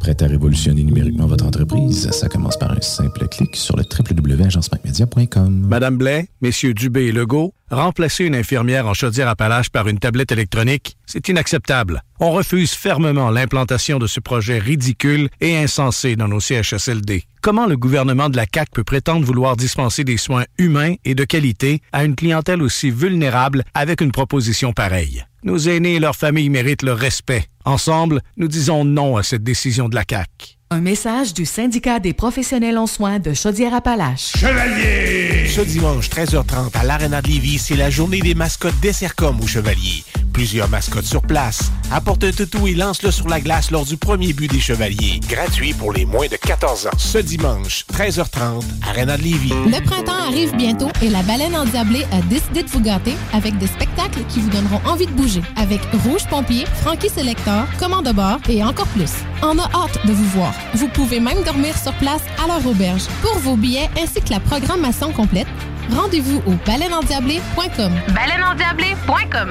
Prêt 0.00 0.22
à 0.22 0.26
révolutionner 0.26 0.82
numériquement 0.82 1.26
votre 1.26 1.44
entreprise? 1.44 2.10
Ça 2.10 2.28
commence 2.28 2.58
par 2.58 2.72
un 2.72 2.80
simple 2.80 3.28
clic 3.28 3.54
sur 3.54 3.76
le 3.76 3.84
www.agencemacmedia.com. 3.84 5.66
Madame 5.68 5.98
Blais, 5.98 6.28
messieurs 6.40 6.72
Dubé 6.72 7.02
et 7.02 7.12
Legault, 7.12 7.52
remplacer 7.70 8.24
une 8.24 8.34
infirmière 8.34 8.86
en 8.86 8.94
chaudière-appalaches 8.94 9.70
par 9.70 9.88
une 9.88 9.98
tablette 9.98 10.32
électronique, 10.32 10.96
c'est 11.06 11.28
inacceptable. 11.28 12.02
On 12.18 12.30
refuse 12.32 12.72
fermement 12.72 13.30
l'implantation 13.30 13.98
de 13.98 14.06
ce 14.06 14.20
projet 14.20 14.58
ridicule 14.58 15.28
et 15.40 15.56
insensé 15.56 16.16
dans 16.16 16.28
nos 16.28 16.40
CHSLD. 16.40 17.24
Comment 17.42 17.66
le 17.66 17.76
gouvernement 17.76 18.28
de 18.28 18.36
la 18.36 18.46
CAQ 18.52 18.70
peut 18.72 18.84
prétendre 18.84 19.24
vouloir 19.24 19.56
dispenser 19.56 20.04
des 20.04 20.18
soins 20.18 20.44
humains 20.58 20.94
et 21.04 21.14
de 21.14 21.24
qualité 21.24 21.80
à 21.92 22.04
une 22.04 22.16
clientèle 22.16 22.62
aussi 22.62 22.90
vulnérable 22.90 23.64
avec 23.74 24.00
une 24.00 24.12
proposition 24.12 24.72
pareille? 24.72 25.24
Nos 25.42 25.58
aînés 25.58 25.94
et 25.94 26.00
leurs 26.00 26.16
familles 26.16 26.50
méritent 26.50 26.82
le 26.82 26.92
respect. 26.92 27.46
Ensemble, 27.64 28.20
nous 28.36 28.48
disons 28.48 28.84
non 28.84 29.16
à 29.16 29.22
cette 29.22 29.42
décision 29.42 29.88
de 29.88 29.94
la 29.94 30.04
CAQ. 30.08 30.59
Un 30.72 30.80
message 30.80 31.34
du 31.34 31.46
syndicat 31.46 31.98
des 31.98 32.12
professionnels 32.12 32.78
en 32.78 32.86
soins 32.86 33.18
de 33.18 33.34
Chaudière-Appalaches. 33.34 34.34
Chevalier! 34.36 35.48
Ce 35.48 35.62
dimanche, 35.62 36.08
13h30, 36.08 36.78
à 36.78 36.84
l'Arena 36.84 37.20
de 37.20 37.26
Lévis, 37.26 37.58
c'est 37.58 37.74
la 37.74 37.90
journée 37.90 38.20
des 38.20 38.36
mascottes 38.36 38.78
des 38.80 38.92
Sercom 38.92 39.40
au 39.40 39.48
Chevalier. 39.48 40.04
Plusieurs 40.32 40.68
mascottes 40.68 41.04
sur 41.04 41.22
place. 41.22 41.70
Apporte 41.92 42.24
un 42.24 42.30
toutou 42.30 42.66
et 42.66 42.74
lance-le 42.74 43.10
sur 43.10 43.28
la 43.28 43.40
glace 43.40 43.70
lors 43.70 43.84
du 43.84 43.96
premier 43.96 44.32
but 44.32 44.50
des 44.50 44.60
Chevaliers. 44.60 45.20
Gratuit 45.28 45.72
pour 45.74 45.92
les 45.92 46.04
moins 46.04 46.28
de 46.28 46.36
14 46.36 46.86
ans. 46.86 46.90
Ce 46.98 47.18
dimanche, 47.18 47.84
13h30, 47.92 48.62
Arena 48.88 49.16
de 49.16 49.22
Lévis. 49.22 49.50
Le 49.50 49.84
printemps 49.84 50.26
arrive 50.28 50.54
bientôt 50.56 50.88
et 51.02 51.08
la 51.08 51.22
baleine 51.22 51.56
endiablée 51.56 52.06
a 52.12 52.20
décidé 52.22 52.62
de 52.62 52.68
vous 52.68 52.80
gâter 52.80 53.14
avec 53.32 53.58
des 53.58 53.66
spectacles 53.66 54.22
qui 54.28 54.40
vous 54.40 54.50
donneront 54.50 54.80
envie 54.86 55.06
de 55.06 55.12
bouger. 55.12 55.42
Avec 55.56 55.80
Rouge 56.04 56.26
Pompier, 56.28 56.64
Frankie 56.82 57.08
Selector, 57.10 57.64
Commande 57.78 58.06
de 58.06 58.12
bord 58.12 58.38
et 58.48 58.62
encore 58.62 58.86
plus. 58.88 59.12
On 59.42 59.58
a 59.58 59.64
hâte 59.74 60.06
de 60.06 60.12
vous 60.12 60.28
voir. 60.30 60.54
Vous 60.74 60.88
pouvez 60.88 61.20
même 61.20 61.42
dormir 61.44 61.76
sur 61.76 61.92
place 61.94 62.22
à 62.42 62.46
leur 62.46 62.64
auberge. 62.66 63.02
Pour 63.22 63.38
vos 63.38 63.56
billets 63.56 63.90
ainsi 64.00 64.20
que 64.20 64.30
la 64.30 64.40
programmation 64.40 65.12
complète, 65.12 65.48
rendez-vous 65.90 66.40
au 66.46 66.54
baleineendiablé.com. 66.66 67.92
Baleineendiablé.com 68.14 69.50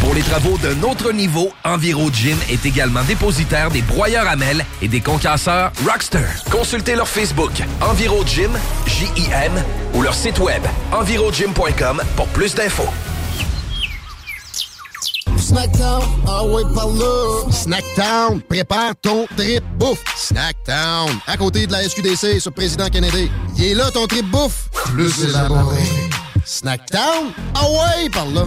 Pour 0.00 0.14
les 0.14 0.22
travaux 0.22 0.56
d'un 0.58 0.80
autre 0.82 1.12
niveau, 1.12 1.50
Enviro 1.64 2.10
Gym 2.12 2.38
est 2.48 2.64
également 2.64 3.02
dépositaire 3.02 3.70
des 3.70 3.82
broyeurs 3.82 4.28
à 4.28 4.36
mêles 4.36 4.64
et 4.80 4.88
des 4.88 5.00
concasseurs 5.00 5.72
Rockster. 5.86 6.24
Consultez 6.50 6.94
leur 6.94 7.08
Facebook 7.08 7.52
Enviro 7.80 8.24
Gym, 8.24 8.50
J-I-M, 8.86 9.52
ou 9.94 10.02
leur 10.02 10.14
site 10.14 10.38
web 10.38 10.62
envirogym.com 10.92 12.02
pour 12.16 12.26
plus 12.28 12.54
d'infos. 12.54 12.88
Snackdown, 15.36 16.02
ah 16.26 16.44
ouais, 16.44 16.62
par 16.74 16.88
là. 16.88 17.50
Snackdown, 17.50 18.40
prépare 18.42 18.92
ton 19.00 19.26
trip 19.36 19.64
bouffe. 19.78 20.04
Snackdown, 20.16 21.10
à 21.26 21.36
côté 21.36 21.66
de 21.66 21.72
la 21.72 21.82
SQDC 21.88 22.40
sur 22.40 22.52
Président 22.52 22.88
Kennedy. 22.88 23.30
Il 23.56 23.64
est 23.64 23.74
là 23.74 23.90
ton 23.90 24.06
trip 24.06 24.26
bouffe, 24.30 24.68
plus 24.84 25.24
élaboré. 25.24 25.82
Snackdown, 26.44 27.32
ah 27.54 27.64
ouais, 27.64 28.10
par 28.10 28.26
là. 28.26 28.46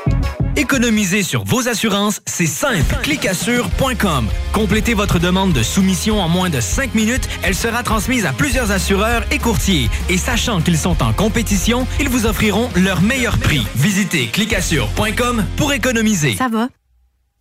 Économiser 0.57 1.23
sur 1.23 1.45
vos 1.45 1.69
assurances, 1.69 2.21
c'est 2.25 2.45
simple. 2.45 2.95
Clicassure.com. 3.03 4.27
Complétez 4.51 4.93
votre 4.93 5.17
demande 5.17 5.53
de 5.53 5.63
soumission 5.63 6.19
en 6.19 6.27
moins 6.27 6.49
de 6.49 6.59
5 6.59 6.93
minutes. 6.93 7.29
Elle 7.41 7.55
sera 7.55 7.83
transmise 7.83 8.25
à 8.25 8.33
plusieurs 8.33 8.71
assureurs 8.71 9.23
et 9.31 9.39
courtiers. 9.39 9.89
Et 10.09 10.17
sachant 10.17 10.61
qu'ils 10.61 10.77
sont 10.77 11.01
en 11.01 11.13
compétition, 11.13 11.87
ils 12.01 12.09
vous 12.09 12.25
offriront 12.25 12.69
leur 12.75 13.01
meilleur 13.01 13.37
prix. 13.37 13.65
Visitez 13.75 14.27
clicassure.com 14.27 15.45
pour 15.55 15.71
économiser. 15.71 16.35
Ça 16.35 16.49
va? 16.49 16.67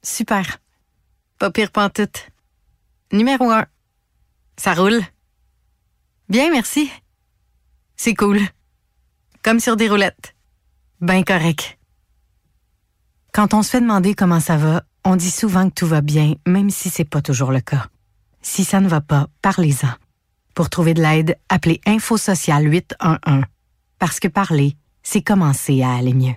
Super. 0.02 0.58
Pas 1.38 1.50
pire 1.50 1.72
pantoute. 1.72 2.28
Numéro 3.12 3.50
1. 3.50 3.66
Ça 4.56 4.72
roule. 4.74 5.00
Bien, 6.28 6.50
merci. 6.50 6.88
C'est 7.96 8.14
cool. 8.14 8.38
Comme 9.42 9.58
sur 9.58 9.76
des 9.76 9.88
roulettes. 9.88 10.36
Ben 11.00 11.24
correct. 11.24 11.79
Quand 13.32 13.54
on 13.54 13.62
se 13.62 13.70
fait 13.70 13.80
demander 13.80 14.14
comment 14.14 14.40
ça 14.40 14.56
va, 14.56 14.82
on 15.04 15.14
dit 15.14 15.30
souvent 15.30 15.68
que 15.68 15.74
tout 15.74 15.86
va 15.86 16.00
bien, 16.00 16.34
même 16.46 16.70
si 16.70 16.90
c'est 16.90 17.04
pas 17.04 17.22
toujours 17.22 17.52
le 17.52 17.60
cas. 17.60 17.86
Si 18.42 18.64
ça 18.64 18.80
ne 18.80 18.88
va 18.88 19.00
pas, 19.00 19.28
parlez-en. 19.40 19.92
Pour 20.54 20.68
trouver 20.68 20.94
de 20.94 21.02
l'aide, 21.02 21.36
appelez 21.48 21.80
Info 21.86 22.16
Social 22.16 22.64
811. 22.64 23.44
Parce 23.98 24.18
que 24.18 24.28
parler, 24.28 24.76
c'est 25.02 25.22
commencer 25.22 25.82
à 25.82 25.92
aller 25.94 26.12
mieux. 26.12 26.34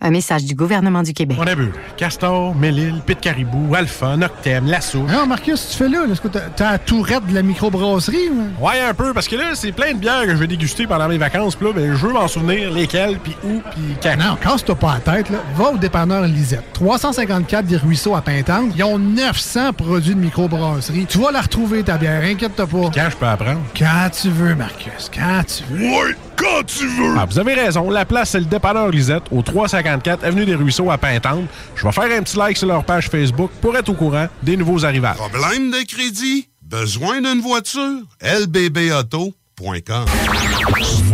Un 0.00 0.10
message 0.10 0.44
du 0.44 0.54
gouvernement 0.54 1.02
du 1.02 1.12
Québec. 1.12 1.36
On 1.40 1.46
a 1.48 1.56
vu 1.56 1.72
Castor, 1.96 2.54
Mélile, 2.54 3.02
Pit 3.04 3.18
Caribou, 3.20 3.74
Alpha, 3.74 4.16
Noctem, 4.16 4.64
Lasso. 4.66 5.00
Non, 5.02 5.26
Marcus, 5.26 5.70
tu 5.70 5.76
fais 5.76 5.88
là? 5.88 6.04
Est-ce 6.08 6.20
que 6.20 6.28
t'as 6.28 6.42
t'as 6.54 6.70
la 6.72 6.78
tourette 6.78 7.26
de 7.26 7.34
la 7.34 7.42
microbrasserie? 7.42 8.28
ou? 8.30 8.64
Ouais, 8.64 8.80
un 8.80 8.94
peu, 8.94 9.12
parce 9.12 9.26
que 9.26 9.34
là, 9.34 9.56
c'est 9.56 9.72
plein 9.72 9.94
de 9.94 9.98
bières 9.98 10.22
que 10.22 10.30
je 10.30 10.36
vais 10.36 10.46
déguster 10.46 10.86
pendant 10.86 11.08
mes 11.08 11.18
vacances. 11.18 11.56
Puis 11.56 11.66
là, 11.66 11.72
ben, 11.74 11.96
je 11.96 12.06
veux 12.06 12.12
m'en 12.12 12.28
souvenir 12.28 12.70
lesquelles, 12.70 13.18
puis 13.18 13.34
où, 13.42 13.60
puis 13.72 13.96
quand. 14.00 14.16
Non, 14.16 14.36
casse-toi 14.40 14.76
pas 14.76 15.00
la 15.04 15.14
tête, 15.14 15.30
là. 15.30 15.38
Va 15.56 15.70
au 15.70 15.76
dépanneur 15.76 16.22
Lisette. 16.22 16.72
354 16.74 17.66
des 17.66 17.76
Ruisseaux 17.76 18.14
à 18.14 18.22
Pintante. 18.22 18.70
Ils 18.76 18.84
ont 18.84 19.00
900 19.00 19.72
produits 19.72 20.14
de 20.14 20.20
microbrasserie. 20.20 21.06
Tu 21.08 21.18
vas 21.18 21.32
la 21.32 21.40
retrouver, 21.40 21.82
ta 21.82 21.98
bière. 21.98 22.22
Inquiète-toi 22.22 22.68
pas. 22.68 22.90
Quand 22.94 23.10
je 23.10 23.16
peux 23.16 23.26
apprendre? 23.26 23.62
Quand 23.76 24.10
tu 24.12 24.28
veux, 24.28 24.54
Marcus. 24.54 25.10
Quand 25.12 25.42
tu 25.44 25.64
veux. 25.74 25.84
Ouais, 25.88 26.14
quand 26.36 26.64
tu 26.64 26.86
veux! 26.86 27.16
Ah, 27.18 27.24
vous 27.28 27.40
avez 27.40 27.54
raison. 27.54 27.90
La 27.90 28.04
place, 28.04 28.30
c'est 28.30 28.38
le 28.38 28.44
dépanneur 28.44 28.90
Lisette, 28.90 29.24
au 29.32 29.42
354 29.42 29.87
Avenue 29.88 30.44
des 30.44 30.54
Ruisseaux 30.54 30.90
à 30.90 30.98
Pintante. 30.98 31.48
Je 31.74 31.84
vais 31.84 31.92
faire 31.92 32.18
un 32.18 32.22
petit 32.22 32.36
like 32.36 32.56
sur 32.56 32.68
leur 32.68 32.84
page 32.84 33.08
Facebook 33.08 33.50
pour 33.60 33.76
être 33.76 33.88
au 33.88 33.94
courant 33.94 34.26
des 34.42 34.56
nouveaux 34.56 34.84
arrivages. 34.84 35.16
Problème 35.16 35.70
de 35.70 35.86
crédit? 35.86 36.48
Besoin 36.62 37.20
d'une 37.20 37.40
voiture? 37.40 38.02
lbbauto.com 38.22 40.04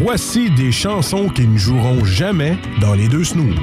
Voici 0.02 0.50
des 0.50 0.72
chansons 0.72 1.28
qui 1.28 1.46
ne 1.46 1.56
joueront 1.56 2.04
jamais 2.04 2.58
dans 2.80 2.94
les 2.94 3.08
deux 3.08 3.24
snooze. 3.24 3.56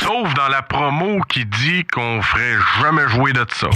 Sauf 0.00 0.32
dans 0.34 0.48
la 0.48 0.62
promo 0.62 1.20
qui 1.28 1.44
dit 1.44 1.84
qu'on 1.92 2.22
ferait 2.22 2.56
jamais 2.80 3.08
jouer 3.08 3.32
de 3.32 3.44
ça. 3.52 3.68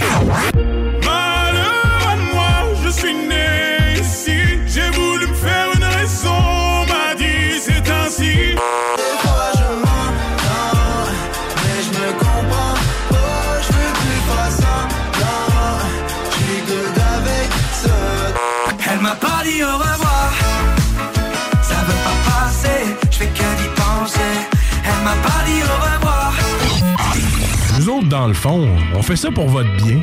Dans 28.21 28.27
le 28.27 28.33
fond, 28.35 28.69
on 28.93 29.01
fait 29.01 29.15
ça 29.15 29.31
pour 29.31 29.47
votre 29.49 29.75
bien. 29.77 29.99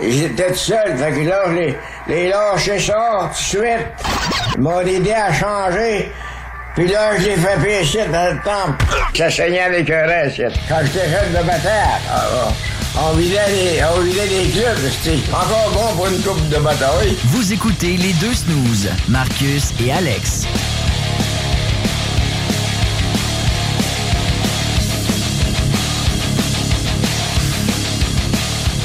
J'étais 0.00 0.52
tout 0.52 0.54
seul, 0.54 0.96
fait 0.96 1.12
que 1.14 1.28
là, 1.28 1.42
je 1.48 1.52
les, 1.54 1.76
les 2.06 2.28
lâché 2.28 2.78
ça 2.78 3.22
tout 3.22 3.28
de 3.30 3.34
suite. 3.34 3.86
Ils 4.54 4.60
m'ont 4.60 4.80
aidé 4.82 5.10
à 5.10 5.32
changer. 5.32 6.12
Puis 6.74 6.88
là, 6.88 7.16
je 7.16 7.24
l'ai 7.24 7.36
fait 7.36 7.56
pécher 7.62 8.04
dans 8.08 8.34
le 8.34 8.40
temple. 8.42 8.84
Ça 9.16 9.30
saignait 9.30 9.60
avec 9.60 9.88
un 9.90 10.06
reste. 10.06 10.42
Quand 10.68 10.80
j'étais 10.82 11.08
jeune 11.08 11.30
de 11.30 11.46
bataille, 11.46 12.00
ah, 12.10 12.24
ah, 12.96 13.00
on 13.10 13.12
vidait 13.12 13.48
les, 13.48 13.80
on 13.84 14.00
vidait 14.00 14.26
les 14.26 14.50
clubs. 14.50 14.90
C'était 15.02 15.20
encore 15.32 15.70
bon 15.72 15.96
pour 15.96 16.08
une 16.08 16.20
coupe 16.20 16.48
de 16.48 16.56
bataille. 16.56 17.16
Vous 17.26 17.52
écoutez 17.52 17.96
les 17.96 18.12
deux 18.14 18.34
snooze, 18.34 18.88
Marcus 19.08 19.72
et 19.80 19.92
Alex. 19.92 20.46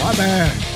Ouais, 0.06 0.16
ben. 0.16 0.69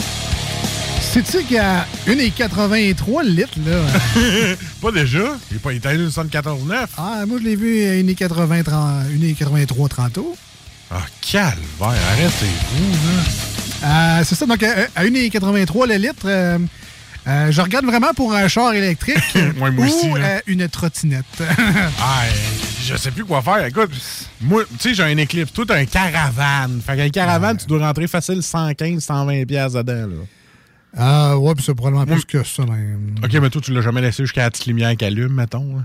Sais-tu 1.13 1.43
qu'à 1.43 1.85
1,83 2.07 3.23
le 3.23 3.29
litre, 3.29 3.59
là? 3.63 4.55
pas 4.81 4.91
déjà. 4.91 5.37
Il 5.51 5.57
est 5.57 5.59
pas 5.59 5.71
éteint 5.71 5.95
de 5.95 6.09
74,9. 6.09 6.87
Ah, 6.97 7.23
moi, 7.27 7.37
je 7.39 7.43
l'ai 7.43 7.55
vu 7.55 7.83
à 7.83 7.91
1,80 8.01 8.63
30 8.63 9.05
1,83 9.11 9.89
tantôt. 9.95 10.35
Ah, 10.89 11.03
calvaire, 11.21 12.01
arrêtez-vous, 12.13 12.91
là. 13.83 14.19
Euh, 14.19 14.23
c'est 14.25 14.33
ça, 14.33 14.47
donc 14.47 14.63
à 14.63 15.03
1,83 15.03 15.87
le 15.87 15.95
litre, 15.97 16.25
euh, 16.25 16.57
euh, 17.27 17.51
je 17.51 17.61
regarde 17.61 17.85
vraiment 17.85 18.15
pour 18.15 18.33
un 18.33 18.47
char 18.47 18.73
électrique 18.73 19.17
Ouais, 19.35 19.69
moi 19.69 19.85
ou 19.85 19.87
aussi, 19.87 20.07
une 20.47 20.67
trottinette. 20.67 21.25
Ah, 22.01 22.23
je 22.83 22.95
sais 22.95 23.11
plus 23.11 23.23
quoi 23.23 23.43
faire. 23.43 23.63
Écoute, 23.63 23.91
moi, 24.41 24.63
tu 24.79 24.89
sais, 24.89 24.93
j'ai 24.95 25.03
un 25.03 25.17
Eclipse. 25.19 25.53
Toi, 25.53 25.65
t'as 25.67 25.77
un 25.77 25.85
caravane. 25.85 26.81
Fait 26.83 26.97
qu'un 26.97 27.09
caravane, 27.09 27.57
tu 27.57 27.67
dois 27.67 27.85
rentrer 27.85 28.07
facile 28.07 28.41
115, 28.41 29.03
120 29.03 29.45
pièces 29.45 29.73
dedans, 29.73 30.07
là. 30.07 30.25
Ah, 30.95 31.37
ouais, 31.37 31.55
puis 31.55 31.63
c'est 31.63 31.73
probablement 31.73 32.05
plus 32.05 32.25
que 32.25 32.43
ça. 32.43 32.63
là. 32.65 32.73
OK, 33.23 33.33
mais 33.33 33.49
toi, 33.49 33.61
tu 33.61 33.73
l'as 33.73 33.81
jamais 33.81 34.01
laissé 34.01 34.23
jusqu'à 34.23 34.43
la 34.43 34.51
petite 34.51 34.67
lumière 34.67 34.95
qui 34.95 35.05
allume, 35.05 35.33
mettons, 35.33 35.75
là. 35.77 35.83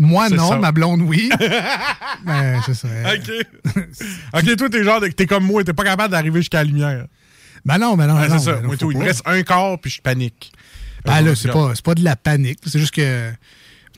Moi, 0.00 0.26
C'est 0.28 0.36
non, 0.36 0.48
ça. 0.48 0.56
ma 0.56 0.72
blonde, 0.72 1.02
oui. 1.02 1.28
Mais 2.24 2.56
c'est 2.66 2.74
ça. 2.74 2.88
OK. 3.14 3.30
OK, 4.34 4.56
toi, 4.56 4.70
t'es 4.70 4.82
genre, 4.84 5.00
de- 5.00 5.08
t'es 5.08 5.26
comme 5.26 5.44
moi, 5.44 5.62
t'es 5.62 5.72
pas 5.74 5.84
capable 5.84 6.10
d'arriver 6.12 6.40
jusqu'à 6.40 6.58
la 6.58 6.64
lumière. 6.64 7.06
Ben 7.64 7.76
non, 7.78 7.96
ben 7.96 8.06
non, 8.06 8.14
ben 8.14 8.22
c'est 8.28 8.34
non, 8.34 8.38
ça. 8.38 8.52
ben 8.54 8.60
non, 8.62 8.66
Moi, 8.68 8.76
tout, 8.78 8.90
il 8.92 8.98
me 8.98 9.04
reste 9.04 9.22
un 9.26 9.42
quart, 9.42 9.78
puis 9.80 9.90
je 9.90 10.00
panique. 10.00 10.52
Ben 11.04 11.20
là, 11.20 11.34
c'est 11.34 11.50
pas, 11.50 11.72
c'est 11.74 11.84
pas 11.84 11.94
de 11.94 12.02
la 12.04 12.16
panique. 12.16 12.60
C'est 12.66 12.78
juste 12.78 12.94
que. 12.94 13.30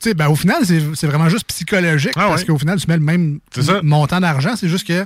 Tu 0.01 0.09
sais, 0.09 0.13
ben 0.13 0.27
au 0.27 0.35
final, 0.35 0.65
c'est 0.65 0.81
c'est 0.95 1.07
vraiment 1.07 1.29
juste 1.29 1.45
psychologique 1.47 2.11
Ah 2.15 2.27
parce 2.27 2.41
ouais. 2.41 2.47
qu'au 2.47 2.57
final, 2.57 2.77
tu 2.79 2.87
mets 2.87 2.97
le 2.97 3.03
même 3.03 3.39
C'est 3.55 3.63
ça. 3.63 3.79
montant 3.83 4.19
d'argent. 4.19 4.55
C'est 4.57 4.67
juste 4.67 4.85
que 4.87 5.05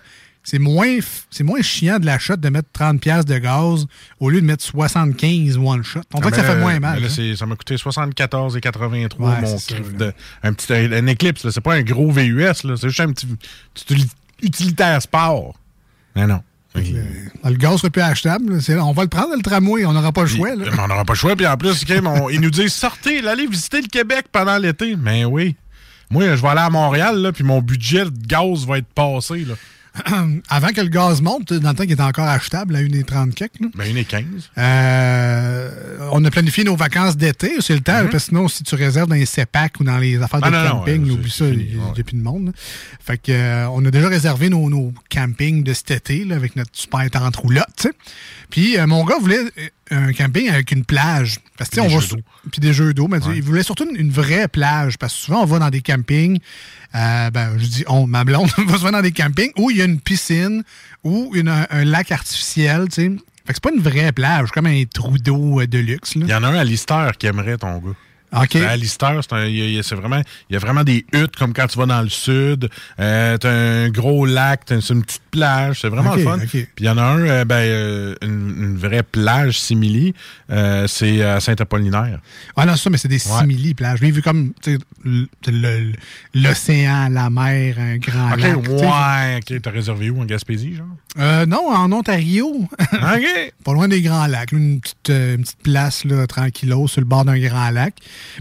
c'est 0.50 0.60
moins, 0.60 1.00
c'est 1.30 1.44
moins 1.44 1.62
chiant 1.62 2.00
de 2.00 2.06
la 2.06 2.18
shot 2.20 2.38
de 2.38 2.48
mettre 2.48 2.70
30$ 2.74 3.00
piastres 3.00 3.30
de 3.30 3.38
gaz 3.38 3.86
au 4.22 4.30
lieu 4.30 4.40
de 4.40 4.46
mettre 4.46 4.64
75 4.64 5.58
one 5.58 5.84
shot. 5.84 6.00
On 6.14 6.20
dirait 6.20 6.32
que 6.32 6.38
ça 6.38 6.44
fait 6.44 6.56
moins 6.62 6.80
mal. 6.80 7.02
Mais 7.02 7.08
là, 7.10 7.14
hein. 7.20 7.36
ça 7.36 7.46
m'a 7.46 7.58
coûté 7.58 7.76
74,83 7.76 9.18
Ouais, 9.20 9.42
mon 9.42 9.58
ça, 9.58 9.76
de, 9.76 10.14
un 10.44 10.54
petit 10.54 10.74
un, 10.74 10.88
là. 10.88 11.52
C'est 11.52 11.60
pas 11.60 11.74
un 11.74 11.82
gros 11.82 12.12
VUS, 12.12 12.54
c'est 12.54 12.88
juste 12.88 13.00
un 13.02 13.12
petit, 13.12 13.28
utilitaire 14.42 15.02
sport. 15.02 15.54
Mais 16.16 16.26
non. 16.26 16.42
Ah, 17.44 17.50
Le 17.50 17.58
gaz 17.58 17.82
serait 17.82 17.90
plus 17.90 18.02
achetable. 18.02 18.58
On 18.80 18.94
va 18.94 19.04
le 19.04 19.10
prendre, 19.10 19.36
le 19.36 19.42
tramway. 19.42 19.86
On 19.86 19.92
n'aura 19.92 20.14
pas 20.14 20.22
le 20.22 20.28
choix. 20.28 20.56
là. 20.56 20.64
Mais 20.72 20.80
on 20.80 20.88
n'aura 20.88 21.04
pas 21.04 21.12
le 21.14 21.18
choix. 21.18 21.36
Puis 21.36 21.46
en 21.46 21.58
plus, 21.58 21.84
on- 22.06 22.30
ils 22.30 22.40
nous 22.40 22.52
disent 22.52 22.74
sortez, 22.74 23.22
là, 23.22 23.32
allez 23.32 23.48
visiter 23.48 23.82
le 23.82 23.90
Québec 23.90 24.28
pendant 24.32 24.58
l'été. 24.58 24.96
Mais 24.96 25.26
oui. 25.26 25.58
Moi, 26.10 26.38
je 26.38 26.42
vais 26.42 26.48
aller 26.48 26.62
à 26.62 26.70
Montréal, 26.70 27.18
là, 27.18 27.34
puis 27.34 27.44
mon 27.44 27.62
budget 27.62 28.06
de 28.06 28.26
gaz 28.26 28.66
va 28.66 28.78
être 28.78 28.88
passé. 28.96 29.44
Là. 29.44 29.56
Avant 30.50 30.68
que 30.70 30.82
le 30.82 30.90
gaz 30.90 31.22
monte, 31.22 31.54
dans 31.54 31.70
le 31.70 31.76
temps 31.76 31.84
qu'il 31.84 31.94
était 31.94 32.02
encore 32.02 32.28
achetable 32.28 32.76
à 32.76 32.82
1,30 32.82 33.34
quelques. 33.34 33.60
Ben, 33.76 33.86
1,15. 33.96 34.24
Euh, 34.58 35.98
on 36.12 36.24
a 36.24 36.30
planifié 36.32 36.64
nos 36.64 36.76
vacances 36.76 37.18
d'été, 37.18 37.54
c'est 37.62 37.74
le 37.74 37.82
temps, 37.82 38.04
Mhm. 38.04 38.10
parce 38.10 38.26
que 38.26 38.30
sinon, 38.30 38.48
si 38.48 38.64
tu 38.64 38.76
réserves 38.76 39.10
dans 39.10 39.16
les 39.16 39.26
CEPAC 39.26 39.80
ou 39.80 39.84
dans 39.84 39.98
les 39.98 40.22
affaires 40.22 40.40
Ah 40.44 40.50
de 40.52 40.56
non, 40.56 40.64
non, 40.64 40.70
camping, 40.80 41.04
ouais, 41.06 41.12
oublie 41.12 41.32
ça, 41.32 41.46
il 41.48 41.58
n'y 41.58 41.80
a, 41.80 42.04
plus 42.04 42.16
de 42.18 42.22
monde. 42.24 42.48
là. 42.48 42.52
Fait 43.00 43.18
que, 43.18 43.32
euh, 43.32 43.68
on 43.70 43.84
a 43.86 43.92
déjà 43.92 44.08
réservé 44.08 44.50
nos, 44.50 44.70
nos 44.70 44.94
campings 45.10 45.64
de 45.64 45.74
cet 45.74 45.92
été 45.92 46.24
là, 46.26 46.36
avec 46.36 46.56
notre 46.56 46.72
super 46.74 47.10
tente 47.10 47.36
roulotte. 47.38 47.88
Puis 48.50 48.78
euh, 48.78 48.88
mon 48.88 49.04
gars 49.06 49.18
voulait 49.20 49.40
euh, 49.40 49.70
un 49.92 50.14
camping 50.14 50.50
avec 50.50 50.72
une 50.72 50.84
plage. 50.86 51.38
Parce 51.58 51.70
que, 51.70 51.76
on 51.82 51.88
va. 51.88 52.02
Puis 52.52 52.60
des 52.62 52.74
jeux 52.74 52.94
d'eau. 52.94 53.08
Mais 53.08 53.20
tu 53.20 53.26
sais, 53.28 53.38
ils 53.38 53.44
voulaient 53.44 53.64
surtout 53.64 53.88
une, 53.90 53.96
une 54.00 54.12
vraie 54.12 54.48
plage. 54.48 54.98
Parce 54.98 55.14
que 55.14 55.20
souvent, 55.20 55.42
on 55.44 55.46
va 55.46 55.60
dans 55.60 55.70
des 55.70 55.82
campings. 55.82 56.40
euh, 56.96 57.30
ben, 57.32 57.58
je 57.58 57.66
dis 57.66 57.84
on, 57.88 58.08
ma 58.08 58.24
blonde 58.24 58.50
va 58.68 58.74
souvent 58.78 58.92
dans 58.92 59.02
des 59.02 59.12
campings 59.12 59.52
où 59.58 59.72
il 59.72 59.78
y 59.78 59.82
a 59.82 59.86
une 59.86 60.00
piscine 60.00 60.64
ou 61.04 61.32
une- 61.36 61.50
un, 61.50 61.66
un 61.70 61.86
lac 61.86 62.12
artificiel, 62.12 62.86
tu 62.90 62.96
sais. 62.96 63.12
Fait 63.46 63.54
que 63.54 63.60
c'est 63.60 63.64
pas 63.64 63.72
une 63.74 63.82
vraie 63.82 64.12
plage, 64.12 64.52
comme 64.52 64.66
un 64.66 64.84
trou 64.94 65.18
d'eau 65.18 65.62
euh, 65.62 65.68
de 65.68 65.78
luxe. 65.80 66.14
Il 66.16 66.28
y 66.28 66.34
en 66.34 66.44
a 66.44 66.48
un 66.50 66.56
à 66.56 66.64
Lister 66.66 67.10
qui 67.18 67.28
aimerait 67.28 67.58
ton 67.58 67.78
gars. 67.78 67.94
OK. 68.44 68.56
À 68.56 68.76
Lister, 68.76 69.20
c'est 69.22 69.96
vraiment, 69.96 70.22
il 70.50 70.54
y 70.54 70.56
a 70.56 70.60
vraiment 70.60 70.84
des 70.84 71.06
huttes 71.14 71.36
comme 71.36 71.54
quand 71.54 71.68
tu 71.68 71.78
vas 71.78 71.86
dans 71.86 72.02
le 72.02 72.10
sud. 72.10 72.70
Euh, 73.00 73.38
t'as 73.38 73.52
un 73.52 73.90
gros 73.90 74.26
lac, 74.26 74.66
t'as 74.66 74.76
une, 74.76 74.82
c'est 74.82 74.94
une 74.94 75.04
petite 75.04 75.22
plage, 75.32 75.82
c'est 75.82 75.90
vraiment 75.90 76.16
le 76.16 76.24
fun. 76.24 76.38
Puis 76.48 76.68
il 76.80 76.86
y 76.86 76.90
en 76.90 76.98
a 76.98 77.04
un, 77.04 77.20
euh, 77.20 77.46
ben, 77.46 77.56
euh, 77.56 78.16
une, 78.22 78.56
une 78.58 78.78
vraie 78.78 79.04
plage 79.04 79.60
simili, 79.60 80.14
euh, 80.52 80.88
c'est 80.88 81.22
à 81.24 81.40
Saint-Apollinaire. 81.40 82.20
Ah 82.56 82.66
non, 82.66 82.76
ça, 82.76 82.90
mais 82.90 82.98
c'est 82.98 83.08
des 83.08 83.20
simili 83.20 83.74
plages. 83.74 84.00
Il 84.02 84.12
vu 84.12 84.22
comme 84.22 84.54
l'océan, 86.34 87.10
la 87.10 87.30
mer, 87.30 87.76
un 87.80 87.98
grand 87.98 88.36
lac. 88.36 88.58
ouais, 88.68 89.40
ok, 89.40 89.62
t'as 89.62 89.72
réservé 89.72 90.10
où 90.10 90.22
en 90.22 90.26
Gaspésie, 90.26 90.76
genre? 90.76 91.46
Non, 91.48 91.70
en 91.70 91.92
Ontario. 91.92 92.48
OK. 92.94 93.54
Pas 93.64 93.74
loin 93.74 93.88
des 93.88 94.02
grands 94.02 94.28
lacs. 94.28 94.52
Une 94.52 94.80
petite, 94.80 95.10
une 95.10 95.42
petite 95.42 95.64
place, 95.64 96.06
là, 96.06 96.28
tranquillo, 96.28 96.88
sur 96.88 97.02
le 97.02 97.08
bord 97.08 97.26
d'un 97.26 97.40
grand 97.40 97.70
lac. 97.70 97.96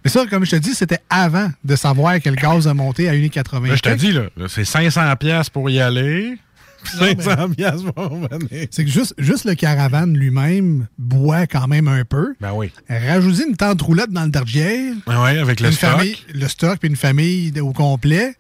Mais 0.05 0.11
ça, 0.11 0.25
comme 0.27 0.45
je 0.45 0.51
te 0.53 0.57
dis, 0.57 0.75
c'était 0.75 1.01
avant 1.11 1.51
de 1.65 1.77
savoir 1.77 2.21
que 2.21 2.29
le 2.29 2.37
gaz 2.37 2.67
a 2.69 2.75
monté 2.75 3.09
à 3.09 3.13
1,80. 3.13 3.69
Là, 3.69 3.77
je 3.77 3.81
te 3.81 3.95
dis, 3.95 4.13
là, 4.13 4.25
là, 4.37 4.47
c'est 4.49 4.65
500 4.65 5.17
pièces 5.17 5.51
pour 5.51 5.69
y 5.71 5.81
aller. 5.81 6.39
puis 6.85 6.99
500 6.99 7.51
pièces 7.51 7.83
pour 7.95 8.05
revenir. 8.09 8.69
C'est 8.71 8.85
que 8.85 8.91
juste, 8.91 9.15
juste 9.19 9.45
le 9.45 9.55
caravane 9.55 10.17
lui-même 10.17 10.87
boit 10.99 11.47
quand 11.47 11.67
même 11.67 11.89
un 11.89 12.05
peu. 12.05 12.35
Ben 12.41 12.53
oui. 12.53 12.71
Rajouter 12.89 13.45
une 13.49 13.57
tente 13.57 13.83
roulette 13.83 14.11
dans 14.11 14.25
le 14.25 14.31
derrière. 14.31 14.95
Ben 15.07 15.23
oui, 15.25 15.39
avec 15.39 15.61
le 15.61 15.69
une 15.69 15.73
stock. 15.73 15.91
Famille, 15.91 16.17
le 16.33 16.49
stock, 16.49 16.79
puis 16.79 16.89
une 16.89 16.97
famille 16.97 17.53
au 17.61 17.73
complet. 17.73 18.35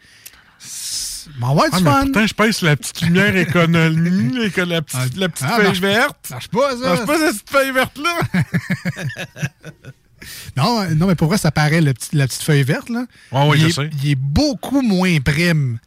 M'en 1.40 1.56
va 1.56 1.64
Ah, 1.72 1.78
du 1.78 1.84
fun. 1.84 2.02
pourtant, 2.04 2.26
je 2.26 2.34
pèse 2.34 2.62
la 2.62 2.76
petite 2.76 3.00
lumière 3.02 3.36
économie, 3.36 4.32
la 4.56 4.80
petite, 4.80 5.16
la 5.16 5.28
petite 5.28 5.46
Ah, 5.50 5.56
feuille 5.56 5.66
marche- 5.66 5.80
verte. 5.80 6.30
Marche 6.30 6.48
pas, 6.48 6.70
ça. 6.76 6.88
Marche 6.94 7.04
pas, 7.06 7.18
cette 7.18 7.32
petite 7.32 7.50
feuille 7.50 7.72
verte-là. 7.72 8.20
Non, 10.56 10.80
euh, 10.82 10.94
non, 10.94 11.06
mais 11.06 11.14
pour 11.14 11.28
vrai, 11.28 11.38
ça 11.38 11.50
paraît 11.50 11.80
le 11.80 11.92
petit- 11.94 12.14
la 12.16 12.26
petite 12.26 12.42
feuille 12.42 12.62
verte. 12.62 12.88
Là. 12.90 13.06
Ouais, 13.32 13.48
ouais, 13.48 13.56
il 13.58 13.62
je 13.62 13.66
est, 13.68 13.72
sais. 13.72 13.90
Il 14.02 14.10
est 14.10 14.14
beaucoup 14.18 14.82
moins 14.82 15.18
prime 15.20 15.78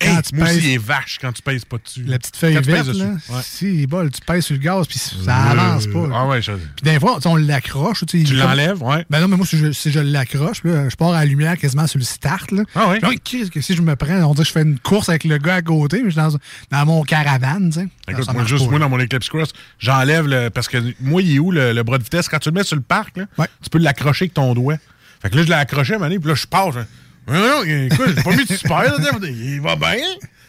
quand 0.00 0.08
Hey, 0.16 0.22
tu 0.22 0.34
moi 0.34 0.48
aussi, 0.48 0.58
il 0.58 0.70
est 0.74 0.78
vache 0.78 1.18
quand 1.20 1.32
tu 1.32 1.42
pèses 1.42 1.64
pas 1.64 1.76
dessus. 1.78 2.02
La 2.04 2.18
petite 2.18 2.36
feuille 2.36 2.54
Quand 2.54 2.62
tu 2.62 2.70
verte, 2.70 2.86
là. 2.88 3.04
Ouais. 3.28 3.40
si, 3.42 3.86
bol, 3.86 4.10
tu 4.10 4.20
pèses 4.20 4.44
sur 4.46 4.54
le 4.56 4.60
gaz, 4.60 4.86
puis 4.86 4.98
ça 4.98 5.14
Euh, 5.30 5.50
avance 5.52 5.86
pas. 5.86 6.08
Ah 6.12 6.26
ouais, 6.26 6.42
je... 6.42 6.52
Puis 6.52 6.82
des 6.82 6.98
fois, 6.98 7.18
tu 7.20 7.28
on 7.28 7.36
l'accroche. 7.36 8.04
Tu 8.06 8.22
l'enlèves, 8.24 8.82
ouais. 8.82 9.04
Ben 9.10 9.20
non, 9.20 9.28
mais 9.28 9.36
moi, 9.36 9.46
si 9.46 9.56
je, 9.58 9.70
si 9.72 9.92
je 9.92 10.00
l'accroche, 10.00 10.62
je 10.64 10.96
pars 10.96 11.10
à 11.10 11.20
la 11.20 11.24
lumière 11.26 11.56
quasiment 11.56 11.86
sur 11.86 11.98
le 11.98 12.04
start. 12.04 12.50
Là. 12.50 12.62
Ah 12.74 12.88
ouais? 12.88 13.00
Que 13.00 13.60
si 13.60 13.74
je 13.76 13.82
me 13.82 13.94
prends, 13.96 14.14
on 14.22 14.32
dirait 14.34 14.42
que 14.44 14.48
je 14.48 14.52
fais 14.52 14.62
une 14.62 14.78
course 14.78 15.08
avec 15.08 15.24
le 15.24 15.38
gars 15.38 15.56
à 15.56 15.62
côté, 15.62 15.98
mais 16.02 16.10
je 16.10 16.18
suis 16.20 16.20
dans, 16.20 16.36
dans 16.78 16.86
mon 16.86 17.02
caravane, 17.02 17.70
tu 17.70 17.80
sais. 17.80 17.88
Écoute, 18.08 18.24
Ça 18.24 18.32
moi, 18.32 18.44
juste 18.44 18.64
pas, 18.64 18.70
moi, 18.70 18.78
là. 18.80 18.86
dans 18.86 18.90
mon 18.90 19.00
Eclipse 19.00 19.28
Cross, 19.28 19.50
j'enlève 19.78 20.26
le. 20.26 20.48
Parce 20.50 20.68
que 20.68 20.78
moi, 21.00 21.22
il 21.22 21.36
est 21.36 21.38
où 21.38 21.50
le, 21.52 21.72
le 21.72 21.82
bras 21.82 21.98
de 21.98 22.02
vitesse? 22.04 22.28
Quand 22.28 22.38
tu 22.38 22.48
le 22.48 22.54
mets 22.54 22.64
sur 22.64 22.76
le 22.76 22.82
parc, 22.82 23.16
là, 23.16 23.26
tu 23.62 23.70
peux 23.70 23.78
l'accrocher 23.78 24.24
avec 24.24 24.34
ton 24.34 24.54
doigt. 24.54 24.76
Fait 25.20 25.30
que 25.30 25.36
là, 25.36 25.42
je 25.42 25.48
l'ai 25.48 25.54
accroché 25.54 25.92
à 25.92 25.96
un 25.96 25.98
moment 26.00 26.08
donné, 26.08 26.18
puis 26.18 26.28
là, 26.28 26.34
je 26.34 26.46
pars. 26.46 26.72
Je... 26.72 26.80
Non, 27.28 27.34
non, 27.34 27.62
écoute, 27.64 28.12
j'ai 28.16 28.22
pas 28.22 28.36
mis 28.36 28.44
de 28.44 28.52
super, 28.54 28.82
là, 28.82 29.18
il 29.22 29.60
va 29.60 29.76
bien. 29.76 29.96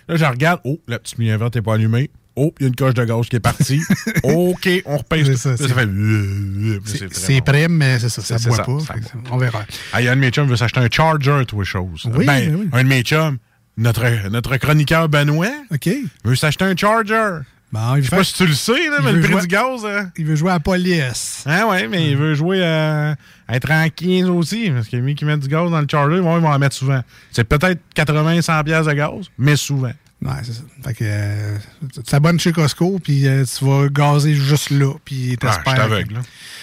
Là, 0.07 0.15
je 0.15 0.25
regarde. 0.25 0.59
Oh, 0.65 0.79
la 0.87 0.99
petite 0.99 1.17
lumière 1.17 1.37
verte 1.37 1.55
n'est 1.55 1.61
pas 1.61 1.75
allumée. 1.75 2.09
Oh, 2.35 2.51
il 2.59 2.63
y 2.63 2.65
a 2.65 2.67
une 2.69 2.75
coche 2.75 2.95
de 2.95 3.05
gaz 3.05 3.27
qui 3.29 3.35
est 3.35 3.39
partie. 3.39 3.79
OK, 4.23 4.67
on. 4.85 4.97
C'est 5.11 5.35
ça, 5.37 5.51
Là, 5.51 5.57
ça 5.57 5.67
c'est- 5.67 5.73
fait. 5.73 5.85
euh, 5.85 6.79
C'est- 6.85 7.13
C'est 7.13 7.41
prime, 7.41 7.73
mais 7.73 7.99
c'est 7.99 8.09
ça, 8.09 8.21
ça 8.23 8.37
C'est 8.39 8.47
boit 8.49 8.57
ça, 8.57 8.63
pas. 8.63 8.79
ça 8.79 8.95
On 9.29 9.37
verra. 9.37 9.63
Ah, 9.93 10.01
il 10.01 10.05
y 10.05 10.07
a 10.07 10.11
un 10.11 10.15
de 10.15 10.21
mes 10.21 10.31
chums 10.31 10.47
veut 10.47 10.55
s'acheter 10.55 10.79
un 10.79 10.87
Charger, 10.91 11.43
toi, 11.47 11.63
chose. 11.63 12.09
Oui, 12.11 12.25
ben, 12.25 12.45
ben 12.49 12.55
oui. 12.55 12.69
un 12.73 12.83
de 12.83 12.89
mes 12.89 13.03
chums, 13.03 13.37
notre, 13.77 14.29
notre 14.29 14.57
chroniqueur 14.57 15.09
Benoît, 15.09 15.47
OK. 15.71 15.89
veut 16.25 16.35
s'acheter 16.35 16.65
un 16.65 16.75
Charger. 16.75 17.39
Bon, 17.73 17.95
Je 17.97 18.03
sais 18.03 18.15
pas 18.15 18.23
si 18.23 18.33
tu 18.35 18.45
le 18.45 18.53
sais, 18.53 18.87
là, 18.89 18.99
mais 19.03 19.11
le 19.13 19.19
prix 19.21 19.31
jouer- 19.31 19.41
du 19.41 19.47
gaz. 19.47 19.83
Hein? 19.83 20.11
Il 20.15 20.25
veut 20.25 20.35
jouer 20.35 20.51
à 20.51 20.53
la 20.53 20.59
police. 20.59 21.43
Ah 21.47 21.65
ouais, 21.67 21.87
mais 21.87 22.11
il 22.11 22.15
veut 22.17 22.35
jouer 22.35 22.63
à, 22.63 23.15
à 23.47 23.55
être 23.55 23.71
en 23.71 23.89
15 23.89 24.29
aussi. 24.29 24.69
Parce 24.69 24.93
a 24.93 24.97
mis 24.97 25.15
qui 25.15 25.25
met 25.25 25.35
du 25.37 25.47
gaz 25.47 25.71
dans 25.71 25.81
le 25.81 25.87
Charger, 25.89 26.21
bon, 26.21 26.37
ils 26.37 26.41
vont 26.43 26.51
en 26.51 26.59
mettre 26.59 26.75
souvent. 26.75 27.01
C'est 27.31 27.45
peut-être 27.45 27.81
80-100 27.95 28.63
pièces 28.63 28.85
de 28.85 28.93
gaz, 28.93 29.25
mais 29.39 29.55
souvent. 29.55 29.91
Ouais, 30.21 30.31
c'est 30.43 30.53
ça. 30.53 30.61
Fait 30.85 30.93
que 30.93 31.03
euh, 31.03 31.57
tu 31.93 32.01
t'abonnes 32.03 32.39
chez 32.39 32.53
Costco, 32.53 32.99
puis 33.03 33.27
euh, 33.27 33.43
tu 33.43 33.65
vas 33.65 33.87
gazer 33.89 34.35
juste 34.35 34.69
là, 34.69 34.93
puis 35.03 35.35
Ah, 35.41 35.47
t'espères. 35.47 35.73
suis 35.73 35.81
aveugle. 35.81 36.13
là. 36.13 36.19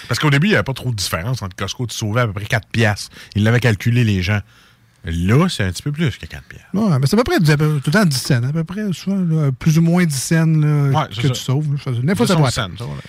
Parce 0.09 0.19
qu'au 0.21 0.31
début, 0.31 0.47
il 0.47 0.51
n'y 0.51 0.55
avait 0.57 0.63
pas 0.63 0.73
trop 0.73 0.91
de 0.91 0.97
différence 0.97 1.43
entre 1.43 1.57
Costco. 1.57 1.87
Tu 1.89 1.97
sauvais 1.97 2.21
à 2.23 2.27
peu 2.27 2.33
près 2.33 2.47
4 2.47 2.69
pièces. 2.69 3.11
Ils 3.35 3.43
l'avaient 3.45 3.61
calculé, 3.61 4.05
les 4.05 4.23
gens. 4.23 4.41
Là, 5.05 5.47
c'est 5.49 5.65
un 5.65 5.71
petit 5.73 5.83
peu 5.83 5.93
plus 5.93 6.11
que 6.19 6.27
4 6.27 6.43
pièces. 6.45 6.61
Ouais, 6.75 6.99
mais 6.99 7.07
c'est 7.07 7.15
à 7.19 7.23
peu 7.23 7.25
près 7.25 7.39
tout 7.39 7.45
le 7.47 7.91
temps 7.91 8.05
10 8.05 8.17
cents, 8.17 8.43
à 8.43 8.53
peu 8.53 8.65
près, 8.65 8.93
souvent, 8.93 9.17
là, 9.17 9.51
plus 9.53 9.79
ou 9.79 9.83
moins 9.83 10.05
10 10.05 10.15
cents 10.15 10.47
là, 10.47 10.91
Ouais, 10.91 11.09
que 11.17 11.23
ça. 11.23 11.29
tu 11.31 11.41
sauves. 11.41 11.67
voilà. 11.87 13.03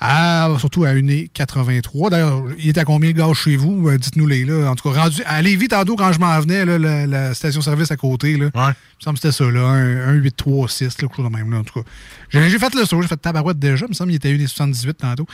Ah, 0.00 0.50
surtout 0.58 0.84
à 0.84 0.92
1,83. 0.92 2.10
D'ailleurs, 2.10 2.42
il 2.58 2.68
est 2.68 2.78
à 2.78 2.84
combien 2.84 3.10
le 3.10 3.14
gaz 3.16 3.32
chez 3.34 3.56
vous? 3.56 3.88
Euh, 3.88 3.96
Dites-nous 3.96 4.26
les 4.26 4.44
là. 4.44 4.70
En 4.70 4.74
tout 4.74 4.90
cas, 4.90 5.00
rendu 5.02 5.22
à 5.24 5.40
Lévis, 5.40 5.68
tantôt, 5.68 5.96
quand 5.96 6.12
je 6.12 6.18
m'en 6.18 6.38
venais, 6.40 6.64
là, 6.64 6.78
la, 6.78 7.06
la 7.06 7.32
station-service 7.34 7.90
à 7.90 7.96
côté, 7.96 8.36
là, 8.36 8.50
il 8.54 8.58
me 8.58 8.72
semble 8.98 9.18
que 9.18 9.22
c'était 9.28 9.32
ça, 9.32 9.50
là, 9.50 9.60
un, 9.60 10.08
un 10.08 10.12
836, 10.14 10.84
là, 10.84 10.90
quelque 10.98 11.16
chose 11.16 11.24
de 11.30 11.34
même, 11.36 11.50
là, 11.52 11.58
en 11.58 11.64
tout 11.64 11.80
cas. 11.82 11.88
J'ai 12.30 12.58
fait 12.58 12.74
le 12.74 12.84
saut, 12.84 13.00
j'ai 13.02 13.08
fait 13.08 13.16
tabarouette 13.16 13.58
déjà, 13.58 13.86
il 13.86 13.90
me 13.90 13.94
semble 13.94 14.10
qu'il 14.10 14.16
était 14.16 14.30
à 14.30 14.32
1,78 14.32 14.94
tantôt. 14.94 15.26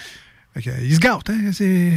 Fait 0.54 0.62
que, 0.62 0.70
ils 0.84 0.94
se 0.94 1.00
gâtent, 1.00 1.30
hein, 1.30 1.50
c'est... 1.52 1.92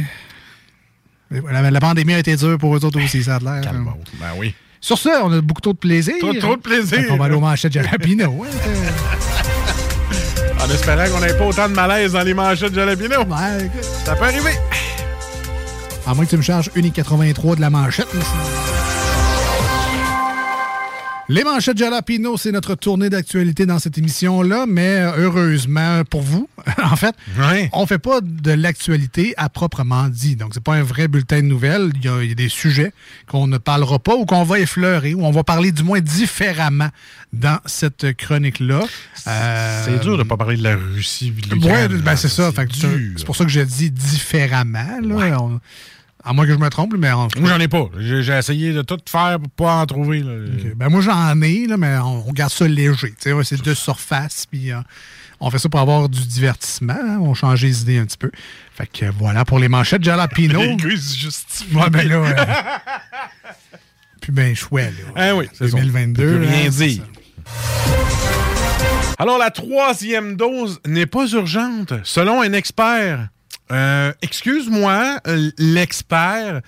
La, 1.30 1.70
la 1.70 1.80
pandémie 1.80 2.14
a 2.14 2.18
été 2.18 2.36
dure 2.36 2.58
pour 2.58 2.76
eux 2.76 2.84
autres 2.84 3.02
aussi, 3.02 3.22
ça 3.24 3.36
a 3.36 3.38
l'air. 3.40 3.72
hein. 3.72 3.84
Ben 4.20 4.26
oui. 4.38 4.54
Sur 4.80 4.98
ce, 4.98 5.08
on 5.22 5.32
a 5.32 5.40
beaucoup 5.40 5.62
trop 5.62 5.72
de 5.72 5.78
plaisir. 5.78 6.14
Trop- 6.20 6.34
trop 6.34 6.56
de 6.56 6.60
plaisir. 6.60 7.06
Qu'on 7.08 7.16
va 7.16 7.24
aller 7.24 7.34
aux 7.34 7.40
manchettes 7.40 7.72
de 7.72 7.80
Jalapino. 7.82 8.44
hein, 8.44 8.48
En 10.60 10.70
espérant 10.70 11.04
qu'on 11.10 11.20
n'ait 11.24 11.34
pas 11.36 11.44
autant 11.46 11.68
de 11.68 11.74
malaise 11.74 12.12
dans 12.12 12.22
les 12.22 12.34
manchettes 12.34 12.70
de 12.72 12.76
Jalapino. 12.76 13.20
Ouais, 13.24 13.70
Ça 14.04 14.14
peut 14.14 14.24
arriver. 14.24 14.52
À 16.06 16.12
moins 16.14 16.24
que 16.26 16.30
tu 16.30 16.36
me 16.36 16.42
charges 16.42 16.70
1,83 16.76 17.56
de 17.56 17.60
la 17.62 17.70
manchette. 17.70 18.08
mais 18.14 18.20
Les 21.30 21.42
manchettes 21.42 21.78
Jalapino, 21.78 22.36
c'est 22.36 22.52
notre 22.52 22.74
tournée 22.74 23.08
d'actualité 23.08 23.64
dans 23.64 23.78
cette 23.78 23.96
émission-là, 23.96 24.66
mais 24.68 24.88
euh, 24.98 25.12
heureusement 25.16 26.02
pour 26.04 26.20
vous, 26.20 26.50
en 26.82 26.96
fait, 26.96 27.14
on 27.72 27.86
fait 27.86 27.98
pas 27.98 28.20
de 28.20 28.50
l'actualité 28.52 29.32
à 29.38 29.48
proprement 29.48 30.08
dit. 30.08 30.36
Donc, 30.36 30.50
c'est 30.52 30.62
pas 30.62 30.74
un 30.74 30.82
vrai 30.82 31.08
bulletin 31.08 31.38
de 31.38 31.46
nouvelles. 31.46 31.92
Il 31.96 32.04
y 32.04 32.08
a, 32.08 32.22
il 32.22 32.28
y 32.28 32.32
a 32.32 32.34
des 32.34 32.50
sujets 32.50 32.92
qu'on 33.26 33.46
ne 33.46 33.56
parlera 33.56 33.98
pas 33.98 34.14
ou 34.16 34.26
qu'on 34.26 34.44
va 34.44 34.58
effleurer, 34.60 35.14
ou 35.14 35.24
on 35.24 35.30
va 35.30 35.44
parler 35.44 35.72
du 35.72 35.82
moins 35.82 36.00
différemment 36.00 36.90
dans 37.32 37.58
cette 37.64 38.14
chronique-là. 38.18 38.82
Euh, 39.26 39.82
C'est 39.86 40.00
dur 40.02 40.18
de 40.18 40.24
pas 40.24 40.36
parler 40.36 40.58
de 40.58 40.62
la 40.62 40.76
Russie. 40.76 41.32
oui, 41.52 41.58
ben 42.02 42.16
c'est 42.16 42.28
ça. 42.28 42.50
C'est 43.16 43.24
pour 43.24 43.34
ça 43.36 43.44
que 43.44 43.50
je 43.50 43.60
dis 43.60 43.90
différemment. 43.90 44.98
Là. 45.02 45.40
On- 45.40 45.58
à 46.24 46.32
moins 46.32 46.46
que 46.46 46.52
je 46.52 46.58
me 46.58 46.68
trompe, 46.70 46.94
mais 46.96 47.10
en 47.10 47.28
tout 47.28 47.40
Moi, 47.40 47.50
j'en 47.50 47.60
ai 47.60 47.68
pas. 47.68 47.88
J'ai 47.98 48.20
essayé 48.32 48.72
de 48.72 48.82
tout 48.82 48.98
faire 49.06 49.38
pour 49.40 49.50
pas 49.50 49.74
en 49.76 49.86
trouver. 49.86 50.20
là. 50.20 50.32
Ben 50.76 50.88
moi 50.88 51.00
j'en 51.00 51.40
ai, 51.42 51.66
là, 51.66 51.76
mais 51.76 51.96
on, 51.98 52.28
on 52.28 52.32
garde 52.32 52.52
ça 52.52 52.66
léger. 52.66 53.14
ouais, 53.26 53.44
C'est 53.44 53.62
de 53.62 53.74
surface, 53.74 54.46
puis 54.50 54.72
euh, 54.72 54.78
on 55.40 55.50
fait 55.50 55.58
ça 55.58 55.68
pour 55.68 55.80
avoir 55.80 56.08
du 56.08 56.26
divertissement. 56.26 56.94
hein, 56.98 57.18
on 57.20 57.34
change 57.34 57.62
les 57.62 57.82
idées 57.82 57.98
un 57.98 58.06
petit 58.06 58.16
peu. 58.18 58.30
Fait 58.74 58.86
que 58.86 59.06
voilà 59.18 59.44
pour 59.44 59.58
les 59.58 59.68
manchettes 59.68 60.02
Jalapino. 60.02 60.60
Les 60.84 60.96
justifient. 60.96 61.76
Ouais, 61.76 61.90
ben 61.90 62.08
là, 62.08 62.16
euh, 62.16 63.50
puis 64.20 64.32
ben 64.32 64.54
chouette, 64.56 64.94
là. 64.98 65.12
Ah 65.16 65.36
oui, 65.36 65.48
c'est 65.52 65.68
ça. 65.68 65.76
2022. 65.76 66.22
Peut 66.22 66.38
plus 66.38 66.46
rien 66.48 66.66
hein, 66.66 66.70
dire. 66.70 67.02
Alors, 69.18 69.38
la 69.38 69.50
troisième 69.50 70.36
dose 70.36 70.80
n'est 70.86 71.06
pas 71.06 71.26
urgente, 71.28 71.92
selon 72.02 72.40
un 72.42 72.52
expert. 72.52 73.28
Euh, 73.72 74.12
Excuse-moi, 74.22 75.18
euh, 75.26 75.50
l'expert. 75.58 76.60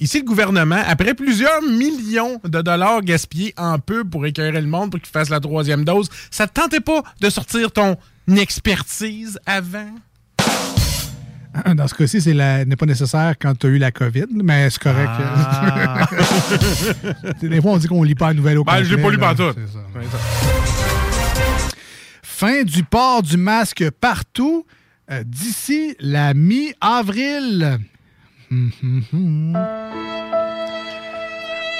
Ici, 0.00 0.18
le 0.18 0.24
gouvernement, 0.24 0.82
après 0.86 1.14
plusieurs 1.14 1.62
millions 1.62 2.40
de 2.44 2.60
dollars 2.60 3.00
gaspillés 3.02 3.54
en 3.56 3.78
peu 3.78 4.04
pour 4.04 4.26
écœurer 4.26 4.60
le 4.60 4.66
monde 4.66 4.90
pour 4.90 5.00
qu'il 5.00 5.10
fasse 5.12 5.28
la 5.30 5.40
troisième 5.40 5.84
dose, 5.84 6.08
ça 6.30 6.46
te 6.46 6.60
tentait 6.60 6.80
pas 6.80 7.02
de 7.20 7.30
sortir 7.30 7.70
ton 7.70 7.96
expertise 8.36 9.38
avant? 9.46 9.88
Dans 11.76 11.86
ce 11.86 11.94
cas-ci, 11.94 12.20
c'est 12.20 12.34
la- 12.34 12.64
n'est 12.64 12.74
pas 12.74 12.86
nécessaire 12.86 13.34
quand 13.40 13.56
tu 13.56 13.66
as 13.66 13.70
eu 13.70 13.78
la 13.78 13.92
COVID, 13.92 14.26
mais 14.42 14.68
c'est 14.70 14.82
correct. 14.82 15.08
Ah. 15.16 16.08
Des 17.40 17.60
fois, 17.62 17.72
on 17.72 17.76
dit 17.78 17.86
qu'on 17.86 18.02
lit 18.02 18.16
pas 18.16 18.28
la 18.28 18.34
nouvelle 18.34 18.58
au 18.58 18.64
Ben, 18.64 18.82
je 18.82 18.96
l'ai 18.96 19.00
pas 19.02 19.10
lu. 19.10 19.18
C'est 19.18 19.72
ça. 19.72 19.78
Fin 22.22 22.62
du 22.64 22.82
port 22.82 23.22
du 23.22 23.36
masque 23.36 23.88
partout 24.00 24.66
d'ici 25.24 25.94
la 26.00 26.34
mi-avril. 26.34 27.78
Hum, 28.50 28.70
hum, 28.82 29.02
hum. 29.12 29.56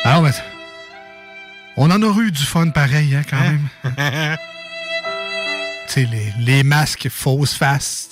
Alors, 0.05 0.23
mais, 0.23 0.31
on 1.77 1.91
en 1.91 2.03
a 2.03 2.21
eu 2.21 2.31
du 2.31 2.45
fun 2.45 2.69
pareil, 2.71 3.15
hein, 3.15 3.23
quand 3.29 3.41
même. 3.41 3.69
Tu 5.87 6.01
sais, 6.01 6.09
les, 6.11 6.33
les 6.57 6.63
masques 6.65 7.09
fausses 7.11 7.55
faces. 7.55 8.09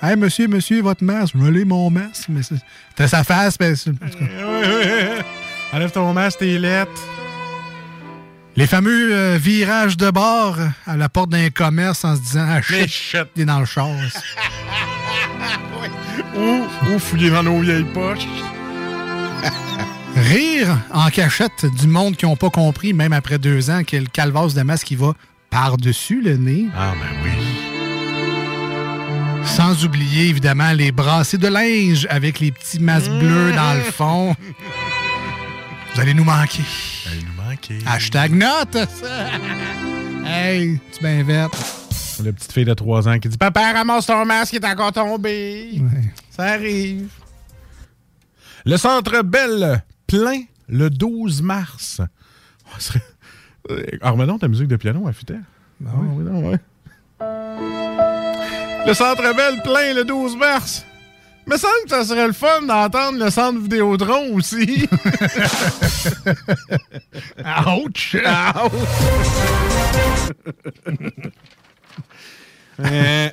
Hey, 0.00 0.16
monsieur, 0.16 0.46
monsieur, 0.46 0.80
votre 0.80 1.02
masque. 1.04 1.34
Je 1.38 1.44
l'ai, 1.50 1.64
mon 1.64 1.90
masque. 1.90 2.26
Mais 2.28 2.42
c'est- 2.42 2.54
c'était 2.90 3.08
sa 3.08 3.24
face, 3.24 3.56
mais... 3.60 3.74
c'est- 3.74 3.90
en 3.90 3.94
tout 4.08 4.18
cas. 4.18 5.22
Enlève 5.72 5.90
ton 5.90 6.12
masque, 6.12 6.38
t'es 6.38 6.56
lettre. 6.56 6.92
Les 8.56 8.66
fameux 8.66 9.14
euh, 9.14 9.36
virages 9.38 9.98
de 9.98 10.10
bord 10.10 10.56
à 10.86 10.96
la 10.96 11.10
porte 11.10 11.28
d'un 11.28 11.50
commerce 11.50 12.04
en 12.04 12.16
se 12.16 12.20
disant 12.22 12.46
Ah, 12.48 12.62
shit, 12.62 12.90
il 13.36 13.42
est 13.42 13.44
dans 13.44 13.60
le 13.60 13.66
char. 13.66 13.88
Ou, 16.34 16.66
ou 16.90 16.98
fouiller 16.98 17.30
dans 17.30 17.42
nos 17.42 17.60
vieilles 17.60 17.84
poches. 17.94 18.26
Rire 20.14 20.78
en 20.92 21.08
cachette 21.08 21.66
du 21.78 21.86
monde 21.86 22.16
qui 22.16 22.24
n'ont 22.26 22.36
pas 22.36 22.50
compris, 22.50 22.92
même 22.92 23.12
après 23.12 23.38
deux 23.38 23.70
ans, 23.70 23.84
que 23.84 23.96
le 23.96 24.06
calvasse 24.06 24.54
de 24.54 24.62
masque 24.62 24.86
qui 24.86 24.96
va 24.96 25.12
par-dessus 25.50 26.22
le 26.22 26.36
nez. 26.36 26.66
Ah, 26.76 26.92
ben 26.92 27.08
oui. 27.24 27.30
Sans 29.44 29.84
oublier, 29.84 30.28
évidemment, 30.28 30.72
les 30.72 30.92
brassées 30.92 31.38
de 31.38 31.48
linge 31.48 32.06
avec 32.10 32.40
les 32.40 32.52
petits 32.52 32.80
masques 32.80 33.10
bleus 33.10 33.52
dans 33.52 33.74
le 33.74 33.82
fond. 33.82 34.36
Vous 35.94 36.00
allez 36.00 36.14
nous 36.14 36.24
manquer. 36.24 36.62
Vous 37.04 37.10
allez 37.12 37.22
nous 37.22 37.35
Hashtag 37.86 38.32
note! 38.32 38.76
hey, 40.26 40.78
tu 40.92 41.00
bien 41.02 41.22
verte. 41.22 41.54
La 42.24 42.32
petite 42.32 42.52
fille 42.52 42.64
de 42.64 42.72
3 42.74 43.08
ans 43.08 43.18
qui 43.18 43.28
dit 43.28 43.36
Papa, 43.36 43.72
ramasse 43.72 44.06
ton 44.06 44.24
masque, 44.24 44.54
il 44.54 44.64
est 44.64 44.66
encore 44.66 44.92
tombé. 44.92 45.80
Ça 46.30 46.44
arrive. 46.44 47.08
Le 48.64 48.76
centre 48.76 49.22
Belle 49.22 49.82
plein 50.06 50.42
le 50.68 50.88
12 50.90 51.42
mars. 51.42 52.00
Oh, 52.66 52.74
serait- 52.78 53.02
Euh, 53.70 54.38
ta 54.38 54.48
musique 54.48 54.68
de 54.68 54.76
piano 54.76 55.06
à 55.08 55.12
futer. 55.12 55.34
Ben 55.80 55.90
Ah, 55.92 55.98
oui, 56.00 56.24
non, 56.24 56.50
ouais. 56.50 56.58
Le 58.86 58.94
centre 58.94 59.34
Belle 59.34 59.60
plein 59.62 59.92
le 59.94 60.04
12 60.04 60.36
mars. 60.36 60.84
Me 61.46 61.56
semble 61.56 61.84
que 61.84 61.90
ça 61.90 62.04
serait 62.04 62.26
le 62.26 62.32
fun 62.32 62.62
d'entendre 62.62 63.24
le 63.24 63.30
centre 63.30 63.60
Vidéotron 63.60 64.34
aussi. 64.34 64.88
Ouch! 67.84 68.16
Euh, 72.78 73.30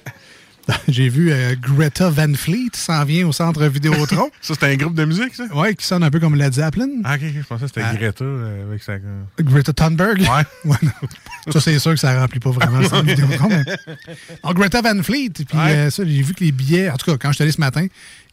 J'ai 0.87 1.09
vu 1.09 1.31
euh, 1.31 1.55
Greta 1.59 2.09
Van 2.09 2.33
Fleet 2.35 2.69
s'en 2.73 3.03
vient 3.05 3.27
au 3.27 3.31
centre 3.31 3.65
Vidéotron. 3.65 4.29
ça, 4.41 4.53
c'est 4.57 4.63
un 4.71 4.75
groupe 4.75 4.95
de 4.95 5.05
musique, 5.05 5.35
ça? 5.35 5.45
Ouais, 5.53 5.75
qui 5.75 5.85
sonne 5.85 6.03
un 6.03 6.09
peu 6.11 6.19
comme 6.19 6.35
Led 6.35 6.53
Zeppelin. 6.53 6.87
Ah, 7.03 7.15
ok, 7.15 7.21
je 7.35 7.41
pensais 7.45 7.61
que 7.63 7.67
c'était 7.67 7.81
Ah. 7.83 7.95
Greta 7.95 8.23
euh, 8.23 8.67
avec 8.69 8.81
sa. 8.83 8.93
Greta 9.39 9.73
Thunberg. 9.73 10.21
Ouais. 10.65 10.77
non. 10.83 11.51
Ça, 11.51 11.59
c'est 11.59 11.77
sûr 11.79 11.91
que 11.91 11.97
ça 11.99 12.17
remplit 12.19 12.39
pas 12.39 12.51
vraiment 12.51 12.79
le 12.79 12.87
centre 12.87 13.03
Vidéotron. 13.05 13.49
Mais... 13.49 14.53
Greta 14.53 14.81
Van 14.81 15.03
Fleet. 15.03 15.29
Puis 15.31 15.45
Ouais. 15.57 15.71
euh, 15.75 15.89
ça, 15.89 16.03
j'ai 16.05 16.21
vu 16.21 16.33
que 16.33 16.43
les 16.43 16.51
billets, 16.53 16.89
en 16.89 16.95
tout 16.95 17.11
cas, 17.11 17.17
quand 17.17 17.29
je 17.29 17.33
suis 17.35 17.43
allé 17.43 17.51
ce 17.51 17.59
matin, 17.59 17.85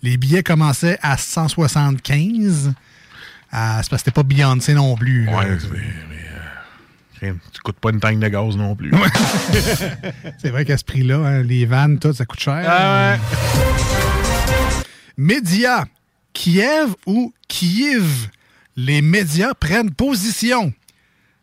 les 0.03 0.17
billets 0.17 0.43
commençaient 0.45 0.99
à 1.03 1.17
175. 1.17 2.73
Ah, 3.53 3.81
c'est 3.83 3.91
parce 3.91 4.03
que 4.03 4.11
c'était 4.11 4.11
pas 4.13 4.23
Beyoncé 4.23 4.75
non 4.75 4.95
plus. 4.97 5.27
Ouais, 5.29 5.35
mais, 5.35 5.59
mais, 5.73 5.79
euh, 5.79 6.39
crime, 7.10 7.10
tu 7.21 7.61
coûtes 7.63 7.79
pas 7.79 7.91
une 7.91 8.01
tank 8.01 8.19
de 8.19 8.29
gaz 8.29 8.57
non 8.57 8.75
plus. 8.75 8.91
C'est 10.39 10.51
vrai 10.51 10.65
qu'à 10.65 10.79
ce 10.79 10.85
prix-là, 10.85 11.19
hein, 11.19 11.43
les 11.43 11.67
vannes, 11.67 11.99
tout, 11.99 12.13
ça 12.13 12.25
coûte 12.25 12.41
cher. 12.41 12.55
Ouais. 12.57 13.19
Médias. 15.17 15.85
Kiev 16.33 16.95
ou 17.07 17.35
Kiev? 17.49 18.29
Les 18.77 19.03
médias 19.03 19.53
prennent 19.55 19.91
position. 19.91 20.73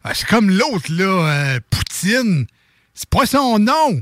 Ah, 0.04 0.14
c'est 0.14 0.28
comme 0.28 0.50
l'autre, 0.50 0.90
là, 0.90 1.04
euh, 1.06 1.60
Poutine. 1.70 2.48
C'est 2.94 3.10
pas 3.10 3.26
son 3.26 3.60
nom. 3.60 4.02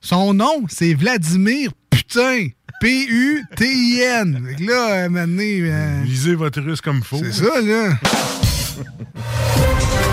Son 0.00 0.34
nom, 0.34 0.64
c'est 0.68 0.94
Vladimir. 0.94 1.70
P-U-T-I-N. 2.80 4.56
Que 4.58 4.64
là, 4.64 4.92
euh, 5.04 5.08
maintenant, 5.08 5.42
euh, 5.42 6.02
Lisez 6.04 6.34
votre 6.34 6.60
russe 6.60 6.80
comme 6.80 7.02
faux. 7.02 7.20
c'est 7.22 7.32
ça, 7.32 7.60
là. 7.60 7.98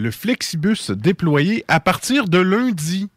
Le 0.00 0.10
Flexibus 0.10 0.90
déployé 0.92 1.62
à 1.68 1.78
partir 1.78 2.26
de 2.26 2.38
lundi. 2.38 3.08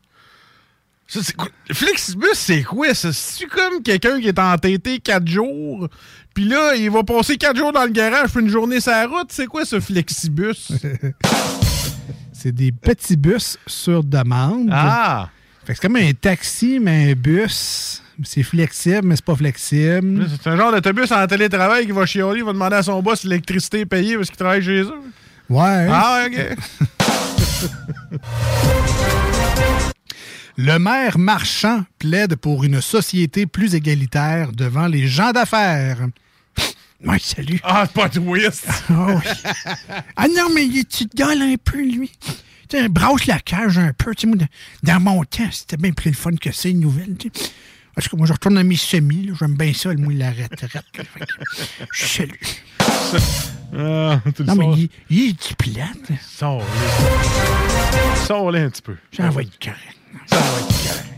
Ça, 1.08 1.22
quoi? 1.38 1.48
Flexibus, 1.72 2.34
c'est 2.34 2.64
quoi 2.64 2.94
ça? 2.94 3.14
C'est 3.14 3.46
comme 3.46 3.82
quelqu'un 3.82 4.20
qui 4.20 4.28
est 4.28 4.40
entêté 4.40 5.00
4 5.00 5.26
jours, 5.26 5.88
puis 6.34 6.44
là, 6.44 6.76
il 6.76 6.92
va 6.92 7.04
passer 7.04 7.38
4 7.38 7.56
jours 7.56 7.72
dans 7.72 7.86
le 7.86 7.92
garage, 7.92 8.32
puis 8.32 8.42
une 8.42 8.50
journée 8.50 8.82
sur 8.82 8.92
la 8.92 9.08
route? 9.08 9.28
C'est 9.30 9.46
quoi 9.46 9.64
ce 9.64 9.80
Flexibus? 9.80 10.74
C'est 12.34 12.52
des 12.52 12.74
petits 12.74 13.16
bus 13.16 13.58
sur 13.66 14.04
demande. 14.04 14.68
Ah! 14.70 15.30
Fait 15.64 15.72
que 15.72 15.80
c'est 15.80 15.88
comme 15.88 15.96
un 15.96 16.12
taxi, 16.12 16.80
mais 16.82 17.12
un 17.12 17.14
bus. 17.14 18.02
C'est 18.24 18.44
flexible, 18.44 19.08
mais 19.08 19.16
c'est 19.16 19.24
pas 19.24 19.36
flexible. 19.36 20.28
C'est 20.42 20.50
un 20.50 20.58
genre 20.58 20.74
d'autobus 20.74 21.10
en 21.14 21.26
télétravail 21.26 21.86
qui 21.86 21.94
va 21.94 22.06
chialer, 22.06 22.40
il 22.40 22.44
va 22.44 22.52
demander 22.52 22.76
à 22.76 22.84
son 22.84 23.02
boss 23.02 23.24
l'électricité 23.24 23.82
est 23.82 23.86
payée 23.86 24.18
parce 24.18 24.28
qu'il 24.28 24.36
travaille 24.36 24.62
chez 24.62 24.82
eux. 24.82 25.00
Ouais. 25.50 25.88
Ah, 25.90 26.26
ok. 26.28 26.58
Le 30.56 30.78
maire 30.78 31.18
marchand 31.18 31.84
plaide 31.98 32.36
pour 32.36 32.64
une 32.64 32.80
société 32.80 33.48
plus 33.48 33.74
égalitaire 33.74 34.52
devant 34.52 34.88
les 34.88 35.08
gens 35.08 35.32
d'affaires. 35.32 36.08
Oui, 37.06 37.20
salut. 37.20 37.60
Ah, 37.64 37.84
c'est 37.86 37.94
pas 38.02 38.08
twist. 38.08 38.66
Ah 38.90 39.08
oui. 39.10 39.22
Ah 40.16 40.26
non, 40.30 40.48
mais 40.56 40.66
il 40.66 40.86
tu 40.86 41.06
te 41.06 41.18
gueules 41.18 41.42
un 41.42 41.56
peu, 41.62 41.82
lui. 41.82 42.10
Tu 42.70 42.78
sais, 42.80 42.88
brasse 42.88 43.26
la 43.26 43.40
cage 43.40 43.78
un 43.78 43.92
peu. 43.92 44.14
Moi, 44.26 44.38
dans- 44.84 45.00
mon 45.02 45.26
temps, 45.26 45.50
c'était 45.52 45.76
bien 45.76 45.92
plus 45.92 46.12
le 46.12 46.16
fun 46.16 46.34
que 46.40 46.54
ça, 46.54 46.70
une 46.70 46.80
nouvelle. 46.80 47.18
tu 47.18 47.30
sais. 47.36 47.50
Parce 47.94 48.08
que 48.08 48.16
moi, 48.16 48.26
je 48.26 48.32
retourne 48.32 48.56
dans 48.56 48.64
mes 48.64 48.78
semis. 48.78 49.32
J'aime 49.38 49.56
bien 49.56 49.74
ça, 49.74 49.94
moi, 49.96 50.14
la 50.14 50.30
retraite. 50.32 50.86
Salut. 51.92 52.40
Ah, 53.76 54.20
tu 54.36 54.44
le 54.44 54.48
Non, 54.48 54.56
mais 54.56 54.68
il, 54.78 54.90
il 55.10 55.30
est 55.32 55.56
plate. 55.56 56.12
Sors-les. 56.22 56.66
Sors-les 58.26 58.60
un 58.62 58.70
petit 58.70 58.82
peu. 58.82 58.96
Ça 59.12 59.30
va 59.30 59.42
être 59.42 59.60
correct. 59.60 59.98
Ça 60.28 60.36
va 60.36 60.60
être 60.60 60.68
correct. 60.68 61.10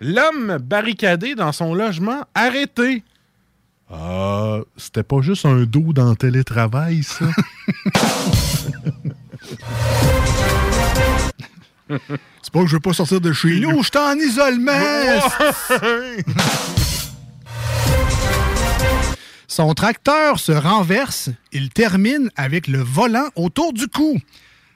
L'homme 0.00 0.58
barricadé 0.58 1.34
dans 1.34 1.52
son 1.52 1.74
logement 1.74 2.22
arrêté. 2.34 3.02
Ah, 3.90 4.58
c'était 4.76 5.02
pas 5.02 5.20
juste 5.20 5.44
un 5.46 5.64
dos 5.64 5.92
dans 5.92 6.10
le 6.10 6.16
télétravail, 6.16 7.02
ça? 7.02 7.26
C'est 12.42 12.50
pas 12.52 12.60
que 12.60 12.66
je 12.66 12.74
veux 12.76 12.80
pas 12.80 12.92
sortir 12.94 13.20
de 13.20 13.32
chez 13.32 13.60
nous, 13.60 13.82
je 13.82 13.88
suis 13.90 13.98
en 13.98 14.16
isolement. 14.16 14.72
Son 19.54 19.72
tracteur 19.72 20.40
se 20.40 20.50
renverse, 20.50 21.30
il 21.52 21.70
termine 21.70 22.28
avec 22.34 22.66
le 22.66 22.80
volant 22.80 23.28
autour 23.36 23.72
du 23.72 23.86
cou. 23.86 24.20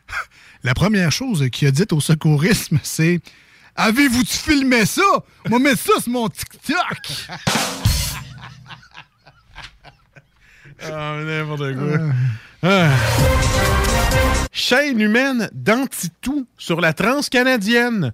La 0.62 0.72
première 0.72 1.10
chose 1.10 1.48
qu'il 1.50 1.66
a 1.66 1.72
dite 1.72 1.92
au 1.92 1.98
secourisme, 1.98 2.78
c'est 2.84 3.18
Avez-vous-tu 3.74 4.36
filmé 4.36 4.86
ça? 4.86 5.02
Va 5.46 5.58
mettre 5.58 5.82
ça 5.82 6.00
sur 6.00 6.12
mon 6.12 6.28
TikTok. 6.28 6.78
Ah, 10.80 11.16
n'importe 11.24 11.74
quoi. 11.74 11.98
Ah. 12.62 12.90
Chaîne 14.52 15.00
humaine 15.00 15.50
d'anti-tout 15.52 16.46
sur 16.56 16.80
la 16.80 16.92
transcanadienne. 16.92 18.12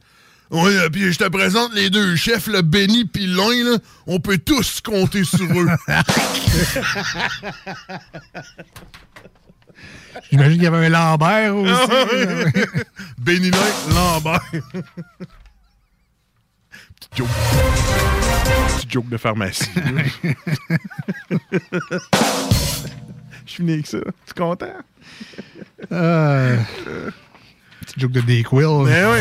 Oui, 0.55 0.73
puis 0.93 1.13
je 1.13 1.19
te 1.19 1.29
présente 1.29 1.75
les 1.75 1.91
deux 1.91 2.15
chefs, 2.15 2.47
le 2.47 2.63
Benny 2.63 3.05
puis 3.05 3.27
Loin, 3.27 3.57
là. 3.65 3.77
On 4.07 4.21
peut 4.21 4.39
tous 4.39 4.81
compter 4.81 5.25
sur 5.25 5.43
eux. 5.43 5.67
J'imagine 10.31 10.55
qu'il 10.55 10.63
y 10.63 10.67
avait 10.69 10.87
un 10.87 10.91
Lambert 10.91 11.57
aussi. 11.57 11.73
Benny 13.19 13.51
Loin, 13.51 13.67
Lambert. 13.95 14.41
Petite 16.95 17.17
joke. 17.17 17.29
Petite 18.77 18.93
joke 18.93 19.09
de 19.09 19.17
pharmacie. 19.17 19.69
Je 23.45 23.51
suis 23.51 23.65
venu 23.65 23.73
avec 23.73 23.89
ça. 23.89 23.99
Tu 23.99 24.31
es 24.31 24.35
content? 24.37 24.77
Euh, 25.91 26.57
Petite 27.85 28.01
joke 28.01 28.13
de 28.13 28.21
Dayquil. 28.23 28.85
Ben 28.87 29.11
oui. 29.11 29.21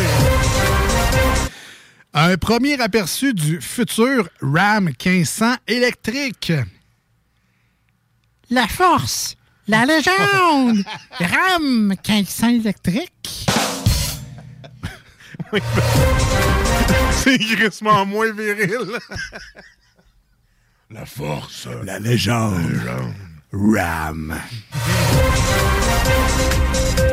Un 2.13 2.37
premier 2.37 2.79
aperçu 2.79 3.33
du 3.33 3.59
futur 3.59 4.29
Ram 4.41 4.85
1500 4.85 5.55
électrique. 5.67 6.53
La 8.49 8.67
force, 8.67 9.35
la 9.67 9.85
légende, 9.87 10.81
Ram 11.19 11.89
1500 11.89 12.49
électrique. 12.49 13.47
C'est 17.11 17.39
crissement 17.39 18.05
moins 18.05 18.31
viril. 18.31 18.97
La 20.89 21.05
force. 21.05 21.67
La 21.83 21.99
légende. 21.99 23.32
RAM. 23.53 24.35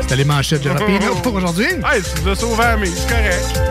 C'était 0.01 0.15
les 0.15 0.25
manchettes 0.25 0.63
de 0.63 0.69
Rapino 0.69 1.15
pour 1.21 1.35
aujourd'hui. 1.35 1.67
Hey, 1.85 2.01
tu 2.01 2.21
nous 2.23 2.29
as 2.29 2.35
sauvé 2.35 2.63
à 2.63 2.77
c'est 2.83 3.07
correct. 3.07 3.61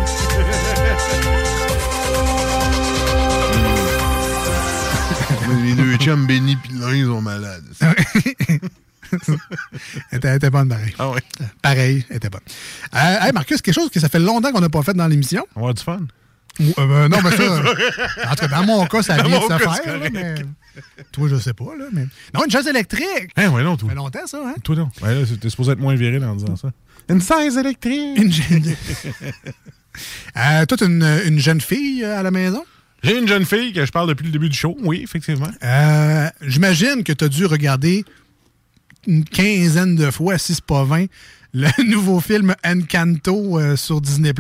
Les 5.65 5.75
deux 5.75 5.97
chums 5.97 6.27
Benny 6.27 6.55
pis 6.55 6.73
l'un, 6.75 6.95
ils 6.95 7.07
sont 7.07 7.21
malades. 7.21 7.65
elle, 7.83 8.59
était, 10.13 10.29
elle 10.29 10.37
était 10.37 10.51
bonne, 10.51 10.69
pareil. 10.69 10.95
Ah 10.99 11.11
oui. 11.11 11.21
Pareil, 11.61 12.07
elle 12.09 12.17
était 12.19 12.31
bonne. 12.31 12.41
Euh, 12.95 13.17
hey, 13.21 13.33
Marcus, 13.33 13.61
quelque 13.61 13.75
chose 13.75 13.91
que 13.91 13.99
ça 13.99 14.09
fait 14.09 14.21
longtemps 14.21 14.53
qu'on 14.53 14.61
n'a 14.61 14.69
pas 14.69 14.83
fait 14.83 14.95
dans 14.95 15.09
l'émission? 15.09 15.45
On 15.57 15.61
va 15.61 15.71
avoir 15.71 15.75
du 15.75 15.83
fun. 15.83 16.07
Euh, 16.61 16.87
ben, 16.87 17.09
non, 17.09 17.19
mais 17.23 17.37
ça. 17.37 17.61
en 18.31 18.35
tout 18.35 18.41
cas, 18.41 18.49
dans 18.49 18.65
mon 18.65 18.87
cas, 18.87 19.03
ça 19.03 19.17
Dans 19.17 19.29
vient 19.29 19.39
de 19.39 19.45
se 19.45 19.59
faire. 19.59 19.99
là, 19.99 20.11
mais... 20.13 20.35
Toi, 21.13 21.29
je 21.29 21.37
sais 21.37 21.55
pas, 21.55 21.75
là. 21.79 21.87
Mais... 21.93 22.07
Non, 22.35 22.45
une 22.45 22.51
chaise 22.51 22.67
électrique. 22.67 23.31
Hein, 23.37 23.51
ouais, 23.51 23.63
non, 23.63 23.77
toi. 23.77 23.89
Ça 23.89 23.95
fait 23.95 24.01
longtemps, 24.01 24.27
ça, 24.27 24.39
hein? 24.45 24.55
Toi, 24.63 24.77
non. 24.77 24.91
Ouais, 25.03 25.15
là, 25.15 25.27
t'es 25.41 25.51
supposé 25.51 25.73
être 25.73 25.81
moins 25.81 25.95
viril 25.95 26.25
en 26.25 26.35
disant 26.37 26.57
ça. 26.57 26.71
Une 27.09 27.21
chaise 27.23 27.57
électrique. 27.57 28.19
Une 28.19 28.33
jeune... 28.33 28.65
euh, 30.37 30.67
toi, 30.67 30.77
t'as 30.79 30.87
une, 30.87 31.21
une 31.27 31.39
jeune 31.39 31.61
fille 31.61 32.05
euh, 32.05 32.19
à 32.21 32.23
la 32.23 32.31
maison? 32.31 32.65
J'ai 33.03 33.19
une 33.19 33.27
jeune 33.27 33.47
fille 33.47 33.73
que 33.73 33.85
je 33.85 33.91
parle 33.91 34.09
depuis 34.09 34.27
le 34.27 34.33
début 34.33 34.49
du 34.49 34.57
show, 34.57 34.77
oui, 34.83 35.01
effectivement. 35.03 35.49
Euh, 35.65 36.29
J'imagine 36.43 37.03
que 37.03 37.13
tu 37.13 37.25
as 37.25 37.29
dû 37.29 37.47
regarder 37.47 38.05
une 39.07 39.25
quinzaine 39.25 39.97
de 39.97 40.11
fois, 40.11 40.37
si 40.37 40.55
c'est 40.55 40.65
pas 40.65 40.85
20, 40.85 41.07
le 41.53 41.69
nouveau 41.91 42.21
film 42.21 42.55
Encanto 42.65 43.59
euh, 43.59 43.77
sur 43.77 44.01
Disney+. 44.01 44.33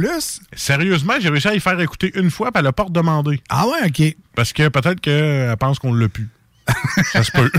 Sérieusement, 0.54 1.14
j'ai 1.20 1.28
réussi 1.28 1.48
à 1.48 1.54
y 1.54 1.60
faire 1.60 1.78
écouter 1.80 2.12
une 2.14 2.30
fois, 2.30 2.52
puis 2.52 2.60
elle 2.60 2.66
a 2.66 2.72
pas 2.72 2.84
redemandé. 2.84 3.40
Ah 3.48 3.66
ouais, 3.66 3.86
OK. 3.86 4.16
Parce 4.34 4.52
que 4.52 4.68
peut-être 4.68 5.00
qu'elle 5.00 5.56
pense 5.56 5.78
qu'on 5.78 5.92
l'a 5.92 6.08
pu. 6.08 6.28
ça 7.12 7.22
se 7.24 7.30
peut. 7.32 7.50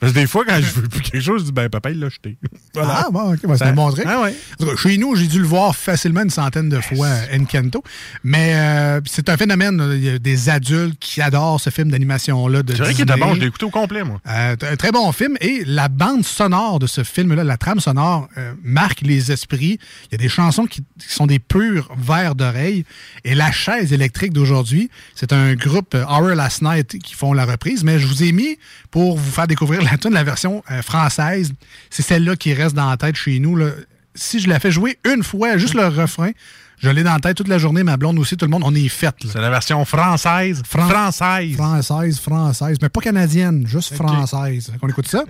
Parce 0.00 0.12
que 0.12 0.18
des 0.18 0.26
fois, 0.26 0.44
quand 0.46 0.56
je 0.60 0.80
veux 0.80 0.88
plus 0.88 1.00
quelque 1.00 1.22
chose, 1.22 1.40
je 1.40 1.46
dis, 1.46 1.52
ben, 1.52 1.68
papa, 1.68 1.90
il 1.90 1.98
l'a 1.98 2.08
jeté. 2.08 2.36
Ah, 2.76 3.08
bon, 3.10 3.32
OK, 3.34 3.40
ben, 3.46 3.56
Ça- 3.56 3.66
démontré. 3.66 4.04
Ah 4.06 4.20
ouais. 4.22 4.34
Chez 4.76 4.96
nous, 4.98 5.16
j'ai 5.16 5.26
dû 5.26 5.38
le 5.40 5.46
voir 5.46 5.74
facilement 5.74 6.22
une 6.22 6.30
centaine 6.30 6.68
de 6.68 6.80
fois, 6.80 7.08
Encanto. 7.32 7.82
Mais 8.22 8.52
euh, 8.54 9.00
c'est 9.06 9.28
un 9.28 9.36
phénomène. 9.36 9.82
Il 9.94 10.04
y 10.04 10.10
a 10.10 10.18
des 10.18 10.48
adultes 10.48 10.98
qui 11.00 11.20
adorent 11.20 11.60
ce 11.60 11.70
film 11.70 11.90
d'animation-là. 11.90 12.62
C'est 12.68 12.78
vrai 12.78 12.94
qu'il 12.94 13.02
était 13.02 13.16
bon, 13.16 13.34
je 13.34 13.40
l'ai 13.40 13.46
écouté 13.46 13.64
au 13.64 13.70
complet, 13.70 14.04
moi. 14.04 14.20
Euh, 14.28 14.56
un 14.60 14.76
très 14.76 14.92
bon 14.92 15.10
film. 15.12 15.36
Et 15.40 15.64
la 15.66 15.88
bande 15.88 16.24
sonore 16.24 16.78
de 16.78 16.86
ce 16.86 17.02
film-là, 17.02 17.44
la 17.44 17.56
trame 17.56 17.80
sonore, 17.80 18.28
euh, 18.38 18.52
marque 18.62 19.00
les 19.00 19.32
esprits. 19.32 19.78
Il 20.06 20.12
y 20.12 20.14
a 20.14 20.18
des 20.18 20.28
chansons 20.28 20.66
qui, 20.66 20.82
qui 20.98 21.12
sont 21.12 21.26
des 21.26 21.38
purs 21.38 21.88
vers 21.96 22.34
d'oreille. 22.34 22.84
Et 23.24 23.34
la 23.34 23.50
chaise 23.52 23.92
électrique 23.92 24.32
d'aujourd'hui, 24.32 24.90
c'est 25.14 25.32
un 25.32 25.54
groupe 25.54 25.94
euh, 25.94 26.04
Hour 26.04 26.34
Last 26.34 26.62
Night 26.62 26.98
qui 26.98 27.14
font 27.14 27.32
la 27.32 27.44
reprise. 27.44 27.84
Mais 27.84 27.98
je 27.98 28.06
vous 28.06 28.22
ai 28.22 28.32
mis 28.32 28.43
pour 28.90 29.16
vous 29.16 29.30
faire 29.30 29.46
découvrir 29.46 29.82
la 29.82 29.96
tune, 29.98 30.12
la 30.14 30.24
version 30.24 30.62
euh, 30.70 30.82
française. 30.82 31.52
C'est 31.90 32.02
celle-là 32.02 32.36
qui 32.36 32.52
reste 32.54 32.74
dans 32.74 32.88
la 32.90 32.96
tête 32.96 33.16
chez 33.16 33.38
nous. 33.38 33.56
là. 33.56 33.70
Si 34.14 34.38
je 34.40 34.48
la 34.48 34.60
fais 34.60 34.70
jouer 34.70 34.98
une 35.12 35.22
fois, 35.24 35.56
juste 35.58 35.74
le 35.74 35.86
refrain, 35.88 36.30
je 36.78 36.88
l'ai 36.90 37.02
dans 37.02 37.12
la 37.14 37.18
tête 37.20 37.36
toute 37.36 37.48
la 37.48 37.58
journée, 37.58 37.82
ma 37.82 37.96
blonde 37.96 38.18
aussi, 38.18 38.36
tout 38.36 38.44
le 38.44 38.50
monde, 38.50 38.62
on 38.64 38.74
est 38.74 38.88
fait. 38.88 39.14
C'est 39.26 39.40
la 39.40 39.50
version 39.50 39.84
française. 39.84 40.62
Fran- 40.68 40.88
Française. 40.88 41.54
Française, 41.56 42.20
française. 42.20 42.76
Mais 42.80 42.88
pas 42.88 43.00
canadienne, 43.00 43.66
juste 43.66 43.94
française. 43.94 44.72
On 44.82 44.88
écoute 44.88 45.08
ça? 45.08 45.24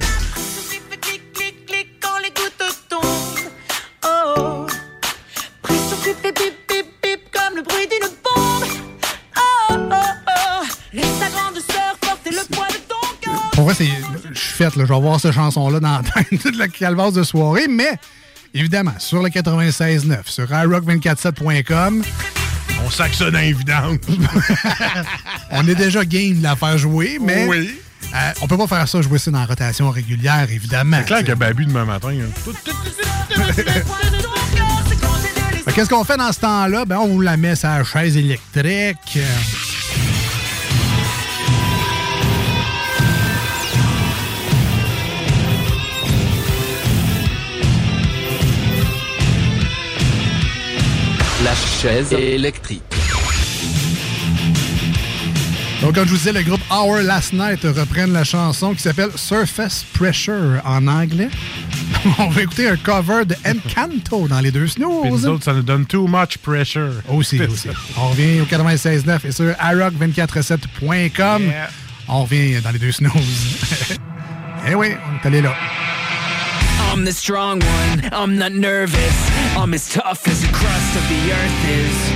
Pour 13.55 13.65
vrai, 13.65 13.75
c'est- 13.75 13.89
je 14.33 14.39
suis 14.39 14.53
faite. 14.53 14.77
là. 14.77 14.85
Je 14.87 14.93
vais 14.93 15.01
voir 15.01 15.21
cette 15.21 15.33
chanson-là 15.33 15.81
dans 15.81 16.01
toute 16.43 16.57
la 16.57 16.69
calvasse 16.69 17.13
de 17.15 17.23
soirée. 17.23 17.67
Mais, 17.69 17.97
évidemment, 18.53 18.95
sur 18.99 19.23
le 19.23 19.29
96.9, 19.31 20.29
sur 20.29 20.47
iRock247.com, 20.51 22.03
On 22.87 22.91
saxonne 22.91 23.37
évidemment. 23.37 23.95
on 25.53 25.67
est 25.67 25.75
déjà 25.75 26.05
game 26.05 26.39
de 26.39 26.43
la 26.43 26.55
faire 26.57 26.77
jouer, 26.77 27.19
mais 27.21 27.47
Oui. 27.49 27.79
euh, 28.15 28.33
on 28.43 28.47
peut 28.49 28.59
pas 28.59 28.67
faire 28.67 28.87
ça 28.89 29.01
jouer 29.01 29.19
ça 29.19 29.31
dans 29.31 29.39
la 29.41 29.47
rotation 29.47 29.89
régulière, 29.91 30.47
évidemment. 30.51 30.99
C'est 31.01 31.05
clair 31.07 31.19
t'sais. 31.23 31.33
que 31.33 31.39
Babu 31.39 31.65
demain 31.65 31.85
matin. 31.87 32.09
hein. 32.11 32.53
Qu'est-ce 35.75 35.89
qu'on 35.89 36.05
fait 36.05 36.17
dans 36.17 36.31
ce 36.33 36.41
temps-là? 36.41 36.85
Ben, 36.85 36.99
on 36.99 37.09
vous 37.09 37.21
la 37.21 37.37
met 37.37 37.57
sur 37.57 37.69
la 37.69 37.83
chaise 37.85 38.17
électrique. 38.17 39.19
La 51.45 51.55
chaise 51.55 52.13
électrique. 52.13 52.83
Donc, 55.83 55.95
comme 55.95 56.05
je 56.07 56.11
vous 56.11 56.17
disais, 56.17 56.33
le 56.33 56.43
groupe 56.43 56.61
Our 56.71 57.03
Last 57.03 57.35
Night 57.35 57.63
reprennent 57.65 58.13
la 58.15 58.25
chanson 58.25 58.73
qui 58.73 58.81
s'appelle 58.81 59.11
Surface 59.17 59.85
Pressure 59.93 60.63
en 60.65 60.87
anglais. 60.87 61.29
On 62.19 62.29
va 62.29 62.43
écouter 62.43 62.69
un 62.69 62.77
cover 62.77 63.27
de 63.27 63.37
Encanto 63.47 64.27
dans 64.27 64.41
les 64.41 64.51
deux 64.51 64.65
Puis 64.65 64.81
nous 64.81 65.19
snooze. 65.19 65.27
autres, 65.27 65.45
ça 65.45 65.53
nous 65.53 65.63
donne 65.63 65.85
too 65.85 66.07
much 66.07 66.39
pressure. 66.39 66.93
Aussi, 67.09 67.41
aussi. 67.53 67.69
On 67.99 68.09
revient 68.09 68.41
au 68.41 68.45
96.9 68.45 69.27
et 69.27 69.33
sur 69.33 69.51
iRock247.com. 69.51 71.43
Yeah. 71.43 71.69
On 72.09 72.23
revient 72.23 72.61
dans 72.63 72.71
les 72.71 72.79
deux 72.79 72.93
snooze. 72.93 73.13
eh 74.67 74.75
oui, 74.75 74.89
on 74.93 75.17
est 75.23 75.27
allé 75.27 75.43
là. 75.43 75.55
I'm 76.95 77.05
the 77.05 77.13
strong 77.13 77.59
one, 77.59 78.09
I'm 78.13 78.39
not 78.39 78.53
nervous. 78.53 79.29
I'm 79.57 79.75
as 79.75 79.89
tough 79.89 80.29
as 80.29 80.43
the 80.43 80.53
crust 80.53 80.97
of 80.97 81.03
the 81.09 81.33
earth 81.33 81.69
is. 81.69 82.14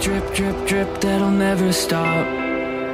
Drip, 0.00 0.34
drip, 0.34 0.66
drip 0.66 1.00
that'll 1.00 1.30
never 1.30 1.72
stop. 1.72 2.26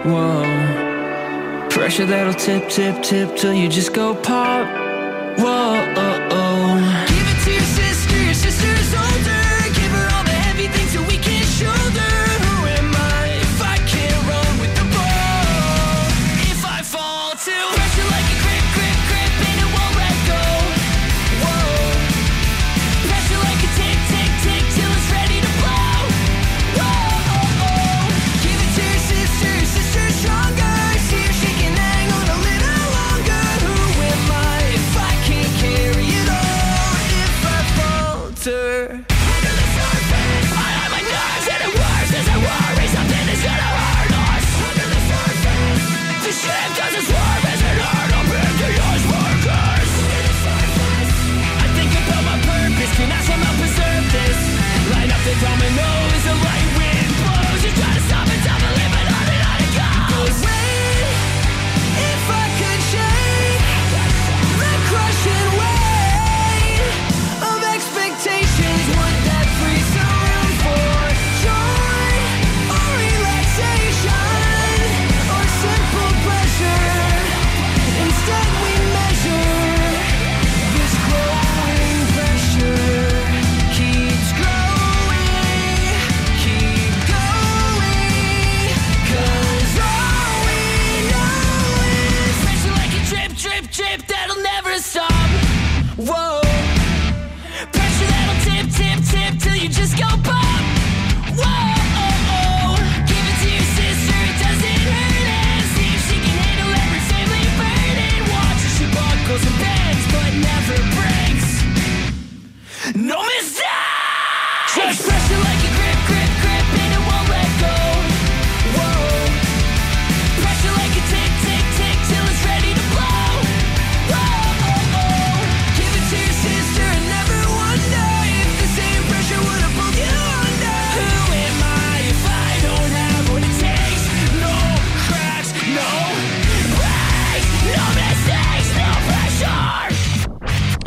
Whoa. 0.04 1.68
Pressure 1.70 2.06
that'll 2.06 2.34
tip, 2.34 2.68
tip, 2.68 3.02
tip 3.02 3.36
till 3.36 3.54
you 3.54 3.68
just 3.68 3.92
go 3.92 4.14
pop. 4.14 4.66
Whoa. 5.38 5.94
Oh, 5.96 6.28
oh. 6.32 6.45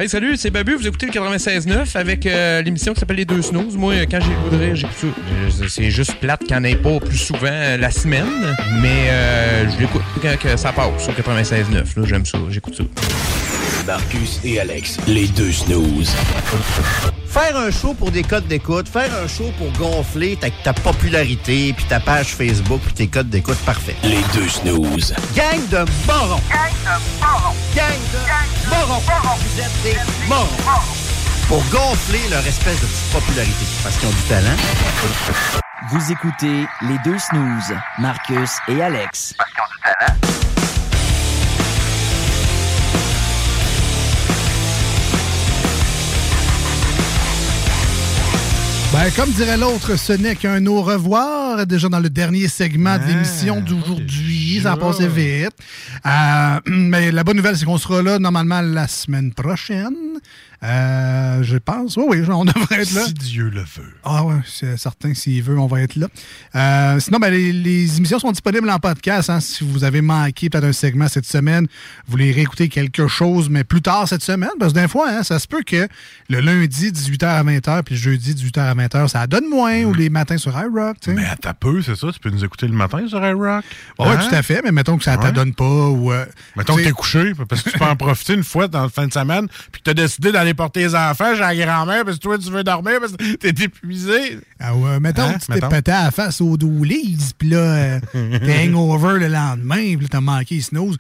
Salut, 0.10 0.36
c'est 0.38 0.50
Babu. 0.50 0.74
Vous 0.76 0.88
écoutez 0.88 1.06
le 1.06 1.12
96.9 1.12 1.96
avec 1.96 2.26
euh, 2.26 2.62
l'émission 2.64 2.94
qui 2.94 3.00
s'appelle 3.00 3.18
Les 3.18 3.26
Deux 3.26 3.44
Snooze. 3.44 3.78
Moi, 3.78 3.94
euh, 3.94 4.06
quand 4.10 4.20
j'ai 4.20 4.30
le 4.32 4.70
goût 4.70 4.76
j'écoute 4.76 4.96
ça. 4.98 5.08
Euh, 5.08 5.68
C'est 5.70 5.92
juste 5.92 6.16
plate 6.16 6.44
qu'il 6.46 6.58
n'y 6.58 6.72
ait 6.72 6.76
pas 6.76 7.00
plus 7.00 7.18
souvent 7.18 7.78
la 7.80 7.92
semaine, 7.92 8.26
mais 8.82 9.10
euh, 9.10 9.70
je 9.70 9.80
l'écoute 9.80 10.02
quand 10.22 10.58
ça 10.58 10.74
passe 10.74 11.04
sur 11.04 11.14
96.9. 11.14 11.74
là, 11.74 11.84
J'aime 12.06 12.26
ça, 12.26 12.40
j'écoute 12.50 12.76
ça. 12.76 12.84
Marcus 13.86 14.40
et 14.44 14.60
Alex, 14.60 14.98
les 15.08 15.28
deux 15.28 15.52
snooze. 15.52 16.12
Faire 17.40 17.56
un 17.56 17.72
show 17.72 17.94
pour 17.94 18.12
des 18.12 18.22
codes 18.22 18.48
d'écoute, 18.48 18.90
faire 18.90 19.10
un 19.16 19.26
show 19.26 19.50
pour 19.58 19.72
gonfler 19.80 20.36
ta, 20.36 20.50
ta 20.50 20.74
popularité, 20.74 21.72
puis 21.72 21.86
ta 21.86 22.02
page 22.02 22.36
Facebook, 22.36 22.82
puis 22.82 22.94
tes 22.94 23.08
codes 23.08 23.30
d'écoute, 23.30 23.58
parfait. 23.66 23.96
Les 24.04 24.22
deux 24.34 24.50
snooze. 24.50 25.16
Gang 25.34 25.66
de 25.70 25.78
morons! 26.06 26.42
Gang 26.50 26.76
de 26.84 27.22
morons! 27.22 27.56
Gang 27.74 27.96
de 28.14 28.70
morons! 28.70 29.38
Vous 29.38 29.62
êtes 29.62 29.84
des 29.84 29.96
morons! 30.28 30.50
Pour 31.48 31.64
gonfler 31.72 32.20
leur 32.30 32.46
espèce 32.46 32.82
de 32.82 32.86
petite 32.86 33.14
popularité, 33.14 33.66
parce 33.84 33.96
qu'ils 33.96 34.10
ont 34.10 34.12
du 34.12 34.24
talent. 34.24 34.58
Vous 35.92 36.12
écoutez 36.12 36.68
les 36.82 36.98
deux 37.06 37.18
snooze, 37.20 37.74
Marcus 38.00 38.52
et 38.68 38.82
Alex. 38.82 39.34
Ben, 49.02 49.10
comme 49.16 49.32
dirait 49.32 49.56
l'autre, 49.56 49.96
ce 49.96 50.12
n'est 50.12 50.36
qu'un 50.36 50.66
au 50.66 50.82
revoir. 50.82 51.66
Déjà 51.66 51.88
dans 51.88 52.02
le 52.02 52.10
dernier 52.10 52.50
segment 52.50 52.98
de 52.98 53.06
l'émission 53.06 53.62
d'aujourd'hui. 53.62 54.60
Ça 54.62 54.74
a 54.74 54.76
passé 54.76 55.08
vite. 55.08 55.54
Euh, 56.06 56.60
mais 56.66 57.10
la 57.10 57.24
bonne 57.24 57.38
nouvelle, 57.38 57.56
c'est 57.56 57.64
qu'on 57.64 57.78
sera 57.78 58.02
là 58.02 58.20
normalement 58.20 58.60
la 58.60 58.90
semaine 58.90 59.34
prochaine. 59.34 60.20
Euh, 60.64 61.42
je 61.44 61.58
pense. 61.58 61.96
Oui, 61.98 62.06
oui, 62.20 62.26
on 62.30 62.44
devrait 62.46 62.82
être 62.82 62.92
là. 62.94 63.06
Si 63.06 63.14
Dieu 63.14 63.50
le 63.50 63.62
veut. 63.62 63.94
Ah 64.04 64.24
ouais, 64.26 64.36
c'est 64.46 64.78
certain, 64.78 65.14
s'il 65.14 65.42
veut, 65.42 65.58
on 65.58 65.68
va 65.68 65.82
être 65.82 65.96
là. 65.96 66.08
Euh, 66.56 67.00
sinon, 67.00 67.18
ben, 67.20 67.32
les, 67.32 67.52
les 67.54 67.98
émissions 67.98 68.20
sont 68.20 68.32
disponibles 68.32 68.70
en 68.70 68.78
podcast. 68.80 69.30
hein. 69.30 69.40
si 69.40 69.64
vous 69.64 69.84
avez 69.84 70.02
manqué 70.02 70.50
peut-être 70.50 70.66
un 70.66 70.74
segment 70.74 71.08
cette 71.08 71.26
semaine, 71.26 71.66
vous 72.06 72.12
voulez 72.12 72.32
réécouter 72.32 72.68
quelque 72.70 73.08
chose, 73.08 73.50
mais 73.50 73.64
plus 73.64 73.82
tard 73.82 74.08
cette 74.08 74.22
semaine, 74.24 74.50
parce 74.60 74.74
que 74.74 74.80
des 74.80 74.88
fois, 74.88 75.10
hein, 75.10 75.24
ça 75.24 75.40
se 75.40 75.48
peut 75.48 75.64
que 75.66 75.88
le 76.30 76.40
lundi, 76.42 76.92
18h 76.92 77.26
à 77.26 77.44
20h, 77.44 77.84
puis 77.84 77.96
le 77.96 78.02
jeudi, 78.02 78.34
18h 78.34 78.60
à 78.60 78.76
20h, 78.76 79.08
ça 79.08 79.28
donne 79.28 79.48
moins, 79.50 79.84
ou 79.84 79.94
les 79.94 80.10
matins 80.10 80.38
sur 80.38 80.52
iRock. 80.60 80.98
tu. 81.00 81.12
Mais 81.12 81.26
à 81.26 81.36
ta 81.38 81.54
peu, 81.54 81.82
c'est 81.82 81.96
ça? 81.96 82.08
Tu 82.12 82.20
peux 82.20 82.30
nous 82.30 82.44
écouter 82.44 82.68
le 82.68 82.74
matin 82.74 83.08
sur 83.08 83.26
iRock? 83.26 83.64
Oui, 84.00 84.08
Hein? 84.10 84.18
tout 84.28 84.36
à 84.36 84.42
fait, 84.44 84.62
mais 84.64 84.72
mettons 84.72 84.98
que 84.98 85.04
ça 85.04 85.14
ne 85.14 85.18
Ouais. 85.18 85.24
t'adonne 85.24 85.54
pas. 85.54 85.64
Ou, 85.90 86.12
euh, 86.12 86.26
Mettons 86.58 86.76
que 86.76 86.80
tu 86.82 86.86
t'es 86.88 86.92
couché, 86.92 87.34
parce 87.48 87.62
que 87.62 87.70
tu 87.70 87.78
peux 87.80 87.86
en 87.86 87.96
profiter 87.96 88.34
une 88.34 88.44
fois 88.44 88.68
dans 88.68 88.84
la 88.84 88.90
fin 88.90 89.08
de 89.08 89.14
semaine, 89.14 89.48
puis 89.72 89.82
que 89.82 89.86
t'as 89.86 89.94
décidé 89.94 90.32
d'aller 90.32 90.49
porter 90.54 90.82
les 90.82 90.96
enfants 90.96 91.34
chez 91.34 91.40
la 91.42 91.56
grand-mère, 91.56 92.06
parce 92.06 92.18
que 92.18 92.22
toi, 92.22 92.38
tu 92.38 92.50
veux 92.50 92.64
dormir, 92.64 93.00
parce 93.00 93.14
que 93.14 93.36
t'es 93.36 93.64
épuisé. 93.64 94.40
Ah 94.60 94.76
ouais, 94.76 95.00
mettons 95.00 95.24
Hein? 95.24 95.34
que 95.34 95.46
tu 95.54 95.60
t'es 95.60 95.68
pété 95.68 95.92
à 95.92 96.06
la 96.06 96.12
face 96.12 96.42
au 96.42 96.58
doulise, 96.58 97.34
puis 97.38 97.50
là, 97.50 97.58
euh, 97.58 98.00
t'es 98.14 98.68
hangover 98.68 99.20
le 99.20 99.28
lendemain, 99.28 99.96
puis 99.96 100.02
là, 100.02 100.08
t'as 100.12 100.22
manqué 100.22 100.56
les 100.56 100.62
snooze. 100.62 100.98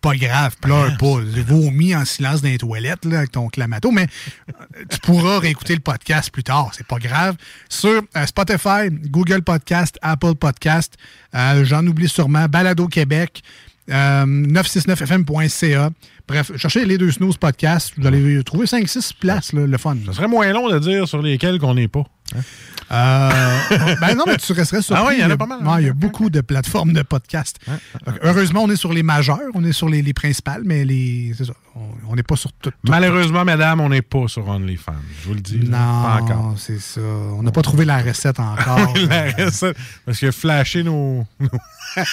Pas 0.00 0.14
grave, 0.16 0.56
pleure 0.62 0.96
pas. 0.96 1.16
J'ai 1.34 1.42
vomi 1.42 1.94
en 1.94 2.06
silence 2.06 2.40
dans 2.40 2.48
les 2.48 2.56
toilettes 2.56 3.04
là, 3.04 3.18
avec 3.18 3.32
ton 3.32 3.48
clamato, 3.48 3.90
mais 3.90 4.06
euh, 4.48 4.84
tu 4.88 4.98
pourras 5.00 5.38
réécouter 5.40 5.74
le 5.74 5.80
podcast 5.80 6.30
plus 6.30 6.42
tard, 6.42 6.70
c'est 6.74 6.86
pas 6.86 6.98
grave. 6.98 7.36
Sur 7.68 8.02
euh, 8.16 8.26
Spotify, 8.26 8.88
Google 8.90 9.42
Podcast, 9.42 9.98
Apple 10.00 10.36
Podcast, 10.36 10.94
euh, 11.34 11.66
j'en 11.66 11.86
oublie 11.86 12.08
sûrement, 12.08 12.46
Balado 12.46 12.88
Québec, 12.88 13.42
euh, 13.90 14.24
969fm.ca. 14.24 15.90
Bref, 16.26 16.52
cherchez 16.56 16.84
les 16.84 16.98
deux 16.98 17.10
snooze 17.10 17.36
podcasts, 17.36 17.92
vous 17.98 18.06
allez 18.06 18.42
trouver 18.44 18.66
5-6 18.66 19.12
places, 19.18 19.52
le 19.52 19.76
fun. 19.78 19.96
Ça 20.06 20.12
serait 20.12 20.28
moins 20.28 20.52
long 20.52 20.68
de 20.68 20.78
dire 20.78 21.06
sur 21.06 21.20
lesquels 21.20 21.58
qu'on 21.58 21.74
n'est 21.74 21.88
pas. 21.88 22.04
Hein? 22.34 22.40
Euh, 22.92 23.94
ben 24.00 24.14
non, 24.14 24.24
mais 24.26 24.36
tu 24.36 24.52
resterais 24.52 24.82
surpris. 24.82 25.02
Ah 25.02 25.08
oui, 25.08 25.14
il 25.18 25.20
y 25.22 25.24
en 25.24 25.30
a 25.30 25.36
pas 25.36 25.46
mal, 25.46 25.66
ouais, 25.66 25.82
il 25.82 25.86
y 25.86 25.90
a 25.90 25.92
beaucoup 25.94 26.28
de 26.30 26.40
plateformes 26.42 26.92
de 26.92 27.02
podcasts. 27.02 27.58
Donc, 28.06 28.18
heureusement, 28.22 28.62
on 28.64 28.70
est 28.70 28.76
sur 28.76 28.92
les 28.92 29.02
majeures, 29.02 29.38
on 29.54 29.64
est 29.64 29.72
sur 29.72 29.88
les, 29.88 30.02
les 30.02 30.12
principales, 30.12 30.62
mais 30.64 30.84
les, 30.84 31.32
c'est 31.36 31.44
ça, 31.46 31.54
on- 31.74 32.14
n'est 32.14 32.22
pas 32.22 32.36
sur 32.36 32.52
toutes. 32.52 32.74
Malheureusement, 32.84 33.44
madame, 33.44 33.80
on 33.80 33.88
n'est 33.88 34.02
pas 34.02 34.28
sur 34.28 34.46
OnlyFans. 34.46 34.92
Je 35.22 35.28
vous 35.28 35.34
le 35.34 35.40
dis. 35.40 35.58
Non, 35.58 35.70
Pas 35.78 36.20
encore. 36.22 36.54
c'est 36.58 36.78
ça. 36.78 37.00
On 37.00 37.42
n'a 37.42 37.50
pas 37.50 37.62
trouvé 37.62 37.84
la 37.84 37.98
recette 38.00 38.38
encore. 38.38 38.94
La 39.08 39.32
recette, 39.32 39.76
parce 40.06 40.20
que 40.20 40.30
flasher 40.30 40.84
nos. 40.84 41.26
nos- 41.40 41.48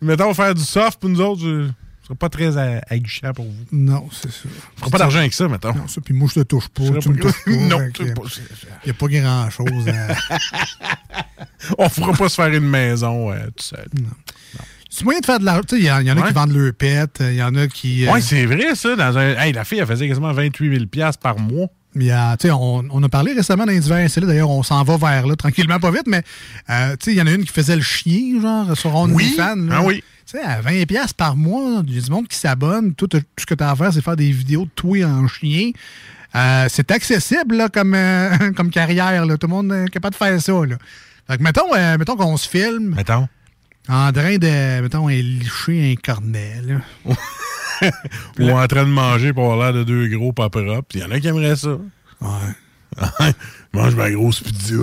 Mettons, 0.00 0.32
faire 0.34 0.54
du 0.54 0.62
soft 0.62 1.00
pour 1.00 1.10
nous 1.10 1.20
autres, 1.20 1.40
je- 1.42 1.68
pas 2.14 2.28
très 2.28 2.56
aguichant 2.90 3.32
pour 3.32 3.44
vous. 3.44 3.64
Non, 3.72 4.08
c'est 4.12 4.30
ça. 4.30 4.48
On 4.76 4.78
fera 4.80 4.90
pas 4.90 4.98
d'argent 4.98 5.18
avec 5.20 5.32
ça, 5.32 5.48
mettons. 5.48 5.74
Non, 5.74 5.88
ça, 5.88 6.00
puis 6.00 6.14
moi, 6.14 6.28
je 6.34 6.40
te 6.40 6.44
touche 6.46 6.68
pas. 6.68 6.82
Tu 7.00 7.08
me 7.08 7.16
pas- 7.16 7.22
touches 7.30 7.44
pas. 7.44 7.50
Non, 7.50 7.80
Il 8.00 8.04
n'y 8.84 8.90
a 8.90 8.94
pas 8.94 9.06
grand-chose 9.08 9.88
à... 9.88 10.38
On 11.78 11.88
fera 11.88 12.12
pas 12.12 12.28
se 12.28 12.34
faire 12.34 12.48
une 12.52 12.68
maison 12.68 13.30
euh, 13.32 13.46
tout 13.56 13.64
seul. 13.64 13.86
C'est 14.90 15.04
moyen 15.04 15.20
de 15.20 15.26
faire 15.26 15.38
de 15.40 15.44
l'argent. 15.44 15.62
Il 15.72 15.84
y, 15.84 15.90
en- 15.90 16.00
il 16.00 16.06
y 16.06 16.12
en 16.12 16.16
a 16.16 16.20
Ouais. 16.20 16.28
qui 16.28 16.34
vendent 16.34 16.52
leur 16.52 16.72
pet, 16.74 17.18
il 17.20 17.34
y 17.34 17.42
en 17.42 17.54
a 17.54 17.66
qui... 17.68 18.06
euh, 18.06 18.12
Ouais, 18.12 18.20
c'est 18.20 18.44
vrai, 18.46 18.74
ça. 18.74 18.94
Dans 18.96 19.16
un... 19.16 19.36
hey, 19.38 19.52
la 19.52 19.64
fille, 19.64 19.78
elle 19.78 19.86
faisait 19.86 20.08
quasiment 20.08 20.32
28 20.32 20.70
000 20.74 20.86
piastres 20.86 21.20
par 21.22 21.38
mois. 21.38 21.68
Il 21.94 22.04
y 22.04 22.10
a, 22.10 22.36
tu 22.36 22.48
sais, 22.48 22.52
on, 22.52 22.84
on 22.90 23.02
a 23.02 23.08
parlé 23.08 23.32
récemment 23.34 23.66
d'un 23.66 23.78
divers 23.78 23.98
insolites. 23.98 24.28
D'ailleurs, 24.28 24.50
on 24.50 24.62
s'en 24.62 24.82
va 24.82 24.96
vers 24.96 25.26
là, 25.26 25.36
tranquillement, 25.36 25.78
pas 25.78 25.90
vite, 25.90 26.06
mais 26.06 26.22
euh, 26.70 26.96
il 27.06 27.14
y 27.14 27.20
en 27.20 27.26
a 27.26 27.32
une 27.32 27.44
qui 27.44 27.52
faisait 27.52 27.76
le 27.76 27.82
chien, 27.82 28.40
genre, 28.40 28.76
sur 28.76 28.94
OnlyFans. 28.94 29.56
là. 29.56 29.76
Ah 29.78 29.82
oui. 29.82 30.02
Tu 30.26 30.38
sais, 30.38 30.42
à 30.42 30.62
20$ 30.62 30.86
piastres 30.86 31.14
par 31.14 31.36
mois, 31.36 31.82
il 31.86 31.94
y 31.94 31.98
a 31.98 32.00
du 32.00 32.10
monde 32.10 32.28
qui 32.28 32.36
s'abonne. 32.38 32.94
Tout, 32.94 33.08
tout 33.08 33.20
ce 33.38 33.44
que 33.44 33.54
tu 33.54 33.62
as 33.62 33.70
à 33.70 33.76
faire, 33.76 33.92
c'est 33.92 34.00
faire 34.02 34.16
des 34.16 34.30
vidéos 34.30 34.64
de 34.64 34.70
toi 34.74 35.04
en 35.04 35.28
chien. 35.28 35.72
Euh, 36.34 36.66
c'est 36.70 36.90
accessible 36.90 37.56
là, 37.56 37.68
comme, 37.68 37.94
euh, 37.94 38.52
comme 38.56 38.70
carrière. 38.70 39.26
Là. 39.26 39.36
Tout 39.36 39.48
le 39.48 39.52
monde 39.52 39.72
est 39.72 39.90
capable 39.90 40.14
de 40.14 40.18
faire 40.18 40.40
ça. 40.40 40.52
Là. 40.52 40.76
Fait 41.28 41.36
que 41.36 41.42
mettons, 41.42 41.74
mettons 41.98 42.16
qu'on 42.16 42.36
se 42.36 42.48
filme. 42.48 42.94
Mettons. 42.96 43.28
En 43.88 44.12
train 44.12 44.36
de, 44.38 44.80
mettons, 44.80 45.08
licher 45.08 45.92
un 45.92 45.94
cornet. 45.96 46.60
Là. 46.62 46.80
Ou 48.38 48.50
en 48.50 48.66
train 48.68 48.84
de 48.84 48.90
manger 48.90 49.32
pour 49.32 49.52
avoir 49.52 49.72
l'air 49.72 49.84
de 49.84 49.84
deux 49.84 50.06
gros 50.16 50.32
pas 50.32 50.48
propres. 50.50 50.94
Il 50.94 51.00
y 51.00 51.04
en 51.04 51.10
a 51.10 51.18
qui 51.18 51.26
aimeraient 51.26 51.56
ça. 51.56 51.78
Ouais. 52.20 53.32
Mange 53.72 53.94
ma 53.96 54.10
grosse 54.10 54.40
pizza. 54.40 54.74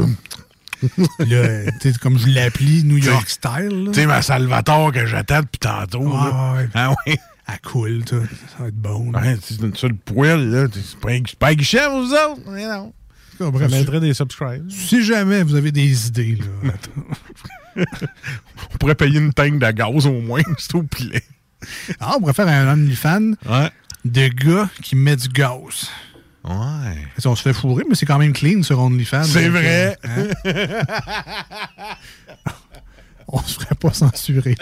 Là, 1.20 1.72
tu 1.82 1.92
sais, 1.92 2.00
comme 2.00 2.18
je 2.18 2.28
l'appelle, 2.28 2.86
New 2.86 2.98
York 2.98 3.26
T'sais- 3.26 3.34
style. 3.36 3.84
là. 3.86 3.92
Tu 3.94 4.00
sais, 4.02 4.06
ma 4.06 4.22
Salvatore 4.22 4.92
que 4.92 5.06
j'attends 5.06 5.42
depuis 5.42 5.60
tantôt. 5.60 6.00
Ouais, 6.00 6.14
là. 6.14 6.54
ouais. 6.56 6.70
Ah 6.74 6.94
oui. 7.08 7.16
Elle 7.52 7.60
coule, 7.62 8.02
ça. 8.08 8.18
Ça 8.20 8.64
va 8.64 8.68
être 8.68 8.76
bon. 8.76 9.12
Ouais, 9.14 9.38
c'est 9.42 9.60
ça 9.78 9.88
le 9.88 9.96
poil, 9.96 10.50
là. 10.50 10.68
C'est 10.72 11.00
pas, 11.00 11.10
pas 11.40 11.48
aguichant, 11.48 12.02
vous 12.02 12.12
autres. 12.14 12.42
Mais 12.52 12.66
non. 12.66 12.94
Ça 13.38 13.50
mettrait 13.70 14.00
des 14.02 14.14
subscribes. 14.14 14.70
Si 14.70 15.04
jamais 15.04 15.44
vous 15.44 15.56
avez 15.56 15.72
des 15.72 16.08
idées, 16.08 16.38
là. 16.64 16.74
On 18.74 18.78
pourrait 18.78 18.96
payer 18.96 19.20
une 19.20 19.34
tank 19.34 19.60
de 19.60 19.72
gaz 19.72 20.06
au 20.06 20.20
moins, 20.22 20.42
c'est 20.58 20.76
au 20.76 20.84
pilet. 20.84 21.24
Ah, 22.00 22.14
on 22.16 22.20
pourrait 22.20 22.34
faire 22.34 22.48
un 22.48 22.72
OnlyFans 22.74 23.34
de 24.06 24.28
gars 24.28 24.70
qui 24.82 24.96
met 24.96 25.16
du 25.16 25.28
gaz. 25.28 25.90
Ouais. 26.46 27.06
On 27.26 27.36
se 27.36 27.42
fait 27.42 27.54
fourrer, 27.54 27.84
mais 27.88 27.96
c'est 27.96 28.06
quand 28.06 28.18
même 28.18 28.34
clean 28.34 28.64
sur 28.64 28.80
OnlyFans. 28.80 29.24
C'est 29.24 29.50
vrai. 29.50 29.98
euh, 30.06 30.32
hein? 30.46 31.96
on 33.34 33.42
se 33.44 33.60
ferait 33.60 33.76
pas 33.76 33.94
censurer. 33.94 34.56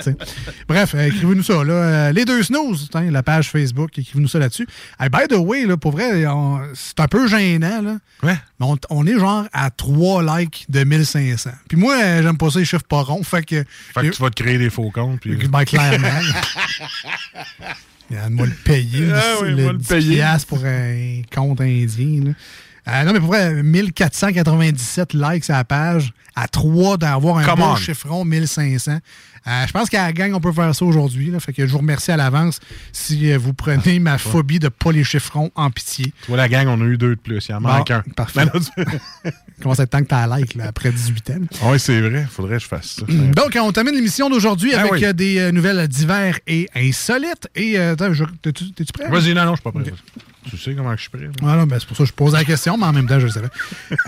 Bref, 0.68 0.94
euh, 0.96 1.08
écrivez-nous 1.08 1.44
ça, 1.44 1.64
là. 1.64 1.74
Euh, 1.74 2.12
les 2.12 2.26
deux 2.26 2.44
snooze, 2.44 2.90
tiens, 2.92 3.10
la 3.10 3.24
page 3.24 3.50
Facebook, 3.50 3.98
écrivez-nous 3.98 4.28
ça 4.28 4.40
là-dessus. 4.40 4.68
Hey, 5.00 5.10
by 5.10 5.28
the 5.30 5.38
way, 5.38 5.66
là, 5.66 5.78
pour 5.78 5.94
vrai, 5.94 6.26
c'est 6.74 7.00
un 7.00 7.08
peu 7.08 7.28
gênant, 7.28 7.82
là. 7.82 7.98
Ouais. 8.24 8.38
Mais 8.60 8.66
on, 8.66 8.78
on 8.90 9.08
est 9.08 9.18
genre 9.18 9.46
à 9.54 9.70
3 9.70 10.40
likes 10.40 10.66
de 10.70 10.84
1500. 10.84 11.52
Puis 11.70 11.78
moi, 11.78 11.96
euh, 11.96 12.22
j'aime 12.22 12.38
pas 12.38 12.50
ça, 12.50 12.60
les 12.60 12.66
chiffres 12.66 12.84
pas 12.88 13.04
ronds, 13.04 13.24
fait 13.24 13.44
que... 13.44 13.64
Fait 13.94 14.02
que 14.02 14.16
tu 14.16 14.22
vas 14.22 14.30
te 14.30 14.42
créer 14.42 14.58
des 14.58 14.70
faux 14.70 14.92
comptes. 14.92 15.22
Puis... 15.22 15.36
Ben, 15.48 15.64
clairement. 15.64 16.08
Il 18.10 18.18
moi 18.30 18.46
le 18.46 18.54
payer. 18.54 19.10
Ah 19.14 19.22
oui, 19.42 19.50
le 19.50 19.64
moi 19.64 19.74
le 19.74 19.80
10 19.80 19.88
payer. 19.88 20.24
pour 20.48 20.64
un 20.64 21.22
compte 21.34 21.60
indien. 21.60 22.24
là. 22.24 22.32
Euh, 22.88 23.04
non, 23.04 23.14
mais 23.14 23.20
pour 23.20 23.30
vrai, 23.30 23.62
1497 23.64 25.14
likes 25.14 25.50
à 25.50 25.58
la 25.58 25.64
page, 25.66 26.14
à 26.36 26.48
3 26.48 26.98
d'avoir 26.98 27.38
un 27.38 27.44
Come 27.46 27.60
beau 27.60 27.66
on. 27.66 27.76
chiffron, 27.76 28.24
1500. 28.26 29.00
Euh, 29.48 29.66
je 29.66 29.72
pense 29.72 29.90
qu'à 29.90 30.04
la 30.04 30.14
gang, 30.14 30.34
on 30.34 30.40
peut 30.42 30.52
faire 30.52 30.74
ça 30.76 30.84
aujourd'hui. 30.86 31.32
Fait 31.40 31.54
que 31.54 31.66
je 31.66 31.72
vous 31.72 31.78
remercie 31.78 32.12
à 32.12 32.18
l'avance 32.18 32.60
si 32.92 33.32
euh, 33.32 33.38
vous 33.38 33.54
prenez 33.54 34.00
ma 34.00 34.18
phobie 34.18 34.60
de 34.60 34.68
pas 34.68 34.92
les 34.92 35.04
chiffrons 35.06 35.52
en 35.56 35.70
pitié. 35.70 36.06
Tu 36.22 36.28
vois, 36.28 36.38
la 36.38 36.50
gang, 36.50 36.68
on 36.68 36.82
a 36.82 36.86
eu 36.86 36.98
deux 36.98 37.16
de 37.16 37.20
plus. 37.20 37.46
Il 37.50 37.56
en 37.56 37.62
manque 37.62 37.88
Bon, 37.90 37.96
un. 37.96 38.02
Parfait. 38.16 38.46
Ben 38.78 39.32
Comment 39.62 39.74
ça 39.74 39.88
temps 39.88 40.02
que 40.02 40.06
t'as 40.08 40.28
like 40.28 40.54
là, 40.54 40.66
après 40.68 40.92
18 40.92 41.30
ans? 41.32 41.34
tu- 41.52 41.66
ouais, 41.66 41.80
c'est 41.80 42.00
vrai. 42.00 42.28
Faudrait 42.30 42.58
que 42.58 42.64
je 42.64 42.68
fasse 42.68 42.98
ça. 43.00 43.06
Donc, 43.08 43.58
on 43.60 43.72
termine 43.72 43.96
l'émission 43.96 44.30
d'aujourd'hui 44.30 44.74
Ah 44.76 44.82
avec 44.82 44.92
oui. 44.92 45.14
des 45.14 45.52
nouvelles 45.52 45.88
divers 45.88 46.40
et 46.46 46.70
insolites. 46.76 47.48
Et, 47.56 47.80
euh, 47.80 47.96
t'es-tu 47.96 48.66
prêt? 48.94 49.10
Vas-y, 49.10 49.34
non, 49.34 49.46
non, 49.46 49.56
je 49.56 49.62
suis 49.62 49.64
pas 49.64 49.72
prêt. 49.72 49.92
Tu 50.50 50.58
sais 50.58 50.74
comment 50.76 50.96
je 50.96 51.02
suis 51.02 51.10
prêt. 51.10 51.22
là? 51.24 51.30
Ah 51.44 51.66
ben, 51.66 51.78
c'est 51.80 51.88
pour 51.88 51.98
ça 51.98 52.04
que 52.04 52.10
je 52.10 52.14
pose 52.14 52.34
la 52.34 52.44
question, 52.44 52.78
mais 52.78 52.86
en 52.86 52.94
même 52.94 53.08
temps, 53.08 53.20
je 53.20 53.26
le 53.28 53.32
savais. 53.32 53.50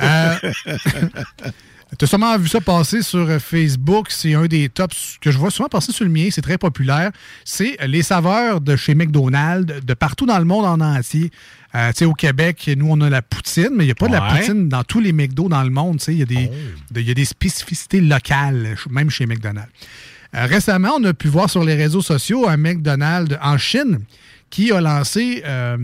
Euh, 0.01 0.35
Tu 1.97 2.05
as 2.05 2.07
sûrement 2.07 2.37
vu 2.37 2.47
ça 2.47 2.61
passer 2.61 3.01
sur 3.01 3.27
Facebook. 3.41 4.07
C'est 4.11 4.35
un 4.35 4.45
des 4.45 4.69
tops 4.69 5.17
que 5.19 5.31
je 5.31 5.37
vois 5.39 5.49
souvent 5.49 5.69
passer 5.69 5.91
sur 5.91 6.05
le 6.05 6.11
mien. 6.11 6.27
C'est 6.29 6.43
très 6.43 6.59
populaire. 6.59 7.09
C'est 7.43 7.77
les 7.87 8.03
saveurs 8.03 8.61
de 8.61 8.75
chez 8.75 8.93
McDonald's, 8.93 9.83
de 9.83 9.93
partout 9.95 10.27
dans 10.27 10.37
le 10.37 10.45
monde 10.45 10.65
en 10.65 10.79
entier. 10.81 11.31
Euh, 11.73 11.89
tu 11.91 11.97
sais, 11.99 12.05
au 12.05 12.13
Québec, 12.13 12.69
nous, 12.77 12.87
on 12.91 13.01
a 13.01 13.09
la 13.09 13.23
poutine, 13.23 13.69
mais 13.75 13.85
il 13.85 13.87
n'y 13.87 13.91
a 13.91 13.95
pas 13.95 14.07
de 14.07 14.13
la 14.13 14.21
poutine 14.21 14.69
dans 14.69 14.83
tous 14.83 14.99
les 14.99 15.11
McDo 15.13 15.49
dans 15.49 15.63
le 15.63 15.71
monde. 15.71 15.97
Tu 15.97 16.05
sais, 16.05 16.13
Il 16.13 16.19
y, 16.19 16.21
a 16.21 16.25
des- 16.25 16.51
de- 16.91 17.01
il 17.01 17.07
y 17.07 17.11
a 17.11 17.15
des 17.15 17.25
spécificités 17.25 18.01
locales, 18.01 18.75
même 18.91 19.09
chez 19.09 19.25
McDonald's. 19.25 19.69
Euh, 20.35 20.45
récemment, 20.45 20.91
on 20.99 21.03
a 21.05 21.13
pu 21.15 21.27
voir 21.27 21.49
sur 21.49 21.63
les 21.63 21.73
réseaux 21.73 22.03
sociaux 22.03 22.47
un 22.47 22.57
McDonald's 22.57 23.35
en 23.41 23.57
Chine 23.57 24.01
qui 24.49 24.71
a 24.71 24.81
lancé 24.81 25.43
euh, 25.45 25.77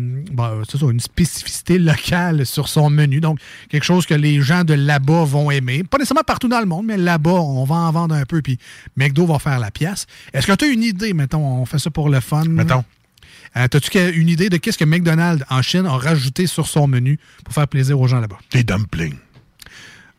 c'est 0.69 0.77
ça, 0.79 0.85
une 0.89 0.99
spécificité 0.99 1.77
locale 1.79 2.45
sur 2.45 2.67
son 2.67 2.89
menu. 2.89 3.19
Donc, 3.19 3.39
quelque 3.69 3.83
chose 3.83 4.05
que 4.05 4.13
les 4.13 4.41
gens 4.41 4.63
de 4.63 4.73
là-bas 4.73 5.23
vont 5.25 5.51
aimer. 5.51 5.83
Pas 5.83 5.97
nécessairement 5.97 6.23
partout 6.25 6.47
dans 6.47 6.59
le 6.59 6.65
monde, 6.65 6.85
mais 6.87 6.97
là-bas, 6.97 7.31
on 7.31 7.63
va 7.65 7.75
en 7.75 7.91
vendre 7.91 8.15
un 8.15 8.25
peu, 8.25 8.41
puis 8.41 8.57
McDo 8.95 9.25
va 9.25 9.39
faire 9.39 9.59
la 9.59 9.71
pièce. 9.71 10.07
Est-ce 10.33 10.47
que 10.47 10.53
tu 10.53 10.65
as 10.65 10.67
une 10.67 10.83
idée, 10.83 11.13
mettons, 11.13 11.45
on 11.45 11.65
fait 11.65 11.79
ça 11.79 11.89
pour 11.91 12.09
le 12.09 12.19
fun? 12.19 12.45
Mettons. 12.45 12.83
As-tu 13.53 13.89
que- 13.89 14.11
une 14.11 14.27
idée 14.27 14.49
de 14.49 14.57
qu'est-ce 14.57 14.77
que 14.77 14.83
McDonald's 14.83 15.45
en 15.49 15.61
Chine 15.61 15.85
a 15.85 15.95
rajouté 15.97 16.45
sur 16.45 16.67
son 16.67 16.87
menu 16.87 17.17
pour 17.45 17.53
faire 17.53 17.67
plaisir 17.69 17.99
aux 17.99 18.07
gens 18.07 18.19
là-bas? 18.19 18.37
Des 18.51 18.63
dumplings. 18.63 19.15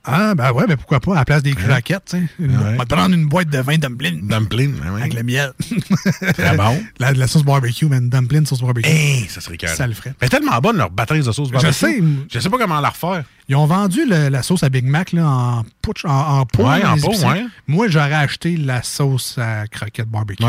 Ah, 0.07 0.35
ben 0.37 0.53
ouais, 0.53 0.67
ben 0.67 0.77
pourquoi 0.77 1.01
pas, 1.01 1.13
à 1.13 1.17
la 1.17 1.25
place 1.25 1.43
des 1.43 1.53
croquettes, 1.53 2.05
tu 2.11 2.17
sais. 2.17 2.23
Ouais. 2.39 2.49
On 2.75 2.77
va 2.77 2.85
te 2.85 2.95
prendre 2.95 3.15
une 3.15 3.27
boîte 3.27 3.49
de 3.51 3.59
20 3.59 3.79
dumplings. 3.79 4.27
Dumplings, 4.29 4.75
ben 4.81 4.93
oui. 4.95 5.01
Avec 5.01 5.15
le 5.15 5.23
miel. 5.25 5.53
Très 6.35 6.57
bon. 6.57 6.81
La, 7.01 7.13
la 7.13 7.27
sauce 7.27 7.43
barbecue, 7.43 7.87
man. 7.87 8.09
Dumpling 8.09 8.47
sauce 8.47 8.61
barbecue. 8.63 8.89
Hey, 8.89 9.27
ça 9.29 9.41
serait 9.41 9.57
carré. 9.57 9.75
Ça 9.75 9.87
le 9.87 9.95
ferait. 9.95 10.15
Est 10.21 10.29
tellement 10.29 10.59
bonne, 10.61 10.77
leur 10.77 10.91
batterie 10.91 11.19
de 11.19 11.25
sauce 11.33 11.49
Je 11.49 11.53
barbecue. 11.53 11.73
sais. 11.73 12.03
Je 12.33 12.39
sais 12.39 12.49
pas 12.49 12.59
comment 12.59 12.81
la 12.81 12.91
refaire. 12.91 13.25
Ils 13.49 13.57
ont 13.57 13.67
vendu 13.67 14.01
le- 14.09 14.29
la 14.29 14.43
sauce 14.43 14.63
à 14.63 14.69
Big 14.69 14.85
Mac 14.85 15.13
là, 15.13 15.27
en, 15.29 15.63
putsch- 15.85 16.07
en, 16.07 16.39
en 16.41 16.47
pot. 16.47 16.65
Ouais, 16.69 16.85
en 16.85 16.97
pot, 16.99 17.13
ouais. 17.27 17.45
Moi, 17.67 17.89
j'aurais 17.89 18.13
acheté 18.15 18.57
la 18.57 18.83
sauce 18.83 19.39
à 19.39 19.67
croquette 19.69 20.09
barbecue. 20.09 20.43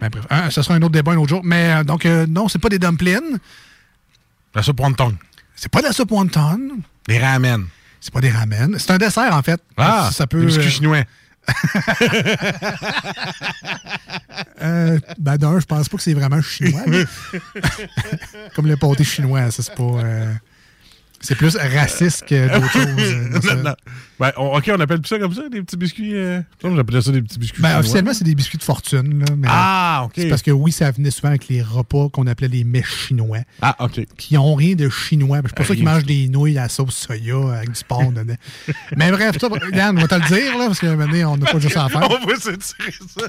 Ben, 0.00 0.08
bref, 0.10 0.24
hein, 0.30 0.50
ce 0.50 0.62
sera 0.62 0.74
un 0.74 0.82
autre 0.82 0.92
débat 0.92 1.12
un 1.12 1.16
autre 1.16 1.28
jour. 1.30 1.40
Mais 1.44 1.72
euh, 1.72 1.84
donc, 1.84 2.04
euh, 2.06 2.26
non, 2.28 2.48
c'est 2.48 2.58
pas 2.60 2.68
des 2.68 2.78
dumplings. 2.78 3.38
La 4.54 4.62
soupe 4.62 4.80
wonton. 4.80 5.14
C'est 5.54 5.70
pas 5.70 5.80
de 5.80 5.86
la 5.86 5.92
soupe 5.92 6.10
wonton. 6.12 6.58
Des 7.06 7.18
ramen. 7.18 7.66
C'est 8.00 8.12
pas 8.12 8.20
des 8.20 8.30
ramen. 8.30 8.76
C'est 8.78 8.90
un 8.92 8.98
dessert, 8.98 9.34
en 9.34 9.42
fait. 9.42 9.60
Ah, 9.76 10.10
ça 10.12 10.26
peut. 10.26 10.40
des 10.40 10.46
biscuits 10.46 10.66
euh, 10.66 10.70
chinois. 10.70 11.02
Euh, 14.60 14.98
ben 15.18 15.36
d'un, 15.36 15.60
je 15.60 15.66
pense 15.66 15.88
pas 15.88 15.96
que 15.96 16.02
c'est 16.02 16.14
vraiment 16.14 16.40
chinois. 16.42 16.82
mais- 16.86 17.04
Comme 18.54 18.66
le 18.66 18.76
pâté 18.76 19.04
chinois, 19.04 19.50
ça 19.50 19.62
c'est 19.62 19.74
pas. 19.74 19.82
euh, 19.82 20.32
c'est 21.20 21.34
plus 21.34 21.56
raciste 21.56 22.26
que 22.26 22.48
d'autres 22.52 22.70
choses. 22.72 22.86
euh, 22.98 23.28
dans 23.34 23.40
ça. 23.42 23.54
Non, 23.56 23.62
non. 23.64 23.74
Ben, 24.20 24.32
on- 24.36 24.56
OK, 24.56 24.70
on 24.76 24.80
appelle 24.80 25.00
plus 25.00 25.08
ça 25.08 25.18
comme 25.18 25.32
ça, 25.32 25.48
des 25.48 25.62
petits 25.62 25.76
biscuits. 25.76 26.14
Euh... 26.16 26.40
J'appelais 26.62 27.00
ça 27.02 27.12
des 27.12 27.22
petits 27.22 27.38
biscuits. 27.38 27.62
Ben, 27.62 27.78
officiellement, 27.78 28.12
c'est 28.12 28.24
des 28.24 28.34
biscuits 28.34 28.58
de 28.58 28.64
fortune. 28.64 29.20
Là, 29.20 29.26
mais 29.36 29.46
Ah, 29.48 30.02
OK. 30.06 30.12
C'est 30.16 30.28
parce 30.28 30.42
que 30.42 30.50
oui, 30.50 30.72
ça 30.72 30.90
venait 30.90 31.10
souvent 31.12 31.28
avec 31.28 31.46
les 31.48 31.62
repas 31.62 32.08
qu'on 32.08 32.26
appelait 32.26 32.48
les 32.48 32.64
mets 32.64 32.82
chinois. 32.82 33.38
Ah, 33.62 33.76
OK. 33.80 34.00
Qui 34.16 34.34
n'ont 34.34 34.54
rien 34.56 34.74
de 34.74 34.88
chinois. 34.88 35.38
C'est 35.44 35.54
pour 35.54 35.66
ça 35.66 35.74
qu'ils 35.76 35.84
mangent 35.84 36.04
des 36.04 36.28
nouilles 36.28 36.58
à 36.58 36.62
la 36.62 36.68
sauce 36.68 36.96
soya 36.96 37.52
avec 37.54 37.70
du 37.72 37.84
porc 37.86 38.10
dedans. 38.12 38.34
Mais 38.96 39.10
bref, 39.12 39.36
ça, 39.40 39.48
Yann, 39.72 39.96
on 39.96 40.00
va 40.00 40.08
te 40.08 40.14
le 40.16 40.26
dire, 40.36 40.58
là, 40.58 40.66
parce 40.66 40.80
que 40.80 40.86
maintenant, 40.86 41.32
on 41.34 41.36
n'a 41.36 41.46
pas 41.52 41.58
juste 41.60 41.76
à 41.76 41.88
faire. 41.88 42.08
On 42.10 42.26
va 42.26 42.34
s'étirer 42.36 42.92
ça. 43.08 43.26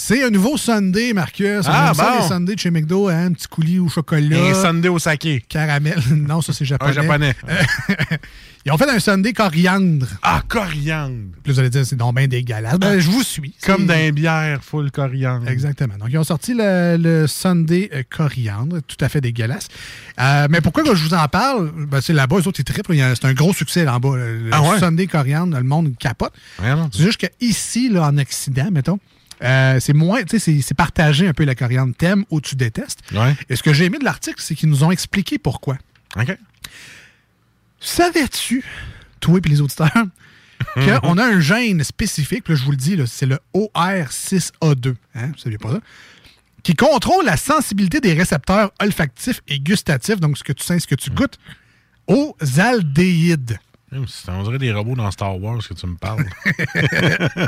C'est 0.00 0.22
un 0.22 0.30
nouveau 0.30 0.56
Sunday, 0.56 1.12
Marcus. 1.12 1.66
On 1.66 1.70
Ah, 1.72 1.88
aime 1.88 1.94
ça, 1.94 2.12
bon. 2.12 2.22
les 2.22 2.28
Sundays 2.28 2.54
de 2.54 2.60
chez 2.60 2.70
McDo, 2.70 3.08
hein, 3.08 3.26
un 3.26 3.32
petit 3.32 3.48
coulis 3.48 3.80
au 3.80 3.88
chocolat. 3.88 4.36
Et 4.38 4.50
un 4.52 4.54
sundae 4.54 4.92
au 4.92 4.98
saké. 5.00 5.44
Caramel. 5.48 5.98
Non, 6.28 6.40
ça, 6.40 6.52
c'est 6.52 6.64
japonais. 6.64 6.90
Un 6.96 7.02
japonais. 7.02 7.34
Ils 8.64 8.70
ont 8.70 8.78
fait 8.78 8.88
un 8.88 9.00
Sunday 9.00 9.32
coriandre. 9.32 10.06
Ah, 10.22 10.42
coriandre. 10.46 11.32
Puis 11.42 11.52
vous 11.52 11.58
allez 11.58 11.68
dire, 11.70 11.84
c'est 11.84 11.96
donc 11.96 12.14
bien 12.14 12.28
dégueulasse. 12.28 12.78
Ben, 12.78 13.00
je 13.00 13.10
vous 13.10 13.24
suis. 13.24 13.54
Comme 13.66 13.88
les 13.88 14.12
bières 14.12 14.62
full 14.62 14.92
coriandre. 14.92 15.48
Exactement. 15.48 15.94
Donc, 15.98 16.10
ils 16.12 16.18
ont 16.18 16.24
sorti 16.24 16.54
le, 16.54 16.96
le 16.96 17.26
Sunday 17.26 17.90
euh, 17.92 18.02
coriandre, 18.08 18.78
tout 18.86 18.96
à 19.04 19.08
fait 19.08 19.20
dégueulasse. 19.20 19.66
Euh, 20.20 20.46
mais 20.48 20.60
pourquoi 20.60 20.84
que 20.84 20.94
je 20.94 21.02
vous 21.02 21.14
en 21.14 21.26
parle? 21.26 21.72
Ben, 21.88 22.00
c'est 22.00 22.12
là-bas, 22.12 22.36
eux 22.36 22.46
autres, 22.46 22.60
ils 22.60 22.64
triplent. 22.64 22.94
C'est 22.94 23.24
un 23.24 23.34
gros 23.34 23.52
succès 23.52 23.84
là 23.84 23.96
en 23.96 23.98
bas. 24.00 24.16
Le 24.16 24.48
Ah 24.52 24.62
ouais? 24.62 24.78
Sunday 24.78 25.08
coriandre, 25.08 25.56
le 25.56 25.64
monde 25.64 25.92
capote. 25.98 26.32
Vraiment? 26.58 26.88
C'est 26.92 27.02
juste 27.02 27.26
qu'ici, 27.40 27.88
là, 27.88 28.04
en 28.06 28.16
Occident, 28.18 28.68
mettons, 28.70 29.00
euh, 29.42 29.78
c'est 29.80 29.92
moins, 29.92 30.22
tu 30.22 30.30
sais, 30.30 30.38
c'est- 30.38 30.60
c'est 30.62 30.74
partagé 30.74 31.28
un 31.28 31.32
peu 31.32 31.44
la 31.44 31.54
coriandre. 31.54 31.94
T'aimes 31.96 32.24
ou 32.30 32.40
tu 32.40 32.54
détestes. 32.56 33.00
Ouais. 33.12 33.36
Et 33.48 33.56
ce 33.56 33.62
que 33.62 33.72
j'ai 33.72 33.84
aimé 33.86 33.98
de 33.98 34.04
l'article, 34.04 34.40
c'est 34.42 34.54
qu'ils 34.54 34.68
nous 34.68 34.84
ont 34.84 34.90
expliqué 34.90 35.38
pourquoi. 35.38 35.78
OK. 36.16 36.36
Savais-tu, 37.80 38.64
toi 39.20 39.38
et 39.44 39.48
les 39.48 39.60
auditeurs, 39.60 39.90
qu'on 40.74 41.18
a 41.18 41.24
un 41.24 41.40
gène 41.40 41.84
spécifique, 41.84 42.48
là, 42.48 42.54
je 42.56 42.64
vous 42.64 42.72
le 42.72 42.76
dis, 42.76 42.96
c'est 43.06 43.26
le 43.26 43.38
OR6A2, 43.54 44.94
hein, 45.14 45.28
vous 45.28 45.38
saviez 45.38 45.58
pas 45.58 45.72
ça, 45.72 45.80
qui 46.64 46.74
contrôle 46.74 47.24
la 47.24 47.36
sensibilité 47.36 48.00
des 48.00 48.14
récepteurs 48.14 48.72
olfactifs 48.80 49.40
et 49.46 49.60
gustatifs, 49.60 50.18
donc 50.18 50.36
ce 50.36 50.42
que 50.44 50.52
tu 50.52 50.64
sens, 50.64 50.82
ce 50.82 50.86
que 50.88 50.96
tu 50.96 51.10
goûtes, 51.10 51.38
aux 52.08 52.36
aldéhydes. 52.58 53.58
On 54.28 54.42
dirait 54.42 54.58
des 54.58 54.70
robots 54.72 54.94
dans 54.96 55.10
Star 55.10 55.40
Wars 55.40 55.66
que 55.66 55.72
tu 55.74 55.86
me 55.86 55.96
parles. 55.96 56.26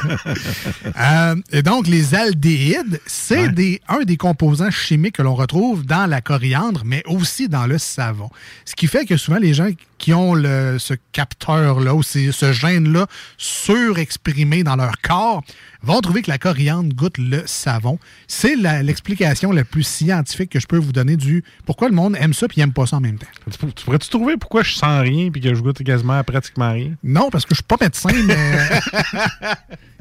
Euh, 0.99 1.37
et 1.53 1.62
donc, 1.62 1.87
les 1.87 2.15
aldéhydes, 2.15 3.01
c'est 3.07 3.49
des, 3.49 3.81
un 3.89 4.01
des 4.01 4.17
composants 4.17 4.71
chimiques 4.71 5.17
que 5.17 5.23
l'on 5.23 5.35
retrouve 5.35 5.85
dans 5.87 6.07
la 6.07 6.21
coriandre, 6.21 6.83
mais 6.85 7.03
aussi 7.07 7.49
dans 7.49 7.67
le 7.67 7.79
savon. 7.79 8.29
Ce 8.65 8.75
qui 8.75 8.87
fait 8.87 9.07
que 9.07 9.17
souvent, 9.17 9.39
les 9.39 9.55
gens 9.55 9.69
qui 9.99 10.12
ont 10.12 10.35
le- 10.35 10.79
ce 10.79 10.95
capteur-là 11.12 11.95
ou 11.95 12.03
ce 12.03 12.53
gène-là 12.53 13.07
surexprimé 13.39 14.62
dans 14.62 14.77
leur 14.77 15.01
corps 15.03 15.43
vont 15.82 16.01
trouver 16.01 16.23
que 16.23 16.31
la 16.31 16.39
coriandre 16.39 16.94
goûte 16.94 17.19
le 17.19 17.43
savon. 17.47 17.98
C'est 18.27 18.57
l'explication 18.57 19.52
la 19.52 19.65
plus 19.65 19.82
scientifique 19.82 20.51
que 20.51 20.61
je 20.61 20.66
peux 20.66 20.78
vous 20.78 20.93
donner 20.93 21.16
du 21.16 21.44
pourquoi 21.66 21.89
le 21.89 21.94
monde 21.94 22.16
aime 22.19 22.35
ça 22.35 22.48
puis 22.48 22.61
aime 22.61 22.73
pas 22.73 22.86
ça 22.86 22.97
en 22.97 23.01
même 23.01 23.19
temps. 23.19 23.27
Tu, 23.51 23.59
tu 23.73 23.85
pourrais-tu 23.85 24.09
trouver 24.09 24.36
pourquoi 24.36 24.62
je 24.62 24.74
sens 24.74 25.02
rien 25.02 25.31
puis 25.31 25.40
que 25.40 25.55
je 25.55 25.61
goûte 25.61 25.82
quasiment 25.82 26.19
à 26.19 26.24
pratiquement 26.24 26.73
rien? 26.73 26.93
Non, 27.02 27.31
parce 27.31 27.44
que 27.44 27.55
je 27.55 27.57
suis 27.57 27.65
pas 27.65 27.77
médecin, 27.81 28.11
mais. 28.24 28.36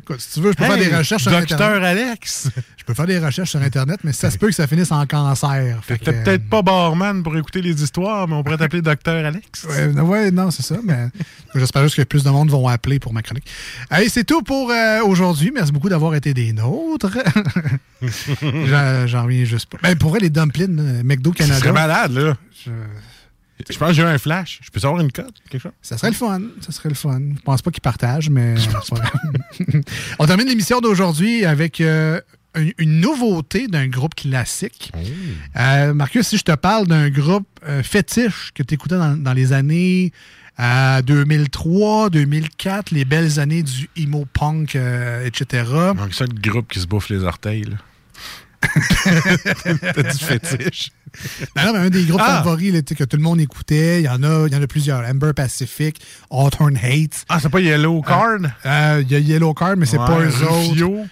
Écoute, 0.09 0.21
si 0.21 0.33
tu 0.33 0.39
veux, 0.39 0.51
je 0.53 0.57
peux 0.57 0.63
Hey, 0.63 0.69
faire 0.71 0.89
des 0.89 0.95
recherches 0.95 1.21
sur 1.21 1.31
Docteur 1.31 1.69
Internet. 1.69 2.07
Alex! 2.07 2.49
Je 2.77 2.83
peux 2.83 2.95
faire 2.95 3.05
des 3.05 3.19
recherches 3.19 3.51
sur 3.51 3.61
Internet, 3.61 3.99
mais 4.03 4.11
ça 4.11 4.31
se 4.31 4.39
peut 4.39 4.47
que 4.47 4.55
ça 4.55 4.65
finisse 4.65 4.91
en 4.91 5.05
cancer. 5.05 5.79
T'es 5.85 5.99
que, 5.99 6.05
peut-être 6.09 6.49
pas 6.49 6.63
barman 6.63 7.21
pour 7.21 7.37
écouter 7.37 7.61
les 7.61 7.83
histoires, 7.83 8.27
mais 8.27 8.33
on 8.33 8.43
pourrait 8.43 8.57
t'appeler 8.57 8.81
Docteur 8.81 9.23
Alex. 9.23 9.67
Ouais, 9.69 9.87
non, 9.89 10.03
ouais, 10.03 10.31
non, 10.31 10.49
c'est 10.49 10.63
ça, 10.63 10.77
mais 10.83 11.09
j'espère 11.53 11.83
juste 11.83 11.95
que 11.95 12.01
plus 12.01 12.23
de 12.23 12.29
monde 12.31 12.49
vont 12.49 12.67
appeler 12.67 12.97
pour 12.97 13.13
ma 13.13 13.21
chronique. 13.21 13.45
Allez, 13.91 14.09
c'est 14.09 14.23
tout 14.23 14.41
pour 14.41 14.71
euh, 14.71 15.01
aujourd'hui. 15.03 15.51
Merci 15.53 15.71
beaucoup 15.71 15.89
d'avoir 15.89 16.15
été 16.15 16.33
des 16.33 16.53
nôtres. 16.53 17.15
J'en 18.01 19.23
reviens 19.23 19.45
juste 19.45 19.67
pas. 19.67 19.77
Ben, 19.83 19.95
pour 19.95 20.09
vrai, 20.09 20.19
les 20.21 20.31
dumplings, 20.31 20.75
là, 20.75 21.03
McDo 21.03 21.31
Canada. 21.31 21.59
serait 21.59 21.71
malade, 21.71 22.13
là. 22.13 22.35
Je, 22.65 22.71
Je 23.69 23.77
pense 23.77 23.89
que 23.89 23.93
j'ai 23.93 24.01
eu 24.01 24.05
un 24.05 24.17
flash. 24.17 24.59
Je 24.63 24.69
peux 24.69 24.79
savoir 24.79 25.01
une 25.01 25.11
cote, 25.11 25.33
quelque 25.49 25.61
chose? 25.61 25.71
Ça 25.81 25.97
serait 25.97 26.09
le 26.09 26.15
fun. 26.15 26.41
Ça 26.61 26.71
serait 26.71 26.89
le 26.89 26.95
fun. 26.95 27.19
Je 27.35 27.41
pense 27.41 27.61
pas 27.61 27.71
qu'ils 27.71 27.81
partagent, 27.81 28.29
mais. 28.29 28.55
pas. 28.89 28.97
On 30.19 30.25
termine 30.25 30.47
l'émission 30.47 30.79
d'aujourd'hui 30.79 31.45
avec 31.45 31.81
euh, 31.81 32.21
une, 32.55 32.73
une 32.77 32.99
nouveauté 32.99 33.67
d'un 33.67 33.87
groupe 33.87 34.15
classique. 34.15 34.91
Euh, 35.57 35.93
Marcus, 35.93 36.27
si 36.27 36.37
je 36.37 36.43
te 36.43 36.55
parle 36.55 36.87
d'un 36.87 37.09
groupe 37.09 37.47
euh, 37.67 37.83
fétiche 37.83 38.51
que 38.53 38.63
tu 38.63 38.75
écoutais 38.75 38.97
dans, 38.97 39.15
dans 39.15 39.33
les 39.33 39.53
années 39.53 40.11
euh, 40.59 41.01
2003, 41.01 42.09
2004, 42.09 42.91
les 42.91 43.05
belles 43.05 43.39
années 43.39 43.63
du 43.63 43.89
emo 43.95 44.25
punk, 44.31 44.75
etc. 44.75 45.63
Donc, 45.95 46.13
ça, 46.13 46.25
le 46.25 46.39
groupe 46.39 46.71
qui 46.71 46.79
se 46.79 46.87
bouffe 46.87 47.09
les 47.09 47.23
orteils, 47.23 47.63
là. 47.63 47.77
T'as 49.03 50.03
dit 50.03 50.19
fétiche. 50.19 50.91
Non, 51.55 51.65
non, 51.67 51.73
mais 51.73 51.79
un 51.79 51.89
des 51.89 52.03
groupes 52.03 52.21
Ah! 52.23 52.41
favoris 52.43 52.73
là, 52.73 52.81
que 52.81 53.03
tout 53.03 53.17
le 53.17 53.23
monde 53.23 53.39
écoutait, 53.39 54.01
il 54.01 54.05
y 54.05 54.09
en 54.09 54.21
a, 54.21 54.47
il 54.47 54.53
y 54.53 54.55
en 54.55 54.61
a 54.61 54.67
plusieurs. 54.67 55.03
Amber 55.07 55.31
Pacific, 55.33 55.99
Hawthorne 56.29 56.77
Hate. 56.77 57.25
Ah, 57.29 57.39
c'est 57.41 57.49
pas 57.49 57.61
Yellow 57.61 58.01
Card? 58.01 58.39
Euh, 58.65 59.01
Il 59.05 59.11
y 59.11 59.15
a 59.15 59.19
Yellow 59.19 59.53
Card, 59.53 59.75
mais 59.77 59.85
c'est 59.85 59.97
Ouais, 59.97 60.05
pas 60.05 60.19
eux 60.19 60.43
autres. 60.43 61.07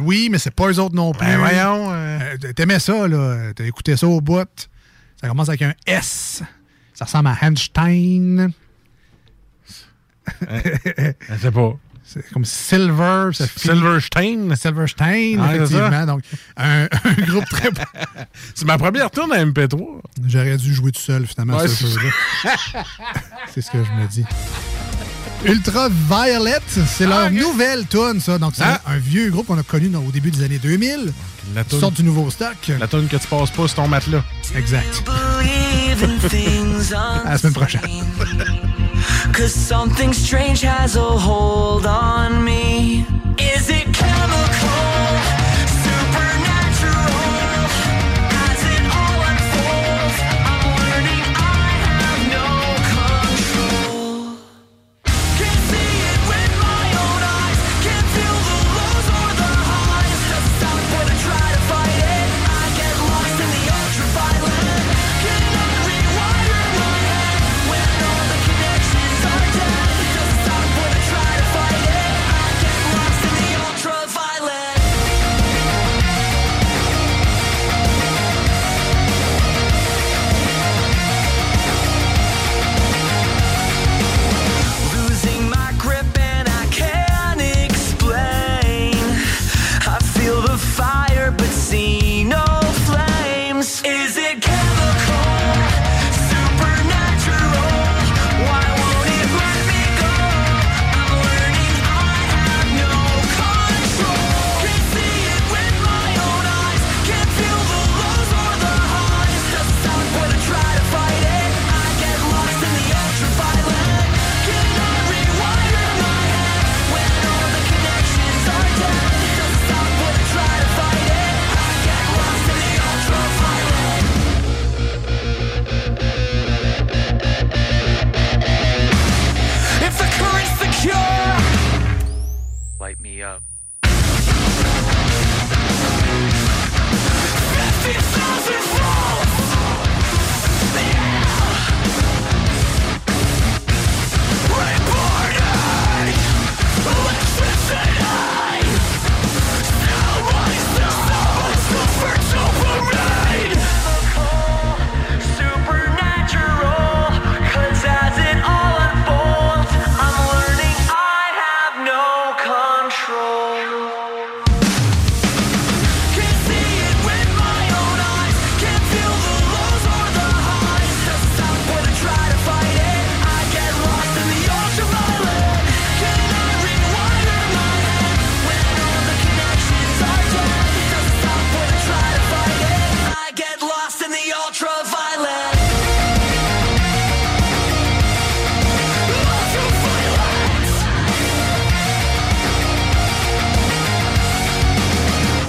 Oui, 0.00 0.28
mais 0.30 0.38
c'est 0.38 0.50
pas 0.54 0.68
eux 0.70 0.78
autres 0.80 0.94
non 0.94 1.12
plus. 1.12 1.26
Ben, 1.26 1.38
voyons, 1.38 1.88
Euh, 1.92 2.36
T'aimais 2.56 2.78
ça, 2.80 3.06
là. 3.06 3.52
T'as 3.54 3.64
écouté 3.64 3.96
ça 3.96 4.06
au 4.08 4.20
bout. 4.20 4.48
Ça 5.20 5.28
commence 5.28 5.48
avec 5.48 5.62
un 5.62 5.74
S. 5.86 6.42
Ça 6.94 7.04
ressemble 7.04 7.28
à 7.28 7.36
Einstein. 7.42 8.50
Je 10.40 11.36
sais 11.40 11.50
pas. 11.50 11.74
C'est 12.10 12.30
comme 12.32 12.44
Silver. 12.46 13.30
Silverstein? 13.56 14.54
Silverstein, 14.56 15.38
Ah, 15.40 15.48
c'est 15.50 15.56
effectivement. 15.56 16.06
Donc, 16.06 16.22
un, 16.56 16.84
un 17.04 17.22
groupe 17.26 17.44
très. 17.50 17.68
C'est 18.54 18.64
ma 18.66 18.78
première 18.78 19.10
tourne 19.10 19.32
à 19.32 19.44
MP3. 19.44 20.00
J'aurais 20.26 20.56
dû 20.56 20.72
jouer 20.74 20.90
tout 20.92 21.00
seul, 21.02 21.26
finalement, 21.26 21.58
Ouais, 21.58 21.68
ce 21.68 21.74
c'est- 21.86 21.86
jeu-là. 21.86 22.82
C'est 23.54 23.60
ce 23.60 23.70
que 23.70 23.78
je 23.84 23.90
me 24.02 24.06
dis. 24.08 24.24
Ultra 25.44 25.88
Violet, 25.88 26.58
c'est 26.66 27.06
leur 27.06 27.30
nouvelle 27.30 27.86
tune, 27.86 28.20
ça. 28.20 28.38
Donc, 28.38 28.54
c'est 28.56 28.64
Ah! 28.64 28.80
un, 28.88 28.96
vieux 28.98 29.30
groupe 29.30 29.46
qu'on 29.46 29.58
a 29.58 29.62
connu 29.62 29.88
dans- 29.88 30.02
au 30.02 30.10
début 30.10 30.30
des 30.32 30.42
années 30.42 30.58
2000. 30.58 31.12
La 31.54 31.62
toune- 31.62 31.78
sortent 31.78 31.94
du 31.94 32.02
nouveau 32.02 32.28
stock. 32.30 32.56
La 32.80 32.88
tourne 32.88 33.06
que 33.06 33.16
tu 33.16 33.26
passes 33.28 33.50
pas 33.50 33.68
sur 33.68 33.74
ton 33.74 33.86
matelas. 33.86 34.24
Exact. 34.56 35.04
À 37.24 37.30
la 37.30 37.38
semaine 37.38 37.52
prochaine. 37.54 37.80
Cause 39.32 39.54
something 39.54 40.12
strange 40.12 40.62
has 40.62 40.96
a 40.96 41.00
hold 41.00 41.86
on 41.86 42.44
me. 42.44 43.06
Is 43.38 43.70
it 43.70 43.77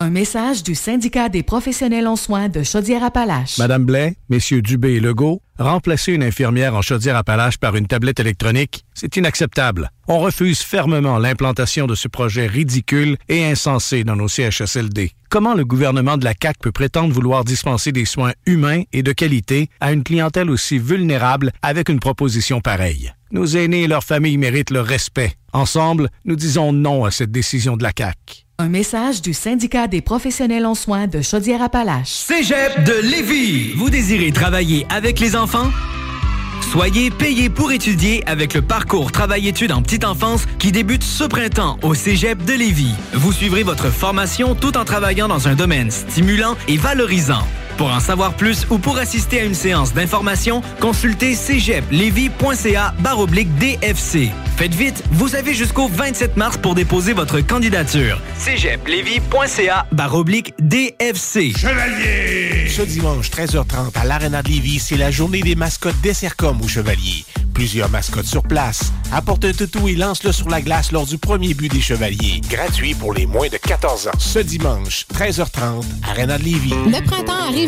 Un 0.00 0.10
message 0.10 0.62
du 0.62 0.76
syndicat 0.76 1.28
des 1.28 1.42
professionnels 1.42 2.06
en 2.06 2.14
soins 2.14 2.48
de 2.48 2.62
Chaudière-Appalaches. 2.62 3.58
Madame 3.58 3.84
Blais, 3.84 4.14
Messieurs 4.28 4.62
Dubé 4.62 4.92
et 4.92 5.00
Legault, 5.00 5.42
remplacer 5.58 6.12
une 6.12 6.22
infirmière 6.22 6.76
en 6.76 6.82
Chaudière-Appalaches 6.82 7.58
par 7.58 7.74
une 7.74 7.88
tablette 7.88 8.20
électronique, 8.20 8.84
c'est 8.94 9.16
inacceptable. 9.16 9.90
On 10.06 10.20
refuse 10.20 10.60
fermement 10.60 11.18
l'implantation 11.18 11.88
de 11.88 11.96
ce 11.96 12.06
projet 12.06 12.46
ridicule 12.46 13.16
et 13.28 13.44
insensé 13.44 14.04
dans 14.04 14.14
nos 14.14 14.28
CHSLD. 14.28 15.10
Comment 15.30 15.54
le 15.54 15.64
gouvernement 15.64 16.16
de 16.16 16.24
la 16.24 16.34
CAQ 16.40 16.60
peut 16.60 16.72
prétendre 16.72 17.12
vouloir 17.12 17.42
dispenser 17.42 17.90
des 17.90 18.04
soins 18.04 18.34
humains 18.46 18.84
et 18.92 19.02
de 19.02 19.10
qualité 19.10 19.68
à 19.80 19.92
une 19.92 20.04
clientèle 20.04 20.48
aussi 20.48 20.78
vulnérable 20.78 21.50
avec 21.60 21.88
une 21.88 21.98
proposition 21.98 22.60
pareille? 22.60 23.12
Nos 23.32 23.46
aînés 23.46 23.82
et 23.82 23.88
leurs 23.88 24.04
familles 24.04 24.38
méritent 24.38 24.70
le 24.70 24.80
respect. 24.80 25.34
Ensemble, 25.52 26.08
nous 26.24 26.36
disons 26.36 26.72
non 26.72 27.04
à 27.04 27.10
cette 27.10 27.32
décision 27.32 27.76
de 27.76 27.82
la 27.82 27.90
CAQ. 27.98 28.47
Un 28.60 28.70
message 28.70 29.22
du 29.22 29.34
syndicat 29.34 29.86
des 29.86 30.00
professionnels 30.00 30.66
en 30.66 30.74
soins 30.74 31.06
de 31.06 31.22
Chaudière-Appalaches. 31.22 32.08
Cégep 32.08 32.82
de 32.82 33.08
Lévis. 33.08 33.72
Vous 33.76 33.88
désirez 33.88 34.32
travailler 34.32 34.84
avec 34.90 35.20
les 35.20 35.36
enfants? 35.36 35.70
Soyez 36.72 37.12
payé 37.12 37.50
pour 37.50 37.70
étudier 37.70 38.26
avec 38.26 38.54
le 38.54 38.62
parcours 38.62 39.12
Travail-études 39.12 39.70
en 39.70 39.80
petite 39.80 40.04
enfance 40.04 40.44
qui 40.58 40.72
débute 40.72 41.04
ce 41.04 41.22
printemps 41.22 41.78
au 41.82 41.94
Cégep 41.94 42.44
de 42.44 42.52
Lévis. 42.54 42.96
Vous 43.12 43.32
suivrez 43.32 43.62
votre 43.62 43.90
formation 43.90 44.56
tout 44.56 44.76
en 44.76 44.84
travaillant 44.84 45.28
dans 45.28 45.46
un 45.46 45.54
domaine 45.54 45.92
stimulant 45.92 46.56
et 46.66 46.78
valorisant. 46.78 47.46
Pour 47.78 47.92
en 47.92 48.00
savoir 48.00 48.34
plus 48.34 48.66
ou 48.70 48.78
pour 48.78 48.98
assister 48.98 49.40
à 49.40 49.44
une 49.44 49.54
séance 49.54 49.94
d'information, 49.94 50.62
consultez 50.80 51.36
cégeplevy.ca 51.36 52.92
baroblique 52.98 53.54
DFC. 53.58 54.30
Faites 54.56 54.74
vite, 54.74 55.04
vous 55.12 55.36
avez 55.36 55.54
jusqu'au 55.54 55.86
27 55.86 56.36
mars 56.36 56.58
pour 56.58 56.74
déposer 56.74 57.12
votre 57.12 57.38
candidature. 57.38 58.20
cégeplevy.ca 58.36 59.86
baroblique 59.92 60.54
DFC. 60.58 61.52
Chevalier! 61.56 62.68
Ce 62.68 62.82
dimanche, 62.82 63.30
13h30, 63.30 63.96
à 63.96 64.04
l'Arena 64.04 64.42
de 64.42 64.48
Lévis, 64.48 64.80
c'est 64.80 64.96
la 64.96 65.12
journée 65.12 65.42
des 65.42 65.54
mascottes 65.54 66.00
des 66.02 66.14
Sercom 66.14 66.60
au 66.60 66.66
Chevalier. 66.66 67.24
Plusieurs 67.54 67.90
mascottes 67.90 68.26
sur 68.26 68.42
place. 68.42 68.92
Apporte 69.12 69.44
un 69.44 69.52
toutou 69.52 69.88
et 69.88 69.94
lance-le 69.94 70.32
sur 70.32 70.48
la 70.48 70.60
glace 70.60 70.92
lors 70.92 71.06
du 71.06 71.18
premier 71.18 71.54
but 71.54 71.72
des 71.72 71.80
Chevaliers. 71.80 72.40
Gratuit 72.48 72.94
pour 72.94 73.14
les 73.14 73.26
moins 73.26 73.48
de 73.48 73.56
14 73.56 74.08
ans. 74.08 74.12
Ce 74.18 74.38
dimanche, 74.38 75.06
13h30, 75.12 75.84
Arena 76.08 76.38
de 76.38 76.44
Lévis. 76.44 76.70
Le 76.70 77.04
printemps 77.04 77.32
arrive 77.48 77.67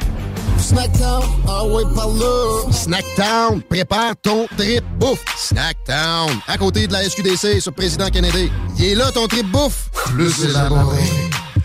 Snackdown, 0.59 1.23
ah 1.47 1.65
ouais, 1.65 1.83
par 1.95 2.09
là. 2.09 2.71
Snackdown, 2.71 3.61
prépare 3.63 4.13
ton 4.21 4.47
trip 4.57 4.83
bouffe. 4.99 5.23
Snackdown, 5.37 6.29
à 6.47 6.57
côté 6.57 6.87
de 6.87 6.93
la 6.93 7.03
SQDC 7.03 7.59
sur 7.61 7.73
Président 7.73 8.09
Kennedy. 8.09 8.51
Il 8.77 8.85
est 8.85 8.95
là 8.95 9.11
ton 9.11 9.27
trip 9.27 9.45
bouffe. 9.51 9.89
Plus 10.05 10.45
élaboré. 10.45 11.03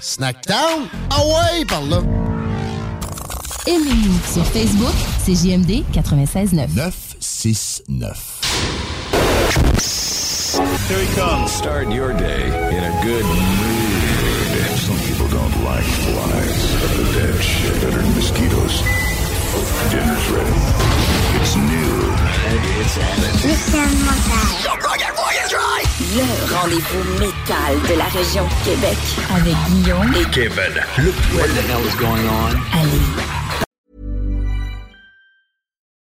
Snackdown, 0.00 0.88
ah 1.10 1.24
ouais, 1.26 1.64
par 1.66 1.82
là. 1.82 2.02
Aimez-nous 3.66 4.18
sur 4.32 4.44
Facebook, 4.46 4.94
c'est 5.24 5.34
JMD 5.34 5.84
96.9. 5.92 6.68
969. 6.74 8.36
Here 10.88 11.00
he 11.00 11.06
comes. 11.14 11.48
Start 11.48 11.90
your 11.90 12.12
day 12.14 12.44
in 12.70 12.84
a 12.84 13.04
good 13.04 13.24
mood. 13.24 13.65
Some 14.86 14.98
people 14.98 15.26
don't 15.26 15.64
like 15.64 15.82
flies, 15.82 16.62
but 16.80 16.90
the 16.94 17.04
dead 17.18 17.42
shit 17.42 17.74
better 17.82 18.02
than 18.02 18.14
mosquitoes. 18.14 18.82
Dinner's 19.90 20.28
ready. 20.30 20.58
It's 21.42 21.56
new. 21.56 21.90
And 22.46 22.62
it's 22.70 23.66
Le 26.14 26.54
rendez-vous 26.54 27.04
métal 27.18 27.74
de 27.90 27.94
la 27.98 28.04
région 28.04 28.44
de 28.44 28.64
Québec 28.64 28.98
avec 29.34 29.56
Guillaume 29.70 30.14
et 30.14 30.30
Kevin. 30.30 30.74
Look 30.98 31.16
what 31.34 31.48
the 31.48 31.62
hell 31.62 31.84
is 31.84 31.96
going 31.96 32.28
on? 32.28 33.65